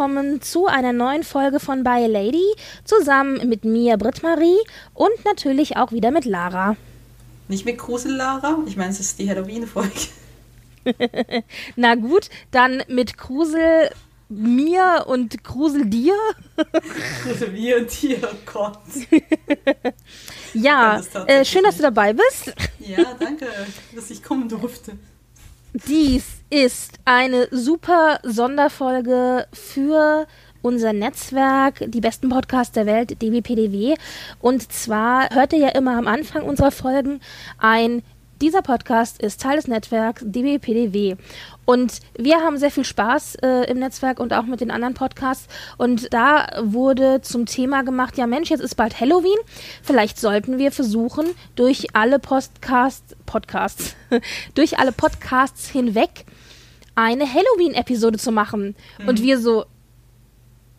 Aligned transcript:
Willkommen 0.00 0.40
zu 0.40 0.66
einer 0.66 0.94
neuen 0.94 1.24
Folge 1.24 1.60
von 1.60 1.84
By 1.84 2.06
Lady, 2.06 2.54
zusammen 2.86 3.46
mit 3.50 3.66
mir, 3.66 3.98
Britt-Marie, 3.98 4.56
und 4.94 5.10
natürlich 5.26 5.76
auch 5.76 5.92
wieder 5.92 6.10
mit 6.10 6.24
Lara. 6.24 6.74
Nicht 7.48 7.66
mit 7.66 7.76
Grusel 7.76 8.16
Lara? 8.16 8.56
Ich 8.64 8.78
meine, 8.78 8.92
es 8.92 9.00
ist 9.00 9.18
die 9.18 9.28
Halloween-Folge. 9.28 10.00
Na 11.76 11.96
gut, 11.96 12.30
dann 12.50 12.82
mit 12.88 13.18
Grusel 13.18 13.90
mir 14.30 15.04
und 15.06 15.44
Grusel 15.44 15.84
dir. 15.84 16.14
Grusel 17.22 17.50
mir 17.50 17.76
und 17.76 18.00
dir, 18.00 18.20
oh 18.22 18.36
Gott. 18.50 18.78
ja, 20.54 21.02
äh, 21.26 21.44
schön, 21.44 21.62
dass 21.62 21.76
du 21.76 21.82
dabei 21.82 22.14
bist. 22.14 22.54
ja, 22.78 23.04
danke, 23.18 23.48
dass 23.94 24.10
ich 24.10 24.22
kommen 24.22 24.48
durfte. 24.48 24.92
Dies 25.74 26.39
ist 26.50 26.98
eine 27.04 27.46
super 27.52 28.18
Sonderfolge 28.24 29.46
für 29.52 30.26
unser 30.62 30.92
Netzwerk, 30.92 31.84
die 31.86 32.00
besten 32.00 32.28
Podcasts 32.28 32.72
der 32.72 32.86
Welt, 32.86 33.22
DWPDW. 33.22 33.94
Und 34.40 34.70
zwar 34.72 35.30
hört 35.30 35.52
ihr 35.52 35.60
ja 35.60 35.68
immer 35.68 35.96
am 35.96 36.06
Anfang 36.06 36.42
unserer 36.42 36.72
Folgen 36.72 37.20
ein 37.58 38.02
dieser 38.40 38.62
Podcast 38.62 39.20
ist 39.20 39.42
Teil 39.42 39.56
des 39.56 39.68
Netzwerks 39.68 40.22
DBPDW. 40.24 41.16
Und 41.66 42.00
wir 42.16 42.36
haben 42.36 42.56
sehr 42.56 42.70
viel 42.70 42.84
Spaß 42.86 43.36
äh, 43.42 43.70
im 43.70 43.78
Netzwerk 43.78 44.18
und 44.18 44.32
auch 44.32 44.44
mit 44.44 44.62
den 44.62 44.70
anderen 44.70 44.94
Podcasts. 44.94 45.46
Und 45.76 46.12
da 46.12 46.48
wurde 46.62 47.20
zum 47.20 47.44
Thema 47.44 47.82
gemacht, 47.82 48.16
ja 48.16 48.26
Mensch, 48.26 48.48
jetzt 48.48 48.62
ist 48.62 48.76
bald 48.76 48.98
Halloween. 48.98 49.36
Vielleicht 49.82 50.18
sollten 50.18 50.56
wir 50.56 50.72
versuchen, 50.72 51.26
durch 51.54 51.94
alle 51.94 52.18
Podcasts, 52.18 53.14
Podcasts, 53.26 53.94
durch 54.54 54.78
alle 54.78 54.92
Podcasts 54.92 55.68
hinweg 55.68 56.24
eine 57.00 57.26
Halloween-Episode 57.26 58.18
zu 58.18 58.32
machen. 58.32 58.76
Mhm. 58.98 59.08
Und 59.08 59.22
wir 59.22 59.38
so, 59.38 59.64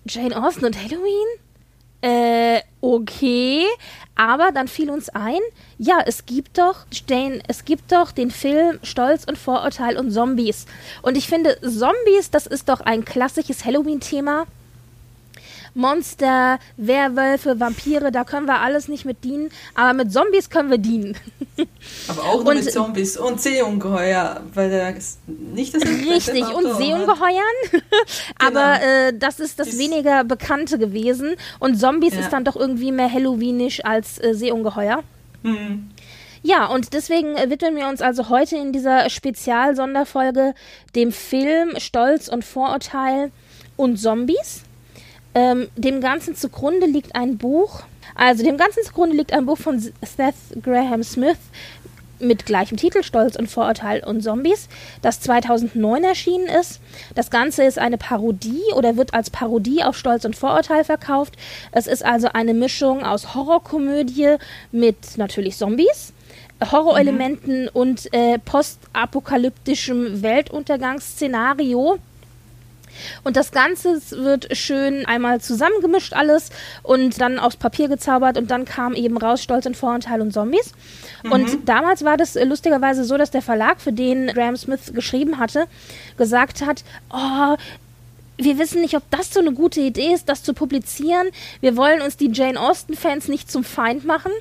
Jane 0.06 0.36
Austen 0.36 0.66
und 0.66 0.78
Halloween? 0.78 1.28
Äh, 2.02 2.62
okay. 2.82 3.66
Aber 4.16 4.52
dann 4.52 4.68
fiel 4.68 4.90
uns 4.90 5.10
ein, 5.10 5.40
ja, 5.78 6.00
es 6.06 6.26
gibt 6.26 6.58
doch 6.58 6.86
den, 7.10 7.42
es 7.48 7.66
gibt 7.66 7.92
doch 7.92 8.12
den 8.12 8.32
Film 8.32 8.80
Stolz 8.84 9.24
und 9.24 9.38
Vorurteil 9.38 9.98
und 9.98 10.12
Zombies. 10.12 10.66
Und 11.02 11.18
ich 11.18 11.28
finde, 11.28 11.60
Zombies, 11.62 12.30
das 12.32 12.48
ist 12.48 12.70
doch 12.70 12.82
ein 12.82 13.06
klassisches 13.06 13.66
Halloween-Thema. 13.66 14.46
Monster, 15.74 16.60
Werwölfe, 16.78 17.60
Vampire, 17.60 18.12
da 18.12 18.24
können 18.24 18.46
wir 18.46 18.60
alles 18.60 18.88
nicht 18.88 19.06
mit 19.06 19.24
dienen, 19.24 19.50
aber 19.76 19.94
mit 19.94 20.12
Zombies 20.12 20.50
können 20.50 20.70
wir 20.70 20.78
dienen. 20.78 21.18
Aber 22.08 22.24
auch 22.24 22.44
nur 22.44 22.54
und, 22.54 22.64
mit 22.64 22.72
Zombies 22.72 23.18
und 23.18 23.42
Seeungeheuer, 23.42 24.42
weil 24.54 24.96
ist 24.98 25.20
nicht 25.28 25.76
das 25.76 25.84
Richtig, 25.84 26.44
und 26.54 26.64
Seeungeheuern, 26.76 27.42
aber 28.40 28.50
genau. 28.50 29.08
äh, 29.10 29.14
das 29.18 29.40
ist 29.40 29.60
das, 29.60 29.70
das 29.70 29.78
weniger 29.78 30.24
Bekannte 30.24 30.80
gewesen 30.80 31.36
und 31.60 31.80
Zombies 31.80 32.14
ja. 32.14 32.22
ist 32.22 32.34
dann 32.34 32.46
doch 32.46 32.56
irgendwie 32.56 32.92
mehr 32.92 33.12
Halloweenisch 33.12 33.84
als 33.86 34.18
äh, 34.24 34.34
Seeungeheuer. 34.34 35.04
Mhm. 35.44 35.90
Ja, 36.44 36.66
und 36.68 36.94
deswegen 36.94 37.36
äh, 37.36 37.50
widmen 37.50 37.76
wir 37.76 37.88
uns 37.88 38.02
also 38.02 38.30
heute 38.30 38.58
in 38.58 38.74
dieser 38.74 39.10
Spezialsonderfolge 39.10 40.56
dem 40.96 41.12
Film 41.12 41.74
Stolz 41.78 42.28
und 42.28 42.44
Vorurteil 42.44 43.32
und 43.78 43.98
Zombies. 43.98 44.64
Ähm, 45.34 45.70
dem 45.76 46.02
Ganzen 46.02 46.36
zugrunde 46.36 46.86
liegt 46.86 47.16
ein 47.16 47.38
Buch. 47.38 47.84
Also 48.16 48.44
dem 48.44 48.58
Ganzen 48.58 48.84
zugrunde 48.84 49.16
liegt 49.16 49.34
ein 49.34 49.46
Buch 49.46 49.58
von 49.58 49.80
Seth 49.80 50.36
Graham 50.62 51.04
Smith 51.04 51.38
mit 52.22 52.46
gleichem 52.46 52.78
Titel 52.78 53.04
Stolz 53.04 53.36
und 53.36 53.50
Vorurteil 53.50 54.04
und 54.04 54.22
Zombies, 54.22 54.70
das 55.02 55.20
2009 55.22 56.04
erschienen 56.04 56.48
ist. 56.48 56.80
Das 57.16 57.30
Ganze 57.30 57.64
ist 57.64 57.80
eine 57.80 57.98
Parodie 57.98 58.62
oder 58.76 58.96
wird 58.96 59.14
als 59.14 59.30
Parodie 59.30 59.84
auf 59.84 59.98
Stolz 59.98 60.24
und 60.24 60.36
Vorurteil 60.36 60.84
verkauft. 60.84 61.36
Es 61.72 61.88
ist 61.88 62.06
also 62.06 62.30
eine 62.34 62.54
Mischung 62.54 63.04
aus 63.04 63.34
Horrorkomödie 63.34 64.36
mit 64.72 65.18
natürlich 65.18 65.58
Zombies. 65.58 66.14
Horrorelementen 66.72 67.64
mhm. 67.64 67.70
und 67.74 68.14
äh, 68.14 68.38
postapokalyptischem 68.38 70.22
Weltuntergangsszenario. 70.22 71.98
Und 73.24 73.38
das 73.38 73.52
Ganze 73.52 74.02
wird 74.12 74.56
schön 74.58 75.06
einmal 75.06 75.42
zusammengemischt 75.42 76.14
alles 76.14 76.50
und 76.84 77.20
dann 77.22 77.40
aufs 77.40 77.58
Papier 77.58 77.88
gezaubert 77.88 78.38
und 78.38 78.52
dann 78.52 78.66
kam 78.66 78.94
eben 78.94 79.18
raus 79.18 79.42
Stolz 79.42 79.66
und 79.66 79.78
Vorurteil 79.78 80.22
und 80.22 80.32
Zombies. 80.34 80.72
Mhm. 81.24 81.32
Und 81.32 81.70
damals 81.70 82.04
war 82.04 82.18
das 82.18 82.36
lustigerweise 82.36 83.04
so, 83.04 83.18
dass 83.18 83.32
der 83.32 83.42
Verlag, 83.42 83.82
für 83.82 83.94
den 83.94 84.28
Graham 84.28 84.58
Smith 84.58 84.92
geschrieben 84.94 85.40
hatte, 85.40 85.66
gesagt 86.18 86.66
hat, 86.66 86.84
oh, 87.12 87.56
wir 88.38 88.58
wissen 88.58 88.82
nicht, 88.82 88.96
ob 88.96 89.04
das 89.12 89.34
so 89.34 89.40
eine 89.40 89.54
gute 89.54 89.82
Idee 89.82 90.14
ist, 90.14 90.28
das 90.30 90.44
zu 90.44 90.54
publizieren. 90.54 91.28
Wir 91.60 91.78
wollen 91.78 92.02
uns 92.02 92.18
die 92.18 92.32
Jane 92.32 92.60
Austen-Fans 92.60 93.28
nicht 93.28 93.52
zum 93.52 93.64
Feind 93.64 94.06
machen. 94.06 94.32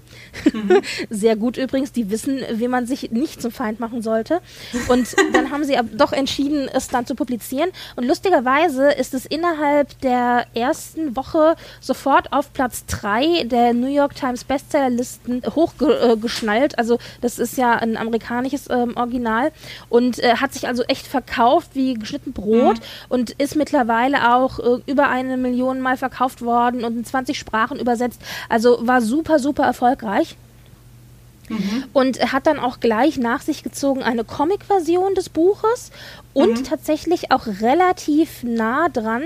Mhm. 0.52 0.80
Sehr 1.10 1.36
gut 1.36 1.56
übrigens, 1.56 1.92
die 1.92 2.10
wissen, 2.10 2.40
wie 2.52 2.68
man 2.68 2.86
sich 2.86 3.10
nicht 3.10 3.42
zum 3.42 3.50
Feind 3.50 3.80
machen 3.80 4.02
sollte. 4.02 4.40
Und 4.88 5.14
dann 5.32 5.50
haben 5.50 5.64
sie 5.64 5.76
aber 5.76 5.88
doch 5.92 6.12
entschieden, 6.12 6.68
es 6.72 6.88
dann 6.88 7.06
zu 7.06 7.14
publizieren. 7.14 7.70
Und 7.96 8.06
lustigerweise 8.06 8.90
ist 8.92 9.14
es 9.14 9.26
innerhalb 9.26 10.00
der 10.00 10.46
ersten 10.54 11.16
Woche 11.16 11.56
sofort 11.80 12.32
auf 12.32 12.52
Platz 12.52 12.86
3 12.86 13.44
der 13.44 13.74
New 13.74 13.92
York 13.92 14.14
Times 14.14 14.44
Bestsellerlisten 14.44 15.42
hochgeschnallt. 15.54 16.78
also 16.78 16.98
das 17.20 17.38
ist 17.38 17.56
ja 17.56 17.74
ein 17.74 17.96
amerikanisches 17.96 18.68
ähm, 18.70 18.96
Original 18.96 19.52
und 19.88 20.18
äh, 20.18 20.36
hat 20.36 20.52
sich 20.52 20.66
also 20.66 20.82
echt 20.84 21.06
verkauft 21.06 21.70
wie 21.74 21.94
geschnitten 21.94 22.32
Brot 22.32 22.78
mhm. 22.78 22.84
und 23.08 23.30
ist 23.32 23.56
mittlerweile 23.56 23.89
mittlerweile 23.90 24.34
auch 24.34 24.58
äh, 24.58 24.82
über 24.86 25.08
eine 25.08 25.36
Million 25.36 25.80
Mal 25.80 25.96
verkauft 25.96 26.42
worden 26.42 26.84
und 26.84 26.96
in 26.96 27.04
20 27.04 27.38
Sprachen 27.38 27.78
übersetzt. 27.78 28.20
Also 28.48 28.78
war 28.86 29.00
super, 29.00 29.38
super 29.38 29.64
erfolgreich. 29.64 30.36
Mhm. 31.48 31.84
Und 31.92 32.32
hat 32.32 32.46
dann 32.46 32.60
auch 32.60 32.78
gleich 32.78 33.18
nach 33.18 33.42
sich 33.42 33.64
gezogen 33.64 34.04
eine 34.04 34.22
Comic-Version 34.22 35.16
des 35.16 35.28
Buches 35.28 35.90
und 36.32 36.60
mhm. 36.60 36.64
tatsächlich 36.64 37.32
auch 37.32 37.48
relativ 37.60 38.44
nah 38.44 38.88
dran 38.88 39.22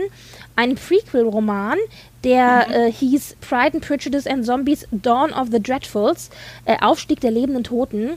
ein 0.57 0.77
Prequel-Roman, 0.77 1.77
der 2.23 2.67
mhm. 2.67 2.75
äh, 2.75 2.93
hieß 2.93 3.37
Pride 3.43 3.75
and 3.75 3.87
Prejudice 3.87 4.27
and 4.27 4.47
Zombies 4.47 4.87
Dawn 4.91 5.35
of 5.35 5.49
the 5.51 5.61
Dreadfuls, 5.61 6.31
äh, 6.65 6.77
Aufstieg 6.81 7.21
der 7.21 7.31
lebenden 7.31 7.65
Toten. 7.65 8.13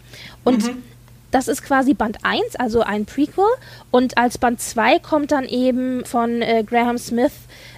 Und 0.46 0.66
mhm. 0.66 0.84
Das 1.32 1.48
ist 1.48 1.64
quasi 1.64 1.94
Band 1.94 2.20
1, 2.24 2.56
also 2.56 2.82
ein 2.82 3.06
Prequel. 3.06 3.46
Und 3.92 4.18
als 4.18 4.38
Band 4.38 4.62
2 4.62 5.00
kommt 5.00 5.32
dann 5.32 5.46
eben 5.46 6.06
von 6.06 6.42
äh, 6.42 6.64
Graham 6.64 6.98
Smith 6.98 7.34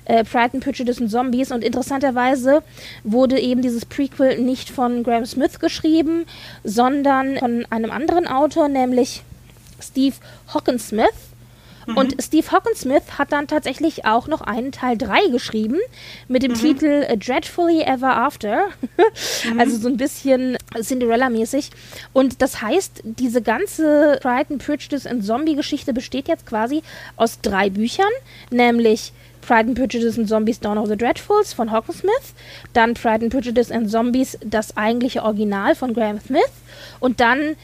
äh, 0.06 0.24
Pride 0.24 0.52
and 0.54 0.64
Prejudice 0.64 1.00
und 1.00 1.10
Zombies. 1.10 1.52
Und 1.52 1.64
interessanterweise 1.64 2.62
wurde 3.04 3.40
eben 3.40 3.62
dieses 3.62 3.86
Prequel 3.86 4.40
nicht 4.40 4.70
von 4.70 5.04
Graham 5.04 5.26
Smith 5.26 5.60
geschrieben, 5.60 6.26
sondern 6.64 7.38
von 7.38 7.66
einem 7.70 7.92
anderen 7.92 8.28
Autor, 8.28 8.68
nämlich 8.68 9.24
Steve 9.80 10.16
Hockensmith. 10.54 11.29
Mhm. 11.90 11.98
Und 11.98 12.16
Steve 12.22 12.52
Hockensmith 12.52 13.18
hat 13.18 13.32
dann 13.32 13.48
tatsächlich 13.48 14.06
auch 14.06 14.28
noch 14.28 14.42
einen 14.42 14.72
Teil 14.72 14.98
3 14.98 15.30
geschrieben 15.30 15.78
mit 16.28 16.44
dem 16.44 16.52
mhm. 16.52 16.56
Titel 16.56 17.18
Dreadfully 17.18 17.82
Ever 17.82 18.16
After. 18.16 18.68
mhm. 19.52 19.60
Also 19.60 19.78
so 19.78 19.88
ein 19.88 19.98
bisschen 19.98 20.58
Cinderella-mäßig. 20.80 21.72
Und 22.14 22.42
das 22.42 22.62
heißt, 22.62 23.02
diese 23.04 23.42
ganze 23.42 24.20
Pride 24.22 24.48
and 24.52 24.64
Prejudice 24.64 25.08
and 25.08 25.26
Zombie-Geschichte 25.26 25.94
besteht 25.94 26.28
jetzt 26.28 26.46
quasi 26.46 26.84
aus 27.18 27.42
drei 27.42 27.70
Büchern, 27.70 28.12
nämlich 28.52 29.12
Pride 29.42 29.70
and 29.70 29.76
Prejudice 29.76 30.18
and 30.20 30.28
Zombies 30.28 30.60
Dawn 30.60 30.78
of 30.78 30.88
the 30.88 30.98
Dreadfuls 30.98 31.54
von 31.54 31.72
Hockensmith, 31.72 32.34
dann 32.74 32.94
Pride 32.94 33.26
and 33.26 33.30
Prejudice 33.32 33.72
and 33.72 33.90
Zombies, 33.90 34.38
das 34.46 34.78
eigentliche 34.78 35.24
Original 35.24 35.76
von 35.76 35.94
Graham 35.94 36.20
Smith 36.20 36.52
und 37.00 37.20
dann 37.20 37.56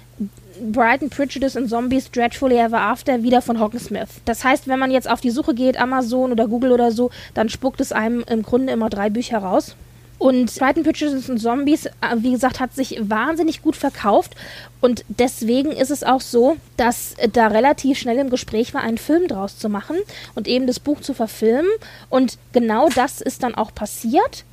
Brighton 0.60 1.10
Prejudice 1.10 1.56
and 1.56 1.70
Zombies 1.70 2.10
Dreadfully 2.12 2.58
Ever 2.58 2.80
After 2.80 3.24
wieder 3.24 3.42
von 3.42 3.60
Hockensmith. 3.60 4.10
Das 4.26 4.44
heißt, 4.44 4.68
wenn 4.68 4.80
man 4.80 4.92
jetzt 4.92 5.10
auf 5.10 5.22
die 5.22 5.32
Suche 5.32 5.54
geht, 5.54 5.78
Amazon 5.78 6.32
oder 6.32 6.48
Google 6.48 6.72
oder 6.72 6.92
so, 6.92 7.12
dann 7.34 7.50
spuckt 7.50 7.82
es 7.82 7.92
einem 7.92 8.24
im 8.30 8.44
Grunde 8.44 8.74
immer 8.74 8.90
drei 8.90 9.10
Bücher 9.10 9.40
raus. 9.40 9.76
Und 10.18 10.50
Frightened 10.50 10.86
Pictures 10.86 11.30
und 11.30 11.40
Zombies, 11.40 11.88
äh, 11.88 11.92
wie 12.18 12.32
gesagt, 12.32 12.60
hat 12.60 12.74
sich 12.74 12.98
wahnsinnig 13.02 13.62
gut 13.62 13.76
verkauft. 13.76 14.36
Und 14.80 15.04
deswegen 15.10 15.72
ist 15.72 15.92
es 15.92 16.04
auch 16.04 16.22
so, 16.22 16.56
dass 16.78 17.16
da 17.34 17.48
relativ 17.48 18.00
schnell 18.00 18.18
im 18.20 18.30
Gespräch 18.30 18.74
war, 18.74 18.82
einen 18.82 18.98
Film 18.98 19.28
draus 19.28 19.58
zu 19.58 19.68
machen 19.68 19.98
und 20.34 20.48
eben 20.48 20.68
das 20.68 20.80
Buch 20.80 21.02
zu 21.02 21.14
verfilmen. 21.14 21.70
Und 22.10 22.38
genau 22.54 22.88
das 22.90 23.20
ist 23.20 23.44
dann 23.44 23.56
auch 23.56 23.74
passiert. 23.74 24.46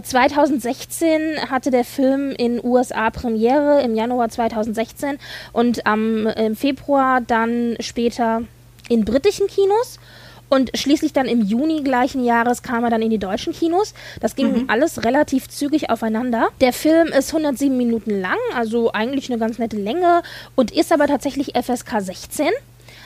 2016 0.00 1.20
äh, 1.20 1.36
hatte 1.48 1.70
der 1.70 1.84
Film 1.84 2.30
in 2.30 2.62
USA 2.64 3.10
Premiere 3.10 3.82
im 3.82 3.94
Januar 3.94 4.28
2016 4.28 5.18
und 5.52 5.86
am 5.86 6.26
im 6.26 6.56
Februar 6.56 7.20
dann 7.20 7.76
später 7.80 8.42
in 8.88 9.04
britischen 9.04 9.46
Kinos 9.46 9.98
und 10.52 10.70
schließlich 10.74 11.14
dann 11.14 11.26
im 11.26 11.40
Juni 11.40 11.82
gleichen 11.82 12.24
Jahres 12.24 12.62
kam 12.62 12.84
er 12.84 12.90
dann 12.90 13.00
in 13.00 13.08
die 13.08 13.18
deutschen 13.18 13.54
Kinos. 13.54 13.94
Das 14.20 14.36
ging 14.36 14.52
mhm. 14.52 14.64
alles 14.68 15.02
relativ 15.02 15.48
zügig 15.48 15.88
aufeinander. 15.88 16.48
Der 16.60 16.74
Film 16.74 17.08
ist 17.08 17.32
107 17.32 17.74
Minuten 17.74 18.20
lang, 18.20 18.36
also 18.54 18.92
eigentlich 18.92 19.30
eine 19.30 19.38
ganz 19.38 19.58
nette 19.58 19.78
Länge 19.78 20.22
und 20.54 20.70
ist 20.70 20.92
aber 20.92 21.06
tatsächlich 21.06 21.54
FSK 21.56 22.00
16. 22.00 22.48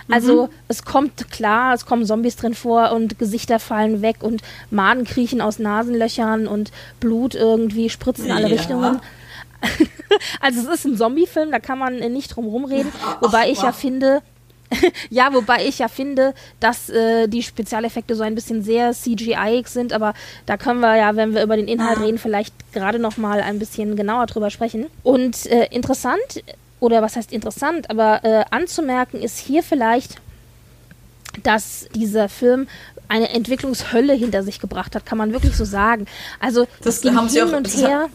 Also 0.09 0.47
mhm. 0.47 0.51
es 0.69 0.85
kommt 0.85 1.31
klar, 1.31 1.75
es 1.75 1.87
kommen 1.87 2.07
Zombies 2.07 2.37
drin 2.37 2.55
vor 2.55 2.93
und 2.93 3.19
Gesichter 3.19 3.59
fallen 3.59 4.03
weg 4.03 4.17
und 4.21 4.43
Maden 4.71 5.05
kriechen 5.05 5.41
aus 5.41 5.59
Nasenlöchern 5.59 6.47
und 6.47 6.71
Blut 7.01 7.35
irgendwie 7.35 7.91
spritzt 7.91 8.25
in 8.25 8.31
alle 8.31 8.49
ja. 8.49 8.55
Richtungen. 8.55 9.01
also 10.41 10.61
es 10.61 10.81
ist 10.81 10.85
ein 10.85 10.97
Zombie-Film, 10.97 11.51
da 11.51 11.59
kann 11.59 11.79
man 11.79 11.99
nicht 11.99 12.37
drum 12.37 12.47
rumreden. 12.47 12.93
Wobei 13.21 13.51
ich 13.51 13.63
ja 13.63 13.73
finde, 13.73 14.23
ja, 15.11 15.33
wobei 15.33 15.67
ich 15.67 15.79
ja 15.79 15.89
finde, 15.89 16.35
dass 16.61 16.89
äh, 16.89 17.27
die 17.29 17.43
Spezialeffekte 17.43 18.15
so 18.15 18.23
ein 18.23 18.35
bisschen 18.35 18.63
sehr 18.63 18.93
CGI 18.93 19.63
sind, 19.67 19.93
aber 19.93 20.15
da 20.45 20.57
können 20.57 20.81
wir 20.81 20.97
ja, 20.97 21.17
wenn 21.17 21.35
wir 21.35 21.43
über 21.43 21.57
den 21.57 21.69
Inhalt 21.69 21.99
ah. 21.99 22.03
reden, 22.03 22.19
vielleicht 22.19 22.55
gerade 22.73 22.99
noch 22.99 23.17
mal 23.17 23.41
ein 23.41 23.59
bisschen 23.59 23.97
genauer 23.97 24.27
drüber 24.27 24.51
sprechen. 24.51 24.87
Und 25.03 25.47
äh, 25.47 25.67
interessant 25.71 26.43
oder 26.81 27.03
was 27.03 27.17
heißt 27.17 27.33
interessant, 27.33 27.91
aber 27.91 28.25
äh, 28.25 28.45
anzumerken 28.51 29.21
ist 29.23 29.39
hier 29.39 29.63
vielleicht, 29.63 30.17
dass 31.43 31.89
dieser 31.95 32.29
Film 32.29 32.69
eine 33.09 33.29
Entwicklungshölle 33.31 34.13
hinter 34.15 34.43
sich 34.43 34.61
gebracht 34.61 34.95
hat, 34.95 35.07
kann 35.07 35.19
man 35.19 35.33
wirklich 35.33 35.57
so 35.57 35.65
sagen. 35.65 36.07
Also 36.41 36.65
das, 36.65 36.97
das 36.97 37.01
ging 37.03 37.17
haben 37.17 37.29
hin 37.29 37.43
auch, 37.45 37.57
und 37.57 37.69
her. 37.77 38.09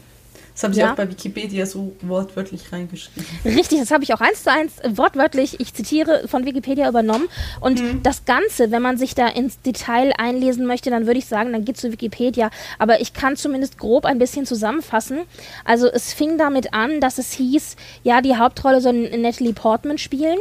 Das 0.53 0.63
haben 0.63 0.73
Sie 0.73 0.81
ja. 0.81 0.91
auch 0.91 0.95
bei 0.95 1.09
Wikipedia 1.09 1.65
so 1.65 1.95
wortwörtlich 2.01 2.71
reingeschrieben. 2.71 3.25
Richtig, 3.45 3.79
das 3.79 3.91
habe 3.91 4.03
ich 4.03 4.13
auch 4.13 4.21
eins 4.21 4.43
zu 4.43 4.51
eins 4.51 4.73
wortwörtlich, 4.97 5.59
ich 5.59 5.73
zitiere, 5.73 6.27
von 6.27 6.45
Wikipedia 6.45 6.87
übernommen. 6.89 7.27
Und 7.59 7.81
mhm. 7.81 8.03
das 8.03 8.25
Ganze, 8.25 8.71
wenn 8.71 8.81
man 8.81 8.97
sich 8.97 9.15
da 9.15 9.27
ins 9.27 9.61
Detail 9.61 10.13
einlesen 10.17 10.65
möchte, 10.65 10.89
dann 10.89 11.07
würde 11.07 11.19
ich 11.19 11.25
sagen, 11.25 11.51
dann 11.51 11.65
geht 11.65 11.77
zu 11.77 11.91
Wikipedia. 11.91 12.49
Aber 12.79 13.01
ich 13.01 13.13
kann 13.13 13.37
zumindest 13.37 13.77
grob 13.77 14.05
ein 14.05 14.19
bisschen 14.19 14.45
zusammenfassen. 14.45 15.21
Also 15.63 15.87
es 15.87 16.13
fing 16.13 16.37
damit 16.37 16.73
an, 16.73 16.99
dass 16.99 17.17
es 17.17 17.31
hieß, 17.33 17.75
ja, 18.03 18.21
die 18.21 18.35
Hauptrolle 18.35 18.81
soll 18.81 19.09
Natalie 19.17 19.53
Portman 19.53 19.97
spielen. 19.97 20.37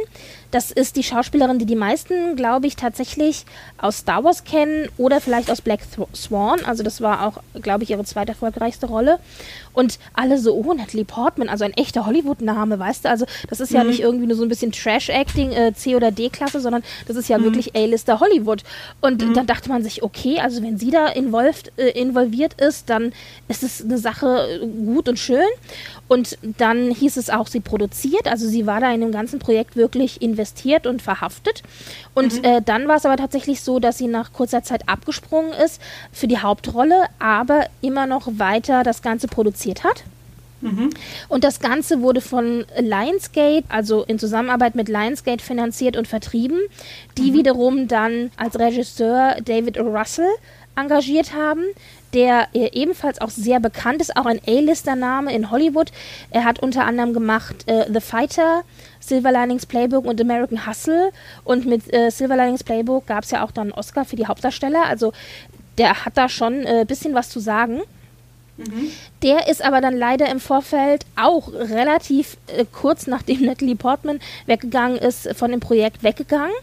Das 0.51 0.69
ist 0.69 0.97
die 0.97 1.03
Schauspielerin, 1.03 1.59
die 1.59 1.65
die 1.65 1.75
meisten, 1.75 2.35
glaube 2.35 2.67
ich, 2.67 2.75
tatsächlich 2.75 3.45
aus 3.77 3.99
Star 3.99 4.23
Wars 4.23 4.43
kennen 4.43 4.89
oder 4.97 5.21
vielleicht 5.21 5.49
aus 5.49 5.61
Black 5.61 5.79
Swan. 6.13 6.59
Also 6.65 6.83
das 6.83 6.99
war 7.01 7.25
auch, 7.25 7.61
glaube 7.61 7.83
ich, 7.83 7.89
ihre 7.89 8.03
zweite 8.03 8.33
erfolgreichste 8.33 8.87
Rolle. 8.87 9.19
Und 9.73 9.99
alle 10.13 10.37
so, 10.37 10.53
oh, 10.53 10.73
Natalie 10.73 11.05
Portman, 11.05 11.47
also 11.47 11.63
ein 11.63 11.71
echter 11.73 12.05
Hollywood-Name, 12.05 12.77
weißt 12.77 13.05
du? 13.05 13.09
Also 13.09 13.25
das 13.49 13.61
ist 13.61 13.71
ja 13.71 13.83
mhm. 13.83 13.89
nicht 13.89 14.01
irgendwie 14.01 14.27
nur 14.27 14.35
so 14.35 14.43
ein 14.43 14.49
bisschen 14.49 14.73
Trash-Acting, 14.73 15.53
äh, 15.53 15.73
C- 15.73 15.95
oder 15.95 16.11
D-Klasse, 16.11 16.59
sondern 16.59 16.83
das 17.07 17.15
ist 17.15 17.29
ja 17.29 17.37
mhm. 17.37 17.45
wirklich 17.45 17.73
A-Lister 17.73 18.19
Hollywood. 18.19 18.63
Und 18.99 19.25
mhm. 19.25 19.33
dann 19.33 19.47
dachte 19.47 19.69
man 19.69 19.81
sich, 19.81 20.03
okay, 20.03 20.39
also 20.39 20.61
wenn 20.61 20.77
sie 20.77 20.91
da 20.91 21.07
involviert, 21.07 21.71
äh, 21.77 21.91
involviert 21.91 22.59
ist, 22.59 22.89
dann 22.89 23.13
ist 23.47 23.63
es 23.63 23.81
eine 23.81 23.97
Sache 23.97 24.59
äh, 24.61 24.67
gut 24.67 25.07
und 25.07 25.17
schön. 25.17 25.47
Und 26.09 26.37
dann 26.57 26.91
hieß 26.91 27.15
es 27.15 27.29
auch, 27.29 27.47
sie 27.47 27.61
produziert, 27.61 28.27
also 28.27 28.49
sie 28.49 28.65
war 28.65 28.81
da 28.81 28.93
in 28.93 28.99
dem 28.99 29.13
ganzen 29.13 29.39
Projekt 29.39 29.77
wirklich 29.77 30.21
investiert 30.21 30.40
und 30.87 31.01
verhaftet. 31.01 31.63
Und 32.13 32.39
mhm. 32.39 32.43
äh, 32.43 32.61
dann 32.61 32.87
war 32.87 32.97
es 32.97 33.05
aber 33.05 33.17
tatsächlich 33.17 33.61
so, 33.61 33.79
dass 33.79 33.97
sie 33.97 34.07
nach 34.07 34.33
kurzer 34.33 34.63
Zeit 34.63 34.87
abgesprungen 34.87 35.53
ist 35.53 35.81
für 36.11 36.27
die 36.27 36.39
Hauptrolle, 36.39 37.05
aber 37.19 37.65
immer 37.81 38.07
noch 38.07 38.27
weiter 38.37 38.83
das 38.83 39.01
Ganze 39.01 39.27
produziert 39.27 39.83
hat. 39.83 40.03
Mhm. 40.61 40.91
Und 41.27 41.43
das 41.43 41.59
Ganze 41.59 42.01
wurde 42.01 42.21
von 42.21 42.65
Lionsgate, 42.79 43.65
also 43.69 44.03
in 44.03 44.19
Zusammenarbeit 44.19 44.75
mit 44.75 44.89
Lionsgate 44.89 45.43
finanziert 45.43 45.97
und 45.97 46.07
vertrieben, 46.07 46.59
die 47.17 47.31
mhm. 47.31 47.35
wiederum 47.35 47.87
dann 47.87 48.31
als 48.37 48.57
Regisseur 48.57 49.37
David 49.43 49.79
o. 49.79 49.89
Russell 49.89 50.29
engagiert 50.75 51.33
haben, 51.33 51.63
der 52.13 52.47
ebenfalls 52.53 53.21
auch 53.21 53.29
sehr 53.29 53.59
bekannt 53.59 54.01
ist, 54.01 54.15
auch 54.15 54.25
ein 54.25 54.39
A-Lister-Name 54.45 55.33
in 55.33 55.51
Hollywood. 55.51 55.91
Er 56.29 56.43
hat 56.43 56.59
unter 56.59 56.85
anderem 56.85 57.13
gemacht 57.13 57.67
äh, 57.67 57.85
The 57.91 58.01
Fighter, 58.01 58.63
Silver 58.99 59.31
Linings 59.31 59.65
Playbook 59.65 60.05
und 60.05 60.19
American 60.19 60.67
Hustle. 60.67 61.11
Und 61.43 61.65
mit 61.65 61.93
äh, 61.93 62.09
Silver 62.09 62.35
Linings 62.35 62.63
Playbook 62.63 63.07
gab 63.07 63.23
es 63.23 63.31
ja 63.31 63.43
auch 63.43 63.51
dann 63.51 63.67
einen 63.67 63.71
Oscar 63.73 64.05
für 64.05 64.15
die 64.15 64.27
Hauptdarsteller. 64.27 64.85
Also 64.85 65.13
der 65.77 66.05
hat 66.05 66.17
da 66.17 66.29
schon 66.29 66.65
ein 66.65 66.81
äh, 66.81 66.85
bisschen 66.87 67.13
was 67.13 67.29
zu 67.29 67.39
sagen. 67.39 67.81
Mhm. 68.57 68.91
Der 69.23 69.47
ist 69.47 69.63
aber 69.63 69.81
dann 69.81 69.97
leider 69.97 70.29
im 70.29 70.39
Vorfeld 70.39 71.05
auch 71.15 71.51
relativ 71.53 72.37
äh, 72.47 72.65
kurz 72.71 73.07
nachdem 73.07 73.45
Natalie 73.45 73.75
Portman 73.75 74.19
weggegangen 74.45 74.97
ist, 74.97 75.33
von 75.35 75.51
dem 75.51 75.59
Projekt 75.59 76.03
weggegangen. 76.03 76.53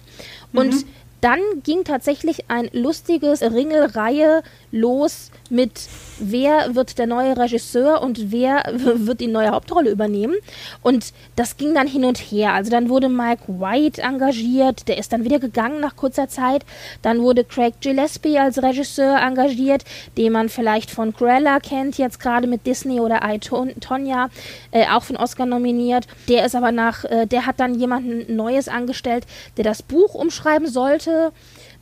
Mhm. 0.52 0.58
Und 0.58 0.86
dann 1.20 1.40
ging 1.64 1.84
tatsächlich 1.84 2.48
ein 2.48 2.68
lustiges 2.72 3.42
Ringelreihe 3.42 4.42
los 4.70 5.30
mit 5.50 5.88
wer 6.20 6.74
wird 6.74 6.98
der 6.98 7.06
neue 7.06 7.36
Regisseur 7.36 8.02
und 8.02 8.30
wer 8.30 8.64
wird 8.72 9.20
die 9.20 9.26
neue 9.26 9.50
Hauptrolle 9.50 9.90
übernehmen. 9.90 10.34
Und 10.82 11.12
das 11.36 11.56
ging 11.56 11.74
dann 11.74 11.86
hin 11.86 12.04
und 12.04 12.18
her. 12.18 12.52
Also 12.52 12.70
dann 12.70 12.88
wurde 12.88 13.08
Mike 13.08 13.44
White 13.46 14.02
engagiert, 14.02 14.88
der 14.88 14.98
ist 14.98 15.12
dann 15.12 15.24
wieder 15.24 15.38
gegangen 15.38 15.80
nach 15.80 15.96
kurzer 15.96 16.28
Zeit. 16.28 16.64
Dann 17.02 17.22
wurde 17.22 17.44
Craig 17.44 17.74
Gillespie 17.80 18.38
als 18.38 18.62
Regisseur 18.62 19.18
engagiert, 19.20 19.84
den 20.16 20.32
man 20.32 20.48
vielleicht 20.48 20.90
von 20.90 21.14
Cruella 21.14 21.60
kennt, 21.60 21.98
jetzt 21.98 22.20
gerade 22.20 22.46
mit 22.46 22.66
Disney 22.66 23.00
oder 23.00 23.20
I, 23.24 23.38
Tonya, 23.38 24.30
äh, 24.70 24.86
auch 24.88 25.02
von 25.02 25.16
Oscar 25.16 25.46
nominiert. 25.46 26.06
Der 26.28 26.44
ist 26.44 26.54
aber 26.54 26.72
nach, 26.72 27.04
äh, 27.04 27.26
der 27.26 27.46
hat 27.46 27.60
dann 27.60 27.74
jemanden 27.74 28.34
Neues 28.34 28.68
angestellt, 28.68 29.24
der 29.56 29.64
das 29.64 29.82
Buch 29.82 30.14
umschreiben 30.14 30.68
sollte. 30.68 31.32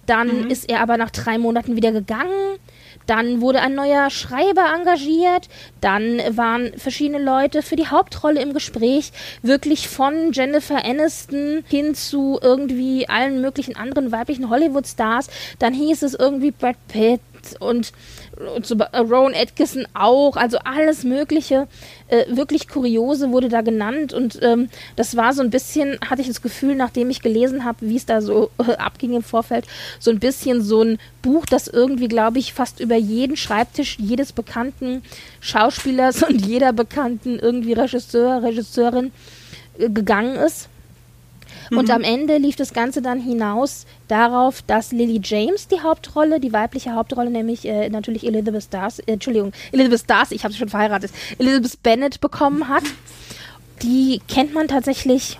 Dann 0.06 0.44
mhm. 0.44 0.50
ist 0.50 0.68
er 0.68 0.80
aber 0.80 0.96
nach 0.96 1.10
drei 1.10 1.38
Monaten 1.38 1.76
wieder 1.76 1.92
gegangen. 1.92 2.58
Dann 3.06 3.40
wurde 3.40 3.60
ein 3.60 3.74
neuer 3.74 4.10
Schreiber 4.10 4.72
engagiert. 4.74 5.48
Dann 5.80 6.20
waren 6.36 6.72
verschiedene 6.76 7.22
Leute 7.22 7.62
für 7.62 7.76
die 7.76 7.88
Hauptrolle 7.88 8.40
im 8.40 8.52
Gespräch. 8.52 9.12
Wirklich 9.42 9.88
von 9.88 10.32
Jennifer 10.32 10.84
Aniston 10.84 11.64
hin 11.68 11.94
zu 11.94 12.38
irgendwie 12.42 13.08
allen 13.08 13.40
möglichen 13.40 13.76
anderen 13.76 14.12
weiblichen 14.12 14.50
Hollywood-Stars. 14.50 15.28
Dann 15.58 15.74
hieß 15.74 16.02
es 16.02 16.14
irgendwie 16.14 16.50
Brad 16.50 16.76
Pitt 16.88 17.20
und 17.54 17.92
und 18.54 18.66
so, 18.66 18.76
äh, 18.76 18.98
Rowan 18.98 19.34
Atkinson 19.34 19.86
auch, 19.94 20.36
also 20.36 20.58
alles 20.58 21.04
Mögliche, 21.04 21.68
äh, 22.08 22.24
wirklich 22.28 22.68
Kuriose 22.68 23.30
wurde 23.30 23.48
da 23.48 23.62
genannt. 23.62 24.12
Und 24.12 24.38
ähm, 24.42 24.68
das 24.94 25.16
war 25.16 25.32
so 25.32 25.42
ein 25.42 25.50
bisschen, 25.50 25.98
hatte 26.08 26.20
ich 26.20 26.28
das 26.28 26.42
Gefühl, 26.42 26.74
nachdem 26.74 27.10
ich 27.10 27.22
gelesen 27.22 27.64
habe, 27.64 27.78
wie 27.80 27.96
es 27.96 28.06
da 28.06 28.20
so 28.20 28.50
äh, 28.58 28.72
abging 28.78 29.14
im 29.14 29.22
Vorfeld, 29.22 29.66
so 29.98 30.10
ein 30.10 30.18
bisschen 30.18 30.62
so 30.62 30.82
ein 30.82 30.98
Buch, 31.22 31.46
das 31.46 31.66
irgendwie, 31.68 32.08
glaube 32.08 32.38
ich, 32.38 32.52
fast 32.52 32.80
über 32.80 32.96
jeden 32.96 33.36
Schreibtisch 33.36 33.96
jedes 33.98 34.32
bekannten 34.32 35.02
Schauspielers 35.40 36.22
und 36.28 36.44
jeder 36.44 36.72
bekannten 36.72 37.38
irgendwie 37.38 37.72
Regisseur, 37.72 38.42
Regisseurin 38.42 39.12
äh, 39.78 39.88
gegangen 39.88 40.36
ist. 40.36 40.68
Und 41.70 41.88
mhm. 41.88 41.94
am 41.94 42.02
Ende 42.02 42.38
lief 42.38 42.56
das 42.56 42.72
Ganze 42.72 43.02
dann 43.02 43.20
hinaus 43.20 43.86
darauf, 44.08 44.62
dass 44.62 44.92
Lily 44.92 45.20
James 45.22 45.68
die 45.68 45.80
Hauptrolle, 45.80 46.40
die 46.40 46.52
weibliche 46.52 46.94
Hauptrolle, 46.94 47.30
nämlich 47.30 47.64
äh, 47.64 47.88
natürlich 47.88 48.26
Elizabeth 48.26 48.72
Darcy, 48.72 49.02
äh, 49.06 49.12
Entschuldigung, 49.12 49.52
Elizabeth 49.72 50.08
Darcy, 50.08 50.34
ich 50.34 50.44
habe 50.44 50.52
sie 50.52 50.58
schon 50.58 50.68
verheiratet, 50.68 51.10
Elizabeth 51.38 51.82
Bennet 51.82 52.20
bekommen 52.20 52.68
hat. 52.68 52.84
Die 53.82 54.20
kennt 54.28 54.54
man 54.54 54.68
tatsächlich, 54.68 55.38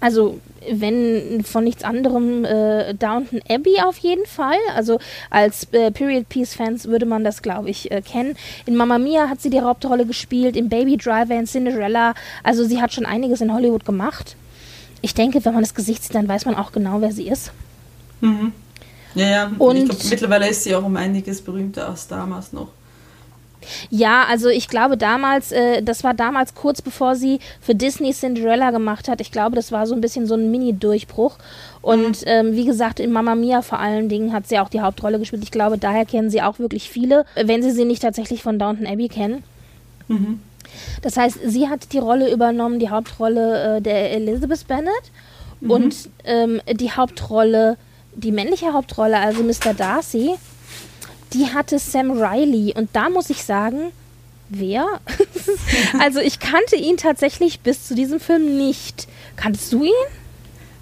also 0.00 0.40
wenn 0.70 1.44
von 1.44 1.64
nichts 1.64 1.84
anderem 1.84 2.44
äh, 2.44 2.94
Downton 2.94 3.40
Abbey 3.48 3.80
auf 3.82 3.98
jeden 3.98 4.24
Fall. 4.24 4.56
Also 4.74 4.98
als 5.28 5.68
äh, 5.72 5.90
Period 5.90 6.28
Piece 6.28 6.54
Fans 6.54 6.86
würde 6.86 7.04
man 7.04 7.24
das, 7.24 7.42
glaube 7.42 7.68
ich, 7.68 7.90
äh, 7.90 8.00
kennen. 8.00 8.36
In 8.64 8.76
Mamma 8.76 8.98
Mia 8.98 9.28
hat 9.28 9.42
sie 9.42 9.50
die 9.50 9.60
Hauptrolle 9.60 10.06
gespielt, 10.06 10.56
in 10.56 10.70
Baby 10.70 10.96
Driver, 10.96 11.34
in 11.34 11.46
Cinderella. 11.46 12.14
Also 12.42 12.64
sie 12.64 12.80
hat 12.80 12.94
schon 12.94 13.04
einiges 13.04 13.42
in 13.42 13.52
Hollywood 13.52 13.84
gemacht 13.84 14.36
ich 15.04 15.12
denke, 15.12 15.44
wenn 15.44 15.52
man 15.52 15.62
das 15.62 15.74
Gesicht 15.74 16.02
sieht, 16.02 16.14
dann 16.14 16.26
weiß 16.26 16.46
man 16.46 16.54
auch 16.54 16.72
genau, 16.72 17.02
wer 17.02 17.12
sie 17.12 17.28
ist. 17.28 17.52
Mhm. 18.22 18.52
Ja, 19.14 19.26
ja. 19.26 19.52
Und 19.58 19.84
glaub, 19.84 20.04
mittlerweile 20.08 20.48
ist 20.48 20.64
sie 20.64 20.74
auch 20.74 20.82
um 20.82 20.96
einiges 20.96 21.42
berühmter 21.42 21.88
als 21.88 22.08
damals 22.08 22.54
noch. 22.54 22.68
Ja, 23.90 24.24
also 24.28 24.48
ich 24.48 24.68
glaube 24.68 24.96
damals, 24.96 25.52
äh, 25.52 25.82
das 25.82 26.04
war 26.04 26.14
damals 26.14 26.54
kurz 26.54 26.82
bevor 26.82 27.16
sie 27.16 27.38
für 27.60 27.74
Disney 27.74 28.12
Cinderella 28.12 28.70
gemacht 28.70 29.08
hat. 29.08 29.20
Ich 29.20 29.30
glaube, 29.30 29.56
das 29.56 29.72
war 29.72 29.86
so 29.86 29.94
ein 29.94 30.00
bisschen 30.00 30.26
so 30.26 30.34
ein 30.34 30.50
Mini-Durchbruch. 30.50 31.36
Und 31.82 32.22
mhm. 32.22 32.26
ähm, 32.26 32.52
wie 32.54 32.64
gesagt, 32.64 32.98
in 32.98 33.12
Mamma 33.12 33.34
Mia 33.34 33.60
vor 33.60 33.78
allen 33.78 34.08
Dingen 34.08 34.32
hat 34.32 34.48
sie 34.48 34.58
auch 34.58 34.70
die 34.70 34.80
Hauptrolle 34.80 35.18
gespielt. 35.18 35.42
Ich 35.42 35.50
glaube, 35.50 35.76
daher 35.76 36.06
kennen 36.06 36.30
sie 36.30 36.40
auch 36.40 36.58
wirklich 36.58 36.88
viele, 36.88 37.26
wenn 37.34 37.62
sie 37.62 37.72
sie 37.72 37.84
nicht 37.84 38.02
tatsächlich 38.02 38.42
von 38.42 38.58
Downton 38.58 38.86
Abbey 38.86 39.08
kennen. 39.08 39.44
Mhm. 40.08 40.40
Das 41.02 41.16
heißt, 41.16 41.38
sie 41.44 41.68
hat 41.68 41.92
die 41.92 41.98
Rolle 41.98 42.32
übernommen, 42.32 42.78
die 42.78 42.90
Hauptrolle 42.90 43.76
äh, 43.76 43.82
der 43.82 44.12
Elizabeth 44.12 44.66
Bennet 44.66 44.92
mhm. 45.60 45.70
und 45.70 46.08
ähm, 46.24 46.60
die 46.72 46.92
Hauptrolle, 46.92 47.76
die 48.14 48.32
männliche 48.32 48.72
Hauptrolle, 48.72 49.18
also 49.18 49.42
Mr. 49.42 49.74
Darcy, 49.74 50.34
die 51.32 51.46
hatte 51.52 51.78
Sam 51.78 52.12
Riley. 52.12 52.74
Und 52.76 52.90
da 52.92 53.10
muss 53.10 53.30
ich 53.30 53.42
sagen, 53.42 53.92
wer? 54.48 54.86
also 56.00 56.20
ich 56.20 56.38
kannte 56.38 56.76
ihn 56.76 56.96
tatsächlich 56.96 57.60
bis 57.60 57.86
zu 57.86 57.94
diesem 57.94 58.20
Film 58.20 58.56
nicht. 58.56 59.08
Kanntest 59.36 59.72
du 59.72 59.84
ihn? 59.84 59.92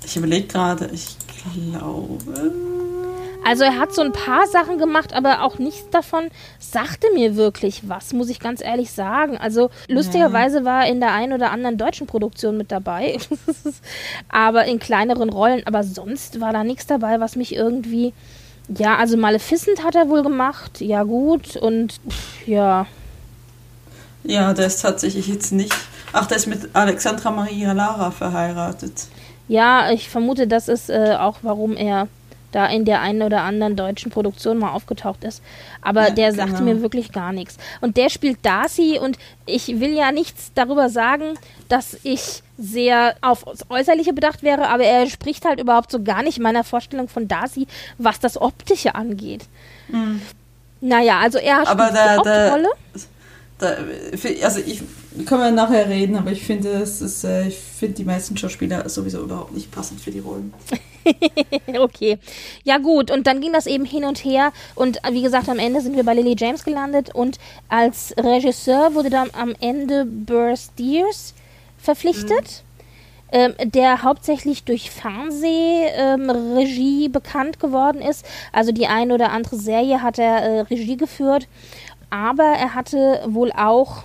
Ich 0.04 0.16
überlege 0.16 0.46
gerade, 0.46 0.90
ich 0.92 1.16
glaube. 1.54 2.52
Also 3.44 3.64
er 3.64 3.78
hat 3.78 3.92
so 3.92 4.02
ein 4.02 4.12
paar 4.12 4.46
Sachen 4.46 4.78
gemacht, 4.78 5.12
aber 5.14 5.42
auch 5.42 5.58
nichts 5.58 5.90
davon 5.90 6.28
sagte 6.58 7.08
mir 7.14 7.37
wirklich 7.37 7.88
was, 7.88 8.12
muss 8.12 8.30
ich 8.30 8.38
ganz 8.38 8.62
ehrlich 8.62 8.92
sagen. 8.92 9.37
Also 9.37 9.70
lustigerweise 9.88 10.64
war 10.64 10.84
er 10.84 10.92
in 10.92 11.00
der 11.00 11.12
einen 11.12 11.32
oder 11.32 11.50
anderen 11.50 11.76
deutschen 11.76 12.06
Produktion 12.06 12.56
mit 12.56 12.70
dabei, 12.70 13.18
aber 14.28 14.64
in 14.66 14.78
kleineren 14.78 15.28
Rollen. 15.28 15.62
Aber 15.66 15.82
sonst 15.82 16.40
war 16.40 16.52
da 16.52 16.64
nichts 16.64 16.87
dabei, 16.87 17.20
was 17.20 17.37
mich 17.37 17.54
irgendwie... 17.54 18.12
Ja, 18.68 18.96
also 18.96 19.16
Maleficent 19.16 19.84
hat 19.84 19.96
er 19.96 20.08
wohl 20.08 20.22
gemacht, 20.22 20.80
ja 20.80 21.02
gut, 21.02 21.56
und 21.56 22.00
ja. 22.46 22.87
Ja, 24.22 24.54
der 24.54 24.66
ist 24.66 24.80
tatsächlich 24.80 25.26
jetzt 25.26 25.52
nicht... 25.52 25.75
Ach, 26.12 26.26
der 26.26 26.37
ist 26.37 26.46
mit 26.46 26.70
Alexandra 26.75 27.30
Maria 27.32 27.72
Lara 27.72 28.12
verheiratet. 28.12 29.08
Ja, 29.49 29.90
ich 29.90 30.08
vermute, 30.08 30.46
das 30.46 30.68
ist 30.68 30.90
äh, 30.90 31.16
auch, 31.18 31.38
warum 31.42 31.76
er 31.76 32.06
da 32.52 32.66
in 32.66 32.85
der 32.85 33.00
einen 33.00 33.23
oder 33.23 33.42
anderen 33.42 33.76
deutschen 33.76 34.12
Produktion 34.12 34.59
mal 34.59 34.71
aufgetaucht 34.73 35.25
ist. 35.25 35.42
Aber 35.80 36.09
ja, 36.09 36.11
der 36.11 36.32
sagte 36.32 36.59
genau. 36.59 36.75
mir 36.75 36.82
wirklich 36.82 37.11
gar 37.11 37.32
nichts. 37.32 37.56
Und 37.80 37.97
der 37.97 38.09
spielt 38.09 38.38
Darcy 38.44 38.99
und 39.02 39.18
ich 39.47 39.80
will 39.80 39.94
ja 39.94 40.12
nichts 40.12 40.52
darüber 40.54 40.88
sagen, 40.88 41.35
dass 41.68 41.99
ich 42.04 42.42
sehr 42.56 43.16
auf 43.23 43.44
Äußerliche 43.68 44.12
bedacht 44.12 44.42
wäre, 44.42 44.68
aber 44.68 44.85
er 44.85 45.09
spricht 45.09 45.44
halt 45.44 45.59
überhaupt 45.59 45.90
so 45.90 46.02
gar 46.02 46.23
nicht 46.23 46.38
meiner 46.38 46.62
Vorstellung 46.62 47.09
von 47.09 47.26
Darcy, 47.26 47.66
was 47.99 48.21
das 48.21 48.40
Optische 48.40 48.94
angeht. 48.94 49.47
Mhm. 49.88 50.23
Naja, 50.80 51.21
also 51.21 51.38
er 51.38 51.66
aber 51.66 51.87
spielt 51.87 51.97
da, 51.97 52.04
die 52.04 52.18
Hauptrolle. 52.18 52.68
Da, 52.94 53.00
da, 53.62 53.76
also 54.45 54.61
ich 54.61 54.83
können 55.26 55.40
wir 55.40 55.50
nachher 55.50 55.88
reden, 55.88 56.16
aber 56.16 56.33
ich 56.33 56.45
finde, 56.45 56.71
es 56.71 57.00
ist, 57.00 57.25
äh, 57.25 57.49
ich 57.49 57.57
finde 57.57 57.95
die 57.95 58.04
meisten 58.04 58.37
Schauspieler 58.37 58.88
sowieso 58.88 59.23
überhaupt 59.23 59.52
nicht 59.52 59.71
passend 59.71 60.00
für 60.00 60.11
die 60.11 60.19
Rollen. 60.19 60.52
okay. 61.78 62.19
Ja, 62.64 62.78
gut. 62.78 63.11
Und 63.11 63.26
dann 63.26 63.40
ging 63.40 63.52
das 63.52 63.66
eben 63.66 63.85
hin 63.85 64.04
und 64.04 64.25
her. 64.25 64.52
Und 64.75 64.99
wie 65.11 65.23
gesagt, 65.23 65.49
am 65.49 65.59
Ende 65.59 65.81
sind 65.81 65.97
wir 65.97 66.04
bei 66.04 66.14
Lily 66.14 66.37
James 66.38 66.64
gelandet. 66.64 67.14
Und 67.14 67.38
als 67.69 68.14
Regisseur 68.19 68.95
wurde 68.95 69.11
dann 69.11 69.31
am 69.33 69.54
Ende 69.61 70.07
Burr 70.07 70.57
Steers 70.57 71.35
verpflichtet. 71.78 72.45
Mhm. 72.45 72.73
Ähm, 73.35 73.54
der 73.64 74.02
hauptsächlich 74.02 74.64
durch 74.64 74.90
Fernsehregie 74.90 77.07
ähm, 77.07 77.12
bekannt 77.12 77.61
geworden 77.61 78.02
ist. 78.02 78.26
Also 78.52 78.73
die 78.73 78.88
eine 78.88 79.14
oder 79.14 79.33
andere 79.33 79.57
Serie 79.57 80.02
hat 80.02 80.19
er 80.19 80.42
äh, 80.42 80.61
Regie 80.61 80.99
geführt. 80.99 81.49
Aber 82.12 82.45
er 82.45 82.75
hatte 82.75 83.23
wohl 83.26 83.50
auch 83.52 84.04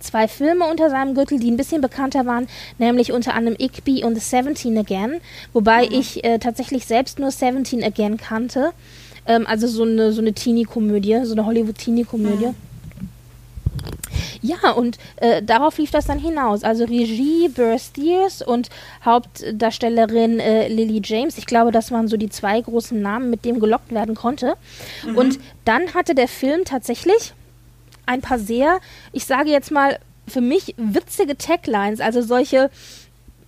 zwei 0.00 0.26
Filme 0.26 0.64
unter 0.64 0.88
seinem 0.88 1.14
Gürtel, 1.14 1.38
die 1.38 1.50
ein 1.50 1.58
bisschen 1.58 1.82
bekannter 1.82 2.24
waren, 2.24 2.48
nämlich 2.78 3.12
unter 3.12 3.34
anderem 3.34 3.58
Igby 3.60 4.04
und 4.04 4.18
Seventeen 4.18 4.78
Again, 4.78 5.20
wobei 5.52 5.86
mhm. 5.86 5.92
ich 5.92 6.24
äh, 6.24 6.38
tatsächlich 6.38 6.86
selbst 6.86 7.18
nur 7.18 7.30
Seventeen 7.30 7.84
Again 7.84 8.16
kannte. 8.16 8.72
Ähm, 9.26 9.46
also 9.46 9.66
so 9.66 9.82
eine, 9.82 10.12
so 10.12 10.22
eine 10.22 10.32
Teenie-Komödie, 10.32 11.20
so 11.24 11.34
eine 11.34 11.44
Hollywood-Teenie-Komödie. 11.44 12.46
Mhm. 12.46 12.71
Ja, 14.40 14.72
und 14.72 14.98
äh, 15.16 15.42
darauf 15.42 15.78
lief 15.78 15.90
das 15.90 16.06
dann 16.06 16.18
hinaus. 16.18 16.64
Also 16.64 16.84
Regie 16.84 17.48
Burr 17.48 17.78
Steers 17.78 18.42
und 18.42 18.68
Hauptdarstellerin 19.04 20.40
äh, 20.40 20.68
Lily 20.68 21.00
James. 21.04 21.38
Ich 21.38 21.46
glaube, 21.46 21.72
das 21.72 21.90
waren 21.90 22.08
so 22.08 22.16
die 22.16 22.30
zwei 22.30 22.60
großen 22.60 23.00
Namen, 23.00 23.30
mit 23.30 23.44
denen 23.44 23.60
gelockt 23.60 23.92
werden 23.92 24.14
konnte. 24.14 24.54
Mhm. 25.06 25.16
Und 25.16 25.38
dann 25.64 25.94
hatte 25.94 26.14
der 26.14 26.28
Film 26.28 26.64
tatsächlich 26.64 27.34
ein 28.06 28.20
paar 28.20 28.38
sehr, 28.38 28.80
ich 29.12 29.24
sage 29.24 29.50
jetzt 29.50 29.70
mal, 29.70 29.98
für 30.26 30.40
mich 30.40 30.74
witzige 30.76 31.36
Taglines, 31.36 32.00
also 32.00 32.22
solche, 32.22 32.70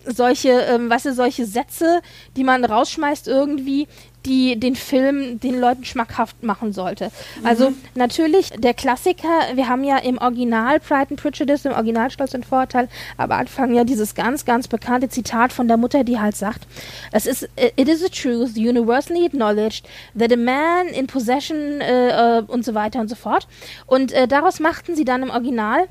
solche, 0.04 0.50
ähm, 0.50 0.90
weißt 0.90 1.06
du, 1.06 1.14
solche 1.14 1.46
Sätze, 1.46 2.00
die 2.36 2.44
man 2.44 2.64
rausschmeißt 2.64 3.28
irgendwie, 3.28 3.86
die 4.26 4.58
den 4.58 4.76
Film 4.76 5.40
den 5.40 5.60
Leuten 5.60 5.84
schmackhaft 5.84 6.42
machen 6.42 6.72
sollte. 6.72 7.10
Mhm. 7.40 7.46
Also 7.46 7.72
natürlich 7.94 8.50
der 8.50 8.74
Klassiker, 8.74 9.28
wir 9.54 9.68
haben 9.68 9.84
ja 9.84 9.98
im 9.98 10.18
Original 10.18 10.80
Pride 10.80 11.08
and 11.10 11.20
Prejudice, 11.20 11.64
im 11.64 11.72
Original 11.72 12.10
Stolz 12.10 12.34
und 12.34 12.46
Vorurteil, 12.46 12.88
am 13.16 13.30
Anfang 13.30 13.74
ja 13.74 13.84
dieses 13.84 14.14
ganz, 14.14 14.44
ganz 14.44 14.68
bekannte 14.68 15.08
Zitat 15.08 15.52
von 15.52 15.68
der 15.68 15.76
Mutter, 15.76 16.04
die 16.04 16.18
halt 16.18 16.36
sagt, 16.36 16.66
es 17.12 17.26
ist, 17.26 17.48
it 17.76 17.88
is 17.88 18.04
a 18.04 18.08
truth 18.08 18.56
universally 18.56 19.24
acknowledged 19.26 19.86
that 20.18 20.32
a 20.32 20.36
man 20.36 20.88
in 20.88 21.06
possession 21.06 21.80
äh, 21.80 22.38
äh, 22.38 22.42
und 22.42 22.64
so 22.64 22.74
weiter 22.74 23.00
und 23.00 23.08
so 23.08 23.14
fort. 23.14 23.46
Und 23.86 24.12
äh, 24.12 24.26
daraus 24.26 24.60
machten 24.60 24.96
sie 24.96 25.04
dann 25.04 25.22
im 25.22 25.30
Original 25.30 25.86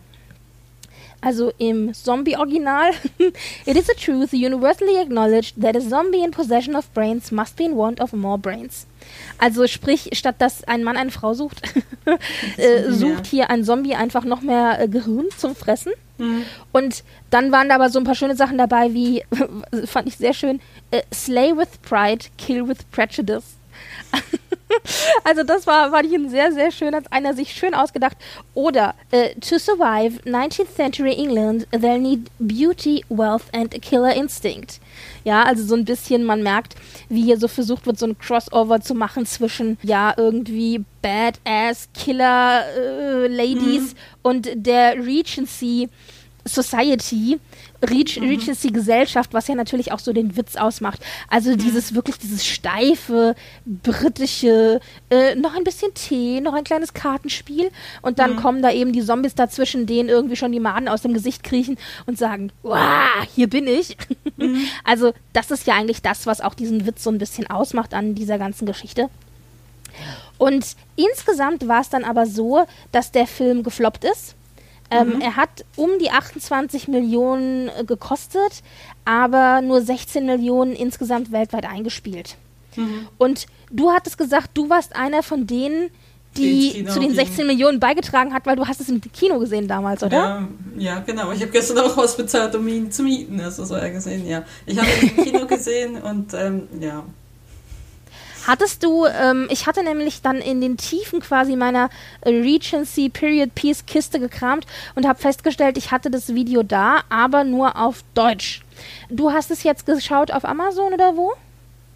also 1.23 1.51
im 1.57 1.93
Zombie-Original, 1.93 2.91
it 3.65 3.77
is 3.77 3.89
a 3.89 3.93
truth 3.93 4.33
universally 4.33 4.99
acknowledged 4.99 5.61
that 5.61 5.75
a 5.75 5.81
zombie 5.81 6.23
in 6.23 6.31
possession 6.31 6.75
of 6.75 6.93
brains 6.93 7.31
must 7.31 7.55
be 7.55 7.63
in 7.63 7.75
want 7.75 8.01
of 8.01 8.13
more 8.13 8.37
brains. 8.37 8.85
Also 9.37 9.67
sprich, 9.67 10.09
statt 10.13 10.35
dass 10.39 10.63
ein 10.65 10.83
Mann 10.83 10.97
eine 10.97 11.11
Frau 11.11 11.33
sucht, 11.33 11.61
äh, 12.57 12.91
sucht 12.91 13.25
hier 13.25 13.49
ein 13.49 13.63
Zombie 13.63 13.95
einfach 13.95 14.25
noch 14.25 14.41
mehr 14.41 14.79
äh, 14.79 14.87
Gehirn 14.87 15.27
zum 15.37 15.55
Fressen. 15.55 15.93
Mhm. 16.17 16.43
Und 16.71 17.03
dann 17.29 17.51
waren 17.51 17.69
da 17.69 17.75
aber 17.75 17.89
so 17.89 17.99
ein 17.99 18.05
paar 18.05 18.15
schöne 18.15 18.35
Sachen 18.35 18.57
dabei, 18.57 18.93
wie, 18.93 19.23
fand 19.85 20.07
ich 20.07 20.17
sehr 20.17 20.33
schön, 20.33 20.59
äh, 20.91 21.01
Slay 21.13 21.55
with 21.55 21.79
Pride, 21.81 22.25
Kill 22.37 22.67
with 22.67 22.79
Prejudice. 22.91 23.55
also 25.23 25.43
das 25.43 25.67
war, 25.67 25.91
war 25.91 26.03
ich 26.03 26.11
sehr, 26.29 26.51
sehr 26.51 26.71
schön, 26.71 26.95
hat 26.95 27.11
einer 27.11 27.33
sich 27.33 27.53
schön 27.53 27.73
ausgedacht. 27.73 28.17
Oder 28.53 28.95
äh, 29.11 29.35
To 29.35 29.57
survive 29.57 30.19
19th 30.25 30.75
century 30.75 31.13
England, 31.13 31.67
they'll 31.71 31.99
need 31.99 32.29
beauty, 32.39 33.03
wealth 33.09 33.45
and 33.53 33.73
a 33.73 33.79
killer 33.79 34.13
instinct. 34.15 34.79
Ja, 35.23 35.43
also 35.43 35.63
so 35.63 35.75
ein 35.75 35.85
bisschen, 35.85 36.23
man 36.23 36.43
merkt, 36.43 36.75
wie 37.09 37.23
hier 37.23 37.37
so 37.37 37.47
versucht 37.47 37.85
wird, 37.85 37.97
so 37.97 38.05
ein 38.05 38.17
Crossover 38.17 38.81
zu 38.81 38.93
machen 38.93 39.25
zwischen, 39.25 39.77
ja, 39.81 40.13
irgendwie 40.17 40.83
Badass 41.01 41.89
Killer 41.93 42.63
äh, 42.77 43.27
Ladies 43.27 43.93
mhm. 43.93 43.97
und 44.21 44.49
der 44.53 44.95
Regency 44.95 45.89
Society, 46.45 47.39
Reach, 47.89 48.19
mhm. 48.19 48.29
Regency 48.29 48.71
Gesellschaft, 48.71 49.33
was 49.33 49.47
ja 49.47 49.55
natürlich 49.55 49.91
auch 49.91 49.99
so 49.99 50.13
den 50.13 50.37
Witz 50.37 50.55
ausmacht. 50.55 51.01
Also 51.29 51.51
mhm. 51.51 51.57
dieses 51.57 51.93
wirklich, 51.93 52.17
dieses 52.17 52.45
steife, 52.45 53.35
britische, 53.65 54.79
äh, 55.09 55.35
noch 55.35 55.55
ein 55.55 55.63
bisschen 55.63 55.93
Tee, 55.93 56.41
noch 56.41 56.53
ein 56.53 56.63
kleines 56.63 56.93
Kartenspiel 56.93 57.71
und 58.01 58.19
dann 58.19 58.33
mhm. 58.33 58.37
kommen 58.37 58.61
da 58.61 58.71
eben 58.71 58.93
die 58.93 59.03
Zombies 59.03 59.35
dazwischen, 59.35 59.85
denen 59.85 60.09
irgendwie 60.09 60.35
schon 60.35 60.51
die 60.51 60.59
Maden 60.59 60.87
aus 60.87 61.01
dem 61.01 61.13
Gesicht 61.13 61.43
kriechen 61.43 61.77
und 62.05 62.17
sagen, 62.17 62.51
wow, 62.61 62.79
hier 63.35 63.49
bin 63.49 63.67
ich. 63.67 63.97
Mhm. 64.37 64.57
Also 64.83 65.13
das 65.33 65.51
ist 65.51 65.67
ja 65.67 65.75
eigentlich 65.75 66.01
das, 66.01 66.25
was 66.25 66.41
auch 66.41 66.53
diesen 66.53 66.85
Witz 66.85 67.03
so 67.03 67.09
ein 67.09 67.17
bisschen 67.17 67.49
ausmacht 67.49 67.93
an 67.93 68.15
dieser 68.15 68.37
ganzen 68.37 68.65
Geschichte. 68.65 69.09
Und 70.37 70.75
insgesamt 70.95 71.67
war 71.67 71.81
es 71.81 71.89
dann 71.89 72.03
aber 72.03 72.25
so, 72.25 72.65
dass 72.91 73.11
der 73.11 73.27
Film 73.27 73.63
gefloppt 73.63 74.03
ist. 74.03 74.35
Ähm, 74.91 75.15
mhm. 75.15 75.21
Er 75.21 75.35
hat 75.35 75.65
um 75.75 75.89
die 75.99 76.11
28 76.11 76.87
Millionen 76.87 77.69
äh, 77.69 77.83
gekostet, 77.83 78.61
aber 79.05 79.61
nur 79.61 79.81
16 79.81 80.25
Millionen 80.25 80.73
insgesamt 80.73 81.31
weltweit 81.31 81.65
eingespielt. 81.65 82.37
Mhm. 82.75 83.07
Und 83.17 83.47
du 83.71 83.91
hattest 83.91 84.17
gesagt, 84.17 84.51
du 84.53 84.69
warst 84.69 84.95
einer 84.95 85.23
von 85.23 85.47
denen, 85.47 85.89
die 86.37 86.85
zu 86.85 86.99
den 86.99 87.13
16 87.13 87.45
Millionen 87.45 87.79
beigetragen 87.79 88.33
hat, 88.33 88.45
weil 88.45 88.55
du 88.55 88.67
hast 88.67 88.81
es 88.81 88.89
im 88.89 88.99
Kino 89.01 89.39
gesehen 89.39 89.67
damals, 89.67 90.03
oder? 90.03 90.17
Ja, 90.17 90.47
ja 90.77 90.99
genau. 90.99 91.31
Ich 91.31 91.41
habe 91.41 91.51
gestern 91.51 91.77
auch 91.79 91.95
was 91.95 92.17
bezahlt, 92.17 92.55
um 92.55 92.67
ihn 92.67 92.91
zu 92.91 93.03
mieten, 93.03 93.39
also 93.39 93.65
so 93.65 93.75
gesehen, 93.75 94.27
ja. 94.27 94.43
Ich 94.65 94.77
habe 94.77 94.87
ihn 94.89 95.11
im 95.15 95.23
Kino 95.23 95.45
gesehen 95.47 96.01
und 96.01 96.33
ähm, 96.33 96.67
ja, 96.79 97.03
Hattest 98.45 98.83
du, 98.83 99.05
ähm, 99.05 99.47
ich 99.49 99.67
hatte 99.67 99.83
nämlich 99.83 100.21
dann 100.21 100.37
in 100.37 100.61
den 100.61 100.77
Tiefen 100.77 101.19
quasi 101.19 101.55
meiner 101.55 101.89
äh, 102.21 102.29
Regency 102.29 103.09
Period 103.09 103.55
Piece 103.55 103.85
Kiste 103.85 104.19
gekramt 104.19 104.65
und 104.95 105.07
habe 105.07 105.19
festgestellt, 105.19 105.77
ich 105.77 105.91
hatte 105.91 106.11
das 106.11 106.33
Video 106.33 106.63
da, 106.63 107.01
aber 107.09 107.43
nur 107.43 107.77
auf 107.77 108.03
Deutsch. 108.13 108.61
Du 109.09 109.31
hast 109.31 109.51
es 109.51 109.63
jetzt 109.63 109.85
geschaut 109.85 110.31
auf 110.31 110.45
Amazon 110.45 110.93
oder 110.93 111.15
wo? 111.15 111.33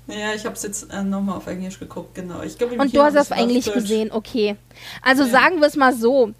Ja, 0.07 0.33
ich 0.33 0.45
habe 0.45 0.55
es 0.55 0.63
jetzt 0.63 0.91
äh, 0.91 1.03
nochmal 1.03 1.37
auf 1.37 1.47
Englisch 1.47 1.79
geguckt, 1.79 2.15
genau. 2.15 2.41
Ich 2.41 2.57
glaub, 2.57 2.71
Und 2.71 2.95
du 2.95 3.01
hast 3.01 3.15
es 3.15 3.31
auf 3.31 3.37
Englisch 3.37 3.71
gesehen, 3.71 4.11
okay. 4.11 4.55
Also 5.01 5.23
ja. 5.23 5.29
sagen 5.29 5.59
wir 5.59 5.67
es 5.67 5.75
mal 5.75 5.93
so. 5.93 6.33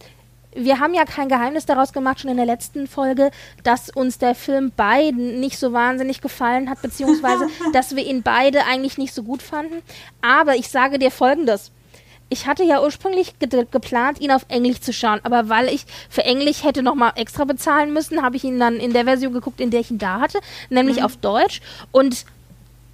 Wir 0.55 0.79
haben 0.79 0.93
ja 0.93 1.05
kein 1.05 1.29
Geheimnis 1.29 1.65
daraus 1.65 1.93
gemacht, 1.93 2.19
schon 2.19 2.31
in 2.31 2.37
der 2.37 2.45
letzten 2.45 2.87
Folge, 2.87 3.31
dass 3.63 3.89
uns 3.89 4.17
der 4.17 4.33
Film 4.33 4.71
beiden 4.75 5.39
nicht 5.39 5.59
so 5.59 5.73
wahnsinnig 5.73 6.21
gefallen 6.21 6.69
hat, 6.69 6.81
beziehungsweise, 6.81 7.47
dass 7.73 7.95
wir 7.95 8.05
ihn 8.05 8.23
beide 8.23 8.65
eigentlich 8.65 8.97
nicht 8.97 9.13
so 9.13 9.23
gut 9.23 9.41
fanden. 9.41 9.81
Aber 10.21 10.55
ich 10.55 10.69
sage 10.69 10.99
dir 10.99 11.11
Folgendes 11.11 11.71
ich 12.29 12.47
hatte 12.47 12.63
ja 12.63 12.81
ursprünglich 12.81 13.39
ge 13.39 13.65
geplant, 13.69 14.19
ihn 14.19 14.31
auf 14.31 14.45
Englisch 14.49 14.81
zu 14.81 14.91
schauen, 14.91 15.19
aber 15.23 15.49
weil 15.49 15.69
ich 15.69 15.85
für 16.09 16.23
Englisch 16.23 16.63
hätte 16.63 16.83
nochmal 16.83 17.13
extra 17.15 17.45
bezahlen 17.45 17.93
müssen, 17.93 18.21
habe 18.21 18.35
ich 18.35 18.43
ihn 18.43 18.59
dann 18.59 18.77
in 18.77 18.93
der 18.93 19.05
Version 19.05 19.33
geguckt, 19.33 19.61
in 19.61 19.71
der 19.71 19.81
ich 19.81 19.91
ihn 19.91 19.97
da 19.97 20.19
hatte, 20.19 20.39
nämlich 20.69 20.97
mhm. 20.97 21.03
auf 21.03 21.17
Deutsch. 21.17 21.61
Und 21.91 22.25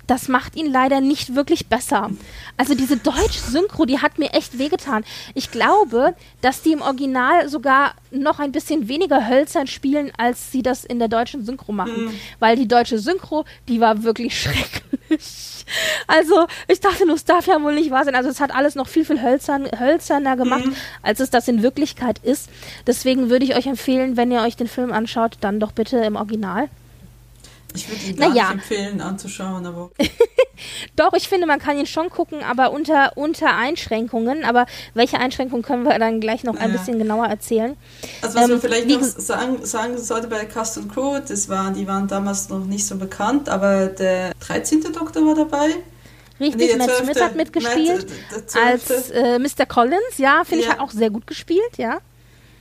das 0.07 0.27
macht 0.27 0.55
ihn 0.55 0.72
leider 0.72 1.01
nicht 1.01 1.36
wirklich 1.36 1.67
besser. 1.67 2.10
Also 2.57 2.75
diese 2.75 2.98
Deutsch-Synchro, 2.98 3.86
die 3.86 4.00
hat 4.00 4.19
mir 4.19 4.33
echt 4.33 4.60
wehgetan. 4.60 5.03
Ich 5.33 5.51
glaube, 5.51 6.15
dass 6.41 6.62
die 6.62 6.74
im 6.74 6.81
Original 6.81 7.48
sogar 7.50 7.93
noch 8.12 8.39
ein 8.39 8.51
bisschen 8.51 8.88
weniger 8.88 9.27
hölzern 9.27 9.67
spielen, 9.67 10.12
als 10.17 10.51
sie 10.51 10.62
das 10.62 10.83
in 10.83 11.00
der 11.00 11.07
deutschen 11.07 11.45
Synchro 11.45 11.72
machen. 11.72 12.05
Mhm. 12.05 12.19
Weil 12.39 12.55
die 12.55 12.67
deutsche 12.67 13.00
Synchro, 13.00 13.45
die 13.67 13.79
war 13.79 14.03
wirklich 14.03 14.39
schrecklich. 14.41 15.65
Also, 16.07 16.45
ich 16.67 16.81
dachte 16.81 17.05
nur, 17.05 17.15
es 17.15 17.24
darf 17.24 17.48
ja 17.48 17.62
wohl 17.62 17.74
nicht 17.74 17.89
wahr 17.89 18.03
sein. 18.03 18.15
Also, 18.15 18.29
es 18.29 18.41
hat 18.41 18.53
alles 18.53 18.75
noch 18.75 18.88
viel, 18.88 19.05
viel 19.05 19.22
hölzern, 19.22 19.67
hölzerner 19.79 20.36
gemacht, 20.36 20.65
mhm. 20.65 20.75
als 21.01 21.22
es 21.22 21.29
das 21.29 21.48
in 21.48 21.63
Wirklichkeit 21.63 22.19
ist. 22.19 22.50
Deswegen 22.86 23.29
würde 23.29 23.45
ich 23.45 23.55
euch 23.55 23.65
empfehlen, 23.65 24.17
wenn 24.17 24.31
ihr 24.31 24.41
euch 24.41 24.57
den 24.57 24.67
Film 24.67 24.91
anschaut, 24.91 25.38
dann 25.39 25.62
doch 25.62 25.72
bitte 25.72 25.98
im 25.98 26.17
Original. 26.17 26.69
Ich 27.75 27.89
würde 27.89 28.03
ihn 28.06 28.15
gar 28.15 28.30
naja. 28.30 28.44
nicht 28.44 28.53
empfehlen 28.53 29.01
anzuschauen, 29.01 29.65
aber. 29.65 29.92
Doch, 30.96 31.13
ich 31.13 31.27
finde, 31.27 31.48
man 31.48 31.60
kann 31.60 31.77
ihn 31.77 31.86
schon 31.86 32.10
gucken, 32.10 32.44
aber 32.44 32.72
unter, 32.72 33.18
unter 33.18 33.56
Einschränkungen. 33.56 34.46
Aber 34.46 34.65
welche 34.94 35.20
Einschränkungen 35.20 35.63
können 35.63 35.84
wir 35.84 35.98
dann 35.98 36.20
gleich 36.22 36.44
noch 36.44 36.56
ein 36.56 36.72
bisschen 36.72 37.00
genauer 37.00 37.25
erzählen? 37.25 37.75
Also 38.22 38.38
was 38.38 38.44
ähm, 38.46 38.51
man 38.51 38.62
vielleicht 38.62 38.88
noch 38.88 39.01
sagen, 39.01 39.65
sagen 39.65 39.98
sollte 39.98 40.27
bei 40.27 40.46
Cast 40.46 40.77
und 40.77 40.94
Crew, 40.94 41.20
das 41.27 41.50
waren, 41.50 41.74
die 41.74 41.88
waren 41.88 42.08
damals 42.08 42.50
noch 42.50 42.65
nicht 42.65 42.86
so 42.86 42.98
bekannt, 42.98 43.50
aber 43.50 43.88
der 43.88 44.34
13. 44.39 44.84
Doktor 44.94 45.25
war 45.25 45.36
dabei. 45.36 45.75
Richtig, 46.39 46.72
nee, 46.72 46.75
Matt 46.75 46.92
Smith 46.92 47.22
hat 47.22 47.36
mitgespielt 47.36 48.08
Matt, 48.32 48.56
als 48.56 49.10
äh, 49.12 49.39
Mr. 49.39 49.65
Collins, 49.68 50.18
ja, 50.18 50.44
finde 50.44 50.65
ja. 50.65 50.70
ich, 50.70 50.75
hat 50.75 50.80
auch 50.80 50.92
sehr 50.92 51.10
gut 51.10 51.27
gespielt, 51.27 51.77
ja. 51.77 52.00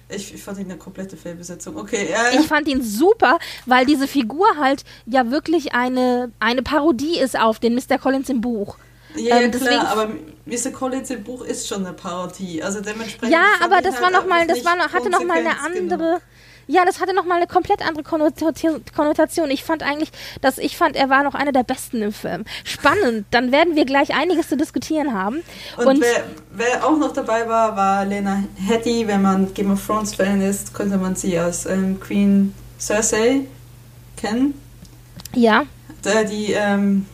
Ich, 0.09 0.35
ich, 0.35 0.43
fand 0.43 0.59
ihn 0.59 0.67
eine 0.67 0.77
komplette 0.77 1.17
Fehlbesetzung. 1.17 1.77
Okay, 1.77 2.09
ja, 2.11 2.39
Ich 2.39 2.47
fand 2.47 2.69
ihn 2.69 2.83
super, 2.83 3.39
weil 3.67 3.87
diese 3.87 4.07
Figur 4.07 4.47
halt 4.59 4.85
ja 5.07 5.31
wirklich 5.31 5.75
eine, 5.75 6.31
eine 6.39 6.63
Parodie 6.63 7.19
ist 7.19 7.39
auf 7.39 7.59
den 7.59 7.75
Mr. 7.75 7.99
Collins 7.99 8.29
im 8.29 8.41
Buch. 8.41 8.77
Ja, 9.15 9.41
ähm, 9.41 9.51
klar, 9.51 9.89
aber 9.89 10.11
Mr. 10.47 10.71
Collins 10.71 11.11
im 11.11 11.23
Buch 11.23 11.45
ist 11.45 11.69
schon 11.69 11.85
eine 11.85 11.95
Parodie. 11.95 12.63
Also 12.63 12.81
dementsprechend. 12.81 13.33
Ja, 13.33 13.45
aber 13.61 13.83
das 13.83 13.95
halt 13.95 14.05
war 14.05 14.11
noch 14.11 14.27
mal, 14.27 14.47
das 14.47 14.65
war 14.65 14.77
noch, 14.77 14.93
hatte 14.93 15.11
noch 15.11 15.25
mal 15.25 15.39
eine 15.39 15.61
andere. 15.61 15.99
Genug. 15.99 16.23
Ja, 16.67 16.85
das 16.85 17.01
hatte 17.01 17.15
nochmal 17.15 17.39
eine 17.39 17.47
komplett 17.47 17.87
andere 17.87 18.05
Konnotation. 18.05 19.51
Ich 19.51 19.65
fand 19.65 19.83
eigentlich, 19.83 20.11
dass 20.41 20.59
ich 20.59 20.77
fand, 20.77 20.97
er 20.97 21.11
war 21.11 21.23
noch 21.23 21.35
einer 21.35 21.53
der 21.53 21.65
besten 21.65 22.03
im 22.03 22.13
Film. 22.13 22.45
Spannend. 22.65 23.27
Dann 23.31 23.53
werden 23.53 23.77
wir 23.77 23.85
gleich 23.85 24.15
einiges 24.15 24.49
zu 24.49 24.57
diskutieren 24.57 25.13
haben. 25.13 25.43
Und, 25.77 25.87
Und 25.87 26.01
wer, 26.01 26.25
wer, 26.53 26.87
auch 26.87 26.97
noch 26.97 27.13
dabei 27.13 27.49
war, 27.49 27.77
war 27.77 28.05
Lena 28.05 28.45
Headey. 28.57 29.07
Wenn 29.07 29.23
man 29.23 29.53
Game 29.55 29.73
of 29.73 29.85
Thrones 29.85 30.15
Fan 30.15 30.41
ist, 30.41 30.75
könnte 30.75 30.99
man 30.99 31.17
sie 31.17 31.39
als 31.39 31.67
ähm, 31.67 31.99
Queen 32.01 32.55
Cersei 32.79 33.47
kennen. 34.17 34.55
Ja. 35.35 35.65
Der 36.05 36.25
die 36.25 36.53
ähm, 36.53 37.07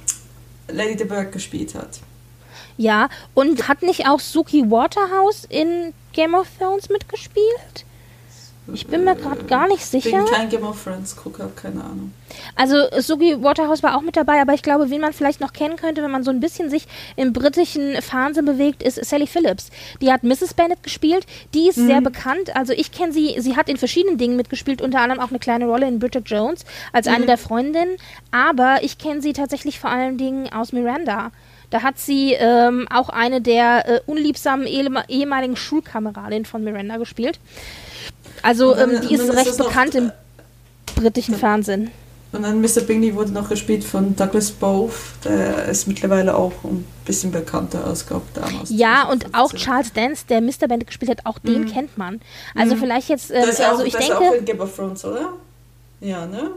Lady 0.68 0.96
de 0.96 1.06
Burgh 1.06 1.30
gespielt 1.30 1.74
hat. 1.74 2.00
Ja, 2.76 3.08
und 3.34 3.66
hat 3.66 3.82
nicht 3.82 4.06
auch 4.06 4.20
Suki 4.20 4.70
Waterhouse 4.70 5.44
in 5.48 5.92
Game 6.12 6.34
of 6.34 6.46
Thrones 6.58 6.88
mitgespielt? 6.88 7.84
Ich 8.74 8.86
bin 8.86 9.04
mir 9.04 9.16
gerade 9.16 9.44
gar 9.44 9.66
nicht 9.66 9.84
sicher. 9.84 10.08
Ich 10.08 10.14
bin 10.14 10.24
kein 10.26 10.48
Game 10.50 10.64
of 10.64 10.82
Thrones 10.82 11.16
Gucker, 11.16 11.50
keine 11.56 11.82
Ahnung. 11.82 12.12
Also 12.54 12.76
Sugi 12.98 13.42
Waterhouse 13.42 13.82
war 13.82 13.96
auch 13.96 14.02
mit 14.02 14.16
dabei, 14.16 14.40
aber 14.40 14.52
ich 14.52 14.62
glaube, 14.62 14.90
wen 14.90 15.00
man 15.00 15.12
vielleicht 15.12 15.40
noch 15.40 15.52
kennen 15.52 15.76
könnte, 15.76 16.02
wenn 16.02 16.10
man 16.10 16.22
so 16.22 16.30
ein 16.30 16.40
bisschen 16.40 16.68
sich 16.68 16.86
im 17.16 17.32
britischen 17.32 18.00
Fernsehen 18.02 18.44
bewegt, 18.44 18.82
ist 18.82 19.02
Sally 19.04 19.26
Phillips. 19.26 19.70
Die 20.02 20.12
hat 20.12 20.22
Mrs. 20.22 20.54
Bennett 20.54 20.82
gespielt. 20.82 21.26
Die 21.54 21.68
ist 21.68 21.78
mhm. 21.78 21.86
sehr 21.86 22.00
bekannt. 22.00 22.54
Also 22.54 22.72
ich 22.74 22.92
kenne 22.92 23.12
sie, 23.12 23.36
sie 23.38 23.56
hat 23.56 23.68
in 23.68 23.78
verschiedenen 23.78 24.18
Dingen 24.18 24.36
mitgespielt, 24.36 24.82
unter 24.82 25.00
anderem 25.00 25.22
auch 25.22 25.30
eine 25.30 25.38
kleine 25.38 25.66
Rolle 25.66 25.88
in 25.88 25.98
Bridget 25.98 26.28
Jones 26.28 26.64
als 26.92 27.06
mhm. 27.06 27.14
eine 27.14 27.26
der 27.26 27.38
Freundinnen. 27.38 27.96
Aber 28.30 28.78
ich 28.82 28.98
kenne 28.98 29.22
sie 29.22 29.32
tatsächlich 29.32 29.78
vor 29.78 29.90
allen 29.90 30.18
Dingen 30.18 30.52
aus 30.52 30.72
Miranda. 30.72 31.32
Da 31.70 31.82
hat 31.82 31.98
sie 31.98 32.32
ähm, 32.32 32.86
auch 32.90 33.08
eine 33.08 33.40
der 33.40 33.88
äh, 33.88 34.00
unliebsamen 34.06 34.66
ehemaligen 34.66 35.56
Schulkameradinnen 35.56 36.46
von 36.46 36.64
Miranda 36.64 36.96
gespielt. 36.96 37.38
Also 38.42 38.74
dann, 38.74 38.94
ähm, 38.94 39.00
die 39.08 39.14
ist 39.14 39.32
recht 39.32 39.48
ist 39.48 39.58
bekannt 39.58 39.94
im 39.94 40.12
britischen 40.94 41.34
Fernsehen. 41.34 41.90
Und 42.30 42.42
dann 42.42 42.60
Mr. 42.60 42.82
Bingley 42.86 43.14
wurde 43.14 43.32
noch 43.32 43.48
gespielt 43.48 43.84
von 43.84 44.14
Douglas 44.14 44.50
Bove, 44.50 44.92
der 45.24 45.64
ist 45.64 45.88
mittlerweile 45.88 46.36
auch 46.36 46.52
ein 46.62 46.84
bisschen 47.06 47.32
bekannter 47.32 47.86
als, 47.86 48.06
glaube 48.06 48.26
damals. 48.34 48.68
Ja, 48.68 49.08
und 49.08 49.34
auch 49.34 49.50
Charles 49.54 49.94
Dance, 49.94 50.24
der 50.28 50.42
Mr. 50.42 50.68
Bennett 50.68 50.86
gespielt 50.86 51.10
hat, 51.10 51.24
auch 51.24 51.38
mhm. 51.42 51.48
den 51.48 51.66
kennt 51.66 51.96
man. 51.96 52.20
Also 52.54 52.74
mhm. 52.74 52.80
vielleicht 52.80 53.08
jetzt, 53.08 53.30
ähm, 53.30 53.44
also 53.46 53.62
auch, 53.62 53.80
ich 53.80 53.94
das 53.94 54.06
denke... 54.06 54.22
Ist 54.22 54.30
auch 54.30 54.34
in 54.34 54.44
Game 54.44 54.60
of 54.60 54.76
Thrones, 54.76 55.04
oder? 55.06 55.32
Ja, 56.00 56.26
ne? 56.26 56.50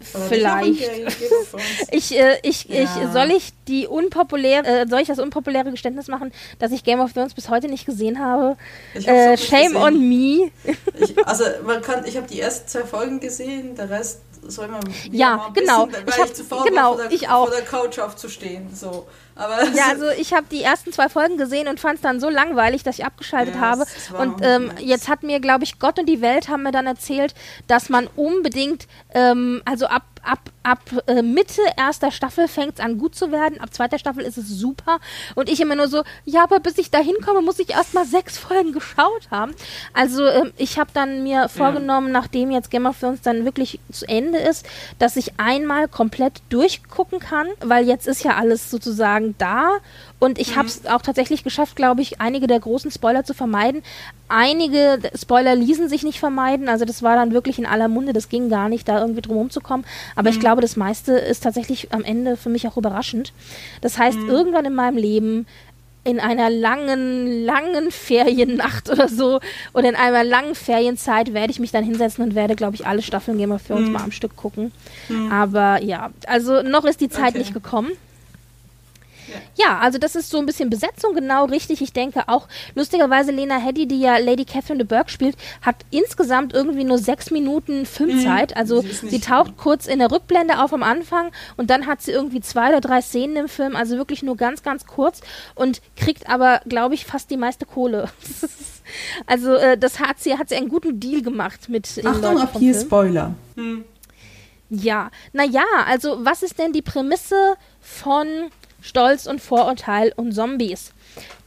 Vielleicht. 0.00 0.80
ich, 1.90 2.18
äh, 2.18 2.38
ich, 2.42 2.64
ja. 2.64 2.82
ich, 2.82 2.88
soll 3.12 3.30
ich 3.30 3.52
die 3.66 3.86
unpopuläre, 3.86 4.66
äh, 4.66 4.86
soll 4.88 5.00
ich 5.00 5.08
das 5.08 5.18
unpopuläre 5.18 5.70
Geständnis 5.70 6.08
machen, 6.08 6.32
dass 6.58 6.70
ich 6.72 6.84
Game 6.84 7.00
of 7.00 7.12
Thrones 7.12 7.34
bis 7.34 7.48
heute 7.48 7.68
nicht 7.68 7.86
gesehen 7.86 8.18
habe? 8.18 8.56
Äh, 8.94 9.36
shame 9.36 9.72
gesehen. 9.72 9.76
on 9.76 10.08
me. 10.08 10.50
ich, 11.00 11.26
also 11.26 11.44
man 11.64 11.80
kann, 11.80 12.04
ich 12.04 12.16
habe 12.16 12.26
die 12.26 12.40
ersten 12.40 12.68
zwei 12.68 12.84
Folgen 12.84 13.20
gesehen, 13.20 13.74
der 13.74 13.90
Rest 13.90 14.20
soll 14.50 14.68
man 14.68 14.80
ja 15.10 15.50
genau. 15.54 15.86
bisschen, 15.86 16.08
ich 16.08 16.18
habe 16.18 16.64
genau 16.64 16.96
der, 16.96 17.10
ich 17.10 17.28
auch. 17.28 17.48
vor 17.48 17.56
der 17.56 17.64
Couch 17.64 17.98
aufzustehen 17.98 18.74
so. 18.74 19.06
Aber 19.34 19.64
ja 19.64 19.84
also 19.90 20.08
ich 20.10 20.32
habe 20.32 20.46
die 20.50 20.62
ersten 20.62 20.92
zwei 20.92 21.08
Folgen 21.08 21.36
gesehen 21.36 21.68
und 21.68 21.80
fand 21.80 21.96
es 21.96 22.02
dann 22.02 22.20
so 22.20 22.28
langweilig 22.28 22.82
dass 22.82 22.98
ich 22.98 23.04
abgeschaltet 23.04 23.54
ja, 23.54 23.60
habe. 23.60 23.86
und 24.18 24.40
ähm, 24.42 24.72
jetzt 24.78 25.08
hat 25.08 25.22
mir 25.22 25.40
glaube 25.40 25.64
ich 25.64 25.78
Gott 25.78 25.98
und 25.98 26.06
die 26.06 26.20
Welt 26.20 26.48
haben 26.48 26.62
mir 26.62 26.72
dann 26.72 26.86
erzählt 26.86 27.34
dass 27.66 27.88
man 27.88 28.08
unbedingt 28.16 28.86
ähm, 29.14 29.62
also 29.64 29.86
ab 29.86 30.04
ab, 30.26 30.40
ab 30.66 30.80
äh, 31.06 31.22
Mitte 31.22 31.60
erster 31.76 32.10
Staffel 32.10 32.48
fängt 32.48 32.74
es 32.74 32.84
an 32.84 32.98
gut 32.98 33.14
zu 33.14 33.30
werden, 33.30 33.60
ab 33.60 33.72
zweiter 33.72 33.98
Staffel 33.98 34.24
ist 34.24 34.36
es 34.36 34.48
super. 34.48 34.98
Und 35.36 35.48
ich 35.48 35.60
immer 35.60 35.76
nur 35.76 35.86
so, 35.86 36.02
ja, 36.24 36.42
aber 36.42 36.58
bis 36.58 36.76
ich 36.78 36.90
da 36.90 36.98
hinkomme, 36.98 37.40
muss 37.40 37.60
ich 37.60 37.70
erst 37.70 37.94
mal 37.94 38.04
sechs 38.04 38.36
Folgen 38.36 38.72
geschaut 38.72 39.30
haben. 39.30 39.54
Also 39.94 40.24
äh, 40.24 40.50
ich 40.56 40.78
habe 40.78 40.90
dann 40.92 41.22
mir 41.22 41.48
vorgenommen, 41.48 42.08
ja. 42.08 42.14
nachdem 42.14 42.50
jetzt 42.50 42.72
Game 42.72 42.86
of 42.86 42.98
Thrones 42.98 43.22
dann 43.22 43.44
wirklich 43.44 43.78
zu 43.92 44.08
Ende 44.08 44.38
ist, 44.38 44.66
dass 44.98 45.16
ich 45.16 45.38
einmal 45.38 45.86
komplett 45.86 46.42
durchgucken 46.48 47.20
kann, 47.20 47.46
weil 47.60 47.86
jetzt 47.86 48.08
ist 48.08 48.24
ja 48.24 48.34
alles 48.34 48.68
sozusagen 48.68 49.36
da 49.38 49.78
und 50.18 50.38
ich 50.38 50.52
mhm. 50.52 50.56
habe 50.56 50.68
es 50.68 50.86
auch 50.86 51.02
tatsächlich 51.02 51.44
geschafft, 51.44 51.76
glaube 51.76 52.00
ich, 52.00 52.20
einige 52.20 52.46
der 52.46 52.58
großen 52.58 52.90
Spoiler 52.90 53.24
zu 53.24 53.34
vermeiden. 53.34 53.82
Einige 54.28 54.98
Spoiler 55.14 55.54
ließen 55.54 55.88
sich 55.88 56.02
nicht 56.02 56.18
vermeiden. 56.18 56.68
Also 56.68 56.84
das 56.84 57.02
war 57.02 57.16
dann 57.16 57.32
wirklich 57.32 57.58
in 57.58 57.66
aller 57.66 57.88
Munde. 57.88 58.14
Das 58.14 58.30
ging 58.30 58.48
gar 58.48 58.68
nicht, 58.68 58.88
da 58.88 58.98
irgendwie 59.00 59.20
drum 59.20 59.36
rumzukommen. 59.36 59.84
Aber 60.14 60.30
mhm. 60.30 60.34
ich 60.34 60.40
glaube, 60.40 60.55
das 60.60 60.76
meiste 60.76 61.12
ist 61.12 61.42
tatsächlich 61.42 61.92
am 61.92 62.04
Ende 62.04 62.36
für 62.36 62.48
mich 62.48 62.66
auch 62.66 62.76
überraschend. 62.76 63.32
Das 63.80 63.98
heißt, 63.98 64.18
mhm. 64.18 64.28
irgendwann 64.28 64.64
in 64.64 64.74
meinem 64.74 64.96
Leben 64.96 65.46
in 66.06 66.20
einer 66.20 66.50
langen, 66.50 67.44
langen 67.44 67.90
Feriennacht 67.90 68.88
oder 68.92 69.08
so 69.08 69.40
oder 69.72 69.88
in 69.88 69.96
einer 69.96 70.22
langen 70.22 70.54
Ferienzeit 70.54 71.34
werde 71.34 71.50
ich 71.50 71.58
mich 71.58 71.72
dann 71.72 71.84
hinsetzen 71.84 72.22
und 72.22 72.34
werde, 72.36 72.54
glaube 72.54 72.76
ich, 72.76 72.86
alle 72.86 73.02
Staffeln 73.02 73.38
Game 73.38 73.50
of 73.50 73.66
Thrones 73.66 73.88
mhm. 73.88 73.92
mal 73.92 74.04
am 74.04 74.12
Stück 74.12 74.36
gucken. 74.36 74.70
Mhm. 75.08 75.32
Aber 75.32 75.82
ja, 75.82 76.10
also 76.26 76.62
noch 76.62 76.84
ist 76.84 77.00
die 77.00 77.08
Zeit 77.08 77.30
okay. 77.30 77.38
nicht 77.38 77.54
gekommen. 77.54 77.90
Ja. 79.56 79.78
also 79.78 79.98
das 79.98 80.16
ist 80.16 80.30
so 80.30 80.38
ein 80.38 80.46
bisschen 80.46 80.70
Besetzung 80.70 81.14
genau 81.14 81.46
richtig. 81.46 81.82
Ich 81.82 81.92
denke 81.92 82.24
auch, 82.28 82.48
lustigerweise 82.74 83.32
Lena 83.32 83.58
Headey, 83.58 83.86
die 83.86 84.00
ja 84.00 84.18
Lady 84.18 84.44
Catherine 84.44 84.84
de 84.84 84.86
Burgh 84.86 85.10
spielt, 85.10 85.36
hat 85.62 85.76
insgesamt 85.90 86.54
irgendwie 86.54 86.84
nur 86.84 86.98
sechs 86.98 87.30
Minuten 87.30 87.86
Filmzeit. 87.86 88.50
Mhm. 88.50 88.56
Also 88.56 88.80
sie, 88.82 89.08
sie 89.08 89.20
taucht 89.20 89.56
kurz 89.56 89.86
in 89.86 89.98
der 89.98 90.10
Rückblende 90.10 90.62
auf 90.62 90.72
am 90.72 90.82
Anfang 90.82 91.30
und 91.56 91.70
dann 91.70 91.86
hat 91.86 92.02
sie 92.02 92.12
irgendwie 92.12 92.40
zwei 92.40 92.68
oder 92.68 92.80
drei 92.80 93.00
Szenen 93.00 93.36
im 93.36 93.48
Film, 93.48 93.76
also 93.76 93.96
wirklich 93.96 94.22
nur 94.22 94.36
ganz, 94.36 94.62
ganz 94.62 94.86
kurz 94.86 95.20
und 95.54 95.80
kriegt 95.96 96.28
aber, 96.28 96.60
glaube 96.66 96.94
ich, 96.94 97.06
fast 97.06 97.30
die 97.30 97.36
meiste 97.36 97.66
Kohle. 97.66 98.08
also 99.26 99.54
äh, 99.54 99.76
das 99.78 100.00
hat 100.00 100.20
sie, 100.20 100.36
hat 100.36 100.48
sie 100.48 100.56
einen 100.56 100.68
guten 100.68 101.00
Deal 101.00 101.22
gemacht 101.22 101.68
mit 101.68 101.96
den 101.96 102.06
Achtung, 102.06 102.38
ab 102.38 102.56
hier 102.58 102.74
Film. 102.74 102.86
Spoiler. 102.86 103.34
Hm. 103.56 103.84
Ja, 104.68 105.10
naja, 105.32 105.64
also 105.86 106.24
was 106.24 106.42
ist 106.42 106.58
denn 106.58 106.72
die 106.72 106.82
Prämisse 106.82 107.54
von 107.80 108.26
Stolz 108.86 109.26
und 109.26 109.40
Vorurteil 109.40 110.12
und 110.16 110.32
Zombies. 110.32 110.92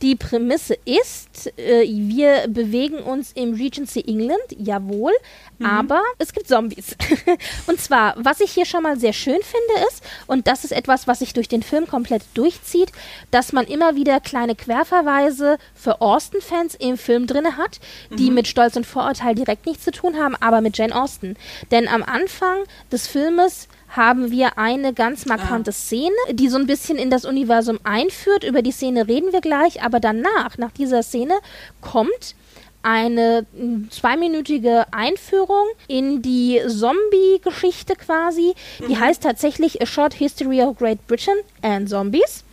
Die 0.02 0.16
Prämisse 0.16 0.78
ist, 0.86 1.58
äh, 1.58 1.86
wir 1.88 2.48
bewegen 2.48 3.00
uns 3.00 3.32
im 3.34 3.54
Regency 3.54 4.04
England, 4.08 4.42
jawohl, 4.58 5.12
mhm. 5.58 5.66
aber 5.66 6.02
es 6.18 6.34
gibt 6.34 6.48
Zombies. 6.48 6.96
und 7.68 7.80
zwar, 7.80 8.16
was 8.18 8.42
ich 8.42 8.52
hier 8.52 8.66
schon 8.66 8.84
mal 8.84 9.00
sehr 9.00 9.14
schön 9.14 9.40
finde, 9.42 9.88
ist, 9.88 10.04
und 10.28 10.48
das 10.48 10.64
ist 10.64 10.72
etwas, 10.72 11.08
was 11.08 11.20
sich 11.20 11.34
durch 11.34 11.48
den 11.48 11.64
Film 11.64 11.88
komplett 11.88 12.24
durchzieht, 12.34 12.92
dass 13.32 13.54
man 13.54 13.66
immer 13.66 13.96
wieder 13.96 14.20
kleine 14.20 14.56
Querverweise 14.56 15.58
für 15.76 16.02
Austen-Fans 16.02 16.76
im 16.76 16.98
Film 16.98 17.28
drin 17.28 17.58
hat, 17.58 17.80
die 18.10 18.30
mhm. 18.30 18.36
mit 18.36 18.48
Stolz 18.48 18.76
und 18.76 18.86
Vorurteil 18.86 19.36
direkt 19.36 19.66
nichts 19.66 19.84
zu 19.84 19.92
tun 19.92 20.18
haben, 20.18 20.36
aber 20.40 20.62
mit 20.62 20.78
Jane 20.78 20.96
Austen. 20.96 21.36
Denn 21.72 21.88
am 21.88 22.04
Anfang 22.04 22.64
des 22.92 23.08
Filmes 23.08 23.68
haben 23.90 24.32
wir 24.32 24.58
eine 24.58 24.94
ganz 24.94 25.26
markante 25.26 25.72
ah. 25.72 25.74
Szene, 25.74 26.16
die 26.32 26.50
so 26.50 26.58
ein 26.58 26.68
bisschen 26.68 26.98
in 26.98 27.10
das 27.10 27.26
Universum 27.26 27.80
einführt. 27.84 28.44
Über 28.44 28.62
die 28.62 28.72
Szene 28.72 29.08
reden 29.08 29.34
wir 29.34 29.42
gleich, 29.42 29.82
aber 29.82 30.00
danach, 30.00 30.58
nach 30.58 30.72
dieser 30.72 31.04
Szene, 31.04 31.34
kommt 31.82 32.36
eine 32.82 33.46
zweiminütige 33.90 34.86
Einführung 34.92 35.66
in 35.88 36.22
die 36.22 36.62
Zombie-Geschichte 36.66 37.96
quasi. 37.96 38.54
Die 38.80 38.96
mhm. 38.96 39.00
heißt 39.00 39.24
tatsächlich 39.24 39.82
A 39.82 39.86
Short 39.86 40.14
History 40.14 40.62
of 40.62 40.78
Great 40.78 41.06
Britain 41.08 41.36
and 41.62 41.90
Zombies. 41.90 42.44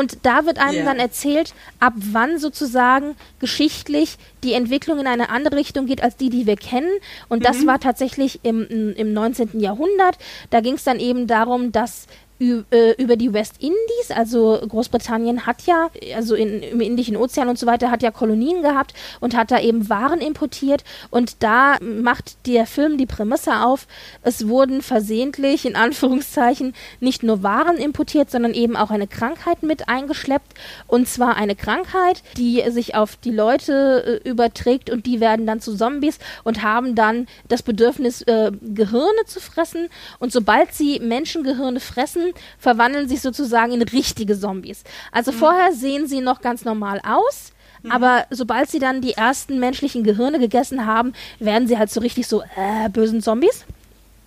Und 0.00 0.20
da 0.22 0.46
wird 0.46 0.58
einem 0.58 0.76
yeah. 0.76 0.84
dann 0.86 0.98
erzählt, 0.98 1.52
ab 1.78 1.92
wann 1.94 2.38
sozusagen 2.38 3.16
geschichtlich 3.38 4.16
die 4.42 4.54
Entwicklung 4.54 4.98
in 4.98 5.06
eine 5.06 5.28
andere 5.28 5.56
Richtung 5.56 5.84
geht 5.84 6.02
als 6.02 6.16
die, 6.16 6.30
die 6.30 6.46
wir 6.46 6.56
kennen. 6.56 6.88
Und 7.28 7.40
mhm. 7.40 7.42
das 7.42 7.66
war 7.66 7.80
tatsächlich 7.80 8.40
im, 8.42 8.94
im 8.96 9.12
19. 9.12 9.60
Jahrhundert. 9.60 10.16
Da 10.48 10.62
ging 10.62 10.76
es 10.76 10.84
dann 10.84 11.00
eben 11.00 11.26
darum, 11.26 11.70
dass 11.70 12.06
über 12.40 13.16
die 13.16 13.34
West 13.34 13.56
Indies, 13.60 14.10
also 14.16 14.58
Großbritannien 14.66 15.44
hat 15.44 15.62
ja, 15.66 15.90
also 16.16 16.34
in, 16.34 16.62
im 16.62 16.80
Indischen 16.80 17.16
Ozean 17.16 17.48
und 17.48 17.58
so 17.58 17.66
weiter, 17.66 17.90
hat 17.90 18.02
ja 18.02 18.10
Kolonien 18.10 18.62
gehabt 18.62 18.94
und 19.20 19.36
hat 19.36 19.50
da 19.50 19.60
eben 19.60 19.90
Waren 19.90 20.20
importiert. 20.20 20.82
Und 21.10 21.42
da 21.42 21.76
macht 21.80 22.46
der 22.46 22.66
Film 22.66 22.96
die 22.96 23.04
Prämisse 23.04 23.62
auf, 23.62 23.86
es 24.22 24.48
wurden 24.48 24.80
versehentlich, 24.80 25.66
in 25.66 25.76
Anführungszeichen, 25.76 26.74
nicht 26.98 27.22
nur 27.22 27.42
Waren 27.42 27.76
importiert, 27.76 28.30
sondern 28.30 28.54
eben 28.54 28.74
auch 28.74 28.90
eine 28.90 29.06
Krankheit 29.06 29.62
mit 29.62 29.90
eingeschleppt. 29.90 30.54
Und 30.86 31.08
zwar 31.08 31.36
eine 31.36 31.56
Krankheit, 31.56 32.22
die 32.38 32.62
sich 32.70 32.94
auf 32.94 33.16
die 33.16 33.32
Leute 33.32 34.22
äh, 34.24 34.28
überträgt 34.28 34.88
und 34.88 35.04
die 35.04 35.20
werden 35.20 35.46
dann 35.46 35.60
zu 35.60 35.76
Zombies 35.76 36.18
und 36.44 36.62
haben 36.62 36.94
dann 36.94 37.26
das 37.48 37.62
Bedürfnis, 37.62 38.22
äh, 38.22 38.50
Gehirne 38.62 39.26
zu 39.26 39.40
fressen. 39.40 39.88
Und 40.18 40.32
sobald 40.32 40.72
sie 40.72 41.00
Menschengehirne 41.00 41.80
fressen, 41.80 42.29
verwandeln 42.58 43.08
sich 43.08 43.20
sozusagen 43.20 43.72
in 43.72 43.82
richtige 43.82 44.38
Zombies. 44.38 44.84
Also 45.12 45.32
mhm. 45.32 45.36
vorher 45.36 45.72
sehen 45.72 46.06
sie 46.06 46.20
noch 46.20 46.40
ganz 46.40 46.64
normal 46.64 47.00
aus. 47.04 47.52
Mhm. 47.82 47.92
Aber 47.92 48.26
sobald 48.30 48.70
sie 48.70 48.78
dann 48.78 49.00
die 49.00 49.14
ersten 49.14 49.58
menschlichen 49.58 50.04
Gehirne 50.04 50.38
gegessen 50.38 50.86
haben, 50.86 51.12
werden 51.38 51.66
sie 51.66 51.78
halt 51.78 51.90
so 51.90 52.00
richtig 52.00 52.26
so 52.26 52.42
äh, 52.56 52.88
bösen 52.90 53.22
Zombies. 53.22 53.64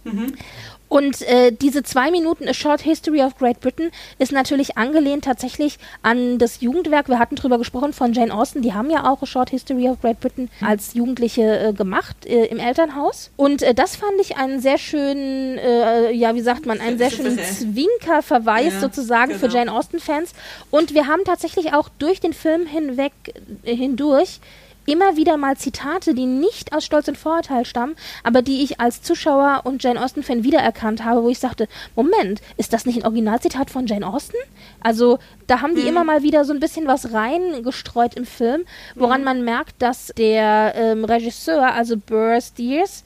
Mhm. 0.04 0.34
Und 0.94 1.24
äh, 1.24 1.52
diese 1.52 1.82
zwei 1.82 2.12
Minuten 2.12 2.48
A 2.48 2.54
Short 2.54 2.82
History 2.82 3.24
of 3.24 3.36
Great 3.40 3.60
Britain 3.62 3.90
ist 4.20 4.32
natürlich 4.32 4.78
angelehnt 4.78 5.26
tatsächlich 5.26 5.80
an 6.04 6.38
das 6.38 6.62
Jugendwerk. 6.62 7.10
Wir 7.10 7.18
hatten 7.18 7.36
drüber 7.36 7.58
gesprochen 7.58 7.94
von 7.94 8.14
Jane 8.14 8.32
Austen. 8.32 8.62
Die 8.62 8.76
haben 8.76 8.92
ja 8.92 9.10
auch 9.10 9.24
A 9.24 9.26
Short 9.26 9.50
History 9.50 9.90
of 9.90 10.00
Great 10.02 10.20
Britain 10.20 10.52
als 10.62 10.94
Jugendliche 10.94 11.42
äh, 11.42 11.74
gemacht 11.74 12.28
äh, 12.28 12.46
im 12.46 12.60
Elternhaus. 12.60 13.32
Und 13.38 13.64
äh, 13.64 13.74
das 13.74 13.96
fand 13.96 14.22
ich 14.22 14.38
einen 14.38 14.60
sehr 14.60 14.78
schönen, 14.78 15.58
äh, 15.58 16.12
ja, 16.12 16.36
wie 16.36 16.42
sagt 16.42 16.68
man, 16.68 16.80
einen 16.80 17.00
sehr 17.00 17.10
schönen 17.10 17.40
Zwinkerverweis 17.40 18.74
ja, 18.74 18.80
sozusagen 18.80 19.30
genau. 19.30 19.40
für 19.40 19.48
Jane 19.48 19.74
Austen-Fans. 19.74 20.34
Und 20.70 20.94
wir 20.94 21.08
haben 21.08 21.24
tatsächlich 21.26 21.74
auch 21.74 21.90
durch 21.98 22.20
den 22.20 22.34
Film 22.34 22.68
hinweg, 22.68 23.14
äh, 23.64 23.76
hindurch, 23.76 24.42
immer 24.86 25.16
wieder 25.16 25.38
mal 25.38 25.58
Zitate, 25.58 26.14
die 26.14 26.26
nicht 26.26 26.74
aus 26.74 26.86
Stolz 26.86 27.08
und 27.08 27.18
Vorurteil 27.18 27.66
stammen, 27.66 27.96
aber 28.24 28.42
die 28.42 28.64
ich 28.64 28.80
als 28.80 29.02
Zuschauer 29.02 29.62
und 29.64 29.84
Jane 29.84 30.04
Austen-Fan 30.04 30.44
wiedererkannt 30.44 31.04
habe, 31.04 31.24
wo 31.24 31.30
ich 31.30 31.40
sagte, 31.40 31.68
Moment, 31.96 32.42
ist 32.58 32.74
das 32.74 32.86
nicht 32.86 32.98
ein 32.98 33.06
Originalzitat 33.06 33.70
von 33.70 33.88
Jane 33.88 34.08
Austen? 34.08 34.38
Also 34.82 35.20
da 35.48 35.62
haben 35.62 35.76
die 35.76 35.82
mhm. 35.82 35.88
immer 35.88 36.04
mal 36.04 36.24
wieder 36.24 36.46
so 36.46 36.54
ein 36.54 36.60
bisschen 36.60 36.88
was 36.88 37.14
reingestreut 37.14 38.16
im 38.16 38.26
Film, 38.26 38.64
woran 38.96 39.22
mhm. 39.22 39.26
man 39.26 39.46
merkt, 39.46 39.82
dass 39.82 40.12
der 40.18 40.74
ähm, 40.76 41.06
Regisseur, 41.06 41.74
also 41.74 41.98
Burr 41.98 42.40
Steers, 42.42 43.04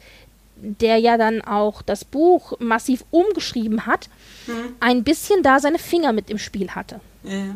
der 0.55 0.97
ja 0.97 1.17
dann 1.17 1.41
auch 1.41 1.81
das 1.81 2.03
Buch 2.03 2.53
massiv 2.59 3.05
umgeschrieben 3.11 3.85
hat, 3.85 4.09
mhm. 4.47 4.75
ein 4.79 5.03
bisschen 5.03 5.43
da 5.43 5.59
seine 5.59 5.79
Finger 5.79 6.13
mit 6.13 6.29
im 6.29 6.39
Spiel 6.39 6.71
hatte. 6.71 6.99
Ja. 7.23 7.55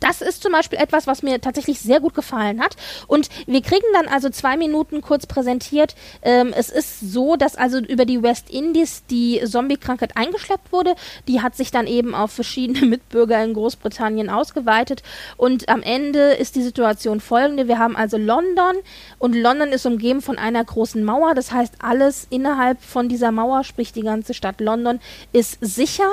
Das 0.00 0.20
ist 0.20 0.42
zum 0.42 0.52
Beispiel 0.52 0.78
etwas, 0.78 1.06
was 1.06 1.22
mir 1.22 1.40
tatsächlich 1.40 1.80
sehr 1.80 2.00
gut 2.00 2.14
gefallen 2.14 2.60
hat. 2.60 2.76
Und 3.06 3.28
wir 3.46 3.62
kriegen 3.62 3.86
dann 3.92 4.08
also 4.08 4.30
zwei 4.30 4.56
Minuten 4.56 5.00
kurz 5.00 5.26
präsentiert. 5.26 5.94
Ähm, 6.22 6.52
es 6.56 6.70
ist 6.70 7.00
so, 7.00 7.36
dass 7.36 7.56
also 7.56 7.78
über 7.78 8.04
die 8.04 8.22
West 8.22 8.50
Indies 8.50 9.04
die 9.10 9.40
Zombie-Krankheit 9.44 10.16
eingeschleppt 10.16 10.72
wurde. 10.72 10.94
Die 11.28 11.42
hat 11.42 11.56
sich 11.56 11.70
dann 11.70 11.86
eben 11.86 12.14
auf 12.14 12.32
verschiedene 12.32 12.86
Mitbürger 12.86 13.42
in 13.42 13.54
Großbritannien 13.54 14.30
ausgeweitet. 14.30 15.02
Und 15.36 15.68
am 15.68 15.82
Ende 15.82 16.32
ist 16.32 16.56
die 16.56 16.62
Situation 16.62 17.20
folgende. 17.20 17.68
Wir 17.68 17.78
haben 17.78 17.96
also 17.96 18.16
London 18.16 18.76
und 19.18 19.34
London 19.34 19.68
ist 19.70 19.86
umgeben 19.86 20.22
von 20.22 20.38
einer 20.38 20.64
großen 20.64 21.02
Mauer. 21.04 21.34
Das 21.34 21.52
heißt, 21.52 21.74
alles 21.80 22.26
innerhalb 22.30 22.82
von 22.82 23.08
dieser 23.08 23.32
Mauer, 23.32 23.64
sprich 23.64 23.92
die 23.92 24.02
ganze 24.02 24.34
Stadt 24.34 24.60
London, 24.60 25.00
ist 25.32 25.58
sicher. 25.60 26.10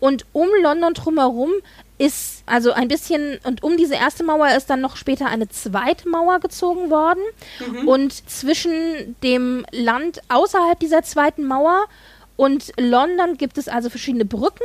Und 0.00 0.26
um 0.32 0.48
London 0.62 0.94
drumherum 0.94 1.50
ist 2.02 2.42
also 2.46 2.72
ein 2.72 2.88
bisschen, 2.88 3.38
und 3.44 3.62
um 3.62 3.76
diese 3.76 3.94
erste 3.94 4.24
Mauer 4.24 4.48
ist 4.56 4.68
dann 4.68 4.80
noch 4.80 4.96
später 4.96 5.26
eine 5.26 5.48
zweite 5.48 6.08
Mauer 6.08 6.40
gezogen 6.40 6.90
worden. 6.90 7.22
Mhm. 7.60 7.86
Und 7.86 8.28
zwischen 8.28 9.14
dem 9.22 9.64
Land 9.70 10.20
außerhalb 10.28 10.80
dieser 10.80 11.04
zweiten 11.04 11.44
Mauer 11.44 11.84
und 12.34 12.72
London 12.76 13.36
gibt 13.36 13.56
es 13.56 13.68
also 13.68 13.88
verschiedene 13.88 14.24
Brücken. 14.24 14.64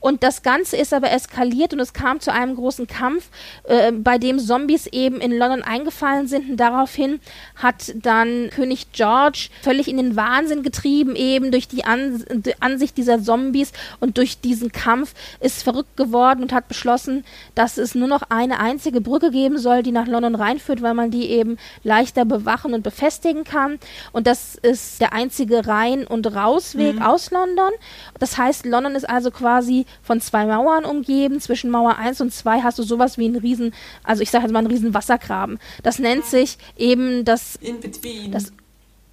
Und 0.00 0.22
das 0.22 0.42
Ganze 0.42 0.76
ist 0.76 0.94
aber 0.94 1.10
eskaliert 1.10 1.72
und 1.72 1.80
es 1.80 1.92
kam 1.92 2.20
zu 2.20 2.32
einem 2.32 2.56
großen 2.56 2.86
Kampf, 2.86 3.28
äh, 3.64 3.92
bei 3.92 4.18
dem 4.18 4.38
Zombies 4.38 4.86
eben 4.86 5.20
in 5.20 5.36
London 5.36 5.62
eingefallen 5.62 6.26
sind. 6.26 6.50
Und 6.50 6.56
daraufhin 6.56 7.20
hat 7.56 7.92
dann 7.94 8.50
König 8.50 8.92
George 8.92 9.50
völlig 9.62 9.88
in 9.88 9.98
den 9.98 10.16
Wahnsinn 10.16 10.62
getrieben, 10.62 11.16
eben 11.16 11.50
durch 11.50 11.68
die, 11.68 11.84
An 11.84 12.24
Ansicht 12.60 12.96
dieser 12.96 13.22
Zombies 13.22 13.72
und 14.00 14.16
durch 14.16 14.40
diesen 14.40 14.72
Kampf 14.72 15.14
ist 15.40 15.62
verrückt 15.62 15.96
geworden 15.96 16.42
und 16.42 16.52
hat 16.52 16.68
beschlossen, 16.68 17.24
dass 17.54 17.76
es 17.76 17.94
nur 17.94 18.08
noch 18.08 18.22
eine 18.30 18.58
einzige 18.58 19.00
Brücke 19.00 19.30
geben 19.30 19.58
soll, 19.58 19.82
die 19.82 19.92
nach 19.92 20.06
London 20.06 20.34
reinführt, 20.34 20.82
weil 20.82 20.94
man 20.94 21.10
die 21.10 21.26
eben 21.30 21.58
leichter 21.82 22.24
bewachen 22.24 22.72
und 22.72 22.82
befestigen 22.82 23.44
kann. 23.44 23.78
Und 24.12 24.26
das 24.26 24.54
ist 24.54 25.00
der 25.00 25.12
einzige 25.12 25.66
Rein- 25.66 26.06
und 26.06 26.26
Rausweg 26.34 26.96
mhm. 26.96 27.02
aus 27.02 27.30
London. 27.30 27.70
Das 28.18 28.38
heißt, 28.38 28.64
London 28.64 28.94
ist 28.94 29.08
also 29.08 29.30
quasi 29.30 29.84
von 30.02 30.20
zwei 30.20 30.46
Mauern 30.46 30.84
umgeben. 30.84 31.40
Zwischen 31.40 31.70
Mauer 31.70 31.96
1 31.96 32.20
und 32.20 32.32
2 32.32 32.62
hast 32.62 32.78
du 32.78 32.82
sowas 32.82 33.18
wie 33.18 33.26
einen 33.26 33.36
riesen, 33.36 33.74
also 34.04 34.22
ich 34.22 34.30
sage 34.30 34.44
jetzt 34.44 34.52
mal 34.52 34.60
einen 34.60 34.68
riesen 34.68 34.94
Wassergraben. 34.94 35.58
Das 35.82 35.98
nennt 35.98 36.24
sich 36.24 36.58
eben 36.76 37.24
das... 37.24 37.56
In 37.56 37.80
between. 37.80 38.32
Das, 38.32 38.52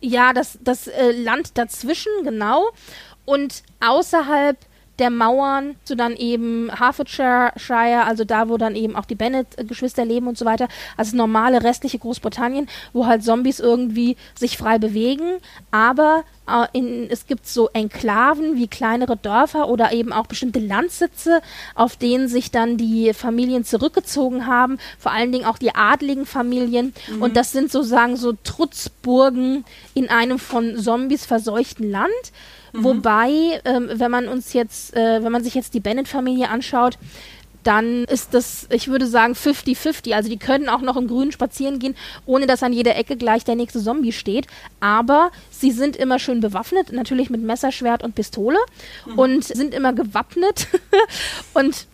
ja, 0.01 0.33
das, 0.33 0.57
das 0.61 0.87
äh, 0.87 1.11
Land 1.11 1.57
dazwischen, 1.57 2.11
genau. 2.23 2.69
Und 3.25 3.63
außerhalb 3.79 4.57
der 4.99 5.09
Mauern 5.09 5.75
zu 5.83 5.95
dann 5.95 6.15
eben 6.15 6.71
Hertfordshire, 6.77 7.51
also 8.05 8.23
da, 8.23 8.49
wo 8.49 8.57
dann 8.57 8.75
eben 8.75 8.95
auch 8.95 9.05
die 9.05 9.15
Bennett-Geschwister 9.15 10.05
leben 10.05 10.27
und 10.27 10.37
so 10.37 10.45
weiter, 10.45 10.67
also 10.95 11.15
normale 11.15 11.63
restliche 11.63 11.99
Großbritannien, 11.99 12.67
wo 12.93 13.05
halt 13.05 13.23
Zombies 13.23 13.59
irgendwie 13.59 14.17
sich 14.35 14.57
frei 14.57 14.79
bewegen, 14.79 15.37
aber 15.71 16.23
äh, 16.47 16.67
in, 16.73 17.09
es 17.09 17.27
gibt 17.27 17.47
so 17.47 17.69
Enklaven 17.73 18.55
wie 18.55 18.67
kleinere 18.67 19.17
Dörfer 19.17 19.69
oder 19.69 19.91
eben 19.91 20.13
auch 20.13 20.27
bestimmte 20.27 20.59
Landsitze, 20.59 21.41
auf 21.75 21.95
denen 21.95 22.27
sich 22.27 22.51
dann 22.51 22.77
die 22.77 23.13
Familien 23.13 23.65
zurückgezogen 23.65 24.47
haben, 24.47 24.79
vor 24.97 25.11
allen 25.11 25.31
Dingen 25.31 25.45
auch 25.45 25.57
die 25.57 25.75
adligen 25.75 26.25
Familien 26.25 26.93
mhm. 27.07 27.21
und 27.21 27.37
das 27.37 27.51
sind 27.51 27.71
sozusagen 27.71 28.15
so 28.15 28.33
Trutzburgen 28.43 29.65
in 29.93 30.09
einem 30.09 30.39
von 30.39 30.77
Zombies 30.77 31.25
verseuchten 31.25 31.89
Land. 31.91 32.07
Mhm. 32.73 32.83
Wobei, 32.83 33.61
ähm, 33.65 33.89
wenn 33.93 34.11
man 34.11 34.27
uns 34.27 34.53
jetzt, 34.53 34.95
äh, 34.95 35.23
wenn 35.23 35.31
man 35.31 35.43
sich 35.43 35.55
jetzt 35.55 35.73
die 35.73 35.79
Bennett-Familie 35.79 36.49
anschaut, 36.49 36.97
dann 37.67 38.05
ist 38.05 38.33
das, 38.33 38.65
ich 38.71 38.87
würde 38.87 39.07
sagen, 39.07 39.33
50-50. 39.33 40.13
Also 40.13 40.29
die 40.29 40.37
können 40.37 40.69
auch 40.69 40.79
noch 40.79 40.95
im 40.95 41.07
Grünen 41.07 41.33
spazieren 41.33 41.79
gehen, 41.79 41.95
ohne 42.25 42.47
dass 42.47 42.63
an 42.63 42.71
jeder 42.71 42.95
Ecke 42.95 43.17
gleich 43.17 43.43
der 43.43 43.55
nächste 43.55 43.83
Zombie 43.83 44.13
steht. 44.13 44.47
Aber 44.79 45.31
sie 45.49 45.71
sind 45.71 45.97
immer 45.97 46.17
schön 46.17 46.39
bewaffnet, 46.39 46.93
natürlich 46.93 47.29
mit 47.29 47.41
Messerschwert 47.41 48.03
und 48.03 48.15
Pistole 48.15 48.57
mhm. 49.05 49.19
und 49.19 49.43
sind 49.43 49.73
immer 49.73 49.91
gewappnet. 49.91 50.67
und 51.53 51.87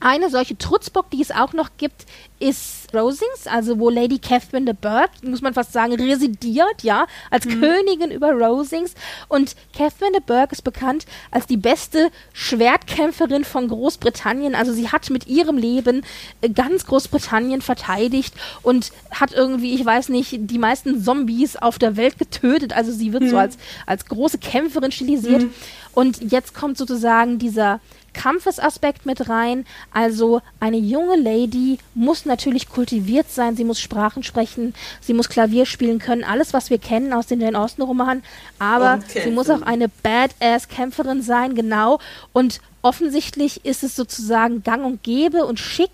Eine 0.00 0.30
solche 0.30 0.56
Trutzbock, 0.58 1.10
die 1.10 1.22
es 1.22 1.30
auch 1.30 1.52
noch 1.52 1.70
gibt, 1.78 2.06
ist 2.38 2.92
Rosings, 2.94 3.46
also 3.46 3.78
wo 3.78 3.90
Lady 3.90 4.18
Catherine 4.18 4.66
de 4.66 4.74
Bourgh, 4.74 5.10
muss 5.22 5.40
man 5.40 5.54
fast 5.54 5.72
sagen, 5.72 5.94
residiert, 5.94 6.82
ja, 6.82 7.06
als 7.30 7.46
mhm. 7.46 7.60
Königin 7.60 8.10
über 8.10 8.32
Rosings. 8.32 8.94
Und 9.28 9.56
Catherine 9.72 10.12
de 10.12 10.20
Bourgh 10.20 10.52
ist 10.52 10.62
bekannt 10.62 11.06
als 11.30 11.46
die 11.46 11.56
beste 11.56 12.10
Schwertkämpferin 12.32 13.44
von 13.44 13.68
Großbritannien. 13.68 14.54
Also 14.54 14.72
sie 14.72 14.90
hat 14.90 15.10
mit 15.10 15.26
ihrem 15.26 15.56
Leben 15.56 16.04
äh, 16.40 16.48
ganz 16.48 16.86
Großbritannien 16.86 17.62
verteidigt 17.62 18.34
und 18.62 18.92
hat 19.10 19.32
irgendwie, 19.32 19.74
ich 19.74 19.84
weiß 19.84 20.08
nicht, 20.10 20.36
die 20.38 20.58
meisten 20.58 21.02
Zombies 21.02 21.56
auf 21.56 21.78
der 21.78 21.96
Welt 21.96 22.18
getötet. 22.18 22.74
Also 22.74 22.92
sie 22.92 23.12
wird 23.12 23.24
mhm. 23.24 23.30
so 23.30 23.38
als, 23.38 23.56
als 23.86 24.06
große 24.06 24.38
Kämpferin 24.38 24.92
stilisiert. 24.92 25.42
Mhm. 25.42 25.54
Und 25.94 26.32
jetzt 26.32 26.54
kommt 26.54 26.76
sozusagen 26.76 27.38
dieser 27.38 27.80
Kampfesaspekt 28.14 29.04
mit 29.04 29.28
rein. 29.28 29.66
Also 29.92 30.40
eine 30.60 30.78
junge 30.78 31.16
Lady 31.16 31.78
muss 31.94 32.24
natürlich 32.24 32.68
kultiviert 32.68 33.30
sein, 33.30 33.56
sie 33.56 33.64
muss 33.64 33.80
Sprachen 33.80 34.22
sprechen, 34.22 34.74
sie 35.00 35.12
muss 35.12 35.28
Klavier 35.28 35.66
spielen 35.66 35.98
können, 35.98 36.24
alles, 36.24 36.54
was 36.54 36.70
wir 36.70 36.78
kennen 36.78 37.12
aus 37.12 37.26
den 37.26 37.40
Jane 37.40 37.58
Austen-Romanen. 37.58 38.22
Aber 38.58 39.00
sie 39.06 39.30
muss 39.30 39.50
auch 39.50 39.62
eine 39.62 39.88
Badass-Kämpferin 39.88 41.22
sein, 41.22 41.54
genau. 41.54 41.98
Und 42.32 42.60
offensichtlich 42.80 43.64
ist 43.64 43.82
es 43.82 43.96
sozusagen 43.96 44.62
gang 44.62 44.84
und 44.84 45.02
gäbe 45.02 45.44
und 45.44 45.58
schick 45.58 45.90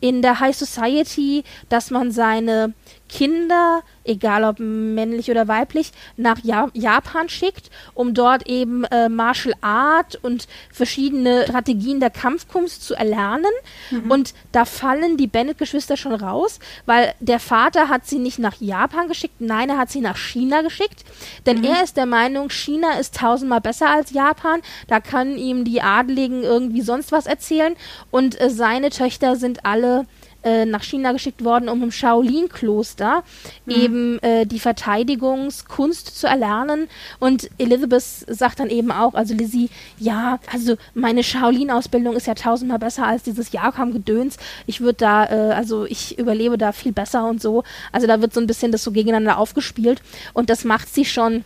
in 0.00 0.22
der 0.22 0.40
High 0.40 0.56
Society, 0.56 1.44
dass 1.68 1.90
man 1.90 2.10
seine 2.10 2.72
Kinder, 3.10 3.82
egal 4.04 4.44
ob 4.44 4.60
männlich 4.60 5.30
oder 5.30 5.48
weiblich, 5.48 5.92
nach 6.16 6.38
ja 6.42 6.68
Japan 6.74 7.28
schickt, 7.28 7.70
um 7.94 8.14
dort 8.14 8.46
eben 8.46 8.84
äh, 8.84 9.08
Martial 9.08 9.54
Art 9.60 10.16
und 10.22 10.46
verschiedene 10.72 11.44
Strategien 11.44 12.00
der 12.00 12.10
Kampfkunst 12.10 12.82
zu 12.82 12.94
erlernen. 12.94 13.50
Mhm. 13.90 14.10
Und 14.10 14.34
da 14.52 14.64
fallen 14.64 15.16
die 15.16 15.26
Bennett-Geschwister 15.26 15.96
schon 15.96 16.14
raus, 16.14 16.60
weil 16.86 17.12
der 17.20 17.40
Vater 17.40 17.88
hat 17.88 18.06
sie 18.06 18.18
nicht 18.18 18.38
nach 18.38 18.60
Japan 18.60 19.08
geschickt, 19.08 19.40
nein, 19.40 19.70
er 19.70 19.78
hat 19.78 19.90
sie 19.90 20.00
nach 20.00 20.16
China 20.16 20.62
geschickt, 20.62 21.04
denn 21.46 21.58
mhm. 21.58 21.64
er 21.64 21.82
ist 21.82 21.96
der 21.96 22.06
Meinung, 22.06 22.50
China 22.50 22.98
ist 22.98 23.16
tausendmal 23.16 23.60
besser 23.60 23.90
als 23.90 24.12
Japan, 24.12 24.60
da 24.86 25.00
können 25.00 25.36
ihm 25.36 25.64
die 25.64 25.82
Adligen 25.82 26.42
irgendwie 26.42 26.82
sonst 26.82 27.10
was 27.10 27.26
erzählen 27.26 27.74
und 28.10 28.40
äh, 28.40 28.50
seine 28.50 28.90
Töchter 28.90 29.36
sind 29.36 29.66
alle 29.66 30.06
äh, 30.42 30.64
nach 30.64 30.82
China 30.82 31.12
geschickt 31.12 31.44
worden, 31.44 31.68
um 31.68 31.82
im 31.82 31.90
Shaolin-Kloster 31.90 33.22
mhm. 33.66 33.72
eben 33.72 34.18
äh, 34.20 34.46
die 34.46 34.58
Verteidigungskunst 34.58 36.18
zu 36.18 36.26
erlernen. 36.26 36.88
Und 37.18 37.50
Elizabeth 37.58 38.02
sagt 38.02 38.60
dann 38.60 38.70
eben 38.70 38.90
auch, 38.90 39.14
also 39.14 39.34
Lizzie, 39.34 39.70
ja, 39.98 40.38
also 40.52 40.76
meine 40.94 41.22
Shaolin-Ausbildung 41.22 42.16
ist 42.16 42.26
ja 42.26 42.34
tausendmal 42.34 42.78
besser 42.78 43.06
als 43.06 43.22
dieses 43.22 43.52
Jakam-Gedöns. 43.52 44.36
Ich 44.66 44.80
würde 44.80 44.98
da, 44.98 45.26
äh, 45.26 45.52
also 45.52 45.84
ich 45.84 46.18
überlebe 46.18 46.58
da 46.58 46.72
viel 46.72 46.92
besser 46.92 47.28
und 47.28 47.42
so. 47.42 47.64
Also 47.92 48.06
da 48.06 48.20
wird 48.20 48.32
so 48.32 48.40
ein 48.40 48.46
bisschen 48.46 48.72
das 48.72 48.82
so 48.82 48.92
gegeneinander 48.92 49.38
aufgespielt. 49.38 50.00
Und 50.32 50.50
das 50.50 50.64
macht 50.64 50.92
sie 50.92 51.04
schon 51.04 51.44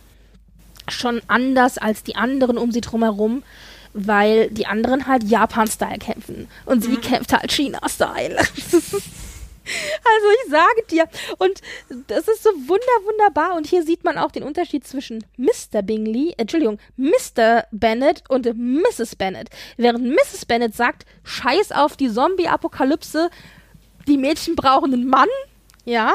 schon 0.87 1.19
anders 1.27 1.79
als 1.79 2.03
die 2.03 2.15
anderen 2.15 2.59
um 2.59 2.71
sie 2.71 2.81
drumherum 2.81 3.41
weil 3.95 4.49
die 4.49 4.67
anderen 4.67 5.07
halt 5.07 5.23
Japan-Style 5.23 5.99
kämpfen 5.99 6.47
und 6.65 6.83
sie 6.83 6.91
mhm. 6.91 7.01
kämpft 7.01 7.33
halt 7.33 7.51
China-Style. 7.51 8.37
Also 9.65 10.27
ich 10.43 10.51
sage 10.51 10.83
dir, 10.91 11.05
und 11.39 11.61
das 12.07 12.27
ist 12.27 12.43
so 12.43 12.51
wunder, 12.67 12.85
wunderbar. 13.03 13.55
Und 13.55 13.65
hier 13.65 13.81
sieht 13.81 14.03
man 14.03 14.19
auch 14.19 14.31
den 14.31 14.43
Unterschied 14.43 14.85
zwischen 14.85 15.25
Mr. 15.37 15.81
Bingley, 15.81 16.35
Entschuldigung, 16.37 16.77
Mr. 16.97 17.65
Bennett 17.71 18.23
und 18.29 18.45
Mrs. 18.45 19.15
Bennett. 19.15 19.49
Während 19.77 20.05
Mrs. 20.05 20.45
Bennett 20.45 20.75
sagt, 20.75 21.07
scheiß 21.23 21.71
auf 21.71 21.97
die 21.97 22.11
Zombie-Apokalypse, 22.11 23.31
die 24.07 24.17
Mädchen 24.17 24.55
brauchen 24.55 24.93
einen 24.93 25.07
Mann, 25.07 25.29
ja, 25.83 26.13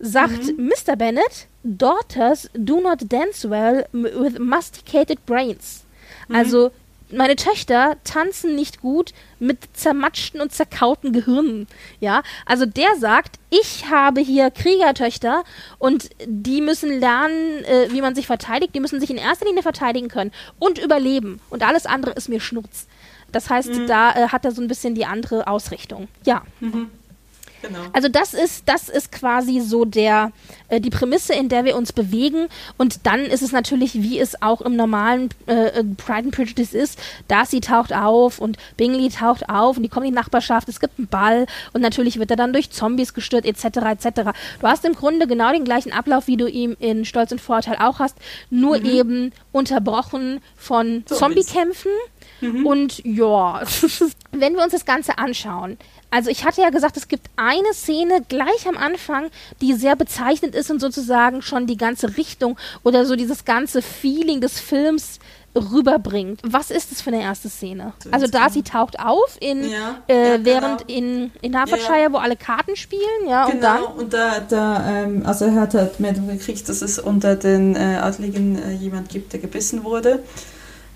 sagt 0.00 0.58
mhm. 0.58 0.66
Mr. 0.68 0.96
Bennett, 0.96 1.46
Daughters 1.62 2.50
do 2.54 2.80
not 2.80 3.12
dance 3.12 3.48
well 3.48 3.86
with 3.92 4.40
masticated 4.40 5.24
brains. 5.24 5.84
Mhm. 6.28 6.34
Also 6.34 6.72
meine 7.10 7.36
Töchter 7.36 7.96
tanzen 8.04 8.54
nicht 8.54 8.80
gut 8.80 9.12
mit 9.38 9.58
zermatschten 9.72 10.40
und 10.40 10.52
zerkauten 10.52 11.12
Gehirnen. 11.12 11.66
Ja, 12.00 12.22
also 12.46 12.66
der 12.66 12.96
sagt, 12.98 13.38
ich 13.50 13.88
habe 13.90 14.20
hier 14.20 14.50
Kriegertöchter 14.50 15.44
und 15.78 16.10
die 16.26 16.60
müssen 16.60 17.00
lernen, 17.00 17.64
äh, 17.64 17.88
wie 17.90 18.02
man 18.02 18.14
sich 18.14 18.26
verteidigt. 18.26 18.74
Die 18.74 18.80
müssen 18.80 19.00
sich 19.00 19.10
in 19.10 19.16
erster 19.16 19.46
Linie 19.46 19.62
verteidigen 19.62 20.08
können 20.08 20.32
und 20.58 20.78
überleben. 20.78 21.40
Und 21.50 21.62
alles 21.62 21.86
andere 21.86 22.12
ist 22.12 22.28
mir 22.28 22.40
Schnurz. 22.40 22.86
Das 23.32 23.50
heißt, 23.50 23.70
mhm. 23.70 23.86
da 23.86 24.12
äh, 24.12 24.28
hat 24.28 24.44
er 24.44 24.52
so 24.52 24.62
ein 24.62 24.68
bisschen 24.68 24.94
die 24.94 25.06
andere 25.06 25.46
Ausrichtung. 25.46 26.08
Ja. 26.24 26.42
Mhm. 26.60 26.90
Genau. 27.62 27.80
Also 27.92 28.08
das 28.08 28.34
ist, 28.34 28.64
das 28.66 28.88
ist 28.88 29.10
quasi 29.10 29.60
so 29.60 29.84
der, 29.84 30.32
äh, 30.68 30.80
die 30.80 30.90
Prämisse, 30.90 31.34
in 31.34 31.48
der 31.48 31.64
wir 31.64 31.76
uns 31.76 31.92
bewegen. 31.92 32.48
Und 32.76 33.06
dann 33.06 33.20
ist 33.20 33.42
es 33.42 33.52
natürlich, 33.52 33.94
wie 33.94 34.18
es 34.18 34.40
auch 34.42 34.60
im 34.60 34.76
normalen 34.76 35.30
äh, 35.46 35.68
äh, 35.68 35.84
Pride 35.96 36.26
and 36.26 36.34
Prejudice 36.34 36.74
ist, 36.74 36.98
Darcy 37.26 37.60
taucht 37.60 37.92
auf 37.92 38.38
und 38.38 38.58
Bingley 38.76 39.08
taucht 39.08 39.48
auf 39.48 39.76
und 39.76 39.82
die 39.82 39.88
kommen 39.88 40.06
in 40.06 40.12
die 40.12 40.18
Nachbarschaft, 40.18 40.68
es 40.68 40.80
gibt 40.80 40.98
einen 40.98 41.08
Ball 41.08 41.46
und 41.72 41.80
natürlich 41.80 42.18
wird 42.18 42.30
er 42.30 42.36
dann 42.36 42.52
durch 42.52 42.70
Zombies 42.70 43.14
gestört, 43.14 43.44
etc., 43.44 43.64
etc. 43.64 44.30
Du 44.60 44.66
hast 44.66 44.84
im 44.84 44.94
Grunde 44.94 45.26
genau 45.26 45.52
den 45.52 45.64
gleichen 45.64 45.92
Ablauf, 45.92 46.26
wie 46.26 46.36
du 46.36 46.48
ihn 46.48 46.76
in 46.78 47.04
Stolz 47.04 47.32
und 47.32 47.40
Vorteil 47.40 47.76
auch 47.80 47.98
hast, 47.98 48.16
nur 48.50 48.78
mhm. 48.78 48.86
eben 48.86 49.32
unterbrochen 49.52 50.40
von 50.56 51.04
Zombie-Kämpfen. 51.06 51.90
Mhm. 52.40 52.66
Und 52.66 53.04
ja, 53.04 53.62
wenn 54.32 54.54
wir 54.54 54.62
uns 54.62 54.72
das 54.72 54.84
Ganze 54.84 55.18
anschauen, 55.18 55.76
also 56.10 56.30
ich 56.30 56.44
hatte 56.44 56.62
ja 56.62 56.70
gesagt, 56.70 56.96
es 56.96 57.08
gibt 57.08 57.28
eine 57.36 57.72
Szene 57.72 58.22
gleich 58.28 58.66
am 58.66 58.76
Anfang, 58.76 59.30
die 59.60 59.74
sehr 59.74 59.96
bezeichnend 59.96 60.54
ist 60.54 60.70
und 60.70 60.80
sozusagen 60.80 61.42
schon 61.42 61.66
die 61.66 61.76
ganze 61.76 62.16
Richtung 62.16 62.58
oder 62.82 63.04
so 63.04 63.16
dieses 63.16 63.44
ganze 63.44 63.82
Feeling 63.82 64.40
des 64.40 64.58
Films 64.58 65.18
rüberbringt. 65.54 66.40
Was 66.44 66.70
ist 66.70 66.90
das 66.92 67.00
für 67.00 67.10
eine 67.10 67.22
erste 67.22 67.48
Szene? 67.48 67.92
Also 68.10 68.26
Darcy 68.26 68.62
taucht 68.62 68.98
auf 69.00 69.36
in 69.40 69.68
ja, 69.68 70.02
äh, 70.08 70.36
ja, 70.36 70.44
während 70.44 70.86
genau. 70.86 70.98
in, 70.98 71.30
in 71.40 71.56
Hertfordshire, 71.56 72.02
ja, 72.02 72.12
wo 72.12 72.18
alle 72.18 72.36
Karten 72.36 72.76
spielen, 72.76 73.02
ja, 73.26 73.46
genau, 73.46 73.54
und 73.54 73.62
dann. 73.62 73.82
Und 73.82 74.12
da, 74.12 74.40
da 74.40 75.02
ähm, 75.02 75.22
also 75.26 75.46
er 75.46 75.54
hat 75.54 75.74
halt 75.74 76.00
Meldung 76.00 76.28
gekriegt, 76.28 76.68
dass 76.68 76.82
es 76.82 76.98
unter 76.98 77.36
den 77.36 77.76
äh, 77.76 77.98
Adligen 78.00 78.62
äh, 78.62 78.72
jemand 78.72 79.08
gibt, 79.08 79.32
der 79.32 79.40
gebissen 79.40 79.84
wurde. 79.84 80.22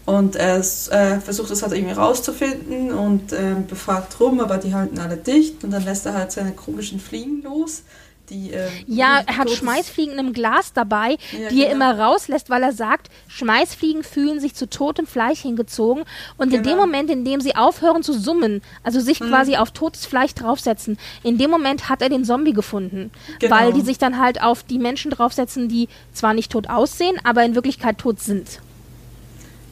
Und 0.05 0.35
er 0.35 0.59
äh, 0.59 1.21
versucht 1.21 1.51
es 1.53 1.63
halt 1.63 1.73
irgendwie 1.73 1.95
rauszufinden 1.95 2.93
und 2.93 3.33
äh, 3.33 3.55
befragt 3.69 4.19
rum, 4.19 4.41
aber 4.41 4.59
die 4.59 4.75
halten 4.75 4.99
alle 4.99 5.17
dicht 5.17 5.63
und 5.63 5.71
dann 5.71 5.85
lässt 5.85 6.07
er 6.07 6.15
halt 6.15 6.33
seine 6.33 6.53
komischen 6.53 6.99
Fliegen 6.99 7.43
los. 7.43 7.83
Die, 8.31 8.53
äh, 8.53 8.69
ja, 8.87 9.23
er 9.27 9.37
hat 9.37 9.51
Schmeißfliegen 9.51 10.19
im 10.19 10.33
Glas 10.33 10.73
dabei, 10.73 11.19
ja, 11.33 11.49
die 11.51 11.57
genau. 11.57 11.67
er 11.67 11.73
immer 11.73 11.99
rauslässt, 11.99 12.51
weil 12.51 12.63
er 12.63 12.73
sagt, 12.73 13.11
Schmeißfliegen 13.29 14.05
fühlen 14.05 14.41
sich 14.41 14.55
zu 14.55 14.71
totem 14.71 15.07
Fleisch 15.07 15.41
hingezogen. 15.41 16.05
Und 16.37 16.51
genau. 16.51 16.57
in 16.57 16.63
dem 16.63 16.63
genau. 16.63 16.87
Moment, 16.87 17.11
in 17.11 17.25
dem 17.25 17.41
sie 17.41 17.57
aufhören 17.57 18.03
zu 18.03 18.13
summen, 18.13 18.63
also 18.85 19.01
sich 19.01 19.21
mhm. 19.21 19.29
quasi 19.29 19.57
auf 19.57 19.73
totes 19.73 20.07
Fleisch 20.07 20.35
draufsetzen, 20.35 20.99
in 21.23 21.37
dem 21.37 21.51
Moment 21.51 21.89
hat 21.89 22.01
er 22.01 22.09
den 22.09 22.25
Zombie 22.25 22.53
gefunden. 22.53 23.11
Genau. 23.39 23.55
Weil 23.55 23.73
die 23.73 23.83
sich 23.83 23.99
dann 23.99 24.19
halt 24.19 24.43
auf 24.43 24.63
die 24.63 24.79
Menschen 24.79 25.11
draufsetzen, 25.11 25.69
die 25.69 25.89
zwar 26.13 26.33
nicht 26.33 26.53
tot 26.53 26.71
aussehen, 26.71 27.17
aber 27.25 27.45
in 27.45 27.55
Wirklichkeit 27.55 27.99
tot 27.99 28.21
sind. 28.21 28.61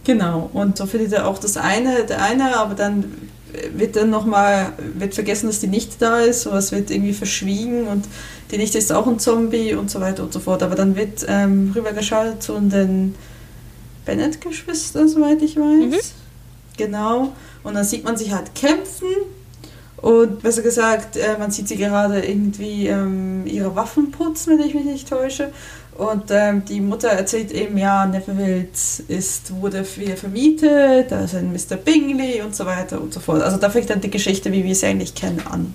Genau, 0.04 0.50
und 0.52 0.78
so 0.78 0.86
findet 0.86 1.12
er 1.12 1.28
auch 1.28 1.38
das 1.38 1.56
eine, 1.56 2.04
der 2.04 2.22
eine, 2.22 2.56
aber 2.56 2.74
dann 2.74 3.04
wird 3.74 3.96
dann 3.96 4.10
nochmal, 4.10 4.72
wird 4.94 5.14
vergessen, 5.14 5.46
dass 5.46 5.60
die 5.60 5.66
nicht 5.66 6.00
da 6.00 6.20
ist, 6.20 6.46
oder 6.46 6.58
es 6.58 6.72
wird 6.72 6.90
irgendwie 6.90 7.12
verschwiegen 7.12 7.86
und 7.86 8.06
die 8.50 8.58
Nichte 8.58 8.78
ist 8.78 8.92
auch 8.92 9.06
ein 9.06 9.18
Zombie 9.18 9.74
und 9.74 9.90
so 9.90 10.00
weiter 10.00 10.22
und 10.22 10.32
so 10.32 10.40
fort. 10.40 10.62
Aber 10.62 10.74
dann 10.74 10.96
wird 10.96 11.24
ähm, 11.28 11.72
rübergeschaltet 11.74 12.42
zu 12.42 12.58
den 12.58 13.14
Bennett-Geschwistern, 14.04 15.08
soweit 15.08 15.42
ich 15.42 15.56
weiß. 15.56 15.90
Mhm. 15.90 15.98
Genau. 16.76 17.32
Und 17.62 17.74
dann 17.74 17.84
sieht 17.84 18.04
man 18.04 18.16
sich 18.16 18.32
halt 18.32 18.54
kämpfen 18.54 19.08
und 19.98 20.42
besser 20.42 20.62
gesagt, 20.62 21.16
äh, 21.16 21.36
man 21.38 21.50
sieht 21.50 21.68
sie 21.68 21.76
gerade 21.76 22.20
irgendwie 22.20 22.86
ähm, 22.86 23.46
ihre 23.46 23.76
Waffen 23.76 24.10
putzen, 24.10 24.58
wenn 24.58 24.66
ich 24.66 24.74
mich 24.74 24.84
nicht 24.84 25.08
täusche. 25.08 25.52
Und 26.00 26.30
ähm, 26.30 26.64
die 26.64 26.80
Mutter 26.80 27.08
erzählt 27.08 27.52
eben, 27.52 27.76
ja, 27.76 28.06
Neverwild 28.06 28.70
ist, 29.08 29.54
wurde 29.60 29.84
wieder 29.98 30.16
vermietet, 30.16 31.12
da 31.12 31.24
ist 31.24 31.34
ein 31.34 31.52
Mr. 31.52 31.76
Bingley 31.76 32.40
und 32.40 32.56
so 32.56 32.64
weiter 32.64 32.98
und 33.02 33.12
so 33.12 33.20
fort. 33.20 33.42
Also 33.42 33.58
da 33.58 33.68
fängt 33.68 33.90
dann 33.90 34.00
die 34.00 34.08
Geschichte, 34.08 34.50
wie 34.50 34.64
wir 34.64 34.74
sie 34.74 34.86
eigentlich 34.86 35.14
kennen, 35.14 35.42
an. 35.46 35.74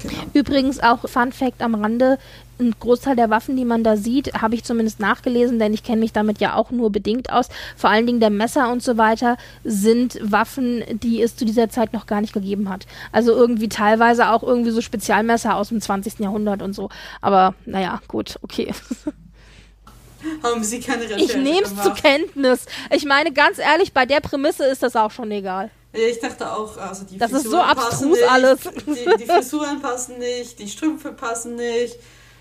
Genau. 0.00 0.22
Übrigens 0.34 0.78
auch 0.78 1.08
Fun 1.08 1.32
Fact 1.32 1.62
am 1.62 1.74
Rande, 1.74 2.16
ein 2.58 2.74
Großteil 2.78 3.16
der 3.16 3.30
Waffen, 3.30 3.56
die 3.56 3.64
man 3.64 3.84
da 3.84 3.96
sieht, 3.96 4.34
habe 4.34 4.54
ich 4.54 4.64
zumindest 4.64 5.00
nachgelesen, 5.00 5.58
denn 5.58 5.72
ich 5.74 5.82
kenne 5.82 6.00
mich 6.00 6.12
damit 6.12 6.40
ja 6.40 6.54
auch 6.54 6.70
nur 6.70 6.90
bedingt 6.90 7.32
aus. 7.32 7.48
Vor 7.76 7.90
allen 7.90 8.06
Dingen 8.06 8.20
der 8.20 8.30
Messer 8.30 8.70
und 8.70 8.82
so 8.82 8.96
weiter 8.96 9.36
sind 9.64 10.18
Waffen, 10.22 10.82
die 11.02 11.22
es 11.22 11.36
zu 11.36 11.44
dieser 11.44 11.68
Zeit 11.68 11.92
noch 11.92 12.06
gar 12.06 12.20
nicht 12.20 12.32
gegeben 12.32 12.68
hat. 12.68 12.86
Also 13.12 13.32
irgendwie 13.32 13.68
teilweise 13.68 14.30
auch 14.30 14.42
irgendwie 14.42 14.70
so 14.70 14.80
Spezialmesser 14.80 15.56
aus 15.56 15.68
dem 15.68 15.80
20. 15.80 16.18
Jahrhundert 16.20 16.62
und 16.62 16.74
so. 16.74 16.90
Aber 17.20 17.54
naja, 17.66 18.00
gut, 18.08 18.38
okay. 18.42 18.72
Haben 20.42 20.64
Sie 20.64 20.80
keine 20.80 21.04
Recherche 21.04 21.24
Ich 21.24 21.36
nehme 21.36 21.62
es 21.62 21.80
zur 21.80 21.94
Kenntnis. 21.94 22.66
Ich 22.90 23.04
meine, 23.04 23.32
ganz 23.32 23.58
ehrlich, 23.58 23.92
bei 23.92 24.04
der 24.04 24.20
Prämisse 24.20 24.64
ist 24.64 24.82
das 24.82 24.96
auch 24.96 25.12
schon 25.12 25.30
egal. 25.30 25.70
Ich 25.92 26.20
dachte 26.20 26.52
auch, 26.52 26.76
also 26.76 27.04
die 27.04 27.18
das 27.18 27.30
Frisuren 27.30 27.44
ist 27.44 27.50
so 27.50 27.60
abstrus 27.60 28.18
nicht, 28.18 28.30
alles. 28.30 28.60
Die, 28.86 29.16
die 29.18 29.26
Frisuren 29.26 29.80
passen 29.80 30.18
nicht, 30.18 30.58
die 30.58 30.68
Strümpfe 30.68 31.12
passen 31.12 31.56
nicht. 31.56 31.96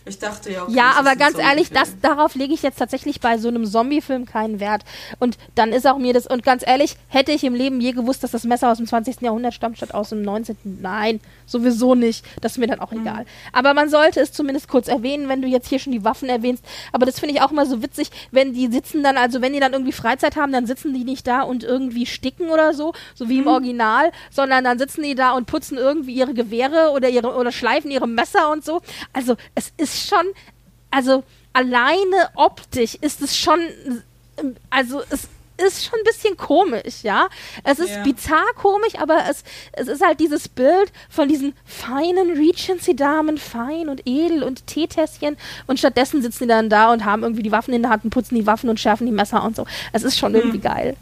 Ich 0.07 0.19
dachte 0.19 0.51
ja. 0.51 0.63
Okay, 0.63 0.73
ja, 0.73 0.93
aber 0.97 1.15
ganz 1.15 1.37
ehrlich, 1.37 1.69
das, 1.71 1.99
darauf 2.01 2.35
lege 2.35 2.53
ich 2.53 2.61
jetzt 2.61 2.77
tatsächlich 2.77 3.19
bei 3.19 3.37
so 3.37 3.47
einem 3.47 3.65
Zombie-Film 3.65 4.25
keinen 4.25 4.59
Wert. 4.59 4.83
Und 5.19 5.37
dann 5.55 5.73
ist 5.73 5.85
auch 5.85 5.97
mir 5.97 6.13
das, 6.13 6.27
und 6.27 6.43
ganz 6.43 6.65
ehrlich, 6.65 6.95
hätte 7.07 7.31
ich 7.31 7.43
im 7.43 7.53
Leben 7.53 7.81
je 7.81 7.91
gewusst, 7.91 8.23
dass 8.23 8.31
das 8.31 8.43
Messer 8.43 8.71
aus 8.71 8.77
dem 8.77 8.87
20. 8.87 9.21
Jahrhundert 9.21 9.53
stammt, 9.53 9.77
statt 9.77 9.93
aus 9.93 10.09
dem 10.09 10.21
19. 10.21 10.57
Nein, 10.81 11.19
sowieso 11.45 11.95
nicht. 11.95 12.25
Das 12.41 12.53
ist 12.53 12.57
mir 12.57 12.67
dann 12.67 12.79
auch 12.79 12.91
mhm. 12.91 13.01
egal. 13.01 13.25
Aber 13.51 13.73
man 13.73 13.89
sollte 13.89 14.19
es 14.19 14.31
zumindest 14.31 14.67
kurz 14.67 14.87
erwähnen, 14.87 15.29
wenn 15.29 15.41
du 15.41 15.47
jetzt 15.47 15.67
hier 15.67 15.79
schon 15.79 15.93
die 15.93 16.03
Waffen 16.03 16.29
erwähnst. 16.29 16.63
Aber 16.91 17.05
das 17.05 17.19
finde 17.19 17.35
ich 17.35 17.41
auch 17.41 17.51
immer 17.51 17.65
so 17.65 17.81
witzig, 17.81 18.09
wenn 18.31 18.53
die 18.53 18.67
sitzen 18.67 19.03
dann, 19.03 19.17
also 19.17 19.41
wenn 19.41 19.53
die 19.53 19.59
dann 19.59 19.73
irgendwie 19.73 19.91
Freizeit 19.91 20.35
haben, 20.35 20.51
dann 20.51 20.65
sitzen 20.65 20.93
die 20.93 21.03
nicht 21.03 21.27
da 21.27 21.41
und 21.41 21.63
irgendwie 21.63 22.05
sticken 22.05 22.49
oder 22.49 22.73
so, 22.73 22.93
so 23.13 23.29
wie 23.29 23.35
mhm. 23.35 23.41
im 23.41 23.47
Original, 23.47 24.11
sondern 24.31 24.63
dann 24.63 24.79
sitzen 24.79 25.03
die 25.03 25.15
da 25.15 25.31
und 25.31 25.47
putzen 25.47 25.77
irgendwie 25.77 26.13
ihre 26.13 26.33
Gewehre 26.33 26.91
oder 26.91 27.09
ihre, 27.09 27.35
oder 27.35 27.51
schleifen 27.51 27.91
ihre 27.91 28.07
Messer 28.07 28.51
und 28.51 28.63
so. 28.63 28.81
Also, 29.13 29.35
es 29.55 29.73
ist 29.77 29.96
schon, 30.05 30.25
also 30.91 31.23
alleine 31.53 32.29
optisch 32.35 32.95
ist 32.95 33.21
es 33.21 33.37
schon, 33.37 33.59
also 34.69 35.01
es 35.09 35.27
ist 35.57 35.85
schon 35.85 35.99
ein 35.99 36.03
bisschen 36.03 36.37
komisch, 36.37 37.03
ja. 37.03 37.29
Es 37.63 37.79
ist 37.79 37.89
ja. 37.89 38.03
bizarr 38.03 38.53
komisch, 38.55 38.93
aber 38.99 39.23
es, 39.29 39.43
es 39.73 39.87
ist 39.87 40.05
halt 40.05 40.19
dieses 40.19 40.47
Bild 40.47 40.91
von 41.09 41.27
diesen 41.27 41.53
feinen 41.65 42.37
Regency-Damen, 42.37 43.37
fein 43.37 43.89
und 43.89 44.01
edel 44.05 44.43
und 44.43 44.67
Teetässchen 44.67 45.37
und 45.65 45.79
stattdessen 45.79 46.21
sitzen 46.21 46.43
die 46.43 46.49
dann 46.49 46.69
da 46.69 46.93
und 46.93 47.05
haben 47.05 47.23
irgendwie 47.23 47.43
die 47.43 47.51
Waffen 47.51 47.73
in 47.73 47.81
der 47.81 47.91
Hand 47.91 48.03
und 48.03 48.11
putzen 48.11 48.35
die 48.35 48.45
Waffen 48.45 48.69
und 48.69 48.79
schärfen 48.79 49.07
die 49.07 49.13
Messer 49.13 49.43
und 49.43 49.55
so. 49.55 49.65
Es 49.93 50.03
ist 50.03 50.17
schon 50.17 50.33
hm. 50.33 50.41
irgendwie 50.41 50.59
geil. 50.59 50.95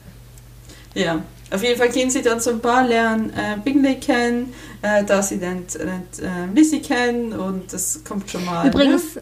Ja, 0.94 1.22
auf 1.52 1.64
jeden 1.64 1.78
Fall 1.78 1.90
gehen 1.90 2.10
sie 2.10 2.22
dann 2.22 2.40
zum 2.40 2.60
Bar, 2.60 2.88
lernen 2.88 3.32
äh, 3.32 3.58
Bingley 3.64 3.96
kennen, 3.96 4.54
äh, 4.82 5.04
da 5.04 5.22
sie 5.22 5.40
dann 5.40 5.64
äh, 5.80 6.54
Lizzie 6.54 6.82
kennen 6.82 7.34
und 7.34 7.72
das 7.72 8.04
kommt 8.04 8.30
schon 8.30 8.44
mal. 8.46 8.68
Übrigens, 8.68 9.16
ne? 9.16 9.22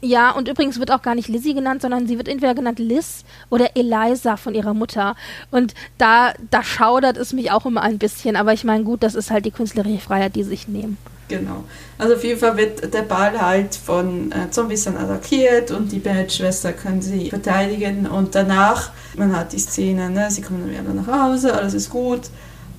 ja, 0.00 0.30
und 0.32 0.48
übrigens 0.48 0.78
wird 0.78 0.90
auch 0.90 1.02
gar 1.02 1.14
nicht 1.14 1.28
Lizzie 1.28 1.54
genannt, 1.54 1.82
sondern 1.82 2.06
sie 2.06 2.18
wird 2.18 2.28
entweder 2.28 2.54
genannt 2.54 2.78
Liz 2.78 3.24
oder 3.50 3.76
Eliza 3.76 4.36
von 4.36 4.54
ihrer 4.54 4.74
Mutter. 4.74 5.14
Und 5.50 5.74
da, 5.98 6.32
da 6.50 6.62
schaudert 6.64 7.16
es 7.16 7.32
mich 7.32 7.52
auch 7.52 7.66
immer 7.66 7.82
ein 7.82 7.98
bisschen, 7.98 8.36
aber 8.36 8.52
ich 8.52 8.64
meine, 8.64 8.84
gut, 8.84 9.02
das 9.02 9.14
ist 9.14 9.30
halt 9.30 9.44
die 9.44 9.52
künstlerische 9.52 10.00
Freiheit, 10.00 10.34
die 10.34 10.42
sie 10.42 10.50
sich 10.50 10.68
nehmen. 10.68 10.98
Genau. 11.30 11.62
Also 11.96 12.16
auf 12.16 12.24
jeden 12.24 12.40
Fall 12.40 12.56
wird 12.56 12.92
der 12.92 13.02
Ball 13.02 13.40
halt 13.40 13.76
von 13.76 14.32
äh, 14.32 14.50
Zombies 14.50 14.82
dann 14.82 14.96
attackiert 14.96 15.70
und 15.70 15.92
die 15.92 16.00
Bad-Schwester 16.00 16.72
können 16.72 17.00
sie 17.00 17.30
verteidigen 17.30 18.06
und 18.06 18.34
danach, 18.34 18.90
man 19.16 19.34
hat 19.36 19.52
die 19.52 19.60
Szene, 19.60 20.10
ne, 20.10 20.28
sie 20.28 20.42
kommen 20.42 20.62
dann 20.62 20.70
wieder 20.70 20.92
nach 20.92 21.06
Hause, 21.06 21.54
alles 21.54 21.74
ist 21.74 21.88
gut, 21.88 22.22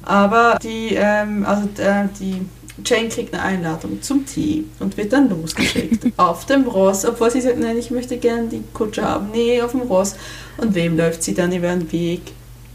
aber 0.03 0.59
die, 0.61 0.95
ähm, 0.95 1.45
also 1.45 1.63
äh, 1.81 2.09
die 2.19 2.45
Jane 2.85 3.07
kriegt 3.07 3.33
eine 3.33 3.41
Einladung 3.43 4.01
zum 4.01 4.25
Tee 4.25 4.65
und 4.79 4.97
wird 4.97 5.13
dann 5.13 5.29
losgeschickt 5.29 6.07
auf 6.17 6.45
dem 6.45 6.63
Ross, 6.63 7.05
obwohl 7.05 7.31
sie 7.31 7.39
sagt, 7.39 7.57
nein, 7.57 7.77
ich 7.77 7.89
möchte 7.89 8.17
gerne 8.17 8.49
die 8.49 8.63
Kutsche 8.73 9.03
haben. 9.03 9.29
Nee, 9.31 9.61
auf 9.61 9.71
dem 9.71 9.81
Ross. 9.81 10.15
Und 10.57 10.75
wem 10.75 10.97
läuft 10.97 11.23
sie 11.23 11.33
dann 11.33 11.53
über 11.53 11.69
den 11.69 11.89
Weg? 11.91 12.21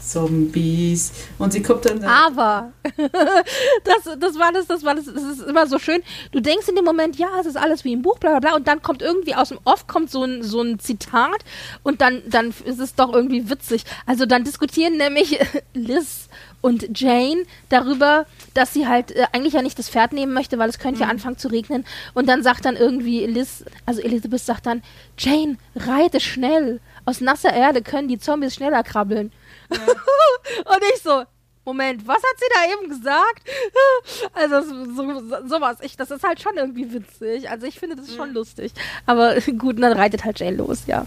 Zombies. 0.07 1.11
Und 1.37 1.53
sie 1.53 1.61
kommt 1.61 1.85
dann. 1.85 2.03
Aber 2.03 2.71
das, 2.97 4.17
das 4.19 4.39
war 4.39 4.51
das, 4.51 4.67
das 4.67 4.83
war 4.83 4.95
das, 4.95 5.05
das 5.05 5.23
ist 5.23 5.41
immer 5.43 5.67
so 5.67 5.79
schön. 5.79 6.01
Du 6.31 6.39
denkst 6.39 6.67
in 6.67 6.75
dem 6.75 6.85
Moment, 6.85 7.17
ja, 7.17 7.27
es 7.39 7.45
ist 7.45 7.57
alles 7.57 7.83
wie 7.83 7.93
im 7.93 8.01
Buch, 8.01 8.17
bla 8.19 8.31
bla 8.31 8.39
bla, 8.39 8.55
und 8.55 8.67
dann 8.67 8.81
kommt 8.81 9.01
irgendwie 9.01 9.35
aus 9.35 9.49
dem 9.49 9.59
Off 9.63 9.87
kommt 9.87 10.09
so 10.09 10.23
ein, 10.23 10.43
so 10.43 10.61
ein 10.61 10.79
Zitat 10.79 11.43
und 11.83 12.01
dann, 12.01 12.21
dann 12.27 12.53
ist 12.65 12.79
es 12.79 12.95
doch 12.95 13.13
irgendwie 13.13 13.49
witzig. 13.49 13.83
Also 14.05 14.25
dann 14.25 14.43
diskutieren 14.43 14.97
nämlich 14.97 15.39
Liz 15.73 16.27
und 16.61 16.99
Jane 16.99 17.43
darüber, 17.69 18.25
dass 18.53 18.73
sie 18.73 18.87
halt 18.87 19.11
äh, 19.11 19.27
eigentlich 19.31 19.53
ja 19.53 19.61
nicht 19.61 19.77
das 19.77 19.89
Pferd 19.89 20.13
nehmen 20.13 20.33
möchte, 20.33 20.57
weil 20.57 20.69
es 20.69 20.79
könnte 20.79 20.97
mhm. 20.97 21.03
ja 21.03 21.09
anfangen 21.09 21.37
zu 21.37 21.49
regnen. 21.49 21.85
Und 22.13 22.27
dann 22.27 22.43
sagt 22.43 22.65
dann 22.65 22.75
irgendwie 22.75 23.25
Liz, 23.25 23.63
also 23.85 24.01
Elizabeth 24.01 24.41
sagt 24.41 24.65
dann, 24.65 24.81
Jane, 25.17 25.57
reite 25.75 26.19
schnell. 26.19 26.79
Aus 27.05 27.21
nasser 27.21 27.53
Erde 27.53 27.81
können 27.81 28.07
die 28.07 28.19
Zombies 28.19 28.55
schneller 28.55 28.83
krabbeln. 28.83 29.31
Ja. 29.71 29.77
und 30.73 30.83
ich 30.93 31.01
so, 31.01 31.23
Moment, 31.67 32.07
was 32.07 32.15
hat 32.15 32.37
sie 32.37 32.45
da 32.53 32.73
eben 32.73 32.89
gesagt? 32.89 33.41
Also 34.33 34.61
so, 34.61 35.47
sowas, 35.47 35.77
ich, 35.81 35.97
das 35.97 36.11
ist 36.11 36.23
halt 36.23 36.39
schon 36.41 36.55
irgendwie 36.55 36.93
witzig. 36.93 37.49
Also 37.49 37.65
ich 37.65 37.79
finde 37.79 37.95
das 37.95 38.15
schon 38.15 38.29
mhm. 38.29 38.35
lustig. 38.35 38.71
Aber 39.05 39.35
gut, 39.57 39.81
dann 39.81 39.93
reitet 39.93 40.23
halt 40.23 40.39
Jane 40.39 40.57
los, 40.57 40.83
ja. 40.87 41.05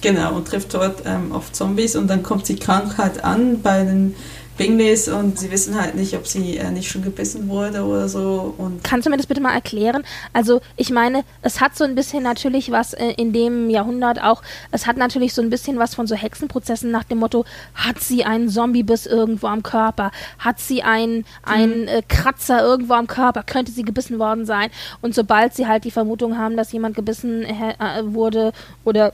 Genau, 0.00 0.34
und 0.34 0.48
trifft 0.48 0.74
dort 0.74 1.02
ähm, 1.04 1.32
auf 1.32 1.52
Zombies 1.52 1.94
und 1.96 2.08
dann 2.08 2.22
kommt 2.22 2.48
die 2.48 2.56
Krankheit 2.56 3.22
an 3.22 3.60
bei 3.62 3.84
den 3.84 4.14
Bingleys 4.58 5.08
und 5.08 5.38
sie 5.38 5.50
wissen 5.50 5.80
halt 5.80 5.94
nicht, 5.94 6.14
ob 6.14 6.26
sie 6.26 6.58
äh, 6.58 6.70
nicht 6.70 6.90
schon 6.90 7.02
gebissen 7.02 7.48
wurde 7.48 7.84
oder 7.84 8.08
so. 8.08 8.54
Und 8.58 8.84
Kannst 8.84 9.06
du 9.06 9.10
mir 9.10 9.16
das 9.16 9.26
bitte 9.26 9.40
mal 9.40 9.54
erklären? 9.54 10.04
Also 10.32 10.60
ich 10.76 10.90
meine, 10.90 11.24
es 11.42 11.60
hat 11.60 11.76
so 11.76 11.84
ein 11.84 11.94
bisschen 11.94 12.22
natürlich 12.22 12.70
was 12.70 12.92
äh, 12.92 13.12
in 13.12 13.32
dem 13.32 13.70
Jahrhundert 13.70 14.22
auch, 14.22 14.42
es 14.72 14.86
hat 14.86 14.96
natürlich 14.96 15.32
so 15.32 15.40
ein 15.40 15.48
bisschen 15.48 15.78
was 15.78 15.94
von 15.94 16.06
so 16.06 16.14
Hexenprozessen 16.14 16.90
nach 16.90 17.04
dem 17.04 17.18
Motto, 17.18 17.44
hat 17.74 18.00
sie 18.00 18.24
einen 18.24 18.50
Zombiebiss 18.50 19.06
irgendwo 19.06 19.46
am 19.46 19.62
Körper? 19.62 20.10
Hat 20.38 20.58
sie 20.58 20.82
einen, 20.82 21.24
einen 21.44 21.82
mhm. 21.82 21.88
äh, 21.88 22.02
Kratzer 22.06 22.60
irgendwo 22.62 22.94
am 22.94 23.06
Körper? 23.06 23.44
Könnte 23.44 23.72
sie 23.72 23.84
gebissen 23.84 24.18
worden 24.18 24.44
sein? 24.44 24.70
Und 25.00 25.14
sobald 25.14 25.54
sie 25.54 25.66
halt 25.66 25.84
die 25.84 25.92
Vermutung 25.92 26.36
haben, 26.36 26.56
dass 26.56 26.72
jemand 26.72 26.96
gebissen 26.96 27.44
äh, 27.44 28.02
wurde 28.02 28.52
oder 28.84 29.12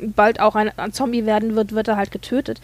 bald 0.00 0.40
auch 0.40 0.54
ein, 0.54 0.70
ein 0.78 0.92
Zombie 0.94 1.26
werden 1.26 1.54
wird, 1.54 1.72
wird 1.72 1.88
er 1.88 1.96
halt 1.96 2.10
getötet 2.10 2.60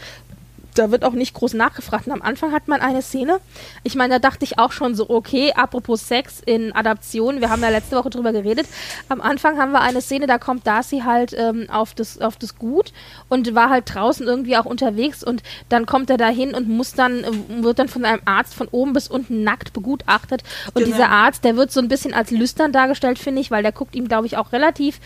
da 0.74 0.90
wird 0.90 1.04
auch 1.04 1.12
nicht 1.12 1.34
groß 1.34 1.54
nachgefragt. 1.54 2.06
Und 2.06 2.12
am 2.12 2.22
Anfang 2.22 2.52
hat 2.52 2.68
man 2.68 2.80
eine 2.80 3.02
Szene. 3.02 3.40
Ich 3.82 3.94
meine, 3.94 4.14
da 4.14 4.18
dachte 4.18 4.44
ich 4.44 4.58
auch 4.58 4.72
schon 4.72 4.94
so, 4.94 5.08
okay, 5.10 5.52
apropos 5.54 6.08
Sex 6.08 6.40
in 6.44 6.72
Adaption, 6.72 7.40
wir 7.40 7.50
haben 7.50 7.62
ja 7.62 7.68
letzte 7.68 7.96
Woche 7.96 8.10
drüber 8.10 8.32
geredet. 8.32 8.66
Am 9.08 9.20
Anfang 9.20 9.58
haben 9.58 9.72
wir 9.72 9.80
eine 9.80 10.00
Szene, 10.00 10.26
da 10.26 10.38
kommt 10.38 10.66
Darcy 10.66 11.00
halt 11.00 11.34
ähm, 11.36 11.68
auf, 11.70 11.94
das, 11.94 12.20
auf 12.20 12.36
das 12.36 12.56
Gut 12.56 12.92
und 13.28 13.54
war 13.54 13.70
halt 13.70 13.94
draußen 13.94 14.26
irgendwie 14.26 14.56
auch 14.56 14.64
unterwegs 14.64 15.22
und 15.22 15.42
dann 15.68 15.86
kommt 15.86 16.10
er 16.10 16.16
dahin 16.16 16.54
und 16.54 16.68
muss 16.68 16.94
dann, 16.94 17.24
wird 17.62 17.78
dann 17.78 17.88
von 17.88 18.04
einem 18.04 18.22
Arzt 18.24 18.54
von 18.54 18.68
oben 18.68 18.92
bis 18.92 19.08
unten 19.08 19.44
nackt 19.44 19.72
begutachtet. 19.72 20.42
Und 20.74 20.84
genau. 20.84 20.86
dieser 20.86 21.10
Arzt, 21.10 21.44
der 21.44 21.56
wird 21.56 21.72
so 21.72 21.80
ein 21.80 21.88
bisschen 21.88 22.14
als 22.14 22.30
lüstern 22.30 22.72
dargestellt, 22.72 23.18
finde 23.18 23.40
ich, 23.40 23.50
weil 23.50 23.62
der 23.62 23.72
guckt 23.72 23.94
ihm, 23.94 24.08
glaube 24.08 24.26
ich, 24.26 24.36
auch 24.36 24.52
relativ 24.52 25.00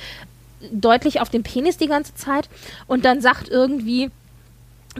deutlich 0.70 1.20
auf 1.20 1.28
den 1.28 1.42
Penis 1.42 1.76
die 1.76 1.86
ganze 1.86 2.14
Zeit 2.14 2.48
und 2.86 3.04
dann 3.04 3.20
sagt 3.20 3.48
irgendwie, 3.48 4.10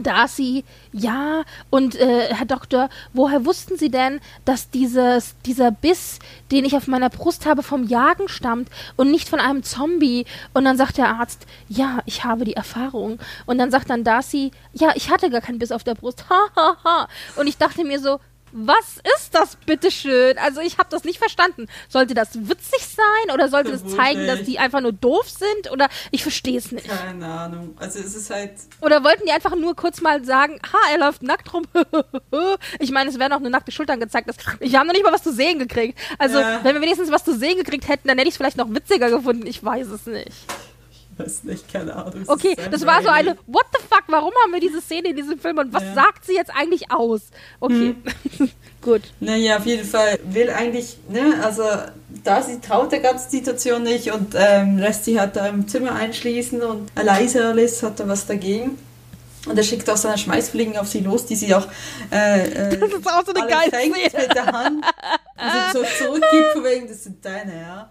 Darcy, 0.03 0.63
ja, 0.91 1.43
und 1.69 1.95
äh, 1.95 2.33
Herr 2.33 2.45
Doktor, 2.45 2.89
woher 3.13 3.45
wussten 3.45 3.77
Sie 3.77 3.89
denn, 3.89 4.19
dass 4.45 4.69
dieses, 4.69 5.35
dieser 5.45 5.71
Biss, 5.71 6.19
den 6.51 6.65
ich 6.65 6.75
auf 6.75 6.87
meiner 6.87 7.09
Brust 7.09 7.45
habe, 7.45 7.63
vom 7.63 7.83
Jagen 7.87 8.27
stammt 8.27 8.69
und 8.95 9.11
nicht 9.11 9.29
von 9.29 9.39
einem 9.39 9.63
Zombie? 9.63 10.25
Und 10.53 10.65
dann 10.65 10.77
sagt 10.77 10.97
der 10.97 11.09
Arzt, 11.09 11.45
ja, 11.67 11.99
ich 12.05 12.23
habe 12.23 12.45
die 12.45 12.53
Erfahrung. 12.53 13.19
Und 13.45 13.57
dann 13.57 13.71
sagt 13.71 13.89
dann 13.89 14.03
Darcy, 14.03 14.51
ja, 14.73 14.91
ich 14.95 15.09
hatte 15.09 15.29
gar 15.29 15.41
keinen 15.41 15.59
Biss 15.59 15.71
auf 15.71 15.83
der 15.83 15.95
Brust. 15.95 16.25
Ha, 16.29 16.49
ha, 16.55 16.77
ha. 16.83 17.07
Und 17.37 17.47
ich 17.47 17.57
dachte 17.57 17.85
mir 17.85 17.99
so, 17.99 18.19
was 18.59 18.99
ist 19.17 19.35
das 19.35 19.55
bitteschön? 19.55 20.37
Also 20.39 20.61
ich 20.61 20.79
habe 20.79 20.89
das 20.89 21.03
nicht 21.03 21.19
verstanden. 21.19 21.67
Sollte 21.89 22.15
das 22.15 22.29
witzig 22.33 22.87
sein 22.87 23.33
oder 23.33 23.49
sollte 23.49 23.71
das 23.71 23.85
zeigen, 23.85 24.25
dass 24.25 24.43
die 24.43 24.57
einfach 24.57 24.81
nur 24.81 24.93
doof 24.93 25.29
sind 25.29 25.71
oder 25.71 25.89
ich 26.11 26.23
verstehe 26.23 26.57
es 26.57 26.71
nicht. 26.71 26.87
Keine 26.87 27.27
Ahnung. 27.27 27.75
Also 27.77 27.99
es 27.99 28.15
ist 28.15 28.31
halt. 28.31 28.53
Oder 28.81 29.03
wollten 29.03 29.25
die 29.25 29.31
einfach 29.31 29.55
nur 29.55 29.75
kurz 29.75 30.01
mal 30.01 30.25
sagen, 30.25 30.59
ha, 30.73 30.77
er 30.91 30.99
läuft 30.99 31.21
nackt 31.21 31.53
rum. 31.53 31.65
ich 32.79 32.91
meine, 32.91 33.11
es 33.11 33.19
wäre 33.19 33.29
noch 33.29 33.37
eine 33.37 33.51
nackte 33.51 33.71
Schultern 33.71 33.99
gezeigt. 33.99 34.29
Ich 34.59 34.75
habe 34.75 34.87
noch 34.87 34.93
nicht 34.93 35.03
mal 35.03 35.13
was 35.13 35.23
zu 35.23 35.33
sehen 35.33 35.59
gekriegt. 35.59 35.99
Also 36.17 36.39
ja. 36.39 36.63
wenn 36.63 36.73
wir 36.73 36.81
wenigstens 36.81 37.11
was 37.11 37.23
zu 37.23 37.37
sehen 37.37 37.57
gekriegt 37.57 37.87
hätten, 37.87 38.07
dann 38.07 38.17
hätte 38.17 38.27
ich 38.27 38.33
es 38.33 38.37
vielleicht 38.37 38.57
noch 38.57 38.73
witziger 38.73 39.11
gefunden. 39.11 39.45
Ich 39.45 39.63
weiß 39.63 39.87
es 39.87 40.07
nicht 40.07 40.33
weiß 41.17 41.43
nicht, 41.43 41.71
keine 41.71 41.95
Ahnung. 41.95 42.23
Okay, 42.27 42.55
das 42.71 42.85
war 42.85 43.01
so 43.01 43.09
eine, 43.09 43.37
what 43.47 43.65
the 43.73 43.81
fuck, 43.89 44.03
warum 44.07 44.31
haben 44.43 44.53
wir 44.53 44.59
diese 44.59 44.81
Szene 44.81 45.09
in 45.09 45.15
diesem 45.15 45.39
Film 45.39 45.57
und 45.57 45.73
was 45.73 45.83
ja. 45.83 45.93
sagt 45.93 46.25
sie 46.25 46.33
jetzt 46.33 46.51
eigentlich 46.55 46.91
aus? 46.91 47.21
Okay, 47.59 47.95
hm. 48.37 48.49
gut. 48.81 49.01
Naja, 49.19 49.57
auf 49.57 49.65
jeden 49.65 49.85
Fall 49.85 50.19
will 50.23 50.49
eigentlich, 50.49 50.97
ne, 51.09 51.41
also 51.43 51.63
da 52.23 52.41
sie 52.41 52.59
traut 52.59 52.91
der 52.91 52.99
ganzen 52.99 53.29
Situation 53.29 53.83
nicht 53.83 54.11
und 54.11 54.33
ähm, 54.35 54.77
lässt 54.77 55.05
sie 55.05 55.19
halt 55.19 55.35
da 55.35 55.47
im 55.47 55.67
Zimmer 55.67 55.93
einschließen 55.93 56.61
und 56.61 56.91
Eliza 56.95 57.49
Alice 57.49 57.83
hat 57.83 57.99
da 57.99 58.07
was 58.07 58.25
dagegen. 58.25 58.77
Und 59.47 59.57
er 59.57 59.63
schickt 59.63 59.89
auch 59.89 59.97
seine 59.97 60.17
Schmeißfliegen 60.17 60.77
auf 60.77 60.87
sie 60.87 60.99
los, 60.99 61.25
die 61.25 61.35
sie 61.35 61.53
auch 61.55 61.67
äh, 62.11 62.73
äh, 62.73 62.77
Das 62.79 62.91
ist 62.91 63.07
auch 63.07 63.25
so 63.25 63.33
eine 63.33 63.47
geile 63.47 63.69
Szene. 63.69 63.95
mit 64.27 64.35
der 64.35 64.45
Hand 64.45 64.85
und 65.37 65.73
so 65.73 65.83
zurückgibt, 65.97 66.51
von 66.53 66.63
wegen, 66.63 66.87
das 66.87 67.03
sind 67.03 67.23
deine, 67.23 67.61
ja. 67.61 67.89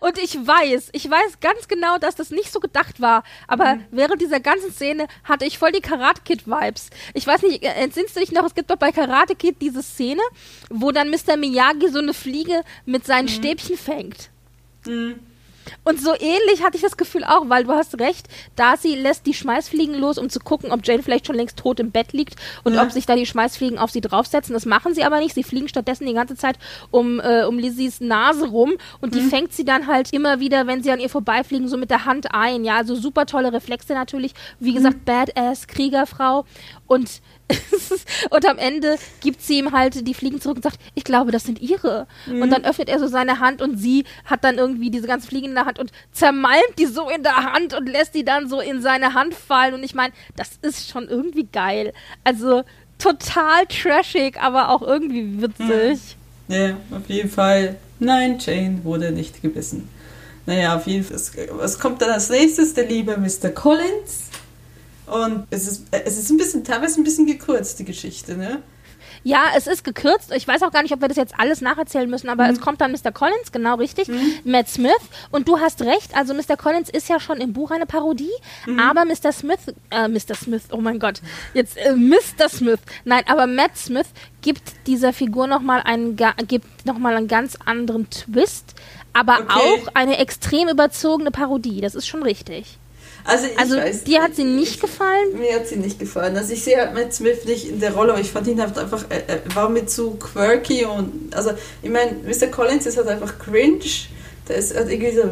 Und 0.00 0.18
ich 0.18 0.34
weiß, 0.34 0.90
ich 0.92 1.10
weiß 1.10 1.40
ganz 1.40 1.68
genau, 1.68 1.98
dass 1.98 2.14
das 2.14 2.30
nicht 2.30 2.52
so 2.52 2.60
gedacht 2.60 3.00
war. 3.00 3.22
Aber 3.48 3.76
mhm. 3.76 3.84
während 3.90 4.20
dieser 4.20 4.40
ganzen 4.40 4.72
Szene 4.72 5.06
hatte 5.24 5.44
ich 5.44 5.58
voll 5.58 5.72
die 5.72 5.80
Karate 5.80 6.22
Kid 6.24 6.46
Vibes. 6.46 6.90
Ich 7.14 7.26
weiß 7.26 7.42
nicht, 7.42 7.62
äh, 7.62 7.68
entsinnst 7.74 8.16
du 8.16 8.20
dich 8.20 8.32
noch? 8.32 8.44
Es 8.44 8.54
gibt 8.54 8.70
doch 8.70 8.76
bei 8.76 8.92
Karate 8.92 9.34
Kid 9.34 9.56
diese 9.60 9.82
Szene, 9.82 10.22
wo 10.70 10.90
dann 10.90 11.10
Mr. 11.10 11.36
Miyagi 11.36 11.88
so 11.88 11.98
eine 11.98 12.14
Fliege 12.14 12.62
mit 12.84 13.06
seinen 13.06 13.26
mhm. 13.26 13.30
Stäbchen 13.30 13.76
fängt. 13.76 14.30
Mhm. 14.86 15.20
Und 15.84 16.00
so 16.00 16.12
ähnlich 16.14 16.62
hatte 16.62 16.76
ich 16.76 16.82
das 16.82 16.96
Gefühl 16.96 17.24
auch, 17.24 17.48
weil 17.48 17.64
du 17.64 17.72
hast 17.72 17.98
recht, 17.98 18.28
Darcy 18.56 18.94
lässt 18.94 19.26
die 19.26 19.34
Schmeißfliegen 19.34 19.98
los, 19.98 20.18
um 20.18 20.30
zu 20.30 20.40
gucken, 20.40 20.70
ob 20.70 20.86
Jane 20.86 21.02
vielleicht 21.02 21.26
schon 21.26 21.36
längst 21.36 21.56
tot 21.56 21.80
im 21.80 21.90
Bett 21.90 22.12
liegt 22.12 22.36
und 22.64 22.74
ja. 22.74 22.82
ob 22.82 22.92
sich 22.92 23.06
da 23.06 23.16
die 23.16 23.26
Schmeißfliegen 23.26 23.78
auf 23.78 23.90
sie 23.90 24.00
draufsetzen. 24.00 24.54
Das 24.54 24.66
machen 24.66 24.94
sie 24.94 25.04
aber 25.04 25.18
nicht. 25.18 25.34
Sie 25.34 25.42
fliegen 25.42 25.68
stattdessen 25.68 26.06
die 26.06 26.14
ganze 26.14 26.36
Zeit 26.36 26.58
um, 26.90 27.20
äh, 27.20 27.44
um 27.44 27.58
Lizzies 27.58 28.00
Nase 28.00 28.48
rum 28.48 28.72
und 29.00 29.14
die 29.14 29.20
mhm. 29.20 29.30
fängt 29.30 29.52
sie 29.52 29.64
dann 29.64 29.86
halt 29.86 30.12
immer 30.12 30.40
wieder, 30.40 30.66
wenn 30.66 30.82
sie 30.82 30.90
an 30.90 31.00
ihr 31.00 31.10
vorbeifliegen, 31.10 31.68
so 31.68 31.76
mit 31.76 31.90
der 31.90 32.04
Hand 32.04 32.34
ein. 32.34 32.64
Ja, 32.64 32.76
also 32.76 32.94
super 32.94 33.26
tolle 33.26 33.52
Reflexe 33.52 33.94
natürlich. 33.94 34.34
Wie 34.60 34.74
gesagt, 34.74 34.96
mhm. 34.96 35.04
Badass, 35.04 35.66
Kriegerfrau. 35.66 36.44
Und 36.86 37.22
und 38.30 38.48
am 38.48 38.58
Ende 38.58 38.96
gibt 39.20 39.42
sie 39.42 39.58
ihm 39.58 39.72
halt 39.72 40.06
die 40.06 40.14
Fliegen 40.14 40.40
zurück 40.40 40.56
und 40.56 40.62
sagt, 40.62 40.78
ich 40.94 41.04
glaube, 41.04 41.30
das 41.30 41.44
sind 41.44 41.60
ihre. 41.60 42.06
Mhm. 42.26 42.42
Und 42.42 42.50
dann 42.50 42.64
öffnet 42.64 42.88
er 42.88 42.98
so 42.98 43.06
seine 43.06 43.40
Hand 43.40 43.62
und 43.62 43.78
sie 43.78 44.04
hat 44.24 44.44
dann 44.44 44.58
irgendwie 44.58 44.90
diese 44.90 45.06
ganzen 45.06 45.28
Fliegen 45.28 45.48
in 45.48 45.54
der 45.54 45.66
Hand 45.66 45.78
und 45.78 45.90
zermalmt 46.12 46.78
die 46.78 46.86
so 46.86 47.08
in 47.08 47.22
der 47.22 47.52
Hand 47.52 47.74
und 47.74 47.88
lässt 47.88 48.14
die 48.14 48.24
dann 48.24 48.48
so 48.48 48.60
in 48.60 48.82
seine 48.82 49.14
Hand 49.14 49.34
fallen. 49.34 49.74
Und 49.74 49.82
ich 49.82 49.94
meine, 49.94 50.12
das 50.36 50.50
ist 50.62 50.88
schon 50.90 51.08
irgendwie 51.08 51.46
geil. 51.50 51.92
Also 52.24 52.64
total 52.98 53.66
trashig, 53.66 54.40
aber 54.40 54.68
auch 54.68 54.82
irgendwie 54.82 55.42
witzig. 55.42 56.16
Mhm. 56.48 56.54
Ja, 56.54 56.76
auf 56.90 57.08
jeden 57.08 57.30
Fall. 57.30 57.76
Nein, 57.98 58.38
Jane 58.38 58.80
wurde 58.82 59.12
nicht 59.12 59.42
gebissen. 59.42 59.88
Naja, 60.44 60.76
auf 60.76 60.86
jeden 60.86 61.04
Fall. 61.04 61.18
Was 61.52 61.78
kommt 61.78 62.02
dann 62.02 62.10
als 62.10 62.28
nächstes? 62.28 62.74
Der 62.74 62.86
liebe 62.86 63.16
Mr. 63.16 63.50
Collins 63.50 64.31
und 65.06 65.46
es 65.50 65.66
ist, 65.66 65.86
es 65.90 66.18
ist 66.18 66.30
ein 66.30 66.36
bisschen, 66.36 66.64
teilweise 66.64 67.00
ein 67.00 67.04
bisschen 67.04 67.26
gekürzt, 67.26 67.78
die 67.78 67.84
Geschichte, 67.84 68.36
ne? 68.36 68.62
Ja, 69.24 69.44
es 69.56 69.66
ist 69.66 69.84
gekürzt. 69.84 70.32
Ich 70.34 70.48
weiß 70.48 70.62
auch 70.62 70.72
gar 70.72 70.82
nicht, 70.82 70.92
ob 70.92 71.00
wir 71.00 71.08
das 71.08 71.16
jetzt 71.16 71.34
alles 71.38 71.60
nacherzählen 71.60 72.10
müssen, 72.10 72.28
aber 72.28 72.44
mhm. 72.44 72.50
es 72.50 72.60
kommt 72.60 72.80
dann 72.80 72.92
Mr. 72.92 73.12
Collins, 73.12 73.52
genau 73.52 73.76
richtig, 73.76 74.08
mhm. 74.08 74.38
Matt 74.44 74.68
Smith. 74.68 74.92
Und 75.30 75.48
du 75.48 75.60
hast 75.60 75.82
recht, 75.82 76.16
also 76.16 76.34
Mr. 76.34 76.56
Collins 76.56 76.90
ist 76.90 77.08
ja 77.08 77.20
schon 77.20 77.38
im 77.38 77.52
Buch 77.52 77.70
eine 77.70 77.86
Parodie, 77.86 78.30
mhm. 78.66 78.78
aber 78.78 79.04
Mr. 79.04 79.32
Smith, 79.32 79.60
äh, 79.90 80.08
Mr. 80.08 80.34
Smith, 80.34 80.64
oh 80.72 80.80
mein 80.80 80.98
Gott, 80.98 81.20
jetzt 81.54 81.76
äh, 81.76 81.94
Mr. 81.94 82.48
Smith, 82.48 82.80
nein, 83.04 83.22
aber 83.28 83.46
Matt 83.46 83.76
Smith 83.76 84.08
gibt 84.40 84.62
dieser 84.86 85.12
Figur 85.12 85.46
nochmal 85.46 85.82
einen, 85.82 86.16
gibt 86.48 86.86
noch 86.86 87.02
einen 87.02 87.28
ganz 87.28 87.56
anderen 87.64 88.10
Twist, 88.10 88.74
aber 89.12 89.40
okay. 89.40 89.52
auch 89.52 89.94
eine 89.94 90.18
extrem 90.18 90.68
überzogene 90.68 91.30
Parodie, 91.30 91.80
das 91.80 91.94
ist 91.94 92.06
schon 92.06 92.22
richtig. 92.22 92.78
Also, 93.24 93.46
also 93.56 93.76
weiß, 93.76 94.04
dir 94.04 94.22
hat 94.22 94.34
sie 94.34 94.44
nicht 94.44 94.74
ich, 94.74 94.80
gefallen? 94.80 95.38
Mir 95.38 95.54
hat 95.54 95.68
sie 95.68 95.76
nicht 95.76 95.98
gefallen. 95.98 96.36
Also 96.36 96.52
ich 96.52 96.64
sehe 96.64 96.78
halt 96.78 96.94
Matt 96.94 97.14
Smith 97.14 97.44
nicht 97.44 97.68
in 97.68 97.80
der 97.80 97.94
Rolle, 97.94 98.12
aber 98.12 98.20
ich 98.20 98.30
fand 98.30 98.46
ihn 98.48 98.60
halt 98.60 98.76
einfach, 98.76 99.04
er, 99.08 99.40
war 99.54 99.68
mir 99.68 99.86
zu 99.86 100.12
quirky 100.12 100.84
und, 100.84 101.34
also 101.34 101.52
ich 101.82 101.90
meine, 101.90 102.12
Mr. 102.24 102.48
Collins 102.48 102.86
ist 102.86 102.96
halt 102.96 103.08
einfach 103.08 103.38
cringe, 103.38 103.84
der 104.48 104.56
ist 104.56 104.74
halt 104.74 104.90
irgendwie 104.90 105.14
so, 105.14 105.22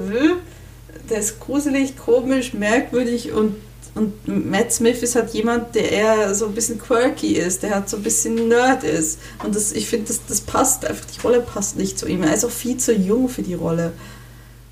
der 1.09 1.18
ist 1.18 1.41
gruselig, 1.41 1.97
komisch, 1.97 2.55
merkwürdig 2.55 3.32
und 3.32 3.57
und 3.95 4.28
Matt 4.51 4.72
Smith 4.72 5.03
ist 5.03 5.16
halt 5.16 5.30
jemand, 5.30 5.74
der 5.74 5.91
eher 5.91 6.34
so 6.34 6.47
ein 6.47 6.55
bisschen 6.55 6.78
quirky 6.78 7.34
ist, 7.34 7.62
der 7.62 7.74
halt 7.74 7.88
so 7.88 7.97
ein 7.97 8.03
bisschen 8.03 8.49
Nerd 8.49 8.84
ist. 8.84 9.18
Und 9.45 9.55
das, 9.55 9.72
ich 9.72 9.86
finde, 9.88 10.07
das, 10.07 10.20
das 10.28 10.41
passt 10.41 10.84
einfach, 10.84 11.05
die 11.07 11.20
Rolle 11.20 11.41
passt 11.41 11.76
nicht 11.76 11.99
zu 11.99 12.07
ihm. 12.07 12.22
Er 12.22 12.32
ist 12.32 12.45
auch 12.45 12.51
viel 12.51 12.76
zu 12.76 12.95
jung 12.95 13.28
für 13.28 13.43
die 13.43 13.55
Rolle. 13.55 13.93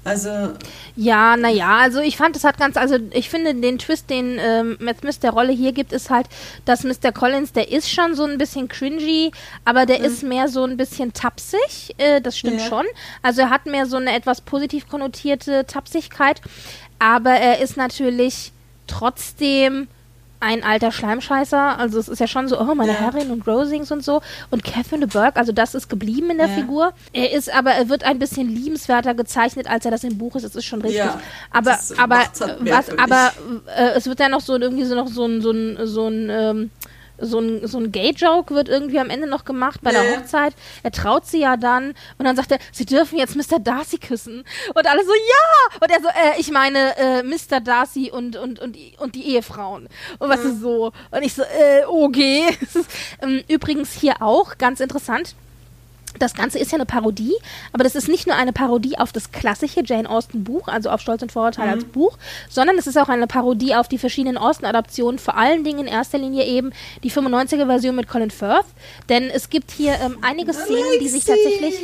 Also. 0.08 0.54
Ja, 0.96 1.36
naja, 1.36 1.76
also 1.76 2.00
ich 2.00 2.16
fand, 2.16 2.34
es 2.34 2.44
hat 2.44 2.58
ganz, 2.58 2.76
also 2.76 2.96
ich 3.12 3.28
finde 3.28 3.54
den 3.54 3.78
Twist, 3.78 4.10
den 4.10 4.38
ähm, 4.40 4.76
Matt 4.80 5.00
Smith 5.00 5.20
der 5.20 5.30
Rolle 5.30 5.52
hier 5.52 5.72
gibt, 5.72 5.92
ist 5.92 6.10
halt, 6.10 6.26
dass 6.64 6.82
Mr. 6.82 7.12
Collins, 7.12 7.52
der 7.52 7.70
ist 7.70 7.90
schon 7.90 8.14
so 8.14 8.24
ein 8.24 8.38
bisschen 8.38 8.68
cringy, 8.68 9.30
aber 9.64 9.86
der 9.86 10.00
mhm. 10.00 10.04
ist 10.06 10.22
mehr 10.22 10.48
so 10.48 10.64
ein 10.64 10.76
bisschen 10.76 11.12
tapsig, 11.12 11.94
äh, 11.98 12.20
das 12.20 12.38
stimmt 12.38 12.60
ja. 12.60 12.66
schon. 12.66 12.86
Also 13.22 13.42
er 13.42 13.50
hat 13.50 13.66
mehr 13.66 13.86
so 13.86 13.96
eine 13.96 14.14
etwas 14.14 14.40
positiv 14.40 14.88
konnotierte 14.88 15.66
Tapsigkeit, 15.66 16.40
aber 16.98 17.32
er 17.32 17.60
ist 17.60 17.76
natürlich 17.76 18.52
trotzdem 18.86 19.88
ein 20.40 20.62
alter 20.62 20.92
Schleimscheißer. 20.92 21.78
Also 21.78 21.98
es 21.98 22.08
ist 22.08 22.18
ja 22.18 22.26
schon 22.26 22.48
so, 22.48 22.60
oh, 22.60 22.74
meine 22.74 22.92
ja. 22.92 22.98
Herrin 22.98 23.30
und 23.30 23.46
Rosings 23.46 23.90
und 23.90 24.04
so. 24.04 24.22
Und 24.50 24.64
Catherine 24.64 25.06
de 25.06 25.12
Burgh, 25.12 25.36
also 25.38 25.52
das 25.52 25.74
ist 25.74 25.88
geblieben 25.88 26.30
in 26.30 26.38
der 26.38 26.48
ja. 26.48 26.54
Figur. 26.54 26.92
Er 27.12 27.32
ist 27.32 27.52
aber, 27.52 27.72
er 27.72 27.88
wird 27.88 28.04
ein 28.04 28.18
bisschen 28.18 28.48
liebenswerter 28.48 29.14
gezeichnet, 29.14 29.68
als 29.68 29.84
er 29.84 29.90
das 29.90 30.04
im 30.04 30.18
Buch 30.18 30.36
ist. 30.36 30.44
Das 30.44 30.54
ist 30.54 30.64
schon 30.64 30.80
richtig. 30.80 30.98
Ja, 30.98 31.20
aber, 31.50 31.78
aber, 31.96 32.22
was, 32.60 32.98
aber 32.98 33.32
äh, 33.76 33.90
es 33.96 34.06
wird 34.06 34.20
ja 34.20 34.28
noch 34.28 34.40
so 34.40 34.56
irgendwie 34.56 34.84
so 34.84 34.94
noch 34.94 35.08
so 35.08 35.24
ein, 35.24 35.40
so 35.40 35.50
ein, 35.50 35.78
so 35.86 36.08
ein 36.08 36.28
ähm, 36.30 36.70
so 37.18 37.40
ein, 37.40 37.66
so 37.66 37.78
ein 37.78 37.92
Gay-Joke 37.92 38.54
wird 38.54 38.68
irgendwie 38.68 38.98
am 38.98 39.10
Ende 39.10 39.26
noch 39.26 39.44
gemacht 39.44 39.80
bei 39.82 39.92
der 39.92 40.16
Hochzeit. 40.16 40.54
Er 40.82 40.92
traut 40.92 41.26
sie 41.26 41.40
ja 41.40 41.56
dann 41.56 41.94
und 42.18 42.24
dann 42.24 42.36
sagt 42.36 42.52
er, 42.52 42.58
sie 42.72 42.86
dürfen 42.86 43.18
jetzt 43.18 43.36
Mr. 43.36 43.58
Darcy 43.58 43.98
küssen. 43.98 44.44
Und 44.74 44.86
alle 44.86 45.04
so, 45.04 45.12
ja! 45.12 45.78
Und 45.80 45.90
er 45.90 46.00
so, 46.00 46.08
äh, 46.08 46.40
ich 46.40 46.50
meine, 46.50 46.96
äh, 46.96 47.22
Mr. 47.22 47.60
Darcy 47.60 48.10
und, 48.10 48.36
und, 48.36 48.58
und, 48.60 48.76
und 48.98 49.14
die 49.14 49.34
Ehefrauen. 49.34 49.88
Und 50.18 50.28
was 50.28 50.42
mhm. 50.44 50.50
ist 50.50 50.60
so? 50.60 50.92
Und 51.10 51.22
ich 51.22 51.34
so, 51.34 51.42
äh, 51.42 51.84
okay. 51.86 52.46
Ähm, 53.20 53.42
übrigens 53.48 53.92
hier 53.92 54.22
auch, 54.22 54.58
ganz 54.58 54.80
interessant, 54.80 55.34
das 56.18 56.34
Ganze 56.34 56.58
ist 56.58 56.72
ja 56.72 56.76
eine 56.76 56.86
Parodie, 56.86 57.34
aber 57.72 57.84
das 57.84 57.94
ist 57.94 58.08
nicht 58.08 58.26
nur 58.26 58.36
eine 58.36 58.52
Parodie 58.52 58.98
auf 58.98 59.12
das 59.12 59.32
klassische 59.32 59.82
Jane 59.84 60.08
Austen 60.08 60.44
Buch, 60.44 60.68
also 60.68 60.90
auf 60.90 61.00
Stolz 61.00 61.22
und 61.22 61.32
Vorurteil 61.32 61.66
mhm. 61.66 61.72
als 61.72 61.84
Buch, 61.84 62.18
sondern 62.48 62.78
es 62.78 62.86
ist 62.86 62.98
auch 62.98 63.08
eine 63.08 63.26
Parodie 63.26 63.74
auf 63.74 63.88
die 63.88 63.98
verschiedenen 63.98 64.36
Austen-Adaptionen, 64.36 65.18
vor 65.18 65.36
allen 65.36 65.64
Dingen 65.64 65.80
in 65.80 65.86
erster 65.86 66.18
Linie 66.18 66.44
eben 66.44 66.72
die 67.02 67.10
95er-Version 67.10 67.94
mit 67.94 68.08
Colin 68.08 68.30
Firth, 68.30 68.66
denn 69.08 69.30
es 69.30 69.50
gibt 69.50 69.70
hier 69.70 69.94
ähm, 70.00 70.18
einige 70.22 70.52
Szenen, 70.52 71.00
die 71.00 71.08
sich 71.08 71.24
tatsächlich 71.24 71.74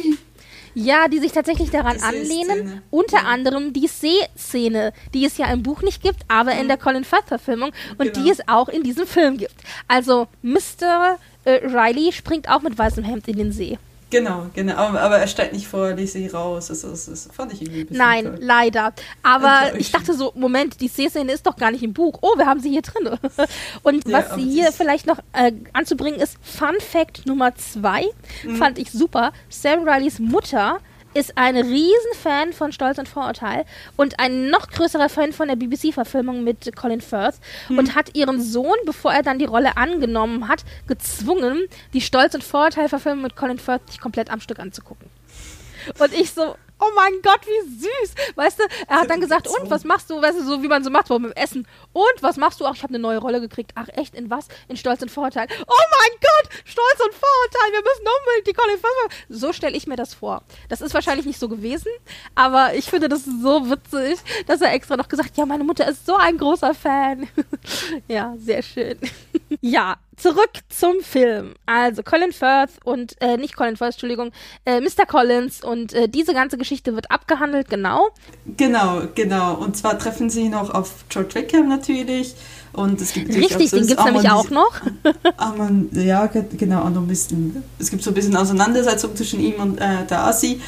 ja, 0.74 1.08
die 1.08 1.20
sich 1.20 1.32
tatsächlich 1.32 1.70
daran 1.70 2.00
anlehnen. 2.00 2.82
Unter 2.90 3.18
ja. 3.18 3.24
anderem 3.24 3.72
die 3.72 3.86
See-Szene, 3.86 4.92
die 5.14 5.24
es 5.24 5.38
ja 5.38 5.46
im 5.52 5.62
Buch 5.62 5.82
nicht 5.82 6.02
gibt, 6.02 6.22
aber 6.28 6.54
mhm. 6.54 6.62
in 6.62 6.68
der 6.68 6.76
Colin 6.76 7.04
Firth-Verfilmung 7.04 7.70
und 7.98 8.12
genau. 8.12 8.24
die 8.24 8.30
es 8.30 8.48
auch 8.48 8.68
in 8.68 8.82
diesem 8.82 9.06
Film 9.06 9.38
gibt. 9.38 9.54
Also 9.88 10.26
Mr. 10.42 11.16
Äh, 11.44 11.66
Riley 11.66 12.12
springt 12.12 12.48
auch 12.48 12.62
mit 12.62 12.76
weißem 12.76 13.04
Hemd 13.04 13.28
in 13.28 13.36
den 13.36 13.52
See. 13.52 13.78
Genau, 14.14 14.46
genau. 14.54 14.76
Aber, 14.76 15.00
aber, 15.00 15.18
er 15.18 15.26
steigt 15.26 15.52
nicht 15.52 15.66
vor 15.66 15.92
Lizzie 15.92 16.28
raus. 16.28 16.68
Das, 16.68 16.82
das, 16.82 17.06
das 17.06 17.28
fand 17.32 17.52
ich 17.52 17.62
irgendwie 17.62 17.80
ein 17.80 17.86
bisschen 17.86 18.06
Nein, 18.06 18.24
toll. 18.24 18.38
leider. 18.40 18.92
Aber 19.24 19.74
ich 19.76 19.90
dachte 19.90 20.14
so, 20.14 20.32
Moment, 20.36 20.80
die 20.80 20.86
Szene 20.86 21.32
ist 21.32 21.44
doch 21.46 21.56
gar 21.56 21.72
nicht 21.72 21.82
im 21.82 21.92
Buch. 21.92 22.20
Oh, 22.22 22.38
wir 22.38 22.46
haben 22.46 22.60
sie 22.60 22.70
hier 22.70 22.82
drin. 22.82 23.08
Und 23.82 24.06
ja, 24.06 24.18
was 24.18 24.36
hier 24.36 24.70
vielleicht 24.70 25.06
noch 25.06 25.18
äh, 25.32 25.50
anzubringen 25.72 26.20
ist, 26.20 26.36
Fun 26.42 26.76
Fact 26.78 27.26
Nummer 27.26 27.56
zwei, 27.56 28.06
mhm. 28.44 28.54
fand 28.54 28.78
ich 28.78 28.92
super. 28.92 29.32
Sam 29.48 29.88
Rileys 29.88 30.20
Mutter 30.20 30.78
ist 31.14 31.36
ein 31.36 31.56
Riesenfan 31.56 32.52
von 32.52 32.72
Stolz 32.72 32.98
und 32.98 33.08
Vorurteil 33.08 33.64
und 33.96 34.18
ein 34.20 34.50
noch 34.50 34.68
größerer 34.68 35.08
Fan 35.08 35.32
von 35.32 35.48
der 35.48 35.56
BBC-Verfilmung 35.56 36.44
mit 36.44 36.74
Colin 36.76 37.00
Firth 37.00 37.36
hm. 37.68 37.78
und 37.78 37.94
hat 37.94 38.14
ihren 38.14 38.42
Sohn, 38.42 38.76
bevor 38.84 39.12
er 39.12 39.22
dann 39.22 39.38
die 39.38 39.44
Rolle 39.44 39.76
angenommen 39.76 40.48
hat, 40.48 40.64
gezwungen, 40.86 41.66
die 41.92 42.00
Stolz 42.00 42.34
und 42.34 42.44
Vorurteil-Verfilmung 42.44 43.22
mit 43.22 43.36
Colin 43.36 43.58
Firth 43.58 43.90
sich 43.90 44.00
komplett 44.00 44.30
am 44.30 44.40
Stück 44.40 44.58
anzugucken. 44.58 45.08
Und 45.98 46.12
ich 46.14 46.32
so, 46.32 46.56
oh 46.78 46.90
mein 46.94 47.12
Gott, 47.22 47.40
wie 47.46 47.70
süß. 47.70 48.14
Weißt 48.34 48.58
du, 48.58 48.64
er 48.88 49.00
hat 49.00 49.10
dann 49.10 49.20
gesagt, 49.20 49.48
und 49.48 49.70
was 49.70 49.84
machst 49.84 50.10
du, 50.10 50.20
weißt 50.20 50.38
du, 50.38 50.44
so 50.44 50.62
wie 50.62 50.68
man 50.68 50.84
so 50.84 50.90
macht, 50.90 51.10
mit 51.10 51.22
dem 51.22 51.32
Essen. 51.32 51.66
Und 51.92 52.22
was 52.22 52.36
machst 52.36 52.60
du? 52.60 52.66
Ach, 52.66 52.74
ich 52.74 52.82
habe 52.82 52.92
eine 52.92 52.98
neue 52.98 53.18
Rolle 53.18 53.40
gekriegt. 53.40 53.72
Ach, 53.74 53.88
echt, 53.94 54.14
in 54.14 54.30
was? 54.30 54.48
In 54.68 54.76
Stolz 54.76 55.02
und 55.02 55.10
Vorurteil. 55.10 55.46
Oh 55.50 55.84
mein 55.90 56.20
Gott, 56.20 56.62
Stolz 56.64 57.00
und 57.04 57.14
Vorurteil, 57.14 57.72
wir 57.72 57.82
müssen 57.82 58.06
unbedingt 58.20 58.46
die 58.46 58.52
Colin 58.52 58.78
Firth. 58.78 59.26
So 59.28 59.52
stelle 59.52 59.76
ich 59.76 59.86
mir 59.86 59.96
das 59.96 60.14
vor. 60.14 60.42
Das 60.68 60.80
ist 60.80 60.94
wahrscheinlich 60.94 61.26
nicht 61.26 61.38
so 61.38 61.48
gewesen, 61.48 61.90
aber 62.34 62.74
ich 62.74 62.86
finde 62.86 63.08
das 63.08 63.24
so 63.24 63.70
witzig, 63.70 64.18
dass 64.46 64.60
er 64.60 64.72
extra 64.72 64.96
noch 64.96 65.08
gesagt, 65.08 65.36
ja, 65.36 65.46
meine 65.46 65.64
Mutter 65.64 65.88
ist 65.88 66.06
so 66.06 66.16
ein 66.16 66.38
großer 66.38 66.74
Fan. 66.74 67.28
ja, 68.08 68.34
sehr 68.38 68.62
schön. 68.62 68.98
ja, 69.60 69.96
zurück 70.16 70.50
zum 70.68 71.00
Film. 71.00 71.54
Also 71.66 72.02
Colin 72.02 72.32
Firth 72.32 72.70
und, 72.84 73.20
äh, 73.20 73.36
nicht 73.36 73.56
Colin 73.56 73.76
Firth, 73.76 73.94
Entschuldigung, 73.94 74.32
äh, 74.64 74.80
Mr. 74.80 75.06
Collins 75.06 75.62
und 75.62 75.92
äh, 75.92 76.08
diese 76.08 76.34
ganze 76.34 76.58
Geschichte 76.58 76.94
wird 76.94 77.10
abgehandelt, 77.10 77.68
genau. 77.68 78.08
Genau, 78.56 79.02
genau. 79.14 79.54
Und 79.54 79.76
zwar 79.76 79.98
treffen 79.98 80.30
sie 80.30 80.48
noch 80.48 80.70
auf 80.70 81.04
George 81.08 81.34
Wickham 81.34 81.68
natürlich. 81.68 82.34
Und 82.72 83.00
es 83.00 83.12
gibt 83.12 83.28
Richtig, 83.28 83.70
so 83.70 83.76
den 83.76 83.86
gibt 83.86 84.00
es 84.00 84.04
nämlich 84.04 84.30
auch 84.30 84.50
noch. 84.50 84.80
Amon, 85.36 85.90
ja, 85.92 86.26
genau, 86.26 86.88
noch 86.88 87.02
ein 87.02 87.06
bisschen. 87.06 87.62
Es 87.78 87.90
gibt 87.90 88.02
so 88.02 88.10
ein 88.10 88.14
bisschen 88.14 88.36
Auseinandersetzung 88.36 89.14
zwischen 89.14 89.40
ihm 89.40 89.54
und 89.54 89.78
äh, 89.78 90.04
Darcy. 90.08 90.60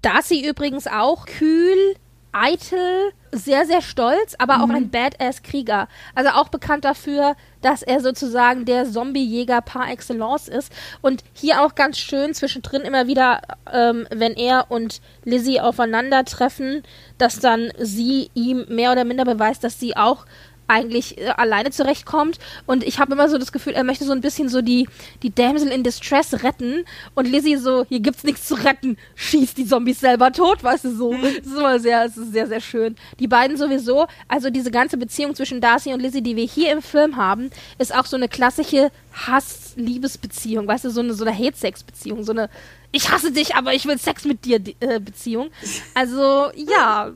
Darcy 0.00 0.48
übrigens 0.48 0.86
auch 0.86 1.26
kühl, 1.26 1.96
eitel, 2.36 3.12
sehr, 3.32 3.66
sehr 3.66 3.82
stolz, 3.82 4.34
aber 4.38 4.58
mhm. 4.58 4.62
auch 4.62 4.74
ein 4.74 4.90
Badass-Krieger. 4.90 5.88
Also 6.14 6.30
auch 6.30 6.48
bekannt 6.48 6.84
dafür, 6.84 7.36
dass 7.62 7.82
er 7.82 8.00
sozusagen 8.00 8.64
der 8.64 8.84
Zombie-Jäger 8.90 9.60
par 9.60 9.90
excellence 9.90 10.48
ist. 10.48 10.72
Und 11.02 11.24
hier 11.32 11.62
auch 11.62 11.74
ganz 11.74 11.98
schön 11.98 12.34
zwischendrin 12.34 12.82
immer 12.82 13.06
wieder, 13.06 13.40
ähm, 13.72 14.06
wenn 14.10 14.34
er 14.34 14.70
und 14.70 15.00
Lizzie 15.24 15.60
aufeinandertreffen, 15.60 16.82
dass 17.18 17.40
dann 17.40 17.72
sie 17.78 18.30
ihm 18.34 18.66
mehr 18.68 18.92
oder 18.92 19.04
minder 19.04 19.24
beweist, 19.24 19.64
dass 19.64 19.80
sie 19.80 19.96
auch 19.96 20.26
eigentlich 20.68 21.18
äh, 21.18 21.28
alleine 21.28 21.70
zurechtkommt. 21.70 22.38
Und 22.66 22.84
ich 22.84 22.98
habe 22.98 23.12
immer 23.12 23.28
so 23.28 23.38
das 23.38 23.52
Gefühl, 23.52 23.74
er 23.74 23.84
möchte 23.84 24.04
so 24.04 24.12
ein 24.12 24.20
bisschen 24.20 24.48
so 24.48 24.62
die, 24.62 24.88
die 25.22 25.34
Damsel 25.34 25.70
in 25.70 25.82
Distress 25.82 26.42
retten. 26.42 26.84
Und 27.14 27.26
Lizzie 27.26 27.56
so, 27.56 27.84
hier 27.88 28.00
gibt's 28.00 28.24
nichts 28.24 28.46
zu 28.46 28.54
retten, 28.54 28.96
schießt 29.14 29.56
die 29.58 29.66
Zombies 29.66 30.00
selber 30.00 30.32
tot, 30.32 30.62
weißt 30.62 30.84
du 30.84 30.96
so. 30.96 31.12
Das 31.12 31.32
ist 31.32 31.46
immer 31.46 31.78
sehr, 31.78 32.04
das 32.04 32.16
ist 32.16 32.32
sehr, 32.32 32.46
sehr 32.46 32.60
schön. 32.60 32.96
Die 33.18 33.28
beiden 33.28 33.56
sowieso, 33.56 34.06
also 34.28 34.50
diese 34.50 34.70
ganze 34.70 34.96
Beziehung 34.96 35.34
zwischen 35.34 35.60
Darcy 35.60 35.92
und 35.92 36.00
Lizzie, 36.00 36.22
die 36.22 36.36
wir 36.36 36.44
hier 36.44 36.72
im 36.72 36.82
Film 36.82 37.16
haben, 37.16 37.50
ist 37.78 37.94
auch 37.94 38.06
so 38.06 38.16
eine 38.16 38.28
klassische 38.28 38.90
Hass-Liebesbeziehung, 39.12 40.66
weißt 40.66 40.84
du, 40.84 40.90
so 40.90 41.00
eine, 41.00 41.14
so 41.14 41.24
eine 41.24 41.36
Hate-Sex-Beziehung, 41.36 42.24
so 42.24 42.32
eine 42.32 42.50
Ich 42.92 43.10
hasse 43.10 43.32
dich, 43.32 43.54
aber 43.54 43.72
ich 43.74 43.86
will 43.86 43.98
Sex 43.98 44.24
mit 44.24 44.44
dir 44.44 44.60
äh, 44.80 45.00
Beziehung. 45.00 45.50
Also, 45.94 46.50
ja, 46.54 47.12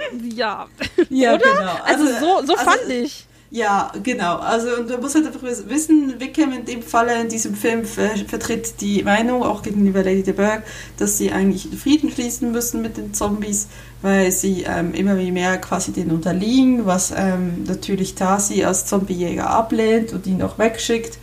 ja. 0.34 0.66
Ja, 1.08 1.34
Oder? 1.34 1.44
genau. 1.44 1.74
Also, 1.84 2.06
so, 2.06 2.46
so 2.46 2.54
also, 2.54 2.56
fand 2.56 2.90
ich. 2.90 3.26
Ja, 3.50 3.92
genau. 4.02 4.36
Also 4.36 4.76
und 4.76 4.90
du 4.90 4.98
musst 4.98 5.14
halt 5.14 5.26
einfach 5.26 5.42
wissen, 5.42 6.18
Wickham 6.18 6.52
in 6.52 6.64
dem 6.64 6.82
Falle 6.82 7.20
in 7.20 7.28
diesem 7.28 7.54
Film 7.54 7.84
ver 7.84 8.10
vertritt 8.26 8.80
die 8.80 9.02
Meinung, 9.04 9.44
auch 9.44 9.62
gegenüber 9.62 10.02
Lady 10.02 10.24
de 10.24 10.34
Burgh, 10.34 10.62
dass 10.98 11.16
sie 11.16 11.30
eigentlich 11.30 11.68
Frieden 11.80 12.10
schließen 12.10 12.50
müssen 12.50 12.82
mit 12.82 12.96
den 12.96 13.14
Zombies, 13.14 13.68
weil 14.02 14.32
sie 14.32 14.64
ähm, 14.68 14.94
immer 14.94 15.16
wie 15.18 15.30
mehr 15.30 15.58
quasi 15.58 15.92
denen 15.92 16.10
unterliegen, 16.10 16.86
was 16.86 17.12
ähm, 17.16 17.64
natürlich 17.66 18.16
Tasi 18.16 18.64
als 18.64 18.86
Zombiejäger 18.86 19.48
ablehnt 19.48 20.12
und 20.12 20.26
ihn 20.26 20.42
auch 20.42 20.58
wegschickt. 20.58 21.18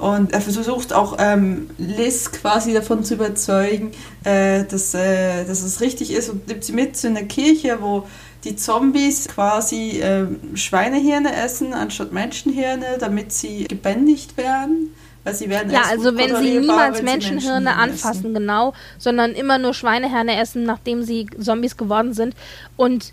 Und 0.00 0.32
er 0.32 0.40
versucht 0.40 0.94
auch 0.94 1.16
ähm, 1.18 1.68
Liz 1.76 2.32
quasi 2.32 2.72
davon 2.72 3.04
zu 3.04 3.14
überzeugen, 3.14 3.92
äh, 4.24 4.64
dass, 4.64 4.94
äh, 4.94 5.44
dass 5.44 5.62
es 5.62 5.82
richtig 5.82 6.10
ist 6.12 6.30
und 6.30 6.48
nimmt 6.48 6.64
sie 6.64 6.72
mit 6.72 6.96
zu 6.96 7.08
einer 7.08 7.24
Kirche, 7.24 7.78
wo 7.82 8.06
die 8.44 8.56
Zombies 8.56 9.28
quasi 9.28 10.00
äh, 10.00 10.26
Schweinehirne 10.54 11.36
essen 11.36 11.74
anstatt 11.74 12.12
Menschenhirne, 12.12 12.96
damit 12.98 13.32
sie 13.32 13.64
gebändigt 13.64 14.38
werden. 14.38 14.94
Weil 15.22 15.34
sie 15.34 15.50
werden 15.50 15.70
ja, 15.70 15.82
also 15.90 16.16
wenn 16.16 16.34
sie 16.36 16.60
niemals 16.60 16.98
wenn 16.98 17.04
Menschenhirne 17.04 17.66
Menschen 17.66 17.80
anfassen, 17.80 18.20
essen. 18.20 18.34
genau, 18.34 18.72
sondern 18.96 19.32
immer 19.32 19.58
nur 19.58 19.74
Schweinehirne 19.74 20.40
essen, 20.40 20.62
nachdem 20.62 21.02
sie 21.02 21.26
Zombies 21.38 21.76
geworden 21.76 22.14
sind 22.14 22.34
und 22.78 23.12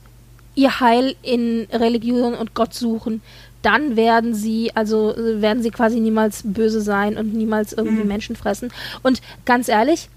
ihr 0.55 0.79
Heil 0.79 1.15
in 1.21 1.67
Religion 1.71 2.33
und 2.33 2.53
Gott 2.53 2.73
suchen, 2.73 3.21
dann 3.61 3.95
werden 3.95 4.33
sie, 4.33 4.71
also 4.75 5.13
werden 5.17 5.63
sie 5.63 5.71
quasi 5.71 5.99
niemals 5.99 6.41
böse 6.43 6.81
sein 6.81 7.17
und 7.17 7.33
niemals 7.33 7.73
irgendwie 7.73 8.03
mhm. 8.03 8.07
Menschen 8.07 8.35
fressen. 8.35 8.71
Und 9.03 9.21
ganz 9.45 9.67
ehrlich, 9.67 10.09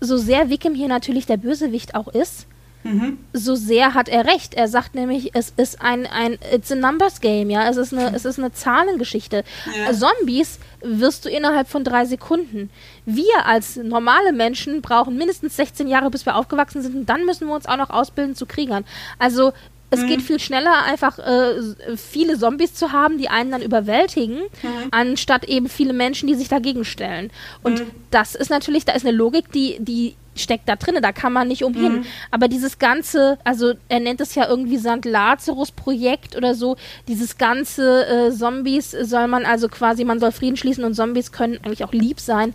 so 0.00 0.16
sehr 0.16 0.50
Wickham 0.50 0.74
hier 0.74 0.88
natürlich 0.88 1.26
der 1.26 1.38
Bösewicht 1.38 1.94
auch 1.94 2.08
ist, 2.08 2.46
Mhm. 2.86 3.18
so 3.32 3.54
sehr 3.56 3.94
hat 3.94 4.08
er 4.08 4.26
recht. 4.26 4.54
Er 4.54 4.68
sagt 4.68 4.94
nämlich, 4.94 5.34
es 5.34 5.52
ist 5.56 5.80
ein, 5.80 6.06
ein 6.06 6.38
it's 6.52 6.70
a 6.70 6.76
numbers 6.76 7.20
game, 7.20 7.50
ja, 7.50 7.68
es 7.68 7.76
ist 7.76 7.92
eine, 7.92 8.14
es 8.14 8.24
ist 8.24 8.38
eine 8.38 8.52
Zahlengeschichte. 8.52 9.44
Ja. 9.76 9.92
Zombies 9.92 10.58
wirst 10.82 11.24
du 11.24 11.28
innerhalb 11.28 11.68
von 11.68 11.82
drei 11.82 12.04
Sekunden. 12.04 12.70
Wir 13.04 13.44
als 13.44 13.76
normale 13.76 14.32
Menschen 14.32 14.82
brauchen 14.82 15.16
mindestens 15.16 15.56
16 15.56 15.88
Jahre, 15.88 16.10
bis 16.10 16.26
wir 16.26 16.36
aufgewachsen 16.36 16.82
sind 16.82 16.94
und 16.94 17.06
dann 17.06 17.24
müssen 17.24 17.48
wir 17.48 17.54
uns 17.54 17.66
auch 17.66 17.76
noch 17.76 17.90
ausbilden 17.90 18.36
zu 18.36 18.46
Kriegern. 18.46 18.84
Also 19.18 19.52
es 19.90 20.02
mhm. 20.02 20.06
geht 20.08 20.22
viel 20.22 20.40
schneller, 20.40 20.84
einfach 20.84 21.18
äh, 21.18 21.96
viele 21.96 22.38
Zombies 22.38 22.74
zu 22.74 22.92
haben, 22.92 23.18
die 23.18 23.28
einen 23.28 23.52
dann 23.52 23.62
überwältigen, 23.62 24.38
mhm. 24.62 24.88
anstatt 24.90 25.44
eben 25.44 25.68
viele 25.68 25.92
Menschen, 25.92 26.26
die 26.26 26.34
sich 26.34 26.48
dagegen 26.48 26.84
stellen. 26.84 27.30
Und 27.62 27.80
mhm. 27.80 27.90
das 28.10 28.34
ist 28.34 28.50
natürlich, 28.50 28.84
da 28.84 28.92
ist 28.92 29.06
eine 29.06 29.16
Logik, 29.16 29.52
die, 29.52 29.76
die 29.80 30.16
steckt 30.36 30.68
da 30.68 30.76
drin, 30.76 30.96
da 31.00 31.12
kann 31.12 31.32
man 31.32 31.48
nicht 31.48 31.64
umhin. 31.64 31.92
Mhm. 31.92 32.06
Aber 32.30 32.48
dieses 32.48 32.78
ganze, 32.78 33.38
also 33.44 33.74
er 33.88 34.00
nennt 34.00 34.20
es 34.20 34.34
ja 34.34 34.48
irgendwie 34.48 34.78
St. 34.78 35.04
Lazarus-Projekt 35.04 36.36
oder 36.36 36.54
so, 36.54 36.76
dieses 37.08 37.38
ganze 37.38 38.06
äh, 38.06 38.30
Zombies 38.32 38.90
soll 38.90 39.28
man 39.28 39.44
also 39.44 39.68
quasi, 39.68 40.04
man 40.04 40.20
soll 40.20 40.32
Frieden 40.32 40.56
schließen 40.56 40.84
und 40.84 40.94
Zombies 40.94 41.32
können 41.32 41.58
eigentlich 41.62 41.84
auch 41.84 41.92
lieb 41.92 42.20
sein. 42.20 42.54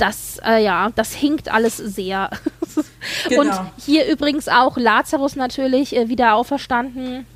Das, 0.00 0.40
äh, 0.46 0.64
ja, 0.64 0.90
das 0.94 1.12
hinkt 1.12 1.52
alles 1.52 1.76
sehr. 1.76 2.30
genau. 3.28 3.40
Und 3.42 3.52
hier 3.84 4.10
übrigens 4.10 4.48
auch 4.48 4.78
Lazarus 4.78 5.36
natürlich 5.36 5.94
äh, 5.94 6.08
wieder 6.08 6.34
auferstanden. 6.34 7.26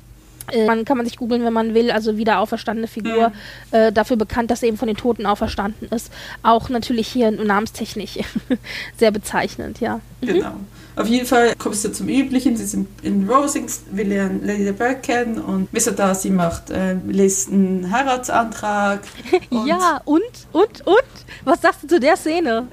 Äh, 0.51 0.65
man 0.65 0.83
kann 0.83 0.97
man 0.97 1.05
sich 1.05 1.17
googeln, 1.17 1.45
wenn 1.45 1.53
man 1.53 1.75
will, 1.75 1.91
also 1.91 2.17
wieder 2.17 2.39
auferstandene 2.39 2.87
Figur, 2.87 3.31
mhm. 3.71 3.93
dafür 3.93 4.17
bekannt, 4.17 4.49
dass 4.49 4.63
er 4.63 4.69
eben 4.69 4.77
von 4.77 4.87
den 4.87 4.97
Toten 4.97 5.25
auferstanden 5.27 5.89
ist. 5.89 6.11
Auch 6.41 6.69
natürlich 6.69 7.07
hier 7.07 7.29
namenstechnisch 7.29 8.17
sehr 8.97 9.11
bezeichnend, 9.11 9.79
ja. 9.79 10.01
Mhm. 10.21 10.27
Genau. 10.27 10.53
Auf 10.95 11.07
jeden 11.07 11.25
Fall 11.25 11.53
kommst 11.57 11.83
du 11.83 11.91
zum 11.91 12.07
Üblichen. 12.07 12.55
Sie 12.55 12.65
sind 12.65 12.87
in 13.03 13.29
Rosings, 13.29 13.81
wir 13.91 14.05
lernen 14.05 14.45
Lady 14.45 14.71
Bird 14.71 15.03
kennen 15.03 15.39
und 15.39 15.71
Mr. 15.73 15.91
Darcy 15.91 16.29
macht 16.29 16.69
äh, 16.69 16.93
liest 17.07 17.51
einen 17.51 17.91
Heiratsantrag. 17.91 19.01
Und 19.49 19.67
ja, 19.67 20.01
und, 20.05 20.21
und, 20.51 20.87
und? 20.87 21.03
Was 21.43 21.61
sagst 21.61 21.83
du 21.83 21.87
zu 21.87 21.99
der 21.99 22.15
Szene? 22.15 22.67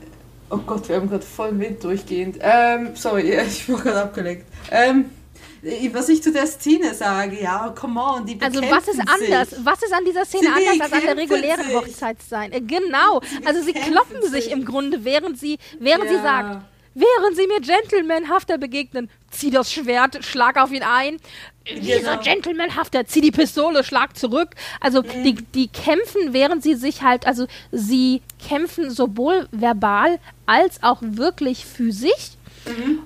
Oh 0.50 0.58
Gott, 0.58 0.88
wir 0.88 0.96
haben 0.96 1.08
gerade 1.08 1.24
voll 1.24 1.58
Wind 1.58 1.82
durchgehend. 1.82 2.38
Ähm, 2.40 2.90
sorry, 2.94 3.38
ich 3.46 3.68
war 3.68 3.80
gerade 3.80 4.02
abgelenkt. 4.02 4.46
Ähm, 4.70 5.06
was 5.92 6.08
ich 6.08 6.22
zu 6.22 6.32
der 6.32 6.46
Szene 6.46 6.92
sage, 6.92 7.40
ja, 7.40 7.72
come 7.78 8.00
on, 8.00 8.26
die 8.26 8.38
Also 8.40 8.60
was 8.62 8.88
ist 8.88 9.00
anders? 9.00 9.50
Sich. 9.50 9.58
Was 9.64 9.82
ist 9.82 9.92
an 9.92 10.04
dieser 10.04 10.24
Szene 10.24 10.48
sie 10.56 10.68
anders 10.68 10.80
als 10.80 10.92
an 10.92 11.06
der 11.06 11.16
regulären 11.16 11.64
sich. 11.64 11.74
Hochzeitszeit? 11.74 12.52
Äh, 12.52 12.60
genau, 12.60 13.20
sie 13.20 13.46
also 13.46 13.62
sie 13.62 13.72
kloppen 13.72 14.22
sich. 14.22 14.44
sich 14.44 14.50
im 14.50 14.64
Grunde, 14.64 15.04
während 15.04 15.38
sie, 15.38 15.58
während 15.78 16.04
ja. 16.06 16.10
sie 16.10 16.22
sagt, 16.22 16.64
während 16.94 17.36
sie 17.36 17.46
mir 17.46 17.60
gentlemanhafter 17.60 18.58
begegnen, 18.58 19.10
zieh 19.30 19.50
das 19.50 19.72
Schwert, 19.72 20.24
schlag 20.24 20.56
auf 20.56 20.72
ihn 20.72 20.82
ein. 20.82 21.18
Genau. 21.64 21.80
Dieser 21.80 22.16
gentlemanhafter, 22.18 23.06
zieh 23.06 23.20
die 23.20 23.30
Pistole, 23.30 23.84
schlag 23.84 24.16
zurück. 24.16 24.50
Also 24.80 25.02
mhm. 25.02 25.24
die, 25.24 25.34
die 25.34 25.68
kämpfen, 25.68 26.32
während 26.32 26.62
sie 26.62 26.74
sich 26.74 27.02
halt, 27.02 27.26
also 27.26 27.46
sie 27.70 28.20
kämpfen 28.46 28.90
sowohl 28.90 29.48
verbal 29.52 30.18
als 30.46 30.82
auch 30.82 30.98
wirklich 31.00 31.64
physisch. 31.64 32.32
Mhm. 32.66 33.00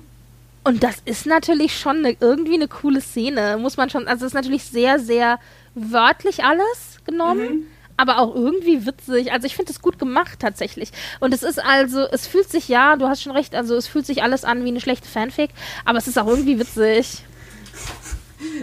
Und 0.63 0.83
das 0.83 0.97
ist 1.05 1.25
natürlich 1.25 1.79
schon 1.79 1.97
eine, 1.97 2.17
irgendwie 2.19 2.55
eine 2.55 2.67
coole 2.67 2.99
Szene, 2.99 3.57
muss 3.57 3.77
man 3.77 3.89
schon, 3.89 4.07
also 4.07 4.25
es 4.25 4.31
ist 4.31 4.35
natürlich 4.35 4.63
sehr, 4.63 4.99
sehr 4.99 5.39
wörtlich 5.75 6.43
alles 6.43 6.97
genommen. 7.05 7.59
Mhm. 7.59 7.67
Aber 7.97 8.19
auch 8.19 8.33
irgendwie 8.33 8.85
witzig. 8.85 9.31
Also 9.31 9.47
ich 9.47 9.55
finde 9.55 9.71
es 9.71 9.81
gut 9.81 9.99
gemacht 9.99 10.39
tatsächlich. 10.39 10.91
Und 11.19 11.33
es 11.33 11.43
ist 11.43 11.63
also, 11.63 12.01
es 12.11 12.27
fühlt 12.27 12.49
sich 12.49 12.67
ja, 12.67 12.95
du 12.95 13.07
hast 13.07 13.23
schon 13.23 13.33
recht, 13.33 13.55
also 13.55 13.75
es 13.75 13.87
fühlt 13.87 14.05
sich 14.05 14.23
alles 14.23 14.45
an 14.45 14.63
wie 14.63 14.69
eine 14.69 14.81
schlechte 14.81 15.07
Fanfic, 15.07 15.49
aber 15.83 15.97
es 15.97 16.07
ist 16.07 16.17
auch 16.17 16.27
irgendwie 16.27 16.59
witzig. 16.59 17.23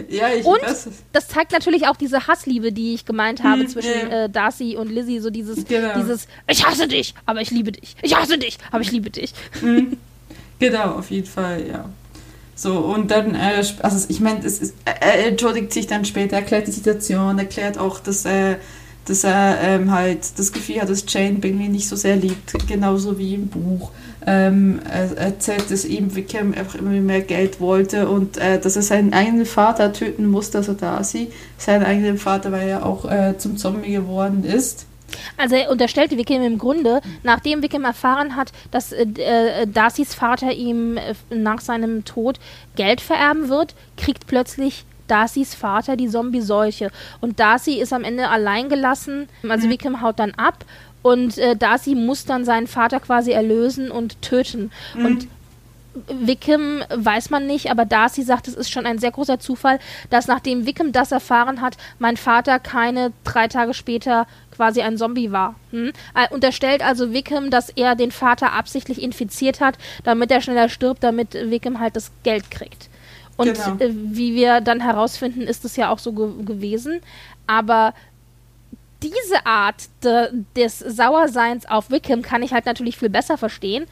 Ja, 0.09 0.29
ich 0.29 0.45
und 0.45 0.61
weiß. 0.61 0.87
das 1.11 1.27
zeigt 1.27 1.51
natürlich 1.51 1.87
auch 1.87 1.97
diese 1.97 2.27
Hassliebe, 2.27 2.71
die 2.71 2.93
ich 2.93 3.05
gemeint 3.05 3.43
habe 3.43 3.61
hm, 3.61 3.67
zwischen 3.67 4.09
ja. 4.09 4.23
äh, 4.23 4.29
Darcy 4.29 4.77
und 4.77 4.89
Lizzie. 4.89 5.19
So 5.19 5.29
dieses, 5.29 5.65
genau. 5.65 5.93
dieses, 5.97 6.27
ich 6.47 6.65
hasse 6.65 6.87
dich, 6.87 7.13
aber 7.25 7.41
ich 7.41 7.51
liebe 7.51 7.73
dich. 7.73 7.95
Ich 8.01 8.15
hasse 8.15 8.37
dich, 8.37 8.57
aber 8.71 8.81
ich 8.81 8.91
liebe 8.91 9.09
dich. 9.09 9.33
Hm. 9.59 9.97
Genau, 10.59 10.95
auf 10.95 11.11
jeden 11.11 11.27
Fall, 11.27 11.67
ja. 11.67 11.89
So, 12.55 12.77
und 12.79 13.11
dann, 13.11 13.35
äh, 13.35 13.63
also 13.81 14.05
ich 14.07 14.21
meine, 14.21 14.39
er 14.85 15.27
entschuldigt 15.27 15.73
sich 15.73 15.87
dann 15.87 16.05
später, 16.05 16.37
erklärt 16.37 16.67
die 16.67 16.71
Situation, 16.71 17.37
erklärt 17.37 17.77
auch, 17.77 17.99
dass 17.99 18.23
er, 18.23 18.57
dass 19.05 19.23
er 19.23 19.59
ähm, 19.61 19.91
halt 19.91 20.37
das 20.37 20.51
Gefühl 20.51 20.81
hat, 20.81 20.89
dass 20.89 21.05
Jane 21.07 21.39
Bingley 21.39 21.69
nicht 21.69 21.87
so 21.87 21.95
sehr 21.95 22.15
liebt, 22.15 22.53
genauso 22.67 23.17
wie 23.17 23.35
im 23.35 23.47
Buch. 23.47 23.91
Ähm, 24.25 24.79
er 24.89 25.15
erzählt, 25.17 25.69
dass 25.69 25.85
ihm 25.85 26.15
Wickham 26.15 26.53
einfach 26.53 26.75
immer 26.75 26.89
mehr 26.89 27.21
Geld 27.21 27.59
wollte 27.59 28.09
und 28.09 28.37
äh, 28.37 28.59
dass 28.59 28.75
er 28.75 28.81
seinen 28.81 29.13
eigenen 29.13 29.45
Vater 29.45 29.93
töten 29.93 30.25
musste, 30.25 30.57
also 30.57 30.73
Darcy, 30.73 31.29
seinen 31.57 31.85
eigenen 31.85 32.17
Vater, 32.17 32.51
weil 32.51 32.67
er 32.67 32.85
auch 32.85 33.05
äh, 33.05 33.37
zum 33.37 33.57
Zombie 33.57 33.91
geworden 33.91 34.43
ist. 34.43 34.87
Also 35.37 35.55
er 35.55 35.69
unterstellte 35.69 36.17
Wickham 36.17 36.41
im 36.41 36.57
Grunde, 36.57 37.01
nachdem 37.23 37.61
Wickham 37.61 37.85
erfahren 37.85 38.35
hat, 38.35 38.51
dass 38.71 38.91
äh, 38.91 39.03
äh, 39.03 39.67
Darcys 39.67 40.15
Vater 40.15 40.51
ihm 40.51 40.97
äh, 40.97 41.13
nach 41.29 41.61
seinem 41.61 42.05
Tod 42.05 42.39
Geld 42.75 43.01
vererben 43.01 43.49
wird, 43.49 43.75
kriegt 43.97 44.27
plötzlich 44.27 44.85
Darcys 45.07 45.55
Vater 45.55 45.95
die 45.95 46.09
Zombie-Seuche. 46.09 46.91
Und 47.21 47.39
Darcy 47.39 47.79
ist 47.79 47.93
am 47.93 48.03
Ende 48.03 48.29
allein 48.29 48.69
gelassen. 48.69 49.27
Also 49.47 49.67
mhm. 49.67 49.71
Wickham 49.71 50.01
haut 50.01 50.19
dann 50.19 50.31
ab 50.31 50.65
und 51.05 51.37
äh, 51.37 51.55
Darcy 51.55 51.93
muss 51.93 52.25
dann 52.25 52.45
seinen 52.45 52.65
Vater 52.65 52.99
quasi 52.99 53.31
erlösen 53.31 53.91
und 53.91 54.23
töten. 54.23 54.71
Mhm. 54.95 55.05
Und 55.05 55.27
Wickham 56.07 56.83
weiß 56.93 57.29
man 57.29 57.45
nicht, 57.45 57.69
aber 57.69 57.85
Darcy 57.85 58.23
sagt, 58.23 58.47
es 58.47 58.55
ist 58.55 58.71
schon 58.71 58.87
ein 58.87 58.97
sehr 58.97 59.11
großer 59.11 59.39
Zufall, 59.39 59.79
dass 60.09 60.27
nachdem 60.27 60.65
Wickham 60.65 60.91
das 60.91 61.11
erfahren 61.11 61.61
hat, 61.61 61.77
mein 61.99 62.17
Vater 62.17 62.59
keine 62.59 63.13
drei 63.23 63.47
Tage 63.47 63.73
später 63.73 64.25
quasi 64.55 64.81
ein 64.81 64.97
Zombie 64.97 65.31
war. 65.31 65.55
Hm? 65.71 65.91
Er 66.15 66.31
unterstellt 66.31 66.83
also 66.83 67.13
Wickham, 67.13 67.51
dass 67.51 67.69
er 67.69 67.95
den 67.95 68.11
Vater 68.11 68.53
absichtlich 68.53 69.01
infiziert 69.01 69.61
hat, 69.61 69.77
damit 70.03 70.31
er 70.31 70.41
schneller 70.41 70.69
stirbt, 70.69 71.03
damit 71.03 71.33
Wickham 71.33 71.79
halt 71.79 71.95
das 71.95 72.11
Geld 72.23 72.49
kriegt. 72.49 72.89
Und 73.37 73.53
genau. 73.53 73.75
äh, 73.79 73.91
wie 73.93 74.35
wir 74.35 74.61
dann 74.61 74.79
herausfinden, 74.79 75.41
ist 75.41 75.65
es 75.65 75.75
ja 75.75 75.89
auch 75.89 75.99
so 75.99 76.13
ge 76.13 76.29
gewesen. 76.45 77.01
Aber 77.47 77.93
diese 79.03 79.45
Art 79.45 79.83
de 80.03 80.29
des 80.55 80.79
Sauerseins 80.79 81.65
auf 81.65 81.91
Wickham 81.91 82.21
kann 82.21 82.43
ich 82.43 82.53
halt 82.53 82.65
natürlich 82.65 82.97
viel 82.97 83.09
besser 83.09 83.37
verstehen, 83.37 83.85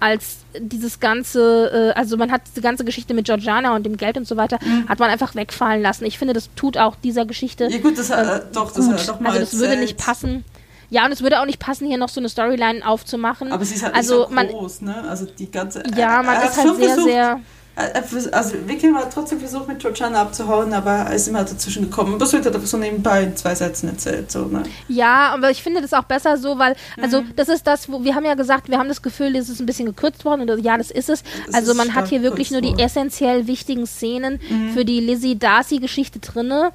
als 0.00 0.38
dieses 0.58 1.00
ganze, 1.00 1.92
äh, 1.94 1.98
also 1.98 2.16
man 2.16 2.30
hat 2.30 2.42
diese 2.48 2.60
ganze 2.60 2.84
Geschichte 2.84 3.14
mit 3.14 3.26
Georgiana 3.26 3.74
und 3.74 3.84
dem 3.84 3.96
Geld 3.96 4.16
und 4.16 4.26
so 4.26 4.36
weiter, 4.36 4.58
mhm. 4.62 4.88
hat 4.88 4.98
man 4.98 5.10
einfach 5.10 5.34
wegfallen 5.34 5.82
lassen. 5.82 6.04
Ich 6.04 6.18
finde, 6.18 6.34
das 6.34 6.50
tut 6.54 6.76
auch 6.76 6.96
dieser 6.96 7.24
Geschichte. 7.24 7.68
Ja 7.70 7.78
gut, 7.78 7.98
das 7.98 8.10
hat, 8.10 8.26
äh, 8.26 8.44
doch, 8.52 8.72
das 8.72 8.86
gut. 8.86 8.98
hat 8.98 9.08
doch 9.08 9.20
mal 9.20 9.30
Also 9.30 9.40
das 9.40 9.58
würde 9.58 9.76
nicht 9.76 9.96
passen. 9.96 10.44
Ja, 10.90 11.06
und 11.06 11.12
es 11.12 11.22
würde 11.22 11.40
auch 11.40 11.46
nicht 11.46 11.58
passen, 11.58 11.86
hier 11.86 11.98
noch 11.98 12.08
so 12.08 12.20
eine 12.20 12.28
Storyline 12.28 12.86
aufzumachen. 12.86 13.50
Aber 13.50 13.64
sie 13.64 13.74
ist 13.74 13.82
halt 13.82 13.94
also 13.94 14.20
nicht 14.20 14.28
so 14.28 14.34
man, 14.34 14.48
groß, 14.48 14.82
ne? 14.82 15.04
Also 15.08 15.26
die 15.26 15.50
ganze. 15.50 15.82
Ja, 15.96 16.22
man 16.22 16.36
ist 16.36 16.56
halt 16.56 16.76
sehr, 16.76 16.88
versucht, 16.88 17.04
sehr 17.04 17.40
also 17.76 18.54
Wickham 18.66 18.96
hat 18.96 19.12
trotzdem 19.12 19.40
versucht, 19.40 19.66
mit 19.66 19.80
Georgiana 19.80 20.22
abzuhauen, 20.22 20.72
aber 20.72 20.92
er 20.92 21.14
ist 21.14 21.26
immer 21.26 21.42
dazwischen 21.42 21.82
gekommen. 21.84 22.18
Das 22.18 22.32
wird 22.32 22.46
er 22.46 22.60
so 22.60 22.76
nebenbei 22.76 23.24
in 23.24 23.36
zwei 23.36 23.54
Sätzen 23.54 23.88
erzählt. 23.88 24.30
So, 24.30 24.44
ne? 24.44 24.62
Ja, 24.88 25.32
aber 25.32 25.50
ich 25.50 25.62
finde 25.62 25.82
das 25.82 25.92
auch 25.92 26.04
besser 26.04 26.36
so, 26.36 26.58
weil, 26.58 26.76
also 27.00 27.22
mhm. 27.22 27.32
das 27.34 27.48
ist 27.48 27.66
das, 27.66 27.90
wo 27.90 28.04
wir 28.04 28.14
haben 28.14 28.24
ja 28.24 28.34
gesagt, 28.34 28.68
wir 28.68 28.78
haben 28.78 28.88
das 28.88 29.02
Gefühl, 29.02 29.32
das 29.32 29.48
ist 29.48 29.60
ein 29.60 29.66
bisschen 29.66 29.86
gekürzt 29.86 30.24
worden. 30.24 30.48
Und 30.48 30.64
ja, 30.64 30.78
das 30.78 30.92
ist 30.92 31.08
es. 31.08 31.24
Das 31.46 31.54
also 31.54 31.74
man 31.74 31.94
hat 31.94 32.08
hier 32.08 32.22
wirklich 32.22 32.52
nur 32.52 32.60
die 32.60 32.80
essentiell 32.80 33.48
wichtigen 33.48 33.86
Szenen 33.86 34.40
mhm. 34.48 34.70
für 34.70 34.84
die 34.84 35.00
Lizzie-Darcy-Geschichte 35.00 36.20
drinne 36.20 36.72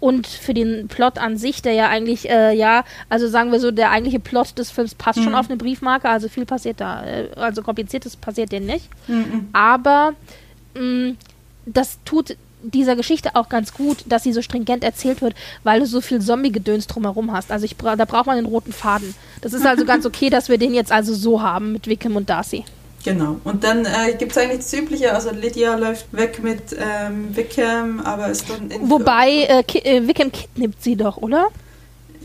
und 0.00 0.26
für 0.26 0.54
den 0.54 0.88
Plot 0.88 1.18
an 1.18 1.36
sich, 1.36 1.62
der 1.62 1.72
ja 1.72 1.88
eigentlich, 1.88 2.28
äh, 2.28 2.54
ja, 2.54 2.84
also 3.08 3.28
sagen 3.28 3.50
wir 3.50 3.60
so, 3.60 3.70
der 3.70 3.90
eigentliche 3.90 4.20
Plot 4.20 4.58
des 4.58 4.70
Films 4.70 4.94
passt 4.94 5.18
mhm. 5.18 5.24
schon 5.24 5.34
auf 5.34 5.48
eine 5.48 5.56
Briefmarke, 5.56 6.08
also 6.08 6.28
viel 6.28 6.46
passiert 6.46 6.80
da, 6.80 7.04
äh, 7.04 7.28
also 7.36 7.62
kompliziertes 7.62 8.16
passiert 8.16 8.52
denn 8.52 8.66
nicht. 8.66 8.88
Mhm. 9.08 9.48
Aber 9.52 10.14
mh, 10.74 10.82
mm, 10.82 11.16
das 11.66 11.98
tut 12.04 12.36
dieser 12.62 12.96
Geschichte 12.96 13.36
auch 13.36 13.48
ganz 13.48 13.72
gut, 13.72 13.98
dass 14.06 14.24
sie 14.24 14.32
so 14.32 14.42
stringent 14.42 14.82
erzählt 14.82 15.22
wird, 15.22 15.34
weil 15.62 15.80
du 15.80 15.86
so 15.86 16.00
viel 16.00 16.20
Zombie-Gedöns 16.20 16.86
drumherum 16.86 17.32
hast. 17.32 17.52
Also 17.52 17.64
ich, 17.64 17.76
da 17.76 18.04
braucht 18.04 18.26
man 18.26 18.36
den 18.36 18.46
roten 18.46 18.72
Faden. 18.72 19.14
Das 19.40 19.52
ist 19.52 19.64
also 19.64 19.84
ganz 19.84 20.06
okay, 20.06 20.30
dass 20.30 20.48
wir 20.48 20.58
den 20.58 20.74
jetzt 20.74 20.90
also 20.90 21.14
so 21.14 21.40
haben 21.40 21.72
mit 21.72 21.86
Wickham 21.86 22.16
und 22.16 22.28
Darcy. 22.28 22.64
Genau. 23.04 23.36
Und 23.44 23.64
dann 23.64 23.84
äh, 23.84 24.14
gibt 24.18 24.32
es 24.32 24.38
eigentlich 24.38 24.58
das 24.58 24.72
Übliche, 24.72 25.14
also 25.14 25.30
Lydia 25.30 25.76
läuft 25.76 26.06
weg 26.12 26.42
mit 26.42 26.76
ähm, 26.78 27.34
Wickham, 27.36 28.00
aber 28.00 28.28
ist 28.28 28.50
dann 28.50 28.70
in 28.70 28.90
Wobei, 28.90 29.44
äh, 29.48 29.62
Ki 29.62 29.78
äh, 29.78 30.06
Wickham 30.06 30.32
kidnappt 30.32 30.82
sie 30.82 30.96
doch, 30.96 31.16
oder? 31.16 31.48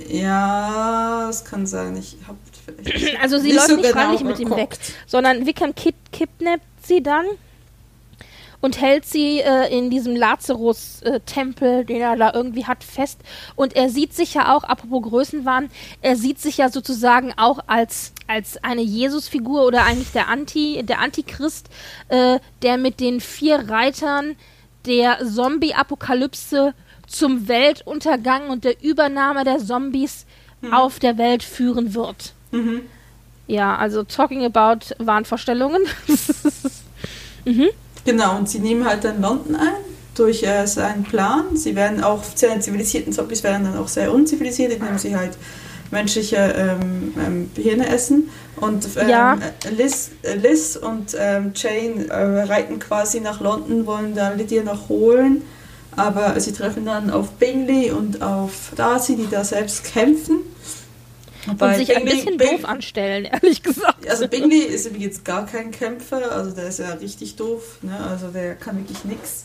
Ja, 0.10 1.30
es 1.30 1.46
kann 1.46 1.68
sein. 1.68 1.96
Ich 1.98 2.18
hab 2.28 2.36
vielleicht 2.66 3.22
Also 3.22 3.38
sie 3.40 3.52
läuft 3.52 3.68
so 3.68 3.76
nicht 3.76 3.90
genau 3.90 4.02
freiwillig 4.02 4.24
mit 4.24 4.40
ihm 4.40 4.50
weg, 4.56 4.78
sondern 5.06 5.46
Wickham 5.46 5.76
kid 5.76 5.96
kidnappt 6.12 6.66
sie 6.86 7.04
dann 7.04 7.26
und 8.64 8.80
hält 8.80 9.06
sie 9.06 9.42
äh, 9.42 9.78
in 9.78 9.90
diesem 9.90 10.16
Lazarus-Tempel, 10.16 11.82
äh, 11.82 11.84
den 11.84 12.02
er 12.02 12.16
da 12.16 12.32
irgendwie 12.34 12.66
hat, 12.66 12.82
fest. 12.82 13.20
Und 13.56 13.76
er 13.76 13.90
sieht 13.90 14.14
sich 14.14 14.36
ja 14.36 14.56
auch, 14.56 14.64
apropos 14.64 15.04
Größenwahn, 15.04 15.70
er 16.02 16.16
sieht 16.16 16.40
sich 16.40 16.58
ja 16.58 16.70
sozusagen 16.70 17.34
auch 17.36 17.60
als, 17.68 18.13
als 18.28 18.64
eine 18.64 18.82
Jesus-Figur 18.82 19.66
oder 19.66 19.84
eigentlich 19.86 20.12
der 20.12 20.28
Anti, 20.30 20.84
der 20.84 21.00
Antichrist, 21.00 21.70
äh, 22.10 22.40
der 22.62 22.78
mit 22.78 23.00
den 23.00 23.20
vier 23.22 23.70
Reitern 23.70 24.36
der 24.86 25.20
Zombie-Apokalypse 25.26 26.74
zum 27.08 27.48
Weltuntergang 27.48 28.50
und 28.50 28.64
der 28.64 28.84
Übernahme 28.84 29.44
der 29.44 29.60
Zombies 29.60 30.26
mhm. 30.62 30.74
auf 30.74 31.00
der 31.00 31.18
Welt 31.18 31.44
führen 31.44 31.94
wird. 31.94 32.34
Mhm. 32.52 32.82
Ja, 33.48 33.76
also 33.76 34.04
talking 34.04 34.46
about 34.46 34.96
Wahnvorstellungen. 35.00 35.84
mhm. 37.46 37.70
Genau, 38.06 38.38
und 38.38 38.50
sie 38.50 38.60
nehmen 38.60 38.86
halt 38.86 39.04
dann 39.04 39.22
London 39.22 39.56
ein 39.56 39.94
durch 40.16 40.44
äh, 40.44 40.66
seinen 40.66 41.04
Plan. 41.04 41.56
Sie 41.56 41.76
werden 41.76 42.04
auch, 42.04 42.24
sehr 42.36 42.60
zivilisierten 42.60 43.14
Zombies 43.14 43.44
werden 43.44 43.66
dann 43.66 43.78
auch 43.78 43.88
sehr 43.88 44.14
unzivilisiert, 44.14 44.74
indem 44.74 44.98
sie 44.98 45.16
halt 45.16 45.38
menschliche 45.94 46.36
ähm, 46.36 47.14
ähm, 47.18 47.52
Hirne 47.56 47.88
essen. 47.88 48.30
Und 48.58 48.86
ähm, 48.98 49.10
ja. 49.10 49.38
Liz, 49.78 50.12
Liz 50.42 50.76
und 50.76 51.16
ähm, 51.18 51.54
Jane 51.56 52.08
äh, 52.10 52.44
reiten 52.44 52.80
quasi 52.80 53.22
nach 53.22 53.40
London, 53.40 53.86
wollen 53.86 54.14
da 54.14 54.34
Lydia 54.34 54.64
noch 54.64 54.90
holen. 54.90 55.44
Aber 55.96 56.40
sie 56.40 56.52
treffen 56.52 56.86
dann 56.86 57.12
auf 57.12 57.32
Bingley 57.34 57.92
und 57.92 58.22
auf 58.22 58.74
Darcy, 58.76 59.16
die 59.16 59.30
da 59.30 59.44
selbst 59.44 59.84
kämpfen. 59.84 60.40
Und 61.46 61.60
sich 61.76 61.90
Bingley, 61.90 61.96
ein 61.96 62.06
bisschen 62.06 62.38
Bing, 62.38 62.58
doof 62.58 62.66
anstellen, 62.66 63.26
ehrlich 63.26 63.62
gesagt. 63.62 64.08
Also 64.10 64.28
Bingley 64.28 64.60
ist 64.60 64.90
jetzt 64.98 65.26
gar 65.26 65.46
kein 65.46 65.72
Kämpfer, 65.72 66.32
also 66.32 66.52
der 66.52 66.70
ist 66.70 66.80
ja 66.80 66.94
richtig 66.94 67.36
doof, 67.36 67.80
ne? 67.82 67.98
also 68.10 68.28
der 68.28 68.56
kann 68.56 68.78
wirklich 68.78 69.04
nichts. 69.04 69.44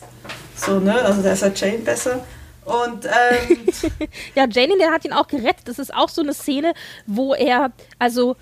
So, 0.55 0.79
ne? 0.79 1.01
Also 1.01 1.21
der 1.21 1.33
ist 1.33 1.43
halt 1.43 1.59
Jane 1.59 1.79
besser. 1.79 2.25
Und 2.69 3.05
ähm, 3.05 3.65
ja, 4.35 4.45
Jane, 4.47 4.77
der 4.79 4.91
hat 4.91 5.05
ihn 5.05 5.13
auch 5.13 5.27
gerettet. 5.27 5.67
Das 5.67 5.79
ist 5.79 5.93
auch 5.93 6.09
so 6.09 6.21
eine 6.21 6.33
Szene, 6.33 6.73
wo 7.07 7.33
er, 7.33 7.71
also 7.97 8.35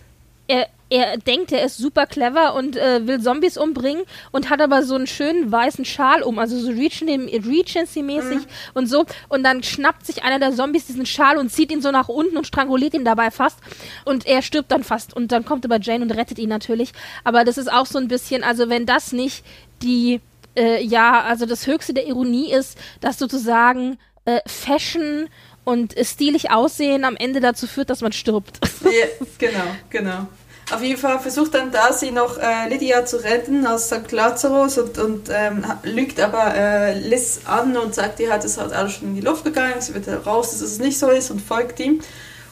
er, 0.47 0.67
er 0.89 1.17
denkt, 1.17 1.51
er 1.51 1.63
ist 1.63 1.77
super 1.77 2.05
clever 2.05 2.53
und 2.55 2.77
äh, 2.77 3.05
will 3.05 3.21
Zombies 3.21 3.57
umbringen 3.57 4.03
und 4.31 4.49
hat 4.49 4.61
aber 4.61 4.83
so 4.83 4.95
einen 4.95 5.07
schönen 5.07 5.51
weißen 5.51 5.85
Schal 5.85 6.23
um, 6.23 6.39
also 6.39 6.57
so 6.57 6.71
Regency-mäßig 6.71 8.37
mhm. 8.37 8.45
und 8.73 8.87
so. 8.87 9.05
Und 9.29 9.43
dann 9.43 9.63
schnappt 9.63 10.05
sich 10.05 10.23
einer 10.23 10.39
der 10.39 10.53
Zombies 10.53 10.87
diesen 10.87 11.05
Schal 11.05 11.37
und 11.37 11.49
zieht 11.49 11.71
ihn 11.71 11.81
so 11.81 11.91
nach 11.91 12.07
unten 12.07 12.37
und 12.37 12.47
stranguliert 12.47 12.93
ihn 12.93 13.05
dabei 13.05 13.31
fast. 13.31 13.59
Und 14.05 14.25
er 14.25 14.41
stirbt 14.41 14.71
dann 14.71 14.83
fast. 14.83 15.13
Und 15.15 15.31
dann 15.31 15.45
kommt 15.45 15.65
aber 15.65 15.79
Jane 15.81 16.03
und 16.03 16.11
rettet 16.11 16.39
ihn 16.39 16.49
natürlich. 16.49 16.91
Aber 17.23 17.43
das 17.43 17.57
ist 17.57 17.71
auch 17.71 17.85
so 17.85 17.97
ein 17.97 18.07
bisschen, 18.07 18.43
also 18.43 18.69
wenn 18.69 18.85
das 18.85 19.11
nicht 19.11 19.43
die, 19.81 20.21
äh, 20.55 20.81
ja, 20.83 21.21
also 21.21 21.45
das 21.45 21.67
Höchste 21.67 21.93
der 21.93 22.07
Ironie 22.07 22.51
ist, 22.51 22.77
dass 23.01 23.19
sozusagen 23.19 23.97
äh, 24.27 24.41
Fashion 24.45 25.29
und 25.63 25.95
stilig 26.01 26.51
aussehen 26.51 27.03
am 27.03 27.15
Ende 27.15 27.39
dazu 27.39 27.65
führt, 27.65 27.89
dass 27.89 28.01
man 28.01 28.11
stirbt. 28.11 28.59
Ja, 28.83 29.07
genau, 29.37 29.65
genau. 29.89 30.27
Auf 30.71 30.81
jeden 30.81 30.99
Fall 30.99 31.19
versucht 31.19 31.53
dann 31.53 31.71
Darcy 31.71 32.11
noch 32.11 32.37
äh, 32.37 32.69
Lydia 32.69 33.05
zu 33.05 33.23
retten 33.23 33.65
aus 33.65 33.87
St. 33.87 34.11
Lazarus 34.11 34.77
und, 34.77 34.97
und 34.97 35.29
ähm, 35.29 35.65
lügt 35.83 36.19
aber 36.19 36.53
äh, 36.55 36.99
Liz 36.99 37.41
an 37.45 37.75
und 37.75 37.95
sagt 37.95 38.19
ihr, 38.19 38.31
hat 38.31 38.45
es 38.45 38.57
halt 38.57 38.73
alles 38.73 38.93
schon 38.93 39.09
in 39.09 39.15
die 39.15 39.21
Luft 39.21 39.45
gegangen, 39.45 39.75
sie 39.79 39.93
wird 39.93 40.07
raus, 40.25 40.51
dass 40.51 40.61
es 40.61 40.79
nicht 40.79 40.99
so 40.99 41.09
ist 41.09 41.31
und 41.31 41.41
folgt 41.41 41.79
ihm. 41.79 42.01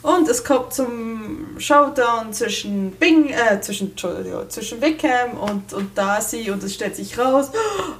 Und 0.02 0.28
es 0.28 0.44
kommt 0.44 0.72
zum 0.72 1.58
Showdown 1.58 2.32
zwischen 2.32 2.92
Bing, 2.92 3.30
äh, 3.30 3.60
zwischen, 3.60 3.90
Entschuldigung, 3.90 4.48
zwischen 4.48 4.80
Wickham 4.80 5.36
und, 5.38 5.72
und 5.72 5.96
Darcy 5.96 6.50
und 6.50 6.62
es 6.62 6.74
stellt 6.74 6.94
sich 6.94 7.18
raus, 7.18 7.50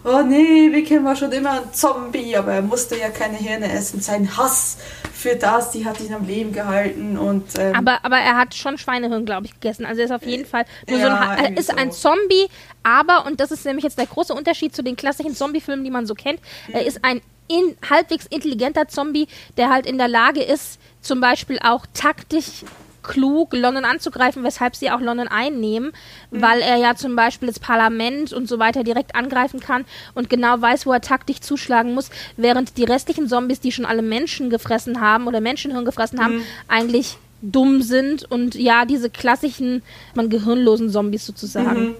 oh 0.04 0.22
nee, 0.22 0.70
Wickham 0.72 1.04
war 1.04 1.16
schon 1.16 1.32
immer 1.32 1.62
ein 1.62 1.72
Zombie, 1.72 2.36
aber 2.36 2.52
er 2.52 2.62
musste 2.62 2.96
ja 2.96 3.08
keine 3.08 3.36
Hirne 3.36 3.72
essen. 3.72 4.00
Sein 4.00 4.36
Hass 4.36 4.78
für 5.12 5.34
Darcy 5.34 5.82
hat 5.82 6.00
ihn 6.00 6.14
am 6.14 6.26
Leben 6.26 6.52
gehalten 6.52 7.18
und... 7.18 7.58
Ähm, 7.58 7.74
aber, 7.74 8.04
aber 8.04 8.18
er 8.18 8.36
hat 8.36 8.54
schon 8.54 8.78
Schweinehirn, 8.78 9.24
glaube 9.24 9.46
ich, 9.46 9.54
gegessen. 9.54 9.84
Also 9.84 10.00
er 10.00 10.04
ist 10.06 10.12
auf 10.12 10.24
jeden 10.24 10.46
Fall 10.46 10.64
nur 10.88 10.98
ja, 10.98 11.06
so 11.06 11.12
ein, 11.12 11.54
er 11.54 11.58
ist 11.58 11.70
so. 11.70 11.76
ein 11.76 11.90
Zombie, 11.90 12.46
aber, 12.82 13.26
und 13.26 13.40
das 13.40 13.50
ist 13.50 13.64
nämlich 13.64 13.84
jetzt 13.84 13.98
der 13.98 14.06
große 14.06 14.32
Unterschied 14.32 14.76
zu 14.76 14.82
den 14.82 14.94
klassischen 14.94 15.34
Zombie-Filmen, 15.34 15.84
die 15.84 15.90
man 15.90 16.06
so 16.06 16.14
kennt, 16.14 16.40
mhm. 16.68 16.74
er 16.74 16.86
ist 16.86 17.04
ein 17.04 17.20
in, 17.48 17.76
halbwegs 17.88 18.26
intelligenter 18.26 18.88
Zombie, 18.88 19.28
der 19.56 19.70
halt 19.70 19.86
in 19.86 19.98
der 19.98 20.08
Lage 20.08 20.42
ist, 20.42 20.78
zum 21.06 21.20
Beispiel 21.20 21.58
auch 21.62 21.86
taktisch 21.94 22.64
klug, 23.06 23.52
London 23.52 23.84
anzugreifen, 23.84 24.42
weshalb 24.42 24.74
sie 24.74 24.90
auch 24.90 25.00
London 25.00 25.28
einnehmen, 25.28 25.92
mhm. 26.30 26.42
weil 26.42 26.60
er 26.60 26.76
ja 26.76 26.96
zum 26.96 27.14
Beispiel 27.14 27.48
das 27.48 27.60
Parlament 27.60 28.32
und 28.32 28.48
so 28.48 28.58
weiter 28.58 28.84
direkt 28.84 29.14
angreifen 29.14 29.60
kann 29.60 29.84
und 30.14 30.28
genau 30.28 30.60
weiß, 30.60 30.86
wo 30.86 30.92
er 30.92 31.00
taktisch 31.00 31.40
zuschlagen 31.40 31.94
muss, 31.94 32.10
während 32.36 32.76
die 32.76 32.84
restlichen 32.84 33.28
Zombies, 33.28 33.60
die 33.60 33.72
schon 33.72 33.86
alle 33.86 34.02
Menschen 34.02 34.50
gefressen 34.50 35.00
haben 35.00 35.26
oder 35.26 35.40
Menschenhirn 35.40 35.84
gefressen 35.84 36.22
haben, 36.22 36.36
mhm. 36.36 36.42
eigentlich 36.68 37.16
dumm 37.42 37.82
sind 37.82 38.30
und 38.30 38.54
ja, 38.54 38.84
diese 38.84 39.10
klassischen, 39.10 39.82
man 40.14 40.28
gehirnlosen 40.28 40.90
Zombies 40.90 41.26
sozusagen. 41.26 41.88
Mhm. 41.88 41.94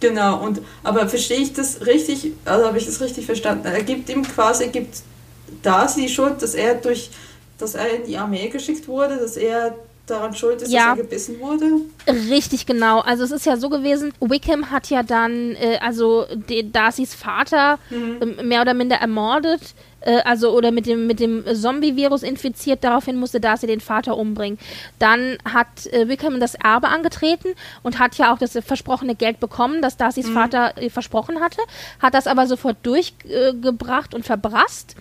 Genau, 0.00 0.44
und 0.44 0.60
aber 0.82 1.08
verstehe 1.08 1.38
ich 1.38 1.52
das 1.52 1.86
richtig, 1.86 2.32
also 2.44 2.66
habe 2.66 2.76
ich 2.78 2.84
das 2.84 3.00
richtig 3.00 3.26
verstanden? 3.26 3.66
Er 3.66 3.82
gibt 3.82 4.10
ihm 4.10 4.22
quasi, 4.22 4.68
gibt 4.68 4.98
Darcy 5.62 6.02
die 6.02 6.08
Schuld, 6.08 6.42
dass 6.42 6.54
er 6.54 6.74
durch 6.74 7.10
dass 7.58 7.74
er 7.74 7.88
in 7.94 8.06
die 8.06 8.16
Armee 8.16 8.48
geschickt 8.48 8.88
wurde, 8.88 9.16
dass 9.16 9.36
er 9.36 9.74
daran 10.06 10.34
schuld 10.34 10.60
ist, 10.62 10.72
ja. 10.72 10.90
dass 10.90 10.98
er 10.98 11.04
gebissen 11.04 11.40
wurde? 11.40 11.66
Richtig, 12.30 12.66
genau. 12.66 13.00
Also 13.00 13.24
es 13.24 13.30
ist 13.30 13.46
ja 13.46 13.56
so 13.56 13.68
gewesen, 13.70 14.12
Wickham 14.20 14.70
hat 14.70 14.90
ja 14.90 15.02
dann, 15.02 15.56
äh, 15.56 15.78
also 15.80 16.26
Darcys 16.72 17.14
Vater 17.14 17.78
mhm. 17.90 18.38
äh, 18.38 18.42
mehr 18.42 18.60
oder 18.60 18.74
minder 18.74 18.96
ermordet, 18.96 19.74
äh, 20.04 20.20
also 20.24 20.54
oder 20.54 20.70
mit 20.70 20.86
dem, 20.86 21.06
mit 21.06 21.20
dem 21.20 21.44
Zombie-Virus 21.46 22.22
infiziert, 22.22 22.84
daraufhin 22.84 23.16
musste 23.16 23.40
Darcy 23.40 23.66
den 23.66 23.80
Vater 23.80 24.16
umbringen. 24.16 24.58
Dann 24.98 25.38
hat 25.44 25.86
äh, 25.86 26.08
Wickham 26.08 26.38
das 26.40 26.54
Erbe 26.54 26.88
angetreten 26.88 27.54
und 27.82 27.98
hat 27.98 28.16
ja 28.16 28.32
auch 28.32 28.38
das 28.38 28.52
versprochene 28.64 29.14
Geld 29.14 29.40
bekommen, 29.40 29.80
das 29.80 29.96
Darcys 29.96 30.28
mhm. 30.28 30.34
Vater 30.34 30.76
äh, 30.76 30.90
versprochen 30.90 31.40
hatte, 31.40 31.62
hat 32.00 32.14
das 32.14 32.26
aber 32.26 32.46
sofort 32.46 32.76
durchgebracht 32.82 34.14
und 34.14 34.24
verbrasst 34.24 34.96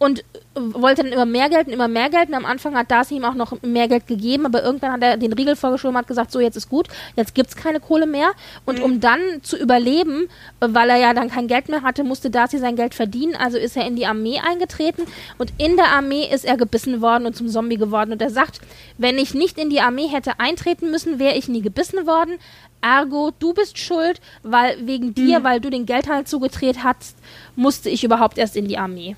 und 0.00 0.24
wollte 0.54 1.02
dann 1.02 1.12
immer 1.12 1.26
mehr 1.26 1.50
Geld 1.50 1.66
und 1.66 1.74
immer 1.74 1.86
mehr 1.86 2.08
Geld. 2.08 2.30
Und 2.30 2.34
am 2.34 2.46
Anfang 2.46 2.74
hat 2.74 2.90
Darcy 2.90 3.16
ihm 3.16 3.24
auch 3.26 3.34
noch 3.34 3.60
mehr 3.60 3.86
Geld 3.86 4.06
gegeben, 4.06 4.46
aber 4.46 4.64
irgendwann 4.64 4.92
hat 4.92 5.02
er 5.02 5.18
den 5.18 5.34
Riegel 5.34 5.56
vorgeschoben 5.56 5.94
und 5.94 5.98
hat 5.98 6.06
gesagt, 6.06 6.32
so 6.32 6.40
jetzt 6.40 6.56
ist 6.56 6.70
gut, 6.70 6.88
jetzt 7.16 7.34
gibt 7.34 7.50
es 7.50 7.56
keine 7.56 7.80
Kohle 7.80 8.06
mehr. 8.06 8.30
Und 8.64 8.78
mhm. 8.78 8.84
um 8.84 9.00
dann 9.00 9.20
zu 9.42 9.58
überleben, 9.58 10.28
weil 10.58 10.88
er 10.88 10.96
ja 10.96 11.12
dann 11.12 11.28
kein 11.28 11.48
Geld 11.48 11.68
mehr 11.68 11.82
hatte, 11.82 12.02
musste 12.02 12.30
Darcy 12.30 12.56
sein 12.56 12.76
Geld 12.76 12.94
verdienen. 12.94 13.36
Also 13.36 13.58
ist 13.58 13.76
er 13.76 13.86
in 13.86 13.94
die 13.94 14.06
Armee 14.06 14.38
eingetreten 14.38 15.02
und 15.36 15.52
in 15.58 15.76
der 15.76 15.88
Armee 15.88 16.26
ist 16.32 16.46
er 16.46 16.56
gebissen 16.56 17.02
worden 17.02 17.26
und 17.26 17.36
zum 17.36 17.48
Zombie 17.48 17.76
geworden. 17.76 18.12
Und 18.12 18.22
er 18.22 18.30
sagt, 18.30 18.62
wenn 18.96 19.18
ich 19.18 19.34
nicht 19.34 19.58
in 19.58 19.68
die 19.68 19.82
Armee 19.82 20.08
hätte 20.08 20.40
eintreten 20.40 20.90
müssen, 20.90 21.18
wäre 21.18 21.36
ich 21.36 21.46
nie 21.46 21.60
gebissen 21.60 22.06
worden. 22.06 22.38
Ergo, 22.80 23.32
du 23.38 23.52
bist 23.52 23.76
schuld, 23.76 24.22
weil 24.42 24.78
wegen 24.86 25.14
dir, 25.14 25.40
mhm. 25.40 25.44
weil 25.44 25.60
du 25.60 25.68
den 25.68 25.84
Geldhahn 25.84 26.24
zugedreht 26.24 26.82
hast, 26.82 27.18
musste 27.54 27.90
ich 27.90 28.02
überhaupt 28.02 28.38
erst 28.38 28.56
in 28.56 28.66
die 28.66 28.78
Armee. 28.78 29.14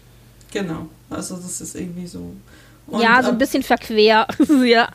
Genau. 0.53 0.88
Also 1.11 1.36
das 1.36 1.61
ist 1.61 1.74
irgendwie 1.74 2.07
so. 2.07 2.34
Und, 2.86 3.00
ja, 3.00 3.22
so 3.22 3.30
ein 3.30 3.38
bisschen 3.38 3.62
verquer. 3.62 4.26
ja. 4.64 4.88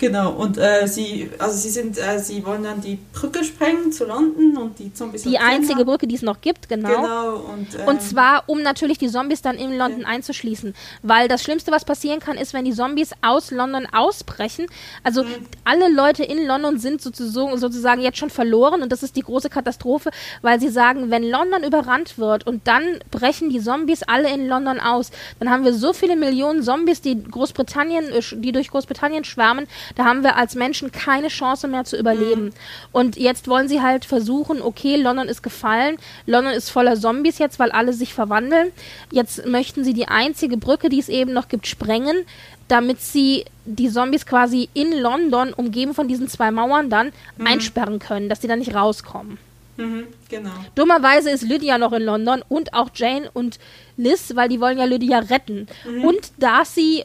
Genau, 0.00 0.30
und 0.30 0.56
äh, 0.56 0.88
sie, 0.88 1.28
also 1.38 1.54
sie 1.54 1.68
sind, 1.68 1.98
äh, 1.98 2.18
sie 2.18 2.42
wollen 2.46 2.64
dann 2.64 2.80
die 2.80 2.98
Brücke 3.12 3.44
sprengen 3.44 3.92
zu 3.92 4.06
London 4.06 4.56
und 4.56 4.78
die 4.78 4.94
Zombies. 4.94 5.24
Die 5.24 5.38
einzige 5.38 5.84
Brücke, 5.84 6.06
die 6.06 6.14
es 6.14 6.22
noch 6.22 6.40
gibt, 6.40 6.70
genau. 6.70 6.88
Genau, 6.88 7.36
und, 7.36 7.74
äh, 7.74 7.86
und 7.86 8.00
zwar, 8.00 8.44
um 8.46 8.62
natürlich 8.62 8.96
die 8.96 9.08
Zombies 9.08 9.42
dann 9.42 9.56
in 9.56 9.76
London 9.76 10.00
okay. 10.00 10.14
einzuschließen. 10.14 10.74
Weil 11.02 11.28
das 11.28 11.42
Schlimmste, 11.42 11.70
was 11.70 11.84
passieren 11.84 12.18
kann, 12.18 12.38
ist, 12.38 12.54
wenn 12.54 12.64
die 12.64 12.72
Zombies 12.72 13.10
aus 13.20 13.50
London 13.50 13.86
ausbrechen. 13.92 14.68
Also 15.04 15.22
mhm. 15.22 15.46
alle 15.64 15.92
Leute 15.92 16.24
in 16.24 16.46
London 16.46 16.78
sind 16.78 17.02
sozusagen, 17.02 17.58
sozusagen 17.58 18.00
jetzt 18.00 18.16
schon 18.16 18.30
verloren 18.30 18.80
und 18.80 18.90
das 18.92 19.02
ist 19.02 19.16
die 19.16 19.22
große 19.22 19.50
Katastrophe, 19.50 20.12
weil 20.40 20.58
sie 20.60 20.70
sagen, 20.70 21.10
wenn 21.10 21.24
London 21.28 21.62
überrannt 21.62 22.16
wird 22.16 22.46
und 22.46 22.66
dann 22.66 23.00
brechen 23.10 23.50
die 23.50 23.60
Zombies 23.60 24.02
alle 24.04 24.32
in 24.32 24.48
London 24.48 24.80
aus, 24.80 25.10
dann 25.40 25.50
haben 25.50 25.62
wir 25.62 25.74
so 25.74 25.92
viele 25.92 26.16
Millionen 26.16 26.62
Zombies, 26.62 27.02
die 27.02 27.22
Großbritannien, 27.22 28.08
äh, 28.12 28.22
die 28.32 28.52
durch 28.52 28.70
Großbritannien 28.70 29.24
schwärmen, 29.24 29.66
da 29.94 30.04
haben 30.04 30.22
wir 30.22 30.36
als 30.36 30.54
Menschen 30.54 30.92
keine 30.92 31.28
Chance 31.28 31.68
mehr 31.68 31.84
zu 31.84 31.96
überleben. 31.96 32.46
Mhm. 32.46 32.52
Und 32.92 33.16
jetzt 33.16 33.48
wollen 33.48 33.68
sie 33.68 33.80
halt 33.82 34.04
versuchen, 34.04 34.62
okay, 34.62 34.96
London 34.96 35.28
ist 35.28 35.42
gefallen, 35.42 35.96
London 36.26 36.52
ist 36.52 36.70
voller 36.70 36.96
Zombies 36.96 37.38
jetzt, 37.38 37.58
weil 37.58 37.70
alle 37.70 37.92
sich 37.92 38.14
verwandeln. 38.14 38.72
Jetzt 39.10 39.46
möchten 39.46 39.84
sie 39.84 39.94
die 39.94 40.08
einzige 40.08 40.56
Brücke, 40.56 40.88
die 40.88 41.00
es 41.00 41.08
eben 41.08 41.32
noch 41.32 41.48
gibt, 41.48 41.66
sprengen, 41.66 42.24
damit 42.68 43.00
sie 43.00 43.44
die 43.64 43.90
Zombies 43.90 44.26
quasi 44.26 44.68
in 44.74 44.92
London, 44.92 45.52
umgeben 45.52 45.94
von 45.94 46.08
diesen 46.08 46.28
zwei 46.28 46.50
Mauern, 46.50 46.90
dann 46.90 47.12
mhm. 47.36 47.46
einsperren 47.46 47.98
können, 47.98 48.28
dass 48.28 48.40
sie 48.40 48.48
dann 48.48 48.58
nicht 48.60 48.74
rauskommen. 48.74 49.38
Mhm, 49.76 50.06
genau. 50.28 50.50
Dummerweise 50.74 51.30
ist 51.30 51.42
Lydia 51.42 51.78
noch 51.78 51.92
in 51.92 52.02
London 52.02 52.42
und 52.48 52.74
auch 52.74 52.90
Jane 52.94 53.30
und 53.32 53.58
Liz, 53.96 54.32
weil 54.34 54.48
die 54.48 54.60
wollen 54.60 54.78
ja 54.78 54.84
Lydia 54.84 55.20
retten. 55.20 55.66
Mhm. 55.88 56.04
Und 56.04 56.32
Darcy 56.38 57.04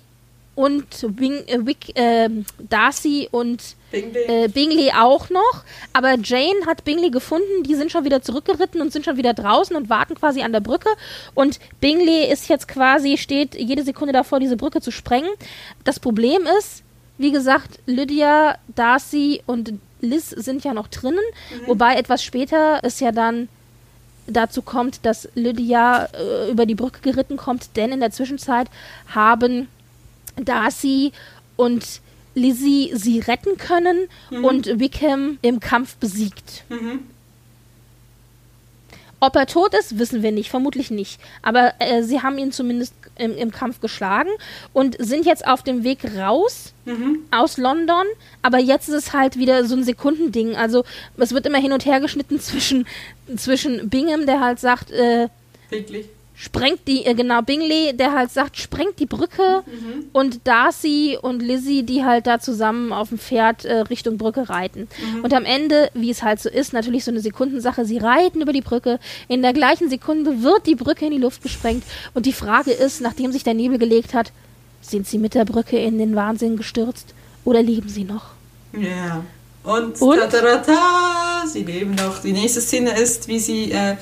und 0.56 1.20
Wing, 1.20 1.44
äh, 1.48 1.66
Wick, 1.66 1.98
äh, 1.98 2.30
Darcy 2.70 3.28
und 3.32 3.62
Bingley. 3.92 4.24
Äh, 4.28 4.48
Bingley 4.48 4.92
auch 4.92 5.30
noch. 5.30 5.64
Aber 5.94 6.16
Jane 6.22 6.66
hat 6.66 6.84
Bingley 6.86 7.10
gefunden, 7.10 7.64
die 7.64 7.76
sind 7.76 7.92
schon 7.92 8.06
wieder 8.06 8.22
zurückgeritten 8.22 8.82
und 8.82 8.92
sind 8.92 9.06
schon 9.06 9.18
wieder 9.18 9.34
draußen 9.34 9.76
und 9.76 9.90
warten 9.90 10.16
quasi 10.16 10.42
an 10.42 10.54
der 10.54 10.62
Brücke. 10.62 10.90
Und 11.34 11.60
Bingley 11.82 12.32
ist 12.32 12.48
jetzt 12.50 12.68
quasi, 12.68 13.18
steht 13.18 13.56
jede 13.56 13.84
Sekunde 13.84 14.14
davor, 14.14 14.40
diese 14.40 14.58
Brücke 14.58 14.82
zu 14.82 14.92
sprengen. 14.92 15.32
Das 15.84 16.00
Problem 16.00 16.44
ist, 16.58 16.84
wie 17.18 17.32
gesagt, 17.32 17.80
Lydia, 17.86 18.58
Darcy 18.76 19.42
und 19.46 19.74
Liz 20.02 20.30
sind 20.30 20.64
ja 20.64 20.74
noch 20.74 20.88
drinnen, 20.88 21.20
mhm. 21.52 21.68
wobei 21.68 21.96
etwas 21.96 22.24
später 22.24 22.80
es 22.84 23.00
ja 23.00 23.12
dann 23.12 23.48
dazu 24.28 24.62
kommt, 24.62 25.06
dass 25.06 25.30
Lydia 25.36 26.06
äh, 26.06 26.52
über 26.52 26.66
die 26.66 26.76
Brücke 26.76 27.00
geritten 27.02 27.38
kommt, 27.38 27.76
denn 27.76 27.92
in 27.92 28.00
der 28.00 28.12
Zwischenzeit 28.12 28.68
haben 29.14 29.68
Darcy 30.38 31.12
und 31.56 32.02
Lizzie 32.36 32.92
sie 32.94 33.20
retten 33.20 33.58
können 33.58 34.08
mhm. 34.30 34.46
und 34.46 34.80
Wickham 34.80 35.40
im 35.42 35.60
Kampf 35.60 35.96
besiegt. 35.96 36.66
Mhm. 36.70 37.00
Ob 39.22 39.36
er 39.36 39.48
tot 39.48 39.74
ist, 39.74 39.98
wissen 39.98 40.22
wir 40.22 40.32
nicht, 40.32 40.50
vermutlich 40.50 40.92
nicht. 40.92 41.20
Aber 41.42 41.74
äh, 41.80 42.04
sie 42.04 42.22
haben 42.22 42.38
ihn 42.38 42.52
zumindest 42.52 42.94
im, 43.16 43.36
im, 43.36 43.50
Kampf 43.50 43.80
geschlagen 43.80 44.30
und 44.74 44.98
sind 45.00 45.26
jetzt 45.26 45.48
auf 45.48 45.64
dem 45.64 45.84
Weg 45.86 46.00
raus 46.18 46.74
mhm. 46.84 47.20
aus 47.32 47.58
London. 47.58 48.06
Aber 48.42 48.60
jetzt 48.60 48.90
ist 48.90 48.96
es 48.96 49.14
halt 49.14 49.38
wieder 49.38 49.66
so 49.66 49.76
ein 49.76 49.86
Sekundending. 49.86 50.56
Also 50.56 50.84
es 51.18 51.32
wird 51.32 51.48
immer 51.48 51.60
hin 51.60 51.72
und 51.72 51.86
her 51.86 52.02
geschnitten 52.02 52.40
zwischen, 52.42 52.86
zwischen 53.38 53.90
Bingham, 53.90 54.26
der 54.26 54.42
halt 54.42 54.60
sagt, 54.60 54.92
äh, 54.92 55.30
Wirklich? 55.70 56.08
Sprengt 56.36 56.88
die, 56.88 57.06
äh, 57.06 57.14
genau, 57.14 57.42
Bingley, 57.42 57.96
der 57.96 58.12
halt 58.12 58.32
sagt, 58.32 58.58
sprengt 58.58 59.00
die 59.00 59.06
Brücke 59.06 59.64
mhm. 59.66 60.06
und 60.12 60.46
Darcy 60.46 61.18
und 61.22 61.42
Lizzie, 61.42 61.84
die 61.84 62.04
halt 62.04 62.28
da 62.28 62.40
zusammen 62.40 62.92
auf 62.92 63.10
dem 63.10 63.18
Pferd 63.18 63.64
äh, 63.64 63.80
Richtung 63.82 64.18
Brücke 64.18 64.50
reiten. 64.50 64.88
Mhm. 65.16 65.24
Und 65.24 65.34
am 65.34 65.46
Ende, 65.46 65.90
wie 65.94 66.10
es 66.10 66.24
halt 66.24 66.42
so 66.42 66.50
ist, 66.50 66.74
natürlich 66.74 67.06
so 67.06 67.12
eine 67.12 67.22
Sekundensache, 67.22 67.86
sie 67.86 67.98
reiten 67.98 68.42
über 68.42 68.54
die 68.54 68.62
Brücke, 68.62 69.00
in 69.28 69.42
der 69.42 69.54
gleichen 69.54 69.90
Sekunde 69.90 70.44
wird 70.44 70.68
die 70.68 70.76
Brücke 70.76 71.06
in 71.06 71.12
die 71.12 71.18
Luft 71.18 71.42
gesprengt 71.42 71.84
und 72.14 72.26
die 72.26 72.34
Frage 72.34 72.72
ist, 72.72 73.02
nachdem 73.02 73.32
sich 73.32 73.44
der 73.44 73.54
Nebel 73.54 73.78
gelegt 73.78 74.14
hat, 74.14 74.32
sind 74.82 75.08
sie 75.08 75.18
mit 75.18 75.34
der 75.34 75.46
Brücke 75.46 75.78
in 75.78 75.98
den 75.98 76.16
Wahnsinn 76.16 76.58
gestürzt 76.58 77.14
oder 77.44 77.64
leben 77.64 77.90
sie 77.90 78.04
noch? 78.04 78.26
Ja. 78.74 79.24
Und, 79.64 80.00
und? 80.00 80.18
Ta 80.18 80.26
-ta 80.26 80.64
-ta 80.64 81.48
sie 81.48 81.64
leben 81.64 81.96
noch. 81.96 82.22
Die 82.22 82.34
nächste 82.34 82.62
Szene 82.62 83.00
ist, 83.00 83.28
wie 83.28 83.40
sie 83.40 83.72
äh, 83.72 83.96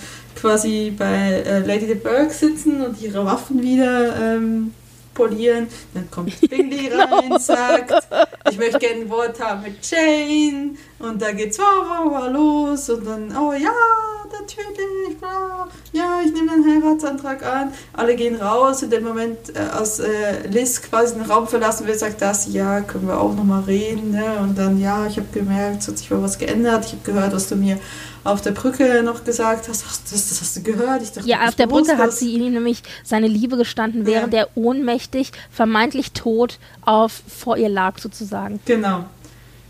quasi 0.44 0.94
bei 0.98 1.42
äh, 1.46 1.60
Lady 1.60 1.88
the 1.88 1.96
Burke 1.96 2.34
sitzen 2.34 2.82
und 2.82 3.02
ihre 3.02 3.26
Waffen 3.26 3.62
wieder 3.62 4.14
ähm, 4.18 4.74
polieren. 5.14 5.68
Dann 5.94 6.12
kommt 6.12 6.38
Bingley 6.50 6.90
genau. 6.90 7.06
rein, 7.06 7.40
sagt, 7.40 7.94
ich 8.52 8.58
möchte 8.58 8.80
gerne 8.80 9.02
ein 9.04 9.10
Wort 9.10 9.40
haben 9.40 9.64
mit 9.64 9.76
Jane. 9.90 10.72
Und 11.00 11.22
da 11.22 11.32
geht's 11.32 11.58
wow, 11.60 12.12
wow, 12.12 12.30
los. 12.30 12.90
Und 12.90 13.08
dann, 13.08 13.38
oh 13.38 13.54
ja, 13.54 13.72
natürlich, 14.38 15.18
bla. 15.18 15.70
ja, 15.94 16.20
ich 16.26 16.34
nehme 16.34 16.52
den 16.52 16.84
Heiratsantrag 16.84 17.46
an. 17.46 17.74
Alle 17.94 18.14
gehen 18.18 18.36
raus. 18.36 18.84
In 18.84 18.90
dem 18.90 19.06
Moment, 19.06 19.56
äh, 19.56 19.60
als 19.60 20.00
äh, 20.00 20.46
Liz 20.50 20.82
quasi 20.82 21.14
den 21.16 21.24
Raum 21.24 21.48
verlassen 21.48 21.88
will, 21.88 21.96
sagt 21.96 22.22
das, 22.22 22.52
ja, 22.52 22.82
können 22.82 23.08
wir 23.08 23.18
auch 23.18 23.34
nochmal 23.34 23.64
reden. 23.64 24.12
Ne? 24.12 24.40
Und 24.42 24.58
dann, 24.58 24.78
ja, 24.78 25.08
ich 25.08 25.16
habe 25.16 25.28
gemerkt, 25.32 25.84
es 25.84 25.88
hat 25.88 25.98
sich 26.00 26.12
mal 26.12 26.22
was 26.22 26.38
geändert. 26.38 26.84
Ich 26.86 26.92
habe 26.92 27.04
gehört, 27.06 27.34
was 27.34 27.48
du 27.48 27.56
mir 27.56 27.80
auf 28.24 28.42
der 28.42 28.52
Brücke 28.52 29.04
noch 29.04 29.24
gesagt 29.24 29.68
hast. 29.68 29.86
Ach, 29.88 29.98
das, 30.10 30.30
das 30.30 30.42
hast 30.42 30.56
du 30.56 30.64
gehört? 30.64 31.02
Ich 31.02 31.12
dachte, 31.12 31.28
ja, 31.28 31.48
auf 31.48 31.56
der 31.56 31.68
Brücke 31.68 31.98
hat 31.98 32.14
sie 32.14 32.34
ihm 32.34 32.54
nämlich 32.54 32.84
seine 33.04 33.28
Liebe 33.28 33.58
gestanden, 33.58 34.06
während 34.06 34.34
ja. 34.34 34.42
er 34.42 34.50
ohnmächtig, 34.56 35.32
vermeintlich 35.52 36.12
tot 36.12 36.60
auf, 36.82 37.24
vor 37.28 37.58
ihr 37.58 37.70
lag, 37.70 38.00
sozusagen. 38.00 38.60
Genau. 38.66 39.06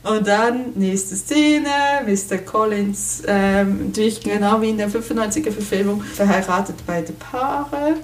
Und 0.04 0.28
dann, 0.28 0.74
nächste 0.76 1.16
Szene, 1.16 1.70
Mr. 2.06 2.40
Collins, 2.40 3.24
ähm, 3.26 3.88
natürlich 3.88 4.20
genau 4.20 4.62
wie 4.62 4.70
in 4.70 4.78
der 4.78 4.90
95er-Verfilmung, 4.90 6.02
verheiratet 6.02 6.76
beide 6.86 7.14
Paare. 7.14 7.96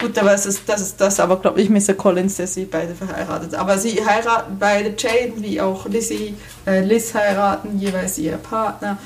Gut, 0.00 0.16
aber 0.16 0.32
es 0.32 0.46
ist, 0.46 0.68
das 0.68 0.80
ist 0.80 1.00
das, 1.00 1.18
aber 1.18 1.40
glaube 1.40 1.60
ich, 1.60 1.68
Mr. 1.68 1.94
Collins, 1.94 2.36
der 2.36 2.46
sie 2.46 2.66
beide 2.66 2.94
verheiratet. 2.94 3.56
Aber 3.56 3.76
sie 3.76 4.04
heiraten 4.04 4.56
beide 4.60 4.94
Jane 4.96 5.32
wie 5.38 5.60
auch 5.60 5.88
Lizzie, 5.88 6.36
äh, 6.64 6.84
Liz 6.84 7.12
heiraten 7.12 7.76
jeweils 7.80 8.16
ihr 8.18 8.36
Partner. 8.36 8.96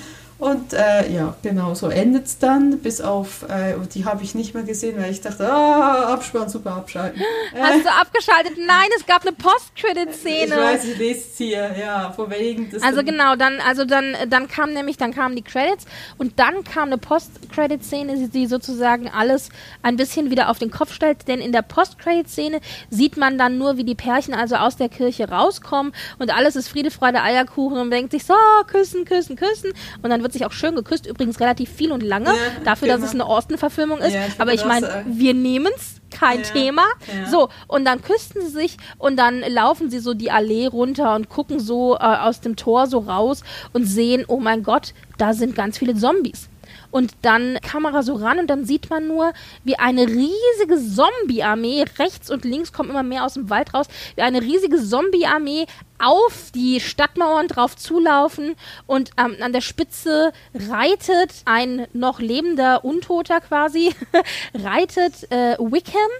Und 0.42 0.72
äh, 0.72 1.08
ja, 1.12 1.36
genau, 1.40 1.72
so 1.74 1.88
endet 1.88 2.26
es 2.26 2.36
dann, 2.36 2.80
bis 2.80 3.00
auf, 3.00 3.44
äh, 3.48 3.76
die 3.94 4.04
habe 4.04 4.24
ich 4.24 4.34
nicht 4.34 4.54
mehr 4.54 4.64
gesehen, 4.64 5.00
weil 5.00 5.12
ich 5.12 5.20
dachte, 5.20 5.48
ah, 5.48 6.12
Abspann, 6.12 6.48
super, 6.48 6.72
abschalten. 6.72 7.22
Hast 7.56 7.84
du 7.84 7.88
abgeschaltet? 7.88 8.54
Nein, 8.58 8.88
es 8.98 9.06
gab 9.06 9.22
eine 9.22 9.30
Post-Credit-Szene. 9.30 10.46
Ich 10.46 10.50
weiß, 10.50 10.84
ich 10.84 10.98
lese 10.98 11.20
es 11.20 11.38
hier, 11.38 11.70
ja, 11.78 12.10
von 12.10 12.28
wegen. 12.28 12.68
also 12.82 13.04
genau, 13.04 13.36
dann, 13.36 13.60
also 13.60 13.84
dann, 13.84 14.16
dann 14.28 14.48
kam 14.48 14.72
nämlich, 14.72 14.96
dann 14.96 15.14
kamen 15.14 15.36
die 15.36 15.42
Credits 15.42 15.84
und 16.18 16.40
dann 16.40 16.64
kam 16.64 16.88
eine 16.88 16.98
Post-Credit-Szene, 16.98 18.26
die 18.26 18.48
sozusagen 18.48 19.08
alles 19.08 19.48
ein 19.84 19.94
bisschen 19.94 20.32
wieder 20.32 20.50
auf 20.50 20.58
den 20.58 20.72
Kopf 20.72 20.92
stellt, 20.92 21.28
denn 21.28 21.38
in 21.38 21.52
der 21.52 21.62
Post-Credit-Szene 21.62 22.60
sieht 22.90 23.16
man 23.16 23.38
dann 23.38 23.58
nur, 23.58 23.76
wie 23.76 23.84
die 23.84 23.94
Pärchen 23.94 24.34
also 24.34 24.56
aus 24.56 24.76
der 24.76 24.88
Kirche 24.88 25.28
rauskommen 25.28 25.92
und 26.18 26.34
alles 26.34 26.56
ist 26.56 26.66
Friede, 26.66 26.90
Freude, 26.90 27.22
Eierkuchen 27.22 27.78
und 27.78 27.90
man 27.90 27.90
denkt 27.92 28.10
sich 28.10 28.24
so, 28.24 28.34
küssen, 28.66 29.04
küssen, 29.04 29.36
küssen 29.36 29.72
und 30.02 30.10
dann 30.10 30.20
wird 30.20 30.31
wird 30.32 30.38
sich 30.38 30.46
auch 30.46 30.52
schön 30.52 30.74
geküsst, 30.74 31.06
übrigens 31.06 31.40
relativ 31.40 31.70
viel 31.70 31.92
und 31.92 32.02
lange, 32.02 32.30
ja, 32.30 32.34
dafür, 32.64 32.88
genau. 32.88 33.00
dass 33.00 33.08
es 33.08 33.14
eine 33.14 33.26
Austin-Verfilmung 33.26 33.98
ist. 33.98 34.14
Ja, 34.14 34.26
ich 34.26 34.40
aber 34.40 34.54
ich 34.54 34.64
meine, 34.64 35.04
wir 35.06 35.34
nehmen 35.34 35.72
es, 35.76 36.00
kein 36.10 36.40
ja, 36.40 36.44
Thema. 36.44 36.82
So, 37.30 37.48
und 37.68 37.84
dann 37.84 38.02
küssten 38.02 38.42
sie 38.42 38.52
sich 38.52 38.76
und 38.98 39.16
dann 39.16 39.40
laufen 39.40 39.90
sie 39.90 39.98
so 39.98 40.14
die 40.14 40.30
Allee 40.30 40.66
runter 40.66 41.14
und 41.14 41.28
gucken 41.28 41.58
so 41.58 41.96
äh, 41.96 41.98
aus 41.98 42.40
dem 42.40 42.56
Tor 42.56 42.86
so 42.86 42.98
raus 42.98 43.42
und 43.72 43.84
sehen, 43.84 44.24
oh 44.28 44.38
mein 44.38 44.62
Gott, 44.62 44.94
da 45.18 45.32
sind 45.34 45.54
ganz 45.54 45.78
viele 45.78 45.94
Zombies 45.94 46.48
und 46.92 47.12
dann 47.22 47.58
Kamera 47.62 48.04
so 48.04 48.14
ran 48.14 48.38
und 48.38 48.48
dann 48.48 48.64
sieht 48.64 48.88
man 48.90 49.08
nur, 49.08 49.32
wie 49.64 49.76
eine 49.76 50.06
riesige 50.06 50.76
Zombie-Armee, 50.76 51.84
rechts 51.98 52.30
und 52.30 52.44
links 52.44 52.72
kommt 52.72 52.90
immer 52.90 53.02
mehr 53.02 53.24
aus 53.24 53.34
dem 53.34 53.50
Wald 53.50 53.74
raus, 53.74 53.86
wie 54.14 54.22
eine 54.22 54.40
riesige 54.40 54.76
Zombie-Armee 54.76 55.66
auf 55.98 56.50
die 56.54 56.80
Stadtmauern 56.80 57.48
drauf 57.48 57.76
zulaufen 57.76 58.54
und 58.86 59.10
ähm, 59.18 59.36
an 59.40 59.52
der 59.52 59.62
Spitze 59.62 60.32
reitet 60.54 61.32
ein 61.46 61.86
noch 61.92 62.20
lebender 62.20 62.84
Untoter 62.84 63.40
quasi, 63.40 63.94
reitet 64.54 65.30
äh, 65.32 65.56
Wickham 65.58 66.10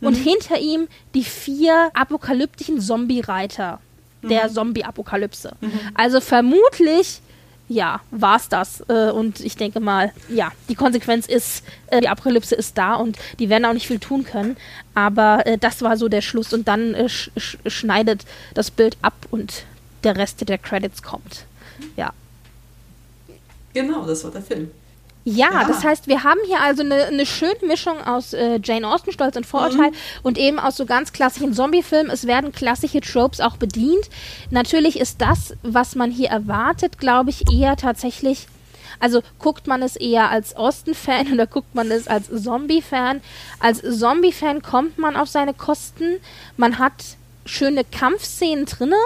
und 0.00 0.18
mhm. 0.18 0.22
hinter 0.22 0.58
ihm 0.58 0.88
die 1.14 1.24
vier 1.24 1.90
apokalyptischen 1.94 2.80
Zombie-Reiter 2.80 3.80
der 4.22 4.48
mhm. 4.48 4.54
Zombie-Apokalypse. 4.54 5.52
Mhm. 5.60 5.72
Also 5.94 6.20
vermutlich 6.20 7.20
ja, 7.72 8.00
war 8.10 8.36
es 8.36 8.48
das. 8.48 8.80
Äh, 8.88 9.10
und 9.10 9.40
ich 9.40 9.56
denke 9.56 9.80
mal, 9.80 10.12
ja, 10.28 10.52
die 10.68 10.74
Konsequenz 10.74 11.26
ist, 11.26 11.64
äh, 11.88 12.00
die 12.00 12.08
Apokalypse 12.08 12.54
ist 12.54 12.76
da 12.78 12.94
und 12.94 13.18
die 13.38 13.48
werden 13.48 13.64
auch 13.64 13.72
nicht 13.72 13.86
viel 13.86 13.98
tun 13.98 14.24
können. 14.24 14.56
Aber 14.94 15.46
äh, 15.46 15.58
das 15.58 15.82
war 15.82 15.96
so 15.96 16.08
der 16.08 16.20
Schluss 16.20 16.52
und 16.52 16.68
dann 16.68 16.94
äh, 16.94 17.08
sch 17.08 17.30
sch 17.36 17.56
schneidet 17.66 18.24
das 18.54 18.70
Bild 18.70 18.96
ab 19.02 19.14
und 19.30 19.64
der 20.04 20.16
Rest 20.16 20.46
der 20.48 20.58
Credits 20.58 21.02
kommt. 21.02 21.46
Ja. 21.96 22.12
Genau, 23.72 24.06
das 24.06 24.24
war 24.24 24.30
der 24.30 24.42
Film. 24.42 24.70
Ja, 25.24 25.50
ja, 25.52 25.64
das 25.68 25.84
heißt, 25.84 26.08
wir 26.08 26.24
haben 26.24 26.40
hier 26.46 26.60
also 26.60 26.82
eine, 26.82 27.04
eine 27.04 27.26
schöne 27.26 27.66
Mischung 27.66 28.00
aus 28.02 28.32
äh, 28.32 28.58
Jane 28.62 28.88
Austen, 28.88 29.12
Stolz 29.12 29.36
und 29.36 29.46
Vorurteil 29.46 29.90
mhm. 29.90 29.96
und 30.24 30.36
eben 30.36 30.58
aus 30.58 30.76
so 30.76 30.84
ganz 30.84 31.12
klassischen 31.12 31.54
Zombie-Filmen. 31.54 32.10
Es 32.10 32.26
werden 32.26 32.50
klassische 32.50 33.00
Tropes 33.00 33.40
auch 33.40 33.56
bedient. 33.56 34.10
Natürlich 34.50 34.98
ist 34.98 35.20
das, 35.20 35.54
was 35.62 35.94
man 35.94 36.10
hier 36.10 36.30
erwartet, 36.30 36.98
glaube 36.98 37.30
ich, 37.30 37.52
eher 37.52 37.76
tatsächlich. 37.76 38.48
Also 38.98 39.22
guckt 39.38 39.66
man 39.66 39.82
es 39.82 39.96
eher 39.96 40.30
als 40.30 40.56
Austen-Fan 40.56 41.32
oder 41.32 41.46
guckt 41.46 41.74
man 41.74 41.90
es 41.90 42.08
als 42.08 42.28
Zombie-Fan? 42.42 43.20
Als 43.60 43.80
Zombie-Fan 43.80 44.62
kommt 44.62 44.98
man 44.98 45.16
auf 45.16 45.28
seine 45.28 45.54
Kosten. 45.54 46.18
Man 46.56 46.78
hat 46.78 47.16
schöne 47.44 47.84
Kampfszenen 47.84 48.66
drinne. 48.66 48.96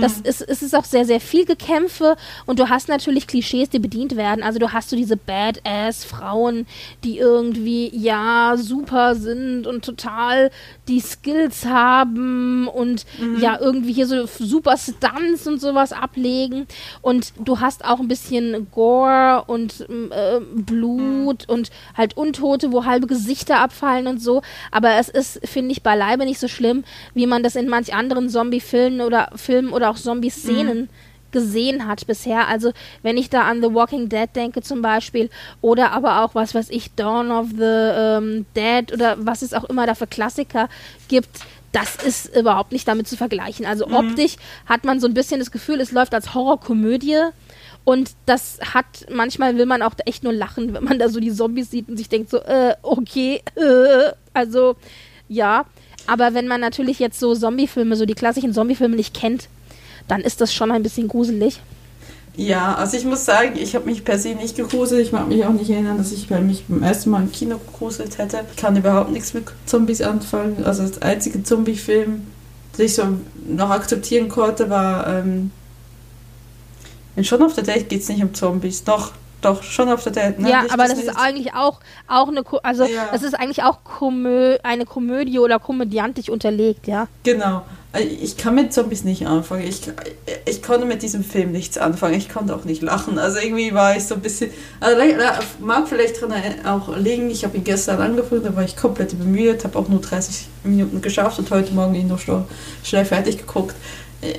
Das 0.00 0.18
mhm. 0.18 0.24
ist, 0.24 0.40
es 0.42 0.62
ist 0.62 0.74
auch 0.74 0.84
sehr, 0.84 1.04
sehr 1.04 1.20
viel 1.20 1.44
Gekämpfe 1.44 2.16
und 2.46 2.58
du 2.58 2.68
hast 2.68 2.88
natürlich 2.88 3.26
Klischees, 3.26 3.68
die 3.68 3.78
bedient 3.78 4.16
werden. 4.16 4.42
Also 4.42 4.58
du 4.58 4.72
hast 4.72 4.90
so 4.90 4.96
diese 4.96 5.16
Badass-Frauen, 5.16 6.66
die 7.04 7.18
irgendwie, 7.18 7.90
ja, 7.94 8.54
super 8.56 9.14
sind 9.14 9.66
und 9.66 9.84
total 9.84 10.50
die 10.88 11.00
Skills 11.00 11.66
haben 11.66 12.68
und 12.68 13.04
mhm. 13.18 13.38
ja, 13.40 13.58
irgendwie 13.60 13.92
hier 13.92 14.06
so 14.06 14.26
super 14.26 14.76
Stunts 14.76 15.46
und 15.46 15.60
sowas 15.60 15.92
ablegen. 15.92 16.66
Und 17.02 17.32
du 17.38 17.60
hast 17.60 17.84
auch 17.84 18.00
ein 18.00 18.08
bisschen 18.08 18.68
Gore 18.70 19.44
und 19.46 19.86
äh, 19.88 20.40
Blut 20.40 21.46
mhm. 21.48 21.54
und 21.54 21.70
halt 21.96 22.16
Untote, 22.16 22.72
wo 22.72 22.84
halbe 22.84 23.06
Gesichter 23.06 23.60
abfallen 23.60 24.06
und 24.06 24.22
so. 24.22 24.42
Aber 24.70 24.92
es 24.94 25.08
ist, 25.08 25.40
finde 25.46 25.72
ich, 25.72 25.82
beileibe 25.82 26.24
nicht 26.24 26.40
so 26.40 26.48
schlimm, 26.48 26.84
wie 27.14 27.26
man 27.26 27.42
das 27.42 27.56
in 27.56 27.68
manchen 27.68 27.81
manch 27.82 27.94
anderen 27.94 28.28
Zombie-Filmen 28.28 29.00
oder 29.00 29.30
Filmen 29.34 29.72
oder 29.72 29.90
auch 29.90 29.96
Zombie-Szenen 29.96 30.82
mhm. 30.82 30.88
gesehen 31.32 31.86
hat 31.86 32.06
bisher. 32.06 32.48
Also 32.48 32.72
wenn 33.02 33.16
ich 33.16 33.30
da 33.30 33.42
an 33.42 33.62
The 33.62 33.74
Walking 33.74 34.08
Dead 34.08 34.28
denke 34.34 34.62
zum 34.62 34.82
Beispiel 34.82 35.30
oder 35.60 35.92
aber 35.92 36.22
auch 36.22 36.34
was 36.34 36.54
weiß 36.54 36.70
ich, 36.70 36.94
Dawn 36.94 37.30
of 37.30 37.48
the 37.50 37.64
ähm, 37.64 38.46
Dead 38.54 38.92
oder 38.92 39.16
was 39.18 39.42
es 39.42 39.54
auch 39.54 39.64
immer 39.64 39.86
da 39.86 39.94
für 39.94 40.06
Klassiker 40.06 40.68
gibt, 41.08 41.40
das 41.72 41.96
ist 41.96 42.36
überhaupt 42.36 42.72
nicht 42.72 42.86
damit 42.86 43.08
zu 43.08 43.16
vergleichen. 43.16 43.64
Also 43.66 43.86
mhm. 43.86 43.94
optisch 43.94 44.36
hat 44.66 44.84
man 44.84 45.00
so 45.00 45.06
ein 45.06 45.14
bisschen 45.14 45.40
das 45.40 45.50
Gefühl, 45.50 45.80
es 45.80 45.90
läuft 45.90 46.14
als 46.14 46.34
Horrorkomödie. 46.34 47.18
Und 47.84 48.12
das 48.26 48.60
hat, 48.74 48.86
manchmal 49.10 49.56
will 49.56 49.66
man 49.66 49.82
auch 49.82 49.94
echt 50.06 50.22
nur 50.22 50.32
lachen, 50.32 50.72
wenn 50.72 50.84
man 50.84 51.00
da 51.00 51.08
so 51.08 51.18
die 51.18 51.32
Zombies 51.32 51.68
sieht 51.68 51.88
und 51.88 51.96
sich 51.96 52.08
denkt 52.08 52.30
so, 52.30 52.38
äh, 52.38 52.76
okay, 52.82 53.42
äh, 53.56 54.12
also 54.32 54.76
ja. 55.28 55.64
Aber 56.06 56.34
wenn 56.34 56.48
man 56.48 56.60
natürlich 56.60 56.98
jetzt 56.98 57.20
so 57.20 57.34
Zombiefilme, 57.34 57.96
so 57.96 58.06
die 58.06 58.14
klassischen 58.14 58.52
Zombiefilme 58.52 58.96
nicht 58.96 59.14
kennt, 59.14 59.48
dann 60.08 60.20
ist 60.20 60.40
das 60.40 60.52
schon 60.52 60.70
ein 60.70 60.82
bisschen 60.82 61.08
gruselig. 61.08 61.60
Ja, 62.34 62.74
also 62.74 62.96
ich 62.96 63.04
muss 63.04 63.26
sagen, 63.26 63.56
ich 63.56 63.74
habe 63.74 63.84
mich 63.84 64.04
per 64.04 64.18
se 64.18 64.34
nicht 64.34 64.56
gegruselt. 64.56 65.02
Ich 65.02 65.12
mag 65.12 65.28
mich 65.28 65.44
auch 65.44 65.52
nicht 65.52 65.68
erinnern, 65.68 65.98
dass 65.98 66.12
ich 66.12 66.30
mich 66.30 66.64
beim 66.66 66.82
ersten 66.82 67.10
Mal 67.10 67.22
im 67.22 67.32
Kino 67.32 67.58
gegruselt 67.58 68.16
hätte. 68.16 68.40
Ich 68.50 68.56
kann 68.56 68.76
überhaupt 68.76 69.10
nichts 69.10 69.34
mit 69.34 69.44
Zombies 69.66 70.00
anfangen. 70.00 70.64
Also 70.64 70.82
das 70.86 71.02
einzige 71.02 71.42
Zombie-Film, 71.42 72.26
den 72.78 72.86
ich 72.86 72.94
so 72.94 73.02
noch 73.46 73.70
akzeptieren 73.70 74.30
konnte, 74.30 74.70
war 74.70 75.06
ähm, 75.06 75.50
in 77.16 77.24
Schon 77.24 77.42
auf 77.42 77.54
der 77.54 77.64
Date 77.64 77.90
geht 77.90 78.00
es 78.00 78.08
nicht 78.08 78.22
um 78.22 78.32
Zombies. 78.32 78.84
Doch, 78.84 79.12
doch, 79.42 79.62
schon 79.62 79.88
auf 79.88 80.02
der 80.04 80.12
Date, 80.12 80.38
ne? 80.38 80.48
Ja, 80.48 80.62
Nicht 80.62 80.72
aber 80.72 80.84
das, 80.84 80.94
das 80.94 81.04
ist 81.04 81.16
eigentlich 81.16 81.52
auch, 81.54 81.80
auch 82.08 82.28
eine, 82.28 82.42
also 82.62 82.84
ja. 82.84 83.08
das 83.12 83.22
ist 83.22 83.34
eigentlich 83.34 83.62
auch 83.62 83.84
Komö 83.84 84.56
eine 84.62 84.86
Komödie 84.86 85.38
oder 85.38 85.58
komödiantisch 85.58 86.28
unterlegt, 86.28 86.86
ja. 86.86 87.08
Genau. 87.24 87.62
Äh, 87.92 88.04
ich 88.04 88.36
kann 88.36 88.54
mit 88.54 88.72
Zombies 88.72 89.04
nicht 89.04 89.26
anfangen. 89.26 89.66
Ich, 89.66 89.82
ich 90.46 90.62
konnte 90.62 90.86
mit 90.86 91.02
diesem 91.02 91.24
Film 91.24 91.52
nichts 91.52 91.76
anfangen. 91.76 92.14
Ich 92.14 92.28
konnte 92.28 92.54
auch 92.54 92.64
nicht 92.64 92.82
lachen. 92.82 93.18
Also 93.18 93.38
irgendwie 93.40 93.74
war 93.74 93.96
ich 93.96 94.04
so 94.04 94.14
ein 94.14 94.20
bisschen. 94.20 94.50
Also 94.80 95.02
mag 95.60 95.88
vielleicht 95.88 96.20
dran 96.20 96.32
auch 96.64 96.96
liegen. 96.96 97.30
Ich 97.30 97.44
habe 97.44 97.56
ihn 97.56 97.64
gestern 97.64 98.00
angefangen, 98.00 98.44
da 98.44 98.54
war 98.54 98.64
ich 98.64 98.76
komplett 98.76 99.18
bemüht, 99.18 99.64
habe 99.64 99.78
auch 99.78 99.88
nur 99.88 100.00
30 100.00 100.46
Minuten 100.64 101.02
geschafft 101.02 101.38
und 101.38 101.50
heute 101.50 101.72
Morgen 101.72 101.94
ihn 101.94 102.08
noch 102.08 102.20
schnell 102.82 103.04
fertig 103.04 103.38
geguckt 103.38 103.74
äh, 104.22 104.34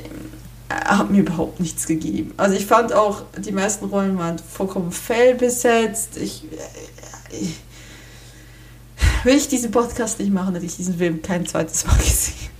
hat 0.69 1.11
mir 1.11 1.19
überhaupt 1.19 1.59
nichts 1.59 1.87
gegeben. 1.87 2.33
Also 2.37 2.55
ich 2.55 2.65
fand 2.65 2.93
auch, 2.93 3.23
die 3.37 3.51
meisten 3.51 3.85
Rollen 3.85 4.17
waren 4.17 4.39
vollkommen 4.39 4.91
fehlbesetzt. 4.91 6.17
Ich, 6.17 6.45
ich, 7.31 7.49
äh, 7.49 9.25
will 9.25 9.35
ich 9.35 9.47
diesen 9.47 9.71
Podcast 9.71 10.19
nicht 10.19 10.33
machen, 10.33 10.53
hätte 10.53 10.65
ich 10.65 10.75
diesen 10.75 10.97
Film 10.97 11.21
kein 11.21 11.45
zweites 11.45 11.85
Mal 11.85 11.97
gesehen. 11.97 12.53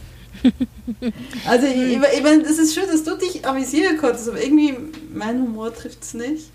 also 1.48 1.68
ich, 1.68 1.94
ich 1.94 2.24
meine, 2.24 2.44
es 2.44 2.60
ist 2.60 2.74
schön, 2.74 2.88
dass 2.88 3.04
du 3.04 3.18
dich 3.18 3.46
amüsieren 3.46 3.98
konntest, 3.98 4.30
aber 4.30 4.42
irgendwie 4.42 4.76
mein 5.14 5.42
Humor 5.42 5.74
trifft 5.74 6.04
es 6.04 6.14
nicht. 6.14 6.50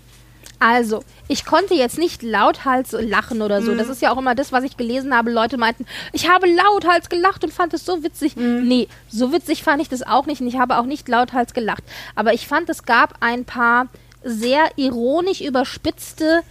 Also, 0.59 1.03
ich 1.29 1.45
konnte 1.45 1.73
jetzt 1.73 1.97
nicht 1.97 2.21
lauthals 2.21 2.91
lachen 2.91 3.41
oder 3.41 3.61
so. 3.61 3.71
Mhm. 3.71 3.77
Das 3.77 3.87
ist 3.87 4.01
ja 4.01 4.11
auch 4.11 4.17
immer 4.17 4.35
das, 4.35 4.51
was 4.51 4.65
ich 4.65 4.75
gelesen 4.75 5.15
habe. 5.15 5.31
Leute 5.31 5.57
meinten, 5.57 5.85
ich 6.11 6.29
habe 6.29 6.47
lauthals 6.47 7.09
gelacht 7.09 7.43
und 7.45 7.53
fand 7.53 7.73
es 7.73 7.85
so 7.85 8.03
witzig. 8.03 8.35
Mhm. 8.35 8.67
Nee, 8.67 8.87
so 9.07 9.31
witzig 9.31 9.63
fand 9.63 9.81
ich 9.81 9.87
das 9.89 10.03
auch 10.03 10.25
nicht 10.25 10.41
und 10.41 10.47
ich 10.47 10.59
habe 10.59 10.77
auch 10.77 10.85
nicht 10.85 11.07
lauthals 11.07 11.53
gelacht. 11.53 11.83
Aber 12.15 12.33
ich 12.33 12.47
fand, 12.47 12.69
es 12.69 12.83
gab 12.83 13.15
ein 13.21 13.45
paar 13.45 13.87
sehr 14.23 14.69
ironisch 14.75 15.39
überspitzte 15.39 16.43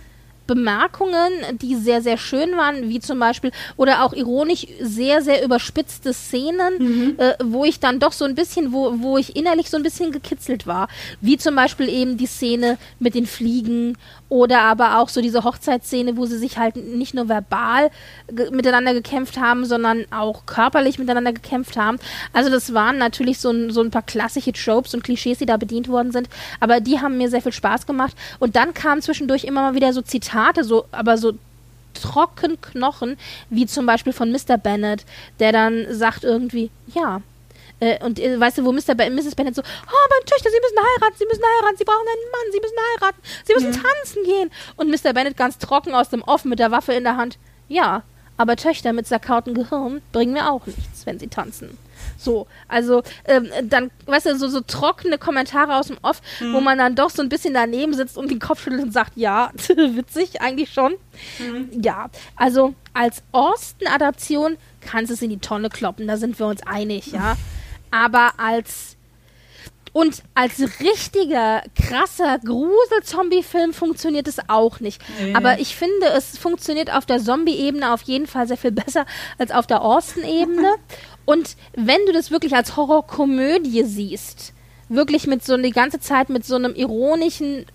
Bemerkungen, 0.49 1.30
die 1.62 1.76
sehr, 1.76 2.03
sehr 2.03 2.16
schön 2.16 2.57
waren, 2.57 2.88
wie 2.88 2.99
zum 2.99 3.20
Beispiel, 3.20 3.53
oder 3.76 4.03
auch 4.03 4.14
ironisch 4.14 4.66
sehr, 4.80 5.22
sehr 5.22 5.44
überspitzte 5.44 6.12
Szenen, 6.12 6.78
mhm. 6.78 7.14
äh, 7.18 7.34
wo 7.44 7.64
ich 7.64 7.78
dann 7.78 8.01
doch 8.01 8.12
so 8.12 8.24
ein 8.24 8.34
bisschen, 8.34 8.72
wo, 8.72 8.94
wo 9.01 9.18
ich 9.18 9.36
innerlich 9.36 9.70
so 9.70 9.76
ein 9.76 9.84
bisschen 9.84 10.11
gekitzelt 10.11 10.66
war. 10.66 10.88
Wie 11.20 11.36
zum 11.36 11.55
Beispiel 11.55 11.88
eben 11.88 12.16
die 12.16 12.26
Szene 12.26 12.78
mit 12.99 13.14
den 13.14 13.26
Fliegen 13.26 13.96
oder 14.29 14.61
aber 14.61 14.99
auch 14.99 15.09
so 15.09 15.20
diese 15.20 15.45
Hochzeitsszene, 15.45 16.16
wo 16.16 16.26
sie 16.26 16.39
sich 16.39 16.59
halt 16.59 16.76
nicht 16.76 17.14
nur 17.14 17.29
verbal 17.29 17.91
ge 18.31 18.51
miteinander 18.51 18.93
gekämpft 18.93 19.39
haben, 19.39 19.64
sondern 19.64 20.05
auch 20.11 20.45
körperlich 20.47 20.99
miteinander 20.99 21.33
gekämpft 21.33 21.76
haben. 21.76 21.99
Also 22.33 22.51
das 22.51 22.74
waren 22.74 22.99
natürlich 22.99 23.39
so 23.39 23.51
ein, 23.51 23.70
so 23.70 23.81
ein 23.81 23.91
paar 23.91 24.03
klassische 24.03 24.53
Tropes 24.53 24.95
und 24.95 25.03
Klischees, 25.03 25.39
die 25.39 25.47
da 25.47 25.57
bedient 25.57 25.89
worden 25.89 26.12
sind. 26.12 26.29
Aber 26.61 26.81
die 26.81 27.01
haben 27.01 27.16
mir 27.16 27.31
sehr 27.31 27.43
viel 27.43 27.53
Spaß 27.53 27.87
gemacht. 27.87 28.14
Und 28.39 28.57
dann 28.57 28.74
kamen 28.74 29.01
zwischendurch 29.01 29.45
immer 29.45 29.62
mal 29.62 29.74
wieder 29.74 29.93
so 29.93 30.03
Zitate, 30.03 30.64
so, 30.64 30.85
aber 30.93 31.16
so 31.16 31.33
trocken 31.95 32.61
Knochen, 32.61 33.16
wie 33.51 33.66
zum 33.66 33.87
Beispiel 33.87 34.12
von 34.12 34.31
Mr. 34.31 34.59
Bennett, 34.59 35.05
der 35.41 35.53
dann 35.53 35.87
sagt 35.91 36.24
irgendwie, 36.24 36.70
ja, 36.95 37.22
äh, 37.81 38.03
und 38.05 38.18
äh, 38.18 38.39
weißt 38.39 38.59
du, 38.59 38.64
wo 38.64 38.72
Mr. 38.72 38.95
Be 38.95 39.11
Mrs. 39.11 39.35
Bennett 39.35 39.55
so, 39.55 39.62
oh, 39.62 40.09
meine 40.11 40.24
Töchter, 40.26 40.51
sie 40.51 40.61
müssen 40.61 40.79
heiraten, 40.79 41.18
sie 41.18 41.26
müssen 41.26 41.43
heiraten, 41.43 41.76
sie 41.79 41.85
brauchen 41.85 42.07
einen 42.07 42.31
Mann, 42.33 42.53
sie 42.53 42.61
müssen 42.61 42.76
heiraten, 42.93 43.22
sie 43.45 43.55
müssen 43.55 43.72
ja. 43.72 43.89
tanzen 43.89 44.24
gehen. 44.24 44.51
Und 44.76 44.91
Mr. 44.91 45.12
Bennett 45.12 45.37
ganz 45.37 45.59
trocken 45.59 45.95
aus 45.95 46.09
dem 46.09 46.22
Off 46.22 46.45
mit 46.45 46.59
der 46.59 46.70
Waffe 46.70 46.93
in 46.93 47.05
der 47.05 47.16
Hand, 47.16 47.39
ja, 47.68 48.03
aber 48.37 48.57
Töchter 48.57 48.93
mit 48.93 49.07
zerkautem 49.07 49.55
Gehirn 49.55 50.01
bringen 50.12 50.33
mir 50.33 50.51
auch 50.51 50.64
nichts, 50.66 51.05
wenn 51.07 51.18
sie 51.18 51.26
tanzen. 51.26 51.76
So, 52.16 52.47
also 52.68 53.03
ähm, 53.24 53.49
dann, 53.64 53.91
weißt 54.07 54.26
du, 54.26 54.37
so, 54.37 54.49
so 54.49 54.61
trockene 54.61 55.18
Kommentare 55.18 55.76
aus 55.76 55.89
dem 55.89 55.99
Off, 56.03 56.20
mhm. 56.41 56.53
wo 56.53 56.61
man 56.61 56.79
dann 56.79 56.95
doch 56.95 57.11
so 57.11 57.22
ein 57.22 57.29
bisschen 57.29 57.55
daneben 57.55 57.95
sitzt 57.95 58.16
und 58.16 58.31
den 58.31 58.39
Kopf 58.39 58.62
schüttelt 58.62 58.83
und 58.83 58.93
sagt, 58.93 59.12
ja, 59.16 59.51
witzig, 59.68 60.41
eigentlich 60.41 60.72
schon. 60.72 60.95
Mhm. 61.39 61.83
Ja, 61.83 62.11
also 62.37 62.74
als 62.95 63.22
Austin-Adaption 63.33 64.57
kannst 64.81 65.11
du 65.11 65.14
es 65.14 65.22
in 65.22 65.31
die 65.31 65.39
Tonne 65.39 65.68
kloppen, 65.68 66.07
da 66.07 66.16
sind 66.16 66.39
wir 66.39 66.47
uns 66.47 66.62
einig, 66.64 67.09
ja. 67.09 67.37
Aber 67.91 68.32
als 68.39 68.97
und 69.93 70.22
als 70.34 70.61
richtiger, 70.80 71.62
krasser 71.74 72.39
Grusel-Zombie-Film 72.45 73.72
funktioniert 73.72 74.28
es 74.28 74.39
auch 74.49 74.80
nicht. 74.80 75.03
Nee. 75.20 75.34
Aber 75.34 75.61
ich 75.61 75.74
finde, 75.74 76.07
es 76.16 76.39
funktioniert 76.39 76.93
auf 76.93 77.07
der 77.07 77.18
Zombie-Ebene 77.18 77.93
auf 77.93 78.03
jeden 78.03 78.26
Fall 78.26 78.47
sehr 78.47 78.57
viel 78.57 78.70
besser 78.72 79.07
als 79.39 79.51
auf 79.51 79.66
der 79.66 79.82
Austin-Ebene. 79.82 80.74
Und 81.24 81.57
wenn 81.74 82.05
du 82.07 82.12
das 82.12 82.30
wirklich 82.30 82.55
als 82.55 82.76
Horrorkomödie 82.76 83.84
siehst, 83.84 84.53
wirklich 84.89 85.26
mit 85.26 85.45
so 85.45 85.57
die 85.57 85.70
ganze 85.70 86.01
Zeit 86.01 86.28
mit 86.28 86.45
so 86.47 86.55
einem 86.55 86.74
ironischen 86.74 87.66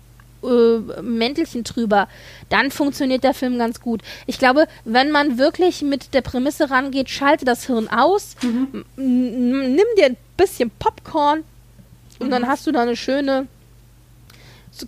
äh, 0.44 1.02
Mäntelchen 1.02 1.64
drüber, 1.64 2.08
dann 2.48 2.70
funktioniert 2.70 3.24
der 3.24 3.34
Film 3.34 3.58
ganz 3.58 3.80
gut. 3.80 4.02
Ich 4.26 4.38
glaube, 4.38 4.66
wenn 4.84 5.10
man 5.10 5.38
wirklich 5.38 5.82
mit 5.82 6.14
der 6.14 6.22
Prämisse 6.22 6.70
rangeht, 6.70 7.10
schalte 7.10 7.44
das 7.44 7.66
Hirn 7.66 7.88
aus, 7.88 8.36
mhm. 8.42 8.84
nimm 8.96 9.86
dir 9.96 10.06
ein 10.06 10.16
bisschen 10.36 10.70
Popcorn 10.78 11.44
und 12.18 12.28
mhm. 12.28 12.30
dann 12.30 12.46
hast 12.46 12.66
du 12.66 12.72
da 12.72 12.82
eine 12.82 12.96
schöne 12.96 13.46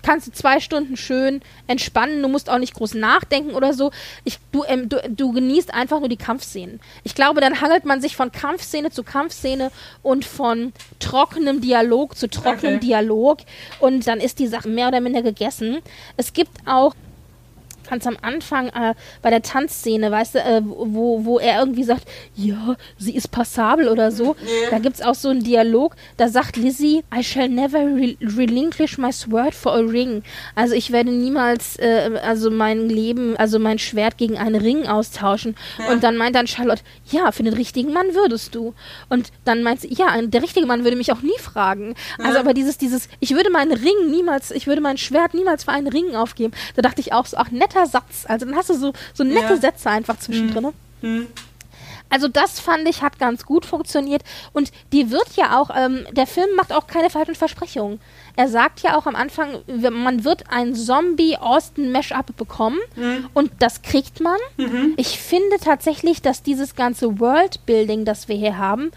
kannst 0.03 0.27
du 0.27 0.33
zwei 0.33 0.61
Stunden 0.61 0.97
schön 0.97 1.41
entspannen. 1.67 2.23
Du 2.23 2.29
musst 2.29 2.51
auch 2.51 2.59
nicht 2.59 2.75
groß 2.75 2.95
nachdenken 2.95 3.55
oder 3.55 3.73
so. 3.73 3.91
Ich, 4.25 4.39
du, 4.53 4.65
ähm, 4.65 4.89
du, 4.89 5.01
du 5.09 5.33
genießt 5.33 5.73
einfach 5.73 6.01
nur 6.01 6.09
die 6.09 6.17
Kampfszenen. 6.17 6.81
Ich 7.05 7.15
glaube, 7.15 7.41
dann 7.41 7.61
hangelt 7.61 7.85
man 7.85 8.01
sich 8.01 8.17
von 8.17 8.33
Kampfszene 8.33 8.91
zu 8.91 9.03
Kampfszene 9.03 9.71
und 10.03 10.25
von 10.25 10.73
trockenem 10.99 11.61
Dialog 11.61 12.17
zu 12.17 12.29
trockenem 12.29 12.77
okay. 12.77 12.87
Dialog. 12.87 13.39
Und 13.81 14.07
dann 14.07 14.21
ist 14.21 14.39
die 14.39 14.47
Sache 14.47 14.69
mehr 14.69 14.89
oder 14.89 15.01
minder 15.01 15.23
gegessen. 15.23 15.79
Es 16.17 16.33
gibt 16.33 16.53
auch 16.67 16.95
ganz 17.89 18.07
am 18.07 18.17
Anfang 18.23 18.69
äh, 18.69 18.95
bei 19.23 19.31
der 19.31 19.43
Tanzszene, 19.43 20.11
weißt 20.11 20.37
du, 20.37 20.39
äh, 20.39 20.63
wo, 20.65 21.25
wo 21.25 21.39
er 21.39 21.61
irgendwie 21.61 21.85
sagt, 21.85 22.07
ja, 22.35 22.77
sie 22.99 23.15
ist 23.15 23.31
passabel 23.31 23.89
oder 23.89 24.11
so. 24.11 24.35
Yeah. 24.47 24.71
Da 24.71 24.79
gibt 24.79 24.97
es 24.97 25.03
auch 25.03 25.15
so 25.15 25.29
einen 25.29 25.43
Dialog, 25.43 25.97
da 26.19 26.29
sagt 26.29 26.57
Lizzie, 26.57 27.03
I 27.15 27.23
shall 27.23 27.49
never 27.49 27.79
re 27.81 28.17
relinquish 28.21 28.97
my 28.97 29.13
sword 29.13 29.55
for 29.55 29.73
a 29.73 29.81
ring. 29.81 30.23
Also 30.55 30.75
ich 30.75 30.93
werde 30.93 31.11
niemals 31.11 31.77
äh, 31.79 32.19
also 32.23 32.51
mein 32.51 32.89
Leben, 32.89 33.37
also 33.37 33.59
mein 33.59 33.79
Schwert 33.79 34.19
gegen 34.19 34.39
einen 34.39 34.55
Ring 34.55 34.87
austauschen. 34.87 35.57
Ja. 35.79 35.93
Und 35.93 36.05
dann 36.05 36.17
meint 36.17 36.37
dann 36.37 36.47
Charlotte, 36.47 36.83
ja, 37.11 37.33
für 37.33 37.43
den 37.43 37.55
richtigen 37.55 37.93
Mann 37.93 38.15
würdest 38.15 38.55
du. 38.55 38.75
Und 39.09 39.31
dann 39.45 39.63
meint 39.63 39.81
sie, 39.81 39.93
ja, 39.93 40.21
der 40.23 40.43
richtige 40.43 40.67
Mann 40.67 40.85
würde 40.85 40.97
mich 40.97 41.13
auch 41.13 41.23
nie 41.23 41.39
fragen. 41.39 41.95
Also 42.19 42.23
ja. 42.23 42.29
Also 42.29 42.39
aber 42.41 42.55
dieses, 42.55 42.79
dieses, 42.79 43.09
ich 43.21 43.35
würde 43.35 43.51
meinen 43.51 43.73
Ring 43.73 44.11
niemals, 44.11 44.51
ich 44.51 44.67
würde 44.67 44.81
mein 44.81 44.99
Schwert 44.99 45.35
niemals 45.35 45.65
für 45.65 45.73
einen 45.73 45.89
Ring 45.89 46.15
aufgeben. 46.15 46.53
Da 46.75 46.83
dachte 46.83 47.01
ich 47.01 47.13
auch 47.13 47.27
so, 47.27 47.37
ach, 47.37 47.51
netter 47.51 47.76
netter 47.77 47.87
Satz. 47.87 48.25
Also 48.27 48.47
dann 48.47 48.57
hast 48.57 48.71
du 48.71 48.75
so, 48.75 48.93
so 49.15 49.25
nette 49.25 49.55
ja. 49.55 49.57
Sätze 49.57 49.91
einfach 49.91 50.19
zwischendrin. 50.19 50.73
Mhm. 51.03 51.27
Also 52.09 52.29
das 52.29 52.61
fand 52.61 52.89
ich 52.89 53.03
hat 53.03 53.19
ganz 53.19 53.45
gut 53.45 53.67
funktioniert 53.67 54.23
und 54.53 54.71
die 54.93 55.11
wird 55.11 55.27
ja 55.35 55.59
auch, 55.59 55.71
ähm, 55.75 56.07
der 56.13 56.29
Film 56.29 56.47
macht 56.55 56.73
auch 56.73 56.87
keine 56.87 57.11
falschen 57.11 57.35
Versprechungen. 57.35 58.01
Er 58.37 58.49
sagt 58.49 58.81
ja 58.81 58.97
auch 58.97 59.07
am 59.07 59.17
Anfang, 59.17 59.63
man 59.67 60.23
wird 60.23 60.45
ein 60.49 60.77
Zombie-Austin-Mashup 60.77 62.37
bekommen 62.37 62.79
mhm. 62.95 63.29
und 63.35 63.51
das 63.59 63.83
kriegt 63.83 64.21
man. 64.21 64.37
Mhm. 64.57 64.95
Ich 64.97 65.19
finde 65.19 65.57
tatsächlich, 65.59 66.23
dass 66.23 66.45
dieses 66.45 66.77
ganze 66.77 67.19
Worldbuilding, 67.19 68.05
das 68.05 68.29
wir 68.29 68.37
hier 68.37 68.57
haben, 68.57 68.93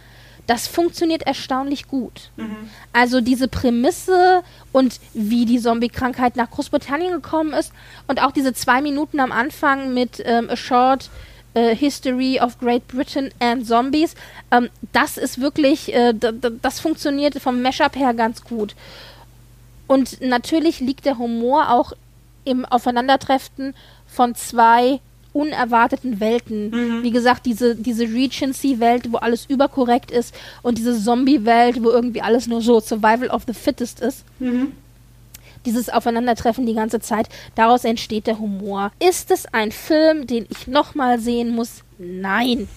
das 0.49 0.67
funktioniert 0.67 1.21
erstaunlich 1.27 1.87
gut. 1.87 2.31
Mhm. 2.35 2.71
Also 2.91 3.21
diese 3.21 3.47
Prämisse 3.47 4.41
und 4.71 4.99
wie 5.13 5.45
die 5.45 5.59
Zombie-Krankheit 5.59 6.35
nach 6.35 6.49
Großbritannien 6.49 7.11
gekommen 7.11 7.53
ist 7.53 7.71
und 8.07 8.19
auch 8.19 8.31
diese 8.31 8.51
zwei 8.53 8.81
Minuten 8.81 9.19
am 9.19 9.31
Anfang 9.31 9.93
mit 9.93 10.23
ähm, 10.25 10.49
A 10.49 10.55
Short 10.55 11.11
äh, 11.53 11.75
History 11.75 12.39
of 12.41 12.57
Great 12.57 12.87
Britain 12.87 13.29
and 13.39 13.67
Zombies, 13.67 14.15
ähm, 14.49 14.69
das 14.91 15.17
ist 15.17 15.39
wirklich, 15.39 15.93
äh, 15.93 16.15
das 16.15 16.79
funktioniert 16.79 17.39
vom 17.39 17.61
Mashup 17.61 17.95
her 17.95 18.15
ganz 18.15 18.43
gut. 18.43 18.73
Und 19.85 20.19
natürlich 20.19 20.79
liegt 20.79 21.05
der 21.05 21.19
Humor 21.19 21.69
auch 21.69 21.93
im 22.43 22.65
Aufeinandertreffen 22.65 23.75
von 24.07 24.33
zwei 24.33 24.99
unerwarteten 25.33 26.19
Welten. 26.19 26.69
Mhm. 26.69 27.03
Wie 27.03 27.11
gesagt, 27.11 27.45
diese, 27.45 27.75
diese 27.75 28.03
Regency-Welt, 28.03 29.11
wo 29.11 29.17
alles 29.17 29.45
überkorrekt 29.45 30.11
ist 30.11 30.33
und 30.61 30.77
diese 30.77 30.99
Zombie-Welt, 31.01 31.83
wo 31.83 31.89
irgendwie 31.89 32.21
alles 32.21 32.47
nur 32.47 32.61
so 32.61 32.79
Survival 32.79 33.29
of 33.29 33.43
the 33.47 33.53
Fittest 33.53 33.99
ist. 33.99 34.23
Mhm. 34.39 34.73
Dieses 35.65 35.89
Aufeinandertreffen 35.89 36.65
die 36.65 36.73
ganze 36.73 36.99
Zeit, 36.99 37.27
daraus 37.55 37.83
entsteht 37.83 38.27
der 38.27 38.39
Humor. 38.39 38.91
Ist 38.99 39.29
es 39.29 39.45
ein 39.53 39.71
Film, 39.71 40.25
den 40.25 40.47
ich 40.49 40.67
nochmal 40.67 41.19
sehen 41.19 41.53
muss? 41.53 41.83
Nein. 41.97 42.67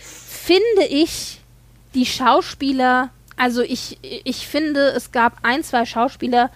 Finde 0.00 0.84
ich 0.88 1.40
die 1.94 2.06
Schauspieler, 2.06 3.10
also 3.36 3.62
ich, 3.62 3.98
ich 4.02 4.46
finde, 4.46 4.88
es 4.90 5.12
gab 5.12 5.38
ein, 5.42 5.64
zwei 5.64 5.86
Schauspieler, 5.86 6.50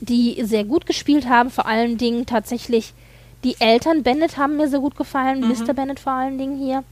die 0.00 0.42
sehr 0.44 0.64
gut 0.64 0.86
gespielt 0.86 1.26
haben, 1.26 1.50
vor 1.50 1.66
allen 1.66 1.96
Dingen 1.96 2.26
tatsächlich 2.26 2.92
die 3.44 3.56
Eltern 3.60 4.02
Bennett 4.02 4.36
haben 4.36 4.56
mir 4.56 4.68
sehr 4.68 4.80
gut 4.80 4.96
gefallen, 4.96 5.40
mhm. 5.40 5.48
Mr. 5.48 5.74
Bennett 5.74 6.00
vor 6.00 6.12
allen 6.12 6.38
Dingen 6.38 6.58
hier. 6.58 6.82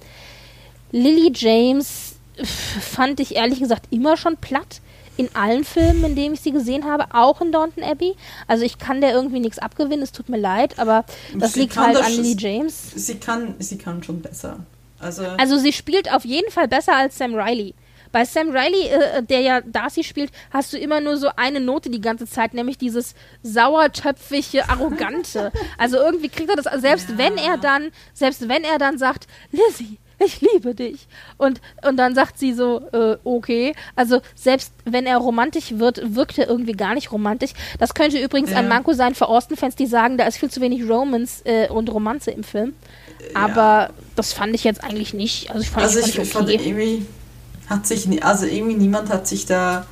Lily 0.93 1.33
James 1.35 2.17
fand 2.81 3.21
ich 3.21 3.35
ehrlich 3.35 3.61
gesagt 3.61 3.87
immer 3.91 4.17
schon 4.17 4.37
platt. 4.37 4.81
In 5.19 5.29
allen 5.35 5.65
Filmen, 5.65 6.05
in 6.05 6.17
denen 6.17 6.35
ich 6.35 6.41
sie 6.41 6.53
gesehen 6.53 6.87
habe, 6.87 7.05
auch 7.13 7.43
in 7.43 7.53
Downton 7.53 7.85
Abbey. 7.85 8.15
Also 8.47 8.65
ich 8.65 8.79
kann 8.79 9.03
der 9.03 9.13
irgendwie 9.13 9.41
nichts 9.41 9.59
abgewinnen, 9.59 10.03
es 10.03 10.13
tut 10.13 10.31
mir 10.31 10.39
leid, 10.39 10.79
aber 10.79 11.05
das 11.37 11.53
sie 11.53 11.61
liegt 11.61 11.77
halt 11.77 11.99
an 11.99 12.11
Lily 12.13 12.35
James. 12.39 12.93
Sie 12.95 13.17
kann, 13.17 13.55
sie 13.59 13.77
kann 13.77 14.03
schon 14.03 14.23
besser. 14.23 14.61
Also, 14.99 15.23
also 15.25 15.59
sie 15.59 15.73
spielt 15.73 16.11
auf 16.13 16.25
jeden 16.25 16.51
Fall 16.51 16.67
besser 16.67 16.97
als 16.97 17.19
Sam 17.19 17.35
Riley. 17.35 17.75
Bei 18.13 18.25
Sam 18.25 18.51
Riley, 18.51 18.89
äh, 18.89 19.23
der 19.23 19.41
ja 19.41 19.61
Darcy 19.63 20.05
spielt, 20.05 20.31
hast 20.51 20.73
du 20.73 20.79
immer 20.79 21.01
nur 21.01 21.17
so 21.17 21.31
eine 21.37 21.61
Note 21.61 21.91
die 21.91 22.01
ganze 22.01 22.27
Zeit, 22.27 22.55
nämlich 22.55 22.79
dieses 22.79 23.15
sauertöpfige, 23.43 24.69
arrogante. 24.69 25.51
also 25.79 25.97
irgendwie 25.97 26.29
kriegt 26.29 26.51
er 26.51 26.57
das, 26.57 26.67
selbst 26.81 27.11
ja. 27.11 27.19
wenn 27.19 27.37
er 27.39 27.57
dann, 27.57 27.91
selbst 28.15 28.49
wenn 28.49 28.65
er 28.65 28.79
dann 28.79 28.99
sagt, 28.99 29.27
Lizzie, 29.51 29.99
ich 30.25 30.41
liebe 30.41 30.75
dich. 30.75 31.07
Und, 31.37 31.61
und 31.87 31.97
dann 31.97 32.15
sagt 32.15 32.39
sie 32.39 32.53
so, 32.53 32.83
äh, 32.93 33.17
okay. 33.25 33.75
Also 33.97 34.21
selbst 34.35 34.73
wenn 34.85 35.07
er 35.07 35.19
romantisch 35.19 35.79
wird, 35.79 36.15
wirkt 36.15 36.39
er 36.39 36.49
irgendwie 36.49 36.73
gar 36.73 36.95
nicht 36.95 37.13
romantisch. 37.13 37.53
Das 37.79 37.95
könnte 37.95 38.23
übrigens 38.23 38.51
ja. 38.51 38.59
ein 38.59 38.69
Manko 38.69 38.93
sein 38.93 39.15
für 39.15 39.29
Austin-Fans, 39.29 39.75
die 39.75 39.87
sagen, 39.87 40.19
da 40.19 40.25
ist 40.27 40.37
viel 40.39 40.51
zu 40.51 40.61
wenig 40.61 40.89
Romance 40.89 41.43
äh, 41.45 41.69
und 41.69 41.91
Romanze 41.91 42.31
im 42.31 42.45
Film. 42.45 42.75
Aber 43.35 43.61
ja. 43.61 43.91
das 44.17 44.33
fand 44.33 44.55
ich 44.55 44.65
jetzt 44.65 44.83
eigentlich 44.83 45.15
nicht. 45.15 45.51
Also 45.51 45.63
ich 45.63 45.71
fand, 45.71 45.87
also 45.87 46.01
ich, 46.01 46.15
fand 46.15 46.27
ich, 46.27 46.33
fand 46.33 46.51
irgendwie 46.51 47.07
hat 47.73 47.87
sich, 47.87 48.25
also 48.25 48.47
irgendwie 48.47 48.75
niemand 48.75 49.09
hat 49.09 49.27
sich 49.27 49.47
da 49.47 49.87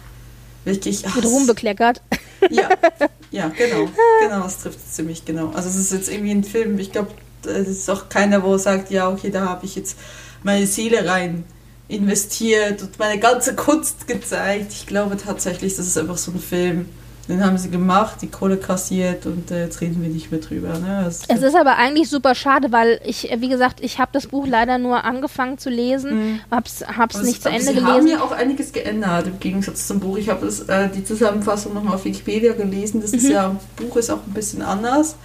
wirklich. 0.64 1.04
Mit 1.14 1.24
Ruhm 1.24 1.46
bekleckert. 1.46 2.02
Ja, 2.48 2.70
ja, 3.30 3.48
genau. 3.48 3.86
Genau, 4.22 4.44
das 4.44 4.62
trifft 4.62 4.78
es 4.78 4.94
ziemlich 4.94 5.26
genau. 5.26 5.50
Also 5.50 5.68
es 5.68 5.76
ist 5.76 5.92
jetzt 5.92 6.10
irgendwie 6.10 6.30
ein 6.30 6.42
Film, 6.42 6.78
ich 6.78 6.90
glaube, 6.90 7.10
es 7.44 7.68
ist 7.68 7.90
auch 7.90 8.08
keiner, 8.08 8.42
wo 8.42 8.56
sagt, 8.56 8.90
ja, 8.90 9.10
okay, 9.10 9.28
da 9.28 9.44
habe 9.46 9.66
ich 9.66 9.76
jetzt 9.76 9.98
meine 10.42 10.66
Seele 10.66 11.06
rein 11.06 11.44
investiert 11.86 12.80
und 12.80 12.98
meine 12.98 13.20
ganze 13.20 13.54
Kunst 13.54 14.08
gezeigt. 14.08 14.72
Ich 14.72 14.86
glaube 14.86 15.18
tatsächlich, 15.18 15.76
das 15.76 15.86
ist 15.86 15.98
einfach 15.98 16.16
so 16.16 16.30
ein 16.32 16.40
Film, 16.40 16.88
den 17.30 17.44
haben 17.44 17.56
sie 17.56 17.70
gemacht, 17.70 18.16
die 18.20 18.28
Kohle 18.28 18.56
kassiert 18.56 19.26
und 19.26 19.50
äh, 19.50 19.64
jetzt 19.64 19.80
reden 19.80 20.02
wir 20.02 20.08
nicht 20.08 20.30
mehr 20.30 20.40
drüber. 20.40 20.78
Ne? 20.78 21.04
es 21.06 21.24
ist 21.28 21.56
aber 21.56 21.76
eigentlich 21.76 22.10
super 22.10 22.34
schade, 22.34 22.72
weil 22.72 23.00
ich, 23.04 23.30
äh, 23.30 23.40
wie 23.40 23.48
gesagt, 23.48 23.80
ich 23.80 23.98
habe 23.98 24.10
das 24.12 24.26
Buch 24.26 24.46
leider 24.46 24.78
nur 24.78 25.04
angefangen 25.04 25.56
zu 25.58 25.70
lesen, 25.70 26.32
mhm. 26.32 26.40
hab's, 26.50 26.84
hab's 26.86 27.16
also, 27.16 27.26
nicht 27.26 27.42
zu 27.42 27.48
Ende 27.48 27.62
sie 27.62 27.74
gelesen. 27.74 27.86
Sie 27.86 27.92
haben 27.92 28.06
ja 28.06 28.22
auch 28.22 28.32
einiges 28.32 28.72
geändert 28.72 29.28
im 29.28 29.40
Gegensatz 29.40 29.86
zum 29.86 30.00
Buch. 30.00 30.18
Ich 30.18 30.28
habe 30.28 30.46
äh, 30.46 30.88
die 30.88 31.04
Zusammenfassung 31.04 31.72
nochmal 31.72 31.94
auf 31.94 32.04
Wikipedia 32.04 32.52
gelesen. 32.52 33.00
Das 33.00 33.12
mhm. 33.12 33.18
ist 33.18 33.28
ja, 33.28 33.56
Buch 33.76 33.96
ist 33.96 34.10
auch 34.10 34.26
ein 34.26 34.34
bisschen 34.34 34.62
anders. 34.62 35.16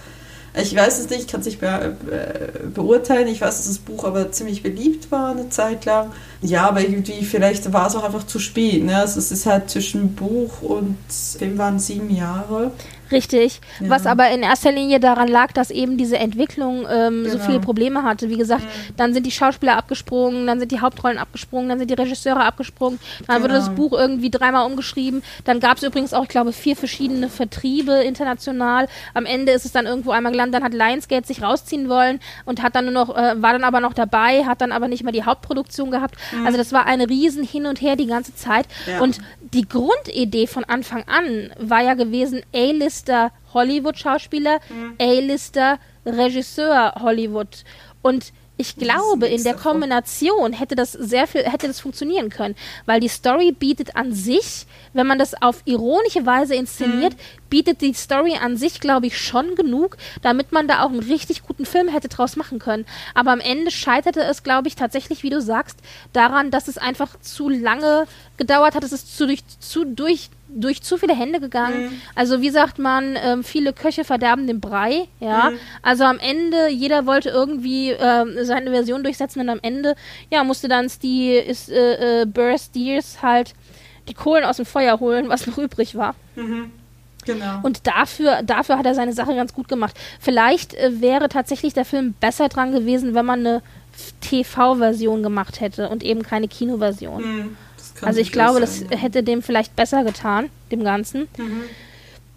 Ich 0.58 0.74
weiß 0.74 0.98
es 1.00 1.10
nicht, 1.10 1.30
kann 1.30 1.40
es 1.40 1.46
nicht 1.46 1.60
be 1.60 1.96
äh, 2.10 2.66
beurteilen. 2.66 3.28
Ich 3.28 3.42
weiß, 3.42 3.58
dass 3.58 3.66
das 3.66 3.78
Buch 3.78 4.04
aber 4.04 4.32
ziemlich 4.32 4.62
beliebt 4.62 5.10
war 5.10 5.30
eine 5.30 5.50
Zeit 5.50 5.84
lang. 5.84 6.12
Ja, 6.40 6.66
aber 6.68 6.80
irgendwie, 6.80 7.24
vielleicht 7.24 7.70
war 7.74 7.86
es 7.88 7.94
auch 7.94 8.04
einfach 8.04 8.26
zu 8.26 8.38
spät. 8.38 8.82
Ne? 8.82 8.96
Also 8.96 9.18
es 9.18 9.30
ist 9.30 9.44
halt 9.44 9.68
zwischen 9.68 10.14
Buch 10.14 10.62
und 10.62 10.96
Film 11.10 11.58
waren 11.58 11.78
sieben 11.78 12.14
Jahre. 12.14 12.72
Richtig. 13.10 13.60
Ja. 13.80 13.90
Was 13.90 14.06
aber 14.06 14.30
in 14.30 14.42
erster 14.42 14.72
Linie 14.72 15.00
daran 15.00 15.28
lag, 15.28 15.52
dass 15.52 15.70
eben 15.70 15.96
diese 15.96 16.18
Entwicklung 16.18 16.86
ähm, 16.90 17.24
genau. 17.24 17.30
so 17.30 17.38
viele 17.38 17.60
Probleme 17.60 18.02
hatte. 18.02 18.28
Wie 18.28 18.36
gesagt, 18.36 18.62
mhm. 18.62 18.96
dann 18.96 19.14
sind 19.14 19.26
die 19.26 19.30
Schauspieler 19.30 19.76
abgesprungen, 19.76 20.46
dann 20.46 20.58
sind 20.58 20.72
die 20.72 20.80
Hauptrollen 20.80 21.18
abgesprungen, 21.18 21.68
dann 21.68 21.78
sind 21.78 21.90
die 21.90 21.94
Regisseure 21.94 22.44
abgesprungen, 22.44 22.98
dann 23.26 23.36
genau. 23.36 23.44
wurde 23.44 23.54
das 23.54 23.74
Buch 23.74 23.92
irgendwie 23.92 24.30
dreimal 24.30 24.66
umgeschrieben. 24.66 25.22
Dann 25.44 25.60
gab 25.60 25.76
es 25.76 25.82
übrigens 25.82 26.14
auch, 26.14 26.24
ich 26.24 26.28
glaube, 26.28 26.52
vier 26.52 26.76
verschiedene 26.76 27.28
Vertriebe 27.28 27.92
international. 28.02 28.88
Am 29.14 29.26
Ende 29.26 29.52
ist 29.52 29.64
es 29.64 29.72
dann 29.72 29.86
irgendwo 29.86 30.10
einmal 30.10 30.32
gelandet, 30.32 30.54
dann 30.54 30.64
hat 30.64 30.74
Lionsgate 30.74 31.26
sich 31.26 31.42
rausziehen 31.42 31.88
wollen 31.88 32.20
und 32.44 32.62
hat 32.62 32.74
dann 32.74 32.86
nur 32.86 32.94
noch, 32.94 33.16
äh, 33.16 33.40
war 33.40 33.52
dann 33.52 33.64
aber 33.64 33.80
noch 33.80 33.92
dabei, 33.94 34.44
hat 34.44 34.60
dann 34.60 34.72
aber 34.72 34.88
nicht 34.88 35.02
mehr 35.02 35.12
die 35.12 35.24
Hauptproduktion 35.24 35.90
gehabt. 35.90 36.16
Mhm. 36.32 36.46
Also 36.46 36.58
das 36.58 36.72
war 36.72 36.86
eine 36.86 37.08
riesen 37.08 37.44
Hin 37.44 37.66
und 37.66 37.80
Her 37.80 37.96
die 37.96 38.06
ganze 38.06 38.34
Zeit. 38.34 38.66
Ja. 38.86 39.00
Und 39.00 39.20
die 39.52 39.68
Grundidee 39.68 40.46
von 40.46 40.64
Anfang 40.64 41.04
an 41.06 41.50
war 41.58 41.82
ja 41.82 41.94
gewesen, 41.94 42.42
A-List 42.54 42.96
A-Lister 43.06 43.32
Hollywood-Schauspieler, 43.52 44.60
mhm. 44.68 44.96
A-Lister 45.00 45.78
Regisseur 46.04 46.94
Hollywood. 47.00 47.64
Und 48.02 48.32
ich 48.56 48.76
glaube, 48.76 49.26
in 49.26 49.44
der 49.44 49.54
Kombination 49.54 50.52
hätte 50.52 50.76
das 50.76 50.92
sehr 50.92 51.26
viel, 51.26 51.42
hätte 51.42 51.66
das 51.66 51.80
funktionieren 51.80 52.30
können, 52.30 52.54
weil 52.86 53.00
die 53.00 53.08
Story 53.08 53.52
bietet 53.52 53.96
an 53.96 54.12
sich, 54.12 54.66
wenn 54.92 55.06
man 55.06 55.18
das 55.18 55.40
auf 55.40 55.62
ironische 55.64 56.26
Weise 56.26 56.54
inszeniert, 56.54 57.14
mhm. 57.14 57.48
bietet 57.50 57.80
die 57.80 57.92
Story 57.94 58.36
an 58.40 58.56
sich, 58.56 58.80
glaube 58.80 59.06
ich, 59.06 59.18
schon 59.18 59.54
genug, 59.54 59.96
damit 60.22 60.52
man 60.52 60.68
da 60.68 60.82
auch 60.82 60.90
einen 60.90 61.00
richtig 61.00 61.42
guten 61.42 61.66
Film 61.66 61.88
hätte 61.88 62.08
draus 62.08 62.36
machen 62.36 62.58
können. 62.58 62.86
Aber 63.14 63.32
am 63.32 63.40
Ende 63.40 63.70
scheiterte 63.70 64.22
es, 64.22 64.42
glaube 64.42 64.68
ich, 64.68 64.76
tatsächlich, 64.76 65.22
wie 65.22 65.30
du 65.30 65.40
sagst, 65.40 65.78
daran, 66.12 66.50
dass 66.50 66.68
es 66.68 66.78
einfach 66.78 67.18
zu 67.20 67.48
lange 67.48 68.06
gedauert 68.36 68.74
hat, 68.74 68.84
es 68.84 68.92
ist 68.92 69.16
zu 69.16 69.26
durch, 69.26 69.42
zu 69.60 69.84
durch 69.84 70.30
durch 70.48 70.82
zu 70.82 70.96
viele 70.96 71.14
Hände 71.14 71.40
gegangen. 71.40 71.86
Mhm. 71.86 72.00
Also 72.14 72.40
wie 72.40 72.50
sagt 72.50 72.78
man, 72.78 73.16
ähm, 73.22 73.44
viele 73.44 73.72
Köche 73.72 74.04
verderben 74.04 74.46
den 74.46 74.60
Brei. 74.60 75.08
Ja, 75.20 75.50
mhm. 75.50 75.58
also 75.82 76.04
am 76.04 76.18
Ende 76.18 76.68
jeder 76.68 77.06
wollte 77.06 77.30
irgendwie 77.30 77.90
ähm, 77.90 78.36
seine 78.42 78.70
Version 78.70 79.02
durchsetzen 79.02 79.40
und 79.40 79.48
am 79.48 79.60
Ende 79.62 79.96
ja 80.30 80.44
musste 80.44 80.68
dann 80.68 80.90
die 81.02 81.32
ist 81.32 81.68
äh, 81.68 82.22
äh, 82.22 82.26
Burr 82.26 82.56
Steers 82.58 83.22
halt 83.22 83.54
die 84.08 84.14
Kohlen 84.14 84.44
aus 84.44 84.56
dem 84.56 84.66
Feuer 84.66 85.00
holen, 85.00 85.28
was 85.28 85.46
noch 85.46 85.58
übrig 85.58 85.96
war. 85.96 86.14
Mhm. 86.34 86.70
Genau. 87.24 87.58
Und 87.62 87.86
dafür, 87.86 88.42
dafür 88.44 88.78
hat 88.78 88.86
er 88.86 88.94
seine 88.94 89.12
Sache 89.12 89.34
ganz 89.34 89.52
gut 89.52 89.68
gemacht. 89.68 89.96
Vielleicht 90.20 90.74
äh, 90.74 91.00
wäre 91.00 91.28
tatsächlich 91.28 91.74
der 91.74 91.84
Film 91.84 92.14
besser 92.20 92.48
dran 92.48 92.72
gewesen, 92.72 93.14
wenn 93.14 93.26
man 93.26 93.40
eine 93.40 93.62
TV-Version 94.20 95.22
gemacht 95.22 95.60
hätte 95.60 95.88
und 95.88 96.02
eben 96.02 96.22
keine 96.22 96.48
Kinoversion. 96.48 97.22
Mhm, 97.22 97.56
also 98.02 98.20
ich 98.20 98.30
glaube, 98.30 98.54
sein, 98.54 98.60
das 98.60 98.80
ja. 98.80 98.96
hätte 98.96 99.22
dem 99.22 99.42
vielleicht 99.42 99.74
besser 99.74 100.04
getan, 100.04 100.50
dem 100.70 100.84
Ganzen. 100.84 101.28
Mhm. 101.36 101.62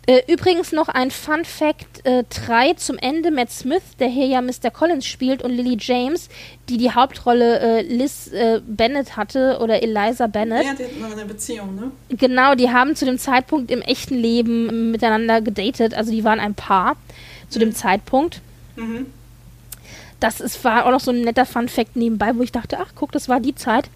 Äh, 0.09 0.23
übrigens 0.25 0.71
noch 0.71 0.87
ein 0.87 1.11
Fun 1.11 1.45
Fact: 1.45 2.03
äh, 2.03 2.23
3 2.23 2.73
zum 2.73 2.97
Ende. 2.97 3.29
Matt 3.29 3.51
Smith, 3.51 3.83
der 3.99 4.07
hier 4.07 4.25
ja 4.25 4.41
Mr. 4.41 4.71
Collins 4.73 5.05
spielt, 5.05 5.43
und 5.43 5.51
Lily 5.51 5.77
James, 5.79 6.29
die 6.67 6.77
die 6.77 6.89
Hauptrolle 6.89 7.59
äh, 7.59 7.81
Liz 7.83 8.25
äh, 8.29 8.59
Bennett 8.65 9.17
hatte 9.17 9.59
oder 9.61 9.83
Eliza 9.83 10.25
Bennett. 10.25 10.65
Ja, 10.65 10.73
die 10.73 10.85
hatten 10.85 10.99
noch 10.99 11.11
eine 11.11 11.25
Beziehung, 11.25 11.75
ne? 11.75 11.91
Genau, 12.09 12.55
die 12.55 12.71
haben 12.71 12.95
zu 12.95 13.05
dem 13.05 13.19
Zeitpunkt 13.19 13.69
im 13.69 13.83
echten 13.83 14.15
Leben 14.15 14.89
miteinander 14.89 15.41
gedatet. 15.41 15.93
Also 15.93 16.11
die 16.11 16.23
waren 16.23 16.39
ein 16.39 16.55
Paar 16.55 16.95
zu 17.49 17.59
mhm. 17.59 17.65
dem 17.65 17.75
Zeitpunkt. 17.75 18.41
Mhm. 18.77 19.05
Das 20.19 20.41
ist, 20.41 20.63
war 20.63 20.87
auch 20.87 20.91
noch 20.91 21.01
so 21.01 21.11
ein 21.11 21.21
netter 21.21 21.45
Fun 21.45 21.69
Fact 21.69 21.95
nebenbei, 21.95 22.35
wo 22.35 22.41
ich 22.41 22.51
dachte, 22.51 22.79
ach 22.81 22.93
guck, 22.95 23.11
das 23.11 23.29
war 23.29 23.39
die 23.39 23.53
Zeit. 23.53 23.91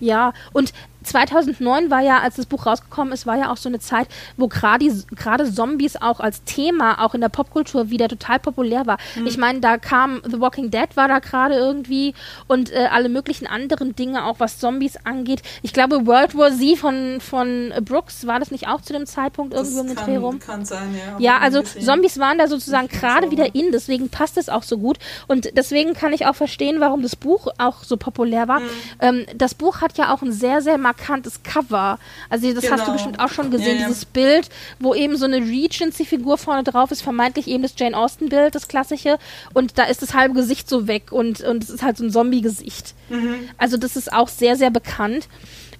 Ja, 0.00 0.34
und 0.52 0.72
2009 1.02 1.90
war 1.90 2.00
ja, 2.00 2.20
als 2.20 2.36
das 2.36 2.46
Buch 2.46 2.66
rausgekommen 2.66 3.12
ist, 3.12 3.26
war 3.26 3.36
ja 3.36 3.50
auch 3.50 3.56
so 3.56 3.68
eine 3.68 3.78
Zeit, 3.78 4.08
wo 4.36 4.48
gerade 4.48 5.52
Zombies 5.52 5.96
auch 5.96 6.20
als 6.20 6.44
Thema 6.44 7.04
auch 7.04 7.14
in 7.14 7.20
der 7.20 7.28
Popkultur 7.28 7.90
wieder 7.90 8.08
total 8.08 8.38
populär 8.38 8.86
war. 8.86 8.98
Mhm. 9.16 9.26
Ich 9.26 9.38
meine, 9.38 9.60
da 9.60 9.78
kam 9.78 10.22
The 10.24 10.40
Walking 10.40 10.70
Dead 10.70 10.88
war 10.94 11.08
da 11.08 11.18
gerade 11.18 11.54
irgendwie 11.54 12.14
und 12.46 12.72
äh, 12.72 12.88
alle 12.90 13.08
möglichen 13.08 13.46
anderen 13.46 13.94
Dinge, 13.94 14.24
auch 14.24 14.40
was 14.40 14.58
Zombies 14.58 14.96
angeht. 15.04 15.42
Ich 15.62 15.72
glaube, 15.72 16.06
World 16.06 16.36
War 16.36 16.50
Z 16.50 16.78
von, 16.78 17.20
von 17.20 17.72
Brooks 17.82 18.26
war 18.26 18.38
das 18.38 18.50
nicht 18.50 18.68
auch 18.68 18.80
zu 18.80 18.92
dem 18.92 19.06
Zeitpunkt 19.06 19.54
irgendwie 19.54 19.80
um 19.80 19.86
den 19.86 19.96
Dreh 19.96 20.16
rum? 20.16 20.38
Kann 20.38 20.64
sein, 20.64 20.94
ja. 20.94 21.18
Ja, 21.18 21.38
also 21.38 21.62
Zombies 21.62 22.18
waren 22.18 22.38
da 22.38 22.48
sozusagen 22.48 22.88
gerade 22.88 23.30
wieder 23.30 23.54
in, 23.54 23.72
deswegen 23.72 24.08
passt 24.08 24.36
es 24.36 24.48
auch 24.48 24.62
so 24.62 24.78
gut. 24.78 24.98
Und 25.28 25.56
deswegen 25.56 25.94
kann 25.94 26.12
ich 26.12 26.26
auch 26.26 26.34
verstehen, 26.34 26.80
warum 26.80 27.02
das 27.02 27.16
Buch 27.16 27.48
auch 27.58 27.84
so 27.84 27.96
populär 27.96 28.48
war. 28.48 28.60
Mhm. 28.60 28.68
Ähm, 29.00 29.26
das 29.34 29.54
Buch 29.54 29.80
hat 29.80 29.98
ja 29.98 30.12
auch 30.14 30.22
ein 30.22 30.32
sehr, 30.32 30.62
sehr 30.62 30.78
markantes 30.92 31.42
Cover. 31.42 31.98
Also 32.28 32.52
das 32.52 32.64
genau. 32.64 32.72
hast 32.72 32.80
du 32.80 32.84
genau. 32.84 32.92
bestimmt 32.92 33.20
auch 33.20 33.28
schon 33.28 33.50
gesehen, 33.50 33.76
ja, 33.76 33.82
ja. 33.82 33.88
dieses 33.88 34.04
Bild, 34.04 34.48
wo 34.78 34.94
eben 34.94 35.16
so 35.16 35.24
eine 35.24 35.38
Regency-Figur 35.38 36.38
vorne 36.38 36.62
drauf 36.64 36.90
ist, 36.90 37.02
vermeintlich 37.02 37.48
eben 37.48 37.62
das 37.62 37.74
Jane 37.76 37.96
Austen-Bild, 37.96 38.54
das 38.54 38.68
klassische. 38.68 39.18
Und 39.54 39.78
da 39.78 39.84
ist 39.84 40.02
das 40.02 40.14
halbe 40.14 40.34
Gesicht 40.34 40.68
so 40.68 40.86
weg 40.86 41.12
und, 41.12 41.40
und 41.40 41.62
es 41.62 41.70
ist 41.70 41.82
halt 41.82 41.96
so 41.96 42.04
ein 42.04 42.10
Zombie-Gesicht. 42.10 42.94
Mhm. 43.08 43.48
Also 43.58 43.76
das 43.76 43.96
ist 43.96 44.12
auch 44.12 44.28
sehr, 44.28 44.56
sehr 44.56 44.70
bekannt. 44.70 45.28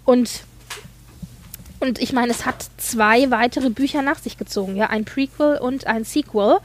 Und 0.05 0.31
und 1.81 2.01
ich 2.01 2.13
meine, 2.13 2.31
es 2.31 2.47
hat 2.47 2.65
zwei 2.77 3.33
weitere 3.33 3.69
Bücher 3.69 4.03
nach 4.03 4.21
sich 4.21 4.39
gezogen, 4.39 4.77
ja, 4.77 4.91
ein 4.91 5.05
Prequel 5.05 5.59
und 5.59 5.89
ein 5.89 6.05
Sequel. 6.05 6.59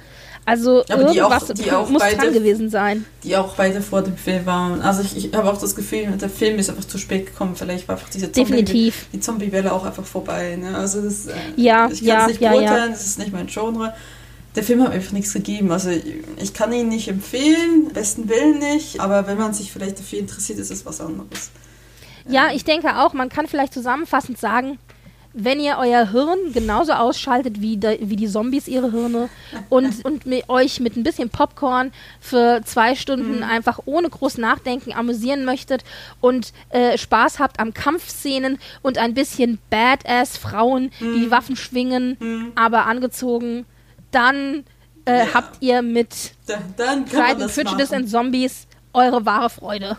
Also 0.47 0.85
Aber 0.87 1.13
irgendwas 1.13 1.45
die 1.47 1.51
auch, 1.51 1.65
die 1.65 1.71
auch 1.73 1.89
muss 1.89 2.01
beide, 2.01 2.15
dran 2.15 2.33
gewesen 2.33 2.69
sein. 2.69 3.05
Die 3.25 3.35
auch 3.35 3.57
weiter 3.57 3.81
vor 3.81 4.01
dem 4.01 4.15
Film 4.15 4.45
waren. 4.45 4.81
Also 4.81 5.01
ich, 5.01 5.17
ich 5.17 5.33
habe 5.33 5.51
auch 5.51 5.57
das 5.57 5.75
Gefühl, 5.75 6.05
der 6.05 6.29
Film 6.29 6.57
ist 6.57 6.69
einfach 6.69 6.85
zu 6.85 6.97
spät 6.97 7.25
gekommen. 7.25 7.57
Vielleicht 7.57 7.85
war 7.89 7.95
einfach 7.95 8.09
diese 8.09 8.31
Zombie, 8.31 8.63
Definitiv. 8.63 9.07
die 9.11 9.19
Zombie-Welle 9.19 9.73
auch 9.73 9.85
einfach 9.85 10.05
vorbei. 10.05 10.55
Ne? 10.55 10.77
Also 10.77 11.01
das, 11.01 11.25
äh, 11.27 11.33
ja, 11.57 11.89
ich 11.91 11.99
kann 11.99 12.07
ja, 12.07 12.21
es 12.21 12.27
nicht 12.27 12.41
ja, 12.41 12.51
beurteilen, 12.51 12.83
ja. 12.85 12.87
das 12.87 13.05
ist 13.05 13.19
nicht 13.19 13.33
mein 13.33 13.47
Genre. 13.47 13.93
Der 14.55 14.63
Film 14.63 14.81
hat 14.83 14.93
einfach 14.93 15.11
nichts 15.11 15.33
gegeben. 15.33 15.69
Also 15.69 15.89
ich 15.89 16.53
kann 16.53 16.71
ihn 16.71 16.87
nicht 16.87 17.09
empfehlen, 17.09 17.89
besten 17.93 18.29
Willen 18.29 18.59
nicht. 18.59 19.01
Aber 19.01 19.27
wenn 19.27 19.37
man 19.37 19.53
sich 19.53 19.73
vielleicht 19.73 19.99
dafür 19.99 20.19
interessiert, 20.19 20.59
ist 20.59 20.71
es 20.71 20.85
was 20.85 21.01
anderes. 21.01 21.51
Ja, 22.29 22.51
ich 22.53 22.63
denke 22.63 22.99
auch, 22.99 23.11
man 23.11 23.27
kann 23.27 23.47
vielleicht 23.47 23.73
zusammenfassend 23.73 24.39
sagen, 24.39 24.79
wenn 25.33 25.59
ihr 25.59 25.77
euer 25.79 26.11
Hirn 26.11 26.53
genauso 26.53 26.93
ausschaltet 26.93 27.61
wie, 27.61 27.77
de, 27.77 27.97
wie 28.01 28.15
die 28.15 28.27
Zombies 28.27 28.67
ihre 28.67 28.91
Hirne 28.91 29.29
und, 29.69 29.93
und 30.05 30.25
mit 30.25 30.49
euch 30.49 30.79
mit 30.79 30.95
ein 30.95 31.03
bisschen 31.03 31.29
Popcorn 31.29 31.91
für 32.19 32.61
zwei 32.65 32.95
Stunden 32.95 33.37
mhm. 33.37 33.43
einfach 33.43 33.79
ohne 33.85 34.09
groß 34.09 34.37
Nachdenken 34.37 34.93
amüsieren 34.93 35.45
möchtet 35.45 35.83
und 36.21 36.53
äh, 36.69 36.97
Spaß 36.97 37.39
habt 37.39 37.59
am 37.59 37.73
Kampfszenen 37.73 38.59
und 38.81 38.97
ein 38.97 39.13
bisschen 39.13 39.59
Badass-Frauen, 39.69 40.91
mhm. 40.99 41.13
die, 41.13 41.19
die 41.21 41.31
Waffen 41.31 41.55
schwingen, 41.55 42.17
mhm. 42.19 42.51
aber 42.55 42.85
angezogen, 42.85 43.65
dann 44.11 44.63
äh, 45.05 45.19
ja. 45.19 45.33
habt 45.33 45.61
ihr 45.61 45.81
mit 45.81 46.33
da, 46.47 46.59
dann 46.75 47.05
and 47.05 47.53
Prejudice 47.53 47.93
and 47.93 48.09
Zombies 48.09 48.67
eure 48.93 49.25
wahre 49.25 49.49
Freude. 49.49 49.97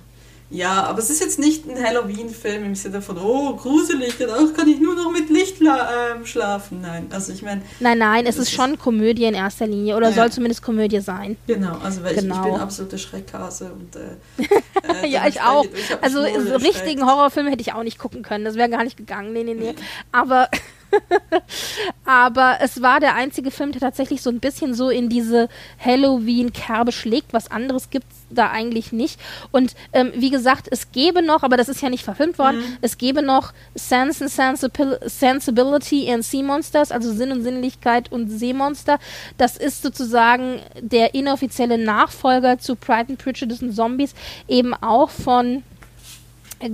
Ja, 0.50 0.84
aber 0.84 0.98
es 0.98 1.10
ist 1.10 1.20
jetzt 1.20 1.38
nicht 1.38 1.68
ein 1.68 1.82
Halloween-Film 1.82 2.64
im 2.64 2.74
Sinne 2.74 3.02
von, 3.02 3.18
oh, 3.18 3.54
gruselig, 3.54 4.14
danach 4.18 4.54
kann 4.54 4.66
ich 4.66 4.80
nur 4.80 4.94
noch 4.94 5.12
mit 5.12 5.28
Licht 5.28 5.60
äh, 5.60 6.24
schlafen. 6.24 6.80
Nein, 6.80 7.08
also 7.10 7.32
ich 7.32 7.42
meine. 7.42 7.60
Nein, 7.80 7.98
nein, 7.98 8.24
es 8.26 8.38
ist 8.38 8.52
schon 8.52 8.78
Komödie 8.78 9.24
in 9.24 9.34
erster 9.34 9.66
Linie 9.66 9.96
oder 9.96 10.08
ja. 10.08 10.14
soll 10.14 10.32
zumindest 10.32 10.62
Komödie 10.62 11.00
sein. 11.00 11.36
Genau, 11.46 11.76
also 11.78 12.02
weil 12.02 12.14
genau. 12.14 12.34
Ich, 12.36 12.46
ich 12.46 12.52
bin 12.52 12.60
absolute 12.60 12.98
Schreckhase 12.98 13.72
und. 13.72 13.96
Äh, 13.96 15.04
äh, 15.04 15.08
ja, 15.08 15.28
ich 15.28 15.42
auch. 15.42 15.64
Ich 15.64 16.02
also 16.02 16.22
so 16.22 16.56
richtigen 16.56 17.04
Horrorfilm 17.04 17.48
hätte 17.48 17.60
ich 17.60 17.74
auch 17.74 17.82
nicht 17.82 17.98
gucken 17.98 18.22
können, 18.22 18.46
das 18.46 18.54
wäre 18.54 18.70
gar 18.70 18.84
nicht 18.84 18.96
gegangen. 18.96 19.34
Nee, 19.34 19.44
nee, 19.44 19.54
nee. 19.54 19.74
Aber. 20.12 20.48
Aber 22.04 22.58
es 22.60 22.82
war 22.82 23.00
der 23.00 23.14
einzige 23.14 23.50
Film, 23.50 23.72
der 23.72 23.80
tatsächlich 23.80 24.22
so 24.22 24.30
ein 24.30 24.40
bisschen 24.40 24.74
so 24.74 24.90
in 24.90 25.08
diese 25.08 25.48
Halloween-Kerbe 25.84 26.92
schlägt. 26.92 27.32
Was 27.32 27.50
anderes 27.50 27.90
gibt 27.90 28.06
es 28.10 28.18
da 28.30 28.50
eigentlich 28.50 28.92
nicht. 28.92 29.18
Und 29.50 29.74
ähm, 29.92 30.12
wie 30.14 30.30
gesagt, 30.30 30.68
es 30.70 30.92
gäbe 30.92 31.22
noch, 31.22 31.42
aber 31.42 31.56
das 31.56 31.68
ist 31.68 31.82
ja 31.82 31.90
nicht 31.90 32.04
verfilmt 32.04 32.38
worden, 32.38 32.58
mhm. 32.58 32.78
es 32.80 32.98
gäbe 32.98 33.22
noch 33.22 33.52
Sense 33.74 34.24
and 34.24 34.30
Sensibil 34.30 34.98
Sensibility 35.04 36.10
and 36.10 36.24
Sea 36.24 36.42
Monsters, 36.42 36.92
also 36.92 37.12
Sinn 37.12 37.32
und 37.32 37.42
Sinnlichkeit 37.42 38.10
und 38.12 38.28
Seemonster. 38.28 38.98
Das 39.36 39.56
ist 39.56 39.82
sozusagen 39.82 40.60
der 40.80 41.14
inoffizielle 41.14 41.78
Nachfolger 41.78 42.58
zu 42.58 42.76
Pride 42.76 43.06
and 43.10 43.18
Prejudice 43.18 43.62
and 43.62 43.74
Zombies, 43.74 44.14
eben 44.46 44.74
auch 44.74 45.10
von 45.10 45.62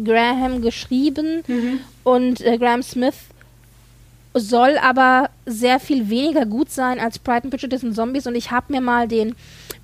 Graham 0.05 0.63
geschrieben 0.63 1.43
mhm. 1.47 1.81
und 2.05 2.41
äh, 2.41 2.59
Graham 2.59 2.83
Smith 2.83 3.15
soll 4.35 4.77
aber 4.79 5.31
sehr 5.47 5.79
viel 5.79 6.11
weniger 6.11 6.45
gut 6.45 6.71
sein 6.71 6.99
als 6.99 7.19
Pride 7.19 7.45
and 7.45 7.51
Prejudice 7.51 7.85
and 7.85 7.95
Zombies 7.95 8.27
und 8.27 8.35
ich 8.35 8.51
habe 8.51 8.73
mir 8.73 8.81
mal 8.81 9.07
den 9.07 9.37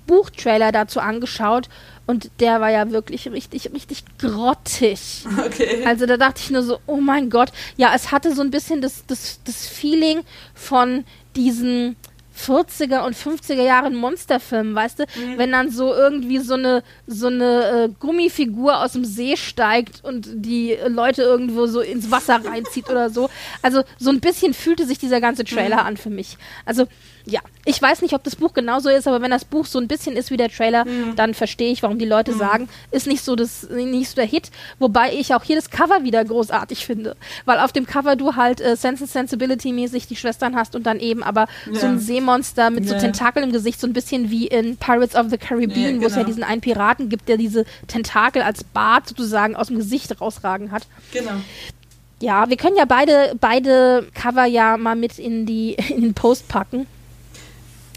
Buchtrailer 0.07 0.71
dazu 0.71 0.99
angeschaut 0.99 1.69
und 2.05 2.29
der 2.39 2.59
war 2.59 2.69
ja 2.69 2.91
wirklich 2.91 3.31
richtig, 3.31 3.71
richtig 3.73 4.03
grottig. 4.17 5.23
Okay. 5.45 5.85
Also 5.85 6.05
da 6.05 6.17
dachte 6.17 6.41
ich 6.43 6.49
nur 6.49 6.63
so, 6.63 6.79
oh 6.85 6.97
mein 6.97 7.29
Gott. 7.29 7.51
Ja, 7.77 7.93
es 7.95 8.11
hatte 8.11 8.35
so 8.35 8.41
ein 8.41 8.51
bisschen 8.51 8.81
das, 8.81 9.05
das, 9.07 9.39
das 9.45 9.67
Feeling 9.67 10.21
von 10.53 11.05
diesen 11.35 11.95
40er 12.37 13.05
und 13.05 13.15
50er 13.15 13.61
Jahren 13.61 13.95
Monsterfilmen, 13.95 14.73
weißt 14.73 14.99
du? 14.99 15.03
Mhm. 15.03 15.37
Wenn 15.37 15.51
dann 15.51 15.69
so 15.69 15.93
irgendwie 15.93 16.39
so 16.39 16.53
eine, 16.53 16.83
so 17.07 17.27
eine 17.27 17.89
äh, 17.89 17.89
Gummifigur 17.99 18.79
aus 18.79 18.93
dem 18.93 19.05
See 19.05 19.37
steigt 19.37 20.03
und 20.03 20.29
die 20.33 20.77
Leute 20.87 21.23
irgendwo 21.23 21.67
so 21.67 21.81
ins 21.81 22.09
Wasser 22.11 22.41
reinzieht 22.43 22.89
oder 22.89 23.09
so. 23.09 23.29
Also 23.61 23.83
so 23.99 24.09
ein 24.09 24.19
bisschen 24.19 24.53
fühlte 24.53 24.85
sich 24.85 24.97
dieser 24.97 25.21
ganze 25.21 25.43
Trailer 25.43 25.81
mhm. 25.81 25.87
an 25.87 25.97
für 25.97 26.09
mich. 26.09 26.37
Also 26.65 26.87
ja, 27.25 27.41
ich 27.65 27.81
weiß 27.81 28.01
nicht, 28.01 28.13
ob 28.13 28.23
das 28.23 28.35
Buch 28.35 28.53
genauso 28.53 28.89
ist, 28.89 29.07
aber 29.07 29.21
wenn 29.21 29.31
das 29.31 29.45
Buch 29.45 29.65
so 29.65 29.79
ein 29.79 29.87
bisschen 29.87 30.15
ist 30.15 30.31
wie 30.31 30.37
der 30.37 30.49
Trailer, 30.49 30.85
mhm. 30.85 31.15
dann 31.15 31.33
verstehe 31.33 31.71
ich, 31.71 31.83
warum 31.83 31.99
die 31.99 32.05
Leute 32.05 32.31
mhm. 32.31 32.37
sagen, 32.37 32.69
ist 32.89 33.07
nicht 33.07 33.23
so 33.23 33.35
das 33.35 33.69
nicht 33.69 34.09
so 34.09 34.15
der 34.15 34.25
Hit, 34.25 34.49
wobei 34.79 35.13
ich 35.13 35.33
auch 35.35 35.43
hier 35.43 35.55
das 35.55 35.69
Cover 35.69 36.03
wieder 36.03 36.23
großartig 36.23 36.85
finde, 36.85 37.15
weil 37.45 37.59
auf 37.59 37.71
dem 37.71 37.85
Cover 37.85 38.15
du 38.15 38.35
halt 38.35 38.61
äh, 38.61 38.75
Sense 38.75 39.03
and 39.03 39.11
Sensibility 39.11 39.71
mäßig 39.71 40.07
die 40.07 40.15
Schwestern 40.15 40.55
hast 40.55 40.75
und 40.75 40.83
dann 40.83 40.99
eben 40.99 41.23
aber 41.23 41.47
ja. 41.71 41.79
so 41.79 41.87
ein 41.87 41.99
Seemonster 41.99 42.69
mit 42.69 42.85
ja. 42.85 42.93
so 42.93 42.99
Tentakel 42.99 43.43
im 43.43 43.51
Gesicht, 43.51 43.79
so 43.79 43.87
ein 43.87 43.93
bisschen 43.93 44.31
wie 44.31 44.47
in 44.47 44.77
Pirates 44.77 45.15
of 45.15 45.29
the 45.29 45.37
Caribbean, 45.37 45.79
ja, 45.79 45.91
genau. 45.91 46.01
wo 46.01 46.07
es 46.07 46.13
ja 46.13 46.19
genau. 46.19 46.27
diesen 46.27 46.43
einen 46.43 46.61
Piraten 46.61 47.09
gibt, 47.09 47.29
der 47.29 47.37
diese 47.37 47.65
Tentakel 47.87 48.41
als 48.41 48.63
Bart 48.63 49.09
sozusagen 49.09 49.55
aus 49.55 49.67
dem 49.67 49.77
Gesicht 49.77 50.19
rausragen 50.19 50.71
hat. 50.71 50.87
Genau. 51.13 51.31
Ja, 52.21 52.49
wir 52.49 52.57
können 52.57 52.77
ja 52.77 52.85
beide, 52.85 53.35
beide 53.39 54.07
Cover 54.13 54.45
ja 54.45 54.77
mal 54.77 54.95
mit 54.95 55.19
in, 55.19 55.45
die, 55.45 55.73
in 55.89 56.01
den 56.01 56.13
Post 56.13 56.47
packen. 56.47 56.87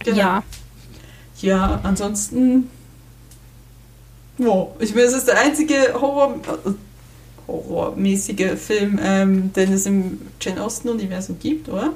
Genau. 0.04 0.18
Ja. 0.18 0.42
Ja, 1.40 1.80
ansonsten. 1.82 2.70
Wow, 4.38 4.70
ich 4.80 4.94
meine, 4.94 5.06
es 5.06 5.12
ist 5.14 5.28
der 5.28 5.38
einzige 5.38 5.94
Horror, 5.94 6.36
äh, 6.66 6.70
horrormäßige 7.46 8.58
Film, 8.58 8.98
ähm, 9.02 9.52
den 9.52 9.72
es 9.72 9.86
im 9.86 10.20
Jane 10.40 10.62
Austen-Universum 10.62 11.38
gibt, 11.38 11.68
oder? 11.68 11.92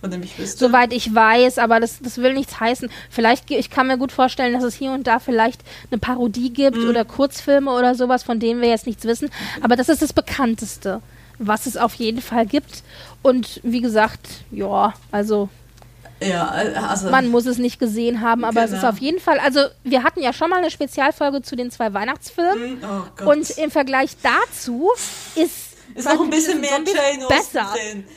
Von 0.00 0.10
dem 0.10 0.22
ich. 0.22 0.34
Soweit 0.52 0.92
ich 0.92 1.14
weiß, 1.14 1.58
aber 1.58 1.80
das, 1.80 1.98
das 2.00 2.18
will 2.18 2.34
nichts 2.34 2.60
heißen. 2.60 2.88
Vielleicht, 3.10 3.50
ich 3.50 3.70
kann 3.70 3.88
mir 3.88 3.98
gut 3.98 4.12
vorstellen, 4.12 4.54
dass 4.54 4.62
es 4.62 4.74
hier 4.74 4.92
und 4.92 5.06
da 5.06 5.18
vielleicht 5.18 5.62
eine 5.90 5.98
Parodie 5.98 6.50
gibt 6.50 6.78
mhm. 6.78 6.88
oder 6.88 7.04
Kurzfilme 7.04 7.70
oder 7.72 7.94
sowas, 7.94 8.22
von 8.22 8.40
denen 8.40 8.60
wir 8.60 8.68
jetzt 8.68 8.86
nichts 8.86 9.04
wissen. 9.04 9.30
Aber 9.60 9.76
das 9.76 9.88
ist 9.88 10.02
das 10.02 10.12
Bekannteste, 10.12 11.00
was 11.38 11.66
es 11.66 11.76
auf 11.76 11.94
jeden 11.94 12.22
Fall 12.22 12.46
gibt. 12.46 12.82
Und 13.22 13.60
wie 13.62 13.80
gesagt, 13.80 14.28
ja, 14.50 14.94
also 15.10 15.48
ja, 16.28 16.48
also. 16.48 17.10
Man 17.10 17.28
muss 17.28 17.46
es 17.46 17.58
nicht 17.58 17.78
gesehen 17.78 18.20
haben, 18.20 18.44
aber 18.44 18.54
genau. 18.54 18.64
es 18.64 18.70
ist 18.72 18.80
genau. 18.80 18.92
auf 18.92 18.98
jeden 18.98 19.20
Fall. 19.20 19.38
Also, 19.38 19.60
wir 19.82 20.02
hatten 20.02 20.20
ja 20.22 20.32
schon 20.32 20.50
mal 20.50 20.58
eine 20.58 20.70
Spezialfolge 20.70 21.42
zu 21.42 21.56
den 21.56 21.70
zwei 21.70 21.92
Weihnachtsfilmen. 21.92 22.80
Mhm, 22.80 22.84
oh 23.20 23.30
und 23.30 23.50
im 23.50 23.70
Vergleich 23.70 24.16
dazu 24.22 24.90
ist 25.34 25.74
ist 25.94 26.06
noch 26.06 26.20
ein 26.20 26.30
bisschen 26.30 26.60
mehr 26.60 26.70
Jane 26.72 27.26
besser. 27.28 27.72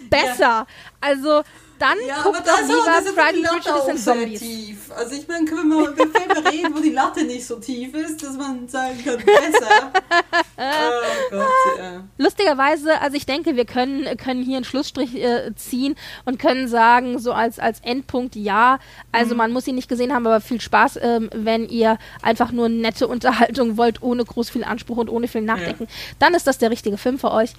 Besser. 0.10 0.40
Ja. 0.40 0.68
Also 1.00 1.44
dann 1.80 1.98
ja, 2.08 2.22
guckt 2.22 2.42
doch 2.46 2.62
lieber 2.62 3.14
Friday 3.14 3.44
Prejudice 3.44 3.90
and 3.90 4.00
Zombies. 4.00 4.40
Tief. 4.40 4.78
Also 4.96 5.16
ich 5.16 5.28
meine, 5.28 5.46
können 5.46 5.70
wir 5.70 5.82
mal 5.82 5.92
über 5.92 6.06
Filme 6.08 6.52
reden, 6.52 6.76
wo 6.76 6.80
die 6.80 6.92
Latte 6.92 7.24
nicht 7.24 7.46
so 7.46 7.58
tief 7.58 7.94
ist, 7.94 8.24
dass 8.24 8.36
man 8.36 8.68
sagen 8.68 8.98
kann, 9.04 9.18
besser. 9.18 9.92
oh 10.58 11.30
Gott, 11.32 11.78
ja. 11.78 12.04
Lustigerweise, 12.18 13.00
also 13.02 13.16
ich 13.16 13.26
denke, 13.26 13.56
wir 13.56 13.66
können, 13.66 14.18
können 14.18 14.44
hier 14.44 14.58
einen 14.58 14.66
Schlussstrich 14.66 15.16
äh, 15.16 15.54
ziehen 15.56 15.96
und 16.26 16.40
können 16.40 16.68
sagen, 16.68 17.20
so 17.20 17.32
als, 17.32 17.60
als 17.60 17.80
Endpunkt 17.82 18.36
ja. 18.36 18.80
Also 19.12 19.32
mhm. 19.32 19.38
man 19.38 19.52
muss 19.52 19.68
ihn 19.68 19.76
nicht 19.76 19.90
gesehen 19.90 20.14
haben, 20.14 20.26
aber 20.26 20.42
viel 20.42 20.62
Spaß, 20.62 21.00
ähm, 21.02 21.30
wenn 21.34 21.70
ihr 21.70 21.98
einfach 22.22 22.52
nur 22.52 22.70
nette 22.70 23.08
Unterhaltung 23.08 23.78
wollt, 23.78 24.02
ohne 24.02 24.26
groß 24.26 24.50
viel 24.50 24.64
Anspruch 24.64 24.98
und 24.98 25.10
ohne 25.10 25.28
viel 25.28 25.42
Nachdenken. 25.42 25.84
Ja. 25.84 25.90
Dann 26.20 26.34
ist 26.34 26.48
das 26.48 26.58
der 26.58 26.72
richtige 26.72 26.98
Film 26.98 27.20
für 27.20 27.32
euch. 27.32 27.54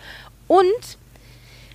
Und 0.47 0.99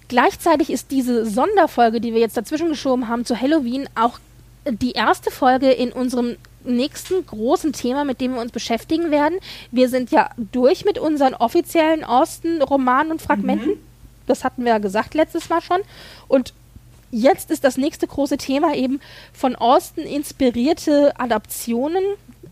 Gleichzeitig 0.07 0.69
ist 0.69 0.91
diese 0.91 1.25
Sonderfolge, 1.25 2.01
die 2.01 2.13
wir 2.13 2.19
jetzt 2.19 2.37
dazwischen 2.37 2.69
geschoben 2.69 3.07
haben 3.07 3.25
zu 3.25 3.39
Halloween, 3.39 3.87
auch 3.95 4.19
die 4.69 4.91
erste 4.91 5.31
Folge 5.31 5.71
in 5.71 5.91
unserem 5.91 6.37
nächsten 6.65 7.25
großen 7.25 7.73
Thema, 7.73 8.05
mit 8.05 8.21
dem 8.21 8.35
wir 8.35 8.41
uns 8.41 8.51
beschäftigen 8.51 9.11
werden. 9.11 9.39
Wir 9.71 9.89
sind 9.89 10.11
ja 10.11 10.29
durch 10.37 10.85
mit 10.85 10.97
unseren 10.97 11.33
offiziellen 11.33 12.03
Osten-Romanen 12.03 13.11
und 13.11 13.21
Fragmenten. 13.21 13.71
Mhm. 13.71 13.79
Das 14.27 14.43
hatten 14.43 14.63
wir 14.63 14.71
ja 14.71 14.77
gesagt 14.77 15.13
letztes 15.13 15.49
Mal 15.49 15.61
schon. 15.61 15.81
Und 16.27 16.53
jetzt 17.11 17.51
ist 17.51 17.63
das 17.63 17.77
nächste 17.77 18.07
große 18.07 18.37
Thema 18.37 18.73
eben 18.75 19.01
von 19.33 19.55
Austin 19.55 20.05
inspirierte 20.05 21.13
Adaptionen, 21.19 22.03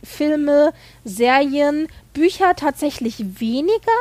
Filme, 0.03 0.73
Serien, 1.06 1.88
Bücher 2.14 2.56
tatsächlich 2.56 3.40
weniger 3.40 3.91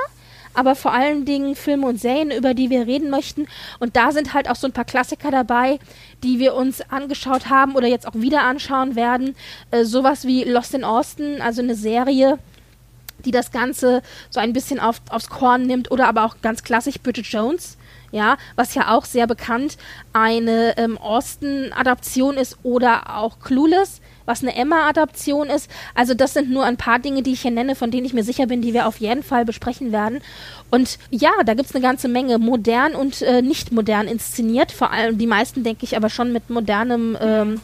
aber 0.54 0.74
vor 0.74 0.92
allen 0.92 1.24
Dingen 1.24 1.54
Filme 1.54 1.86
und 1.86 2.00
Serien, 2.00 2.30
über 2.30 2.54
die 2.54 2.70
wir 2.70 2.86
reden 2.86 3.10
möchten. 3.10 3.46
Und 3.78 3.96
da 3.96 4.12
sind 4.12 4.34
halt 4.34 4.48
auch 4.48 4.56
so 4.56 4.66
ein 4.66 4.72
paar 4.72 4.84
Klassiker 4.84 5.30
dabei, 5.30 5.78
die 6.22 6.38
wir 6.38 6.54
uns 6.54 6.82
angeschaut 6.90 7.48
haben 7.48 7.76
oder 7.76 7.86
jetzt 7.86 8.06
auch 8.06 8.14
wieder 8.14 8.42
anschauen 8.42 8.96
werden. 8.96 9.36
Äh, 9.70 9.84
sowas 9.84 10.26
wie 10.26 10.44
Lost 10.44 10.74
in 10.74 10.84
Austin, 10.84 11.40
also 11.40 11.62
eine 11.62 11.74
Serie, 11.74 12.38
die 13.24 13.30
das 13.30 13.50
Ganze 13.52 14.02
so 14.30 14.40
ein 14.40 14.52
bisschen 14.52 14.80
auf, 14.80 15.00
aufs 15.10 15.28
Korn 15.28 15.62
nimmt 15.62 15.90
oder 15.90 16.08
aber 16.08 16.24
auch 16.24 16.36
ganz 16.42 16.62
klassisch 16.62 16.98
Bridget 17.00 17.26
Jones 17.26 17.76
ja, 18.12 18.36
was 18.56 18.74
ja 18.74 18.94
auch 18.94 19.04
sehr 19.04 19.26
bekannt 19.26 19.76
eine 20.12 20.76
ähm, 20.76 20.98
Austin-Adaption 20.98 22.36
ist 22.36 22.58
oder 22.62 23.16
auch 23.16 23.38
Clueless, 23.40 24.00
was 24.30 24.42
eine 24.42 24.54
Emma-Adaption 24.54 25.48
ist. 25.48 25.68
Also 25.94 26.14
das 26.14 26.32
sind 26.32 26.50
nur 26.50 26.64
ein 26.64 26.76
paar 26.76 27.00
Dinge, 27.00 27.22
die 27.22 27.32
ich 27.32 27.42
hier 27.42 27.50
nenne, 27.50 27.74
von 27.74 27.90
denen 27.90 28.06
ich 28.06 28.14
mir 28.14 28.24
sicher 28.24 28.46
bin, 28.46 28.62
die 28.62 28.72
wir 28.72 28.86
auf 28.86 28.98
jeden 28.98 29.22
Fall 29.22 29.44
besprechen 29.44 29.92
werden. 29.92 30.20
Und 30.70 30.98
ja, 31.10 31.30
da 31.44 31.54
gibt 31.54 31.68
es 31.68 31.74
eine 31.74 31.82
ganze 31.82 32.08
Menge 32.08 32.38
modern 32.38 32.94
und 32.94 33.22
äh, 33.22 33.42
nicht 33.42 33.72
modern 33.72 34.06
inszeniert. 34.06 34.70
Vor 34.72 34.92
allem 34.92 35.18
die 35.18 35.26
meisten, 35.26 35.64
denke 35.64 35.84
ich, 35.84 35.96
aber 35.96 36.08
schon 36.08 36.32
mit 36.32 36.48
modernem 36.48 37.18
ähm, 37.20 37.60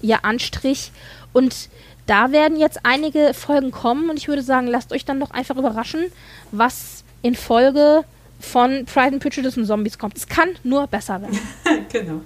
ja, 0.00 0.20
Anstrich. 0.22 0.92
Und 1.32 1.68
da 2.06 2.30
werden 2.30 2.58
jetzt 2.58 2.80
einige 2.84 3.34
Folgen 3.34 3.72
kommen 3.72 4.08
und 4.10 4.18
ich 4.18 4.28
würde 4.28 4.42
sagen, 4.42 4.66
lasst 4.68 4.92
euch 4.92 5.04
dann 5.04 5.20
doch 5.20 5.32
einfach 5.32 5.56
überraschen, 5.56 6.12
was 6.52 7.02
in 7.22 7.34
Folge 7.34 8.04
von 8.38 8.84
Pride 8.84 9.14
and 9.14 9.22
Prejudice 9.22 9.56
und 9.56 9.66
Zombies 9.66 9.98
kommt. 9.98 10.16
Es 10.16 10.28
kann 10.28 10.50
nur 10.62 10.86
besser 10.86 11.20
werden. 11.20 11.38
genau. 11.92 12.20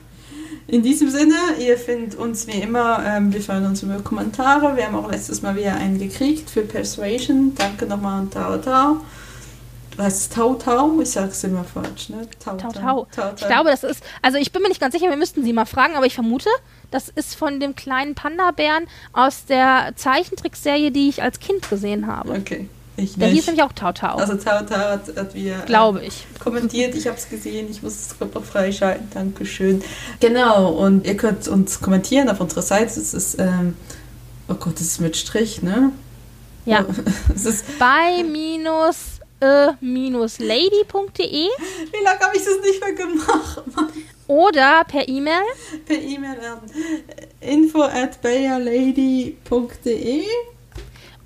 In 0.70 0.82
diesem 0.82 1.08
Sinne, 1.08 1.34
ihr 1.58 1.78
findet 1.78 2.14
uns 2.18 2.46
wie 2.46 2.60
immer, 2.60 3.02
ähm, 3.02 3.32
wir 3.32 3.40
freuen 3.40 3.64
uns 3.64 3.82
über 3.82 4.00
Kommentare. 4.00 4.76
Wir 4.76 4.84
haben 4.84 4.96
auch 4.96 5.10
letztes 5.10 5.40
Mal 5.40 5.56
wieder 5.56 5.74
einen 5.74 5.98
gekriegt 5.98 6.50
für 6.50 6.60
Persuasion. 6.60 7.54
Danke 7.54 7.86
nochmal 7.86 8.20
an 8.20 8.30
Tao 8.30 8.58
Tao. 8.58 9.00
Heißt 9.96 10.34
Tau 10.34 10.54
Tau? 10.56 11.00
Ich 11.00 11.12
sag's 11.12 11.42
immer 11.44 11.64
falsch, 11.64 12.10
ne? 12.10 12.28
Tau 12.38 12.58
Tau. 12.58 12.70
Tau, 12.70 13.06
Tau. 13.10 13.32
Ich 13.34 13.46
glaube, 13.46 13.70
das 13.70 13.82
ist, 13.82 14.04
also 14.20 14.36
ich 14.36 14.52
bin 14.52 14.60
mir 14.60 14.68
nicht 14.68 14.80
ganz 14.80 14.92
sicher, 14.92 15.08
wir 15.08 15.16
müssten 15.16 15.42
sie 15.42 15.54
mal 15.54 15.64
fragen, 15.64 15.94
aber 15.96 16.04
ich 16.04 16.14
vermute, 16.14 16.50
das 16.90 17.08
ist 17.08 17.34
von 17.34 17.60
dem 17.60 17.74
kleinen 17.74 18.14
Panda-Bären 18.14 18.88
aus 19.14 19.46
der 19.46 19.94
Zeichentrickserie, 19.96 20.90
die 20.90 21.08
ich 21.08 21.22
als 21.22 21.40
Kind 21.40 21.68
gesehen 21.70 22.06
habe. 22.06 22.32
Okay. 22.32 22.68
Ich 22.98 23.14
Der 23.14 23.28
hieß 23.28 23.46
nämlich 23.46 23.62
auch 23.62 23.72
Tau 23.72 23.92
Tau. 23.92 24.16
Also 24.16 24.34
Tau 24.34 24.62
Tau 24.62 24.74
hat, 24.74 25.16
hat 25.16 25.34
wieder 25.34 25.58
Glaube 25.66 26.04
ich. 26.04 26.26
kommentiert. 26.40 26.96
Ich 26.96 27.06
habe 27.06 27.16
es 27.16 27.28
gesehen. 27.28 27.68
Ich 27.70 27.82
muss 27.82 27.92
es 27.92 28.16
freischalten. 28.50 29.08
Dankeschön. 29.14 29.82
Genau. 30.18 30.72
Und 30.72 31.06
ihr 31.06 31.16
könnt 31.16 31.46
uns 31.46 31.80
kommentieren 31.80 32.28
auf 32.28 32.40
unserer 32.40 32.62
Seite. 32.62 32.98
Es 32.98 33.14
ist, 33.14 33.38
ähm, 33.38 33.76
oh 34.48 34.54
Gott, 34.54 34.74
das 34.74 34.82
ist 34.82 35.00
mit 35.00 35.16
Strich, 35.16 35.62
ne? 35.62 35.92
Ja. 36.64 36.84
es 37.34 37.46
ist 37.46 37.64
bei 37.78 38.24
minus 38.24 39.20
äh, 39.40 39.68
minus 39.80 40.40
lady.de. 40.40 41.22
Wie 41.22 42.04
lange 42.04 42.20
habe 42.20 42.36
ich 42.36 42.44
das 42.44 42.58
nicht 42.60 42.80
mehr 42.80 42.94
gemacht? 42.94 43.62
Oder 44.26 44.82
per 44.84 45.08
E-Mail. 45.08 45.44
Per 45.86 45.96
E-Mail 45.96 46.36
an 46.40 46.58
info 47.40 47.82
at 47.82 48.20
bayerlady.de 48.20 50.24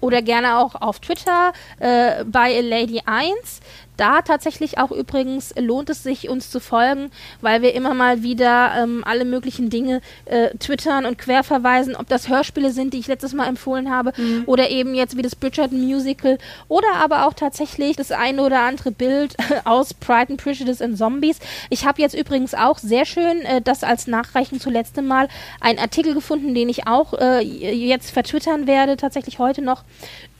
oder 0.02 0.20
gerne 0.20 0.58
auch 0.58 0.74
auf 0.74 1.00
Twitter 1.00 1.52
äh, 1.78 2.24
bei 2.24 2.60
Lady1 2.60 3.60
da 3.96 4.22
tatsächlich 4.22 4.78
auch 4.78 4.90
übrigens 4.90 5.54
lohnt 5.58 5.90
es 5.90 6.02
sich, 6.02 6.28
uns 6.28 6.50
zu 6.50 6.60
folgen, 6.60 7.10
weil 7.40 7.62
wir 7.62 7.74
immer 7.74 7.94
mal 7.94 8.22
wieder 8.22 8.72
ähm, 8.76 9.02
alle 9.04 9.24
möglichen 9.24 9.70
Dinge 9.70 10.00
äh, 10.24 10.50
twittern 10.58 11.06
und 11.06 11.18
querverweisen, 11.18 11.96
ob 11.96 12.08
das 12.08 12.28
Hörspiele 12.28 12.70
sind, 12.70 12.94
die 12.94 12.98
ich 12.98 13.06
letztes 13.06 13.34
Mal 13.34 13.48
empfohlen 13.48 13.90
habe, 13.90 14.12
mhm. 14.16 14.44
oder 14.46 14.70
eben 14.70 14.94
jetzt 14.94 15.16
wie 15.16 15.22
das 15.22 15.36
Bridgerton 15.36 15.80
Musical, 15.80 16.38
oder 16.68 16.94
aber 17.02 17.26
auch 17.26 17.34
tatsächlich 17.34 17.96
das 17.96 18.12
eine 18.12 18.42
oder 18.42 18.60
andere 18.60 18.92
Bild 18.92 19.36
aus 19.64 19.94
Pride 19.94 20.30
and 20.30 20.42
Prejudice 20.42 20.80
and 20.80 20.96
Zombies. 20.96 21.38
Ich 21.70 21.86
habe 21.86 22.00
jetzt 22.00 22.14
übrigens 22.14 22.54
auch 22.54 22.78
sehr 22.78 23.04
schön 23.04 23.42
äh, 23.42 23.60
das 23.60 23.84
als 23.84 24.06
Nachreichen 24.06 24.60
zuletzt 24.60 24.92
Mal 25.02 25.28
einen 25.60 25.78
Artikel 25.78 26.14
gefunden, 26.14 26.54
den 26.54 26.68
ich 26.68 26.86
auch 26.86 27.14
äh, 27.14 27.40
jetzt 27.40 28.10
vertwittern 28.10 28.66
werde, 28.66 28.96
tatsächlich 28.96 29.38
heute 29.38 29.62
noch, 29.62 29.84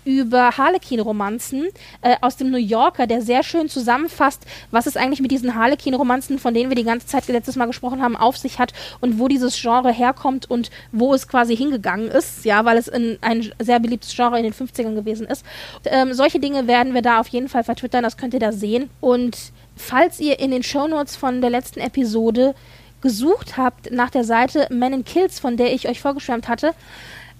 über 0.05 0.57
Harlequin-Romanzen 0.57 1.69
äh, 2.01 2.17
aus 2.21 2.37
dem 2.37 2.51
New 2.51 2.59
Yorker, 2.59 3.07
der 3.07 3.23
sehr 3.23 3.43
schön 3.43 3.69
zusammenfasst, 3.69 4.45
was 4.71 4.87
es 4.87 4.97
eigentlich 4.97 5.21
mit 5.21 5.31
diesen 5.31 5.55
Harlequin-Romanzen, 5.55 6.39
von 6.39 6.55
denen 6.55 6.71
wir 6.71 6.77
die 6.77 6.85
ganze 6.85 7.07
Zeit 7.07 7.27
letztes 7.29 7.57
Mal 7.57 7.67
gesprochen 7.67 8.03
haben, 8.03 8.17
auf 8.17 8.37
sich 8.37 8.59
hat 8.59 8.73
und 9.01 9.19
wo 9.19 9.29
dieses 9.29 9.61
Genre 9.61 9.93
herkommt 9.93 10.51
und 10.51 10.71
wo 10.91 11.15
es 11.15 11.29
quasi 11.29 11.57
hingegangen 11.57 12.09
ist, 12.09 12.45
ja, 12.45 12.65
weil 12.65 12.79
es 12.79 12.89
in, 12.89 13.19
ein 13.21 13.53
sehr 13.61 13.81
beliebtes 13.81 14.15
Genre 14.15 14.39
in 14.39 14.45
den 14.45 14.55
50ern 14.55 14.95
gewesen 14.95 15.27
ist. 15.27 15.45
Ähm, 15.85 16.13
solche 16.15 16.41
Dinge 16.41 16.67
werden 16.67 16.95
wir 16.95 17.03
da 17.03 17.21
auf 17.21 17.29
jeden 17.29 17.49
Fall 17.49 17.65
vertwittern, 17.65 18.03
das 18.03 18.17
könnt 18.17 18.35
ihr 18.35 18.41
da 18.41 18.53
sehen. 18.53 18.91
Und 19.01 19.53
falls 19.77 20.21
ihr 20.21 20.41
in 20.41 20.51
den 20.51 20.63
Shownotes 20.63 21.17
von 21.17 21.41
der 21.41 21.51
letzten 21.51 21.81
Episode 21.81 22.55
gesucht 23.01 23.57
habt 23.57 23.91
nach 23.91 24.11
der 24.11 24.25
Seite 24.25 24.69
Men 24.71 24.93
in 24.93 25.05
Kills, 25.05 25.41
von 25.41 25.57
der 25.57 25.75
ich 25.75 25.89
euch 25.89 26.01
vorgeschwärmt 26.01 26.49
hatte, 26.49 26.73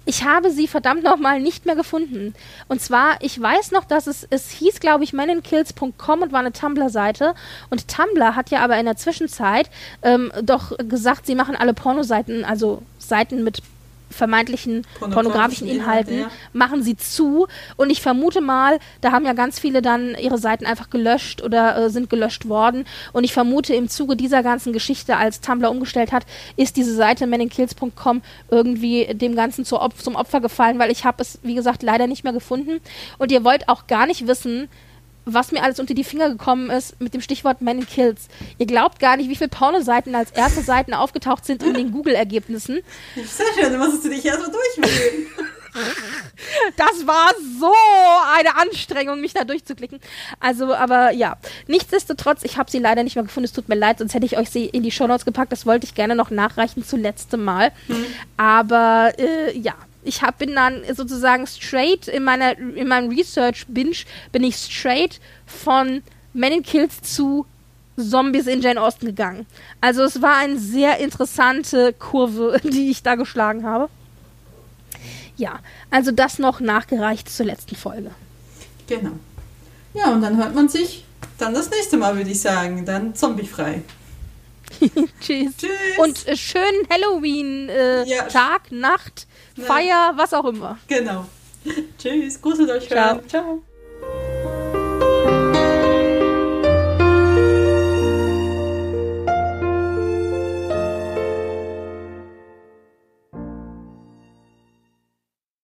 ich 0.05 0.23
habe 0.23 0.51
sie 0.51 0.67
verdammt 0.67 1.03
nochmal 1.03 1.39
nicht 1.39 1.65
mehr 1.65 1.75
gefunden. 1.75 2.33
Und 2.67 2.81
zwar, 2.81 3.21
ich 3.21 3.39
weiß 3.39 3.71
noch, 3.71 3.85
dass 3.85 4.07
es, 4.07 4.27
es 4.29 4.49
hieß, 4.51 4.79
glaube 4.79 5.03
ich, 5.03 5.13
meninkills.com 5.13 6.21
und 6.21 6.31
war 6.31 6.39
eine 6.39 6.51
Tumblr-Seite. 6.51 7.33
Und 7.69 7.87
Tumblr 7.87 8.35
hat 8.35 8.49
ja 8.51 8.61
aber 8.63 8.77
in 8.77 8.85
der 8.85 8.97
Zwischenzeit 8.97 9.69
ähm, 10.01 10.31
doch 10.41 10.77
gesagt, 10.77 11.25
sie 11.25 11.35
machen 11.35 11.55
alle 11.55 11.73
Pornoseiten, 11.73 12.43
also 12.43 12.81
Seiten 12.99 13.43
mit 13.43 13.61
vermeintlichen 14.13 14.85
pornografischen 14.99 15.67
Inhalten, 15.67 16.13
Inhalte, 16.13 16.13
ja. 16.13 16.31
machen 16.53 16.83
sie 16.83 16.95
zu. 16.95 17.47
Und 17.75 17.89
ich 17.89 18.01
vermute 18.01 18.41
mal, 18.41 18.79
da 19.01 19.11
haben 19.11 19.25
ja 19.25 19.33
ganz 19.33 19.59
viele 19.59 19.81
dann 19.81 20.15
ihre 20.15 20.37
Seiten 20.37 20.65
einfach 20.65 20.89
gelöscht 20.89 21.41
oder 21.41 21.77
äh, 21.77 21.89
sind 21.89 22.09
gelöscht 22.09 22.47
worden. 22.47 22.85
Und 23.11 23.23
ich 23.23 23.33
vermute, 23.33 23.73
im 23.73 23.89
Zuge 23.89 24.15
dieser 24.15 24.43
ganzen 24.43 24.73
Geschichte, 24.73 25.17
als 25.17 25.41
Tumblr 25.41 25.69
umgestellt 25.69 26.11
hat, 26.11 26.25
ist 26.55 26.77
diese 26.77 26.95
Seite 26.95 27.27
meninkills.com 27.27 28.21
irgendwie 28.49 29.05
dem 29.13 29.35
Ganzen 29.35 29.65
zu, 29.65 29.77
zum 29.97 30.15
Opfer 30.15 30.41
gefallen, 30.41 30.79
weil 30.79 30.91
ich 30.91 31.05
habe 31.05 31.21
es, 31.21 31.39
wie 31.43 31.55
gesagt, 31.55 31.83
leider 31.83 32.07
nicht 32.07 32.23
mehr 32.23 32.33
gefunden. 32.33 32.79
Und 33.17 33.31
ihr 33.31 33.43
wollt 33.43 33.69
auch 33.69 33.87
gar 33.87 34.05
nicht 34.05 34.27
wissen, 34.27 34.69
was 35.25 35.51
mir 35.51 35.63
alles 35.63 35.79
unter 35.79 35.93
die 35.93 36.03
Finger 36.03 36.29
gekommen 36.29 36.69
ist 36.69 36.99
mit 37.01 37.13
dem 37.13 37.21
Stichwort 37.21 37.61
Men 37.61 37.79
in 37.79 37.87
Kills. 37.87 38.27
Ihr 38.57 38.65
glaubt 38.65 38.99
gar 38.99 39.17
nicht, 39.17 39.29
wie 39.29 39.35
viele 39.35 39.49
Pornoseiten 39.49 40.15
als 40.15 40.31
erste 40.31 40.61
Seiten 40.61 40.93
aufgetaucht 40.93 41.45
sind 41.45 41.63
in 41.63 41.73
den 41.73 41.91
Google-Ergebnissen. 41.91 42.81
Sehr 43.15 43.45
schön, 43.53 43.71
dann 43.71 43.79
musst 43.79 44.03
du 44.03 44.09
dich 44.09 44.25
erstmal 44.25 44.51
durchwühlen. 44.51 45.27
Das 46.77 47.07
war 47.07 47.31
so 47.59 47.73
eine 48.35 48.55
Anstrengung, 48.57 49.19
mich 49.19 49.33
da 49.33 49.43
durchzuklicken. 49.43 49.99
Also, 50.39 50.73
aber 50.73 51.11
ja. 51.11 51.37
Nichtsdestotrotz, 51.67 52.43
ich 52.43 52.57
habe 52.57 52.69
sie 52.69 52.79
leider 52.79 53.03
nicht 53.03 53.15
mehr 53.15 53.23
gefunden. 53.23 53.45
Es 53.45 53.53
tut 53.53 53.69
mir 53.69 53.75
leid, 53.75 53.99
sonst 53.99 54.13
hätte 54.13 54.25
ich 54.25 54.37
euch 54.37 54.49
sie 54.49 54.65
in 54.65 54.83
die 54.83 54.91
Shownotes 54.91 55.25
gepackt. 55.25 55.51
Das 55.51 55.65
wollte 55.65 55.85
ich 55.85 55.95
gerne 55.95 56.15
noch 56.15 56.29
nachreichen 56.29 56.83
zuletzt 56.85 57.35
Mal. 57.35 57.71
Hm. 57.87 58.05
Aber 58.37 59.13
äh, 59.17 59.57
ja, 59.57 59.73
ich 60.03 60.21
hab, 60.21 60.37
bin 60.37 60.55
dann 60.55 60.83
sozusagen 60.93 61.47
straight 61.47 62.07
in 62.07 62.23
meiner 62.23 62.57
in 62.57 62.87
meinem 62.87 63.09
Research 63.09 63.65
Binge 63.67 63.95
bin 64.31 64.43
ich 64.43 64.55
straight 64.55 65.19
von 65.45 66.03
Men 66.33 66.53
in 66.53 66.63
Kills 66.63 67.01
zu 67.01 67.45
Zombies 67.97 68.47
in 68.47 68.61
Jane 68.61 68.81
Austen 68.81 69.05
gegangen. 69.05 69.45
Also 69.81 70.03
es 70.03 70.21
war 70.21 70.37
eine 70.37 70.57
sehr 70.57 70.97
interessante 70.97 71.93
Kurve, 71.93 72.59
die 72.63 72.89
ich 72.89 73.03
da 73.03 73.15
geschlagen 73.15 73.63
habe. 73.65 73.89
Ja, 75.35 75.59
also 75.89 76.11
das 76.11 76.39
noch 76.39 76.59
nachgereicht 76.59 77.29
zur 77.29 77.45
letzten 77.45 77.75
Folge. 77.75 78.11
Genau. 78.87 79.13
Ja, 79.93 80.11
und 80.11 80.21
dann 80.21 80.37
hört 80.37 80.55
man 80.55 80.69
sich 80.69 81.05
dann 81.37 81.53
das 81.53 81.69
nächste 81.69 81.97
Mal, 81.97 82.15
würde 82.15 82.29
ich 82.29 82.41
sagen. 82.41 82.85
Dann 82.85 83.15
zombiefrei. 83.15 83.81
Tschüss. 85.21 85.57
Tschüss. 85.57 85.97
Und 85.97 86.27
äh, 86.27 86.35
schönen 86.35 86.87
Halloween-Tag, 86.89 88.71
äh, 88.71 88.75
ja. 88.75 88.79
Nacht, 88.79 89.27
Feier, 89.57 90.13
was 90.15 90.33
auch 90.33 90.45
immer. 90.45 90.77
Genau. 90.87 91.25
Tschüss. 91.97 92.41
Gruselt 92.41 92.69
euch. 92.69 92.87
Ciao. 92.87 93.19
Ciao. 93.27 93.63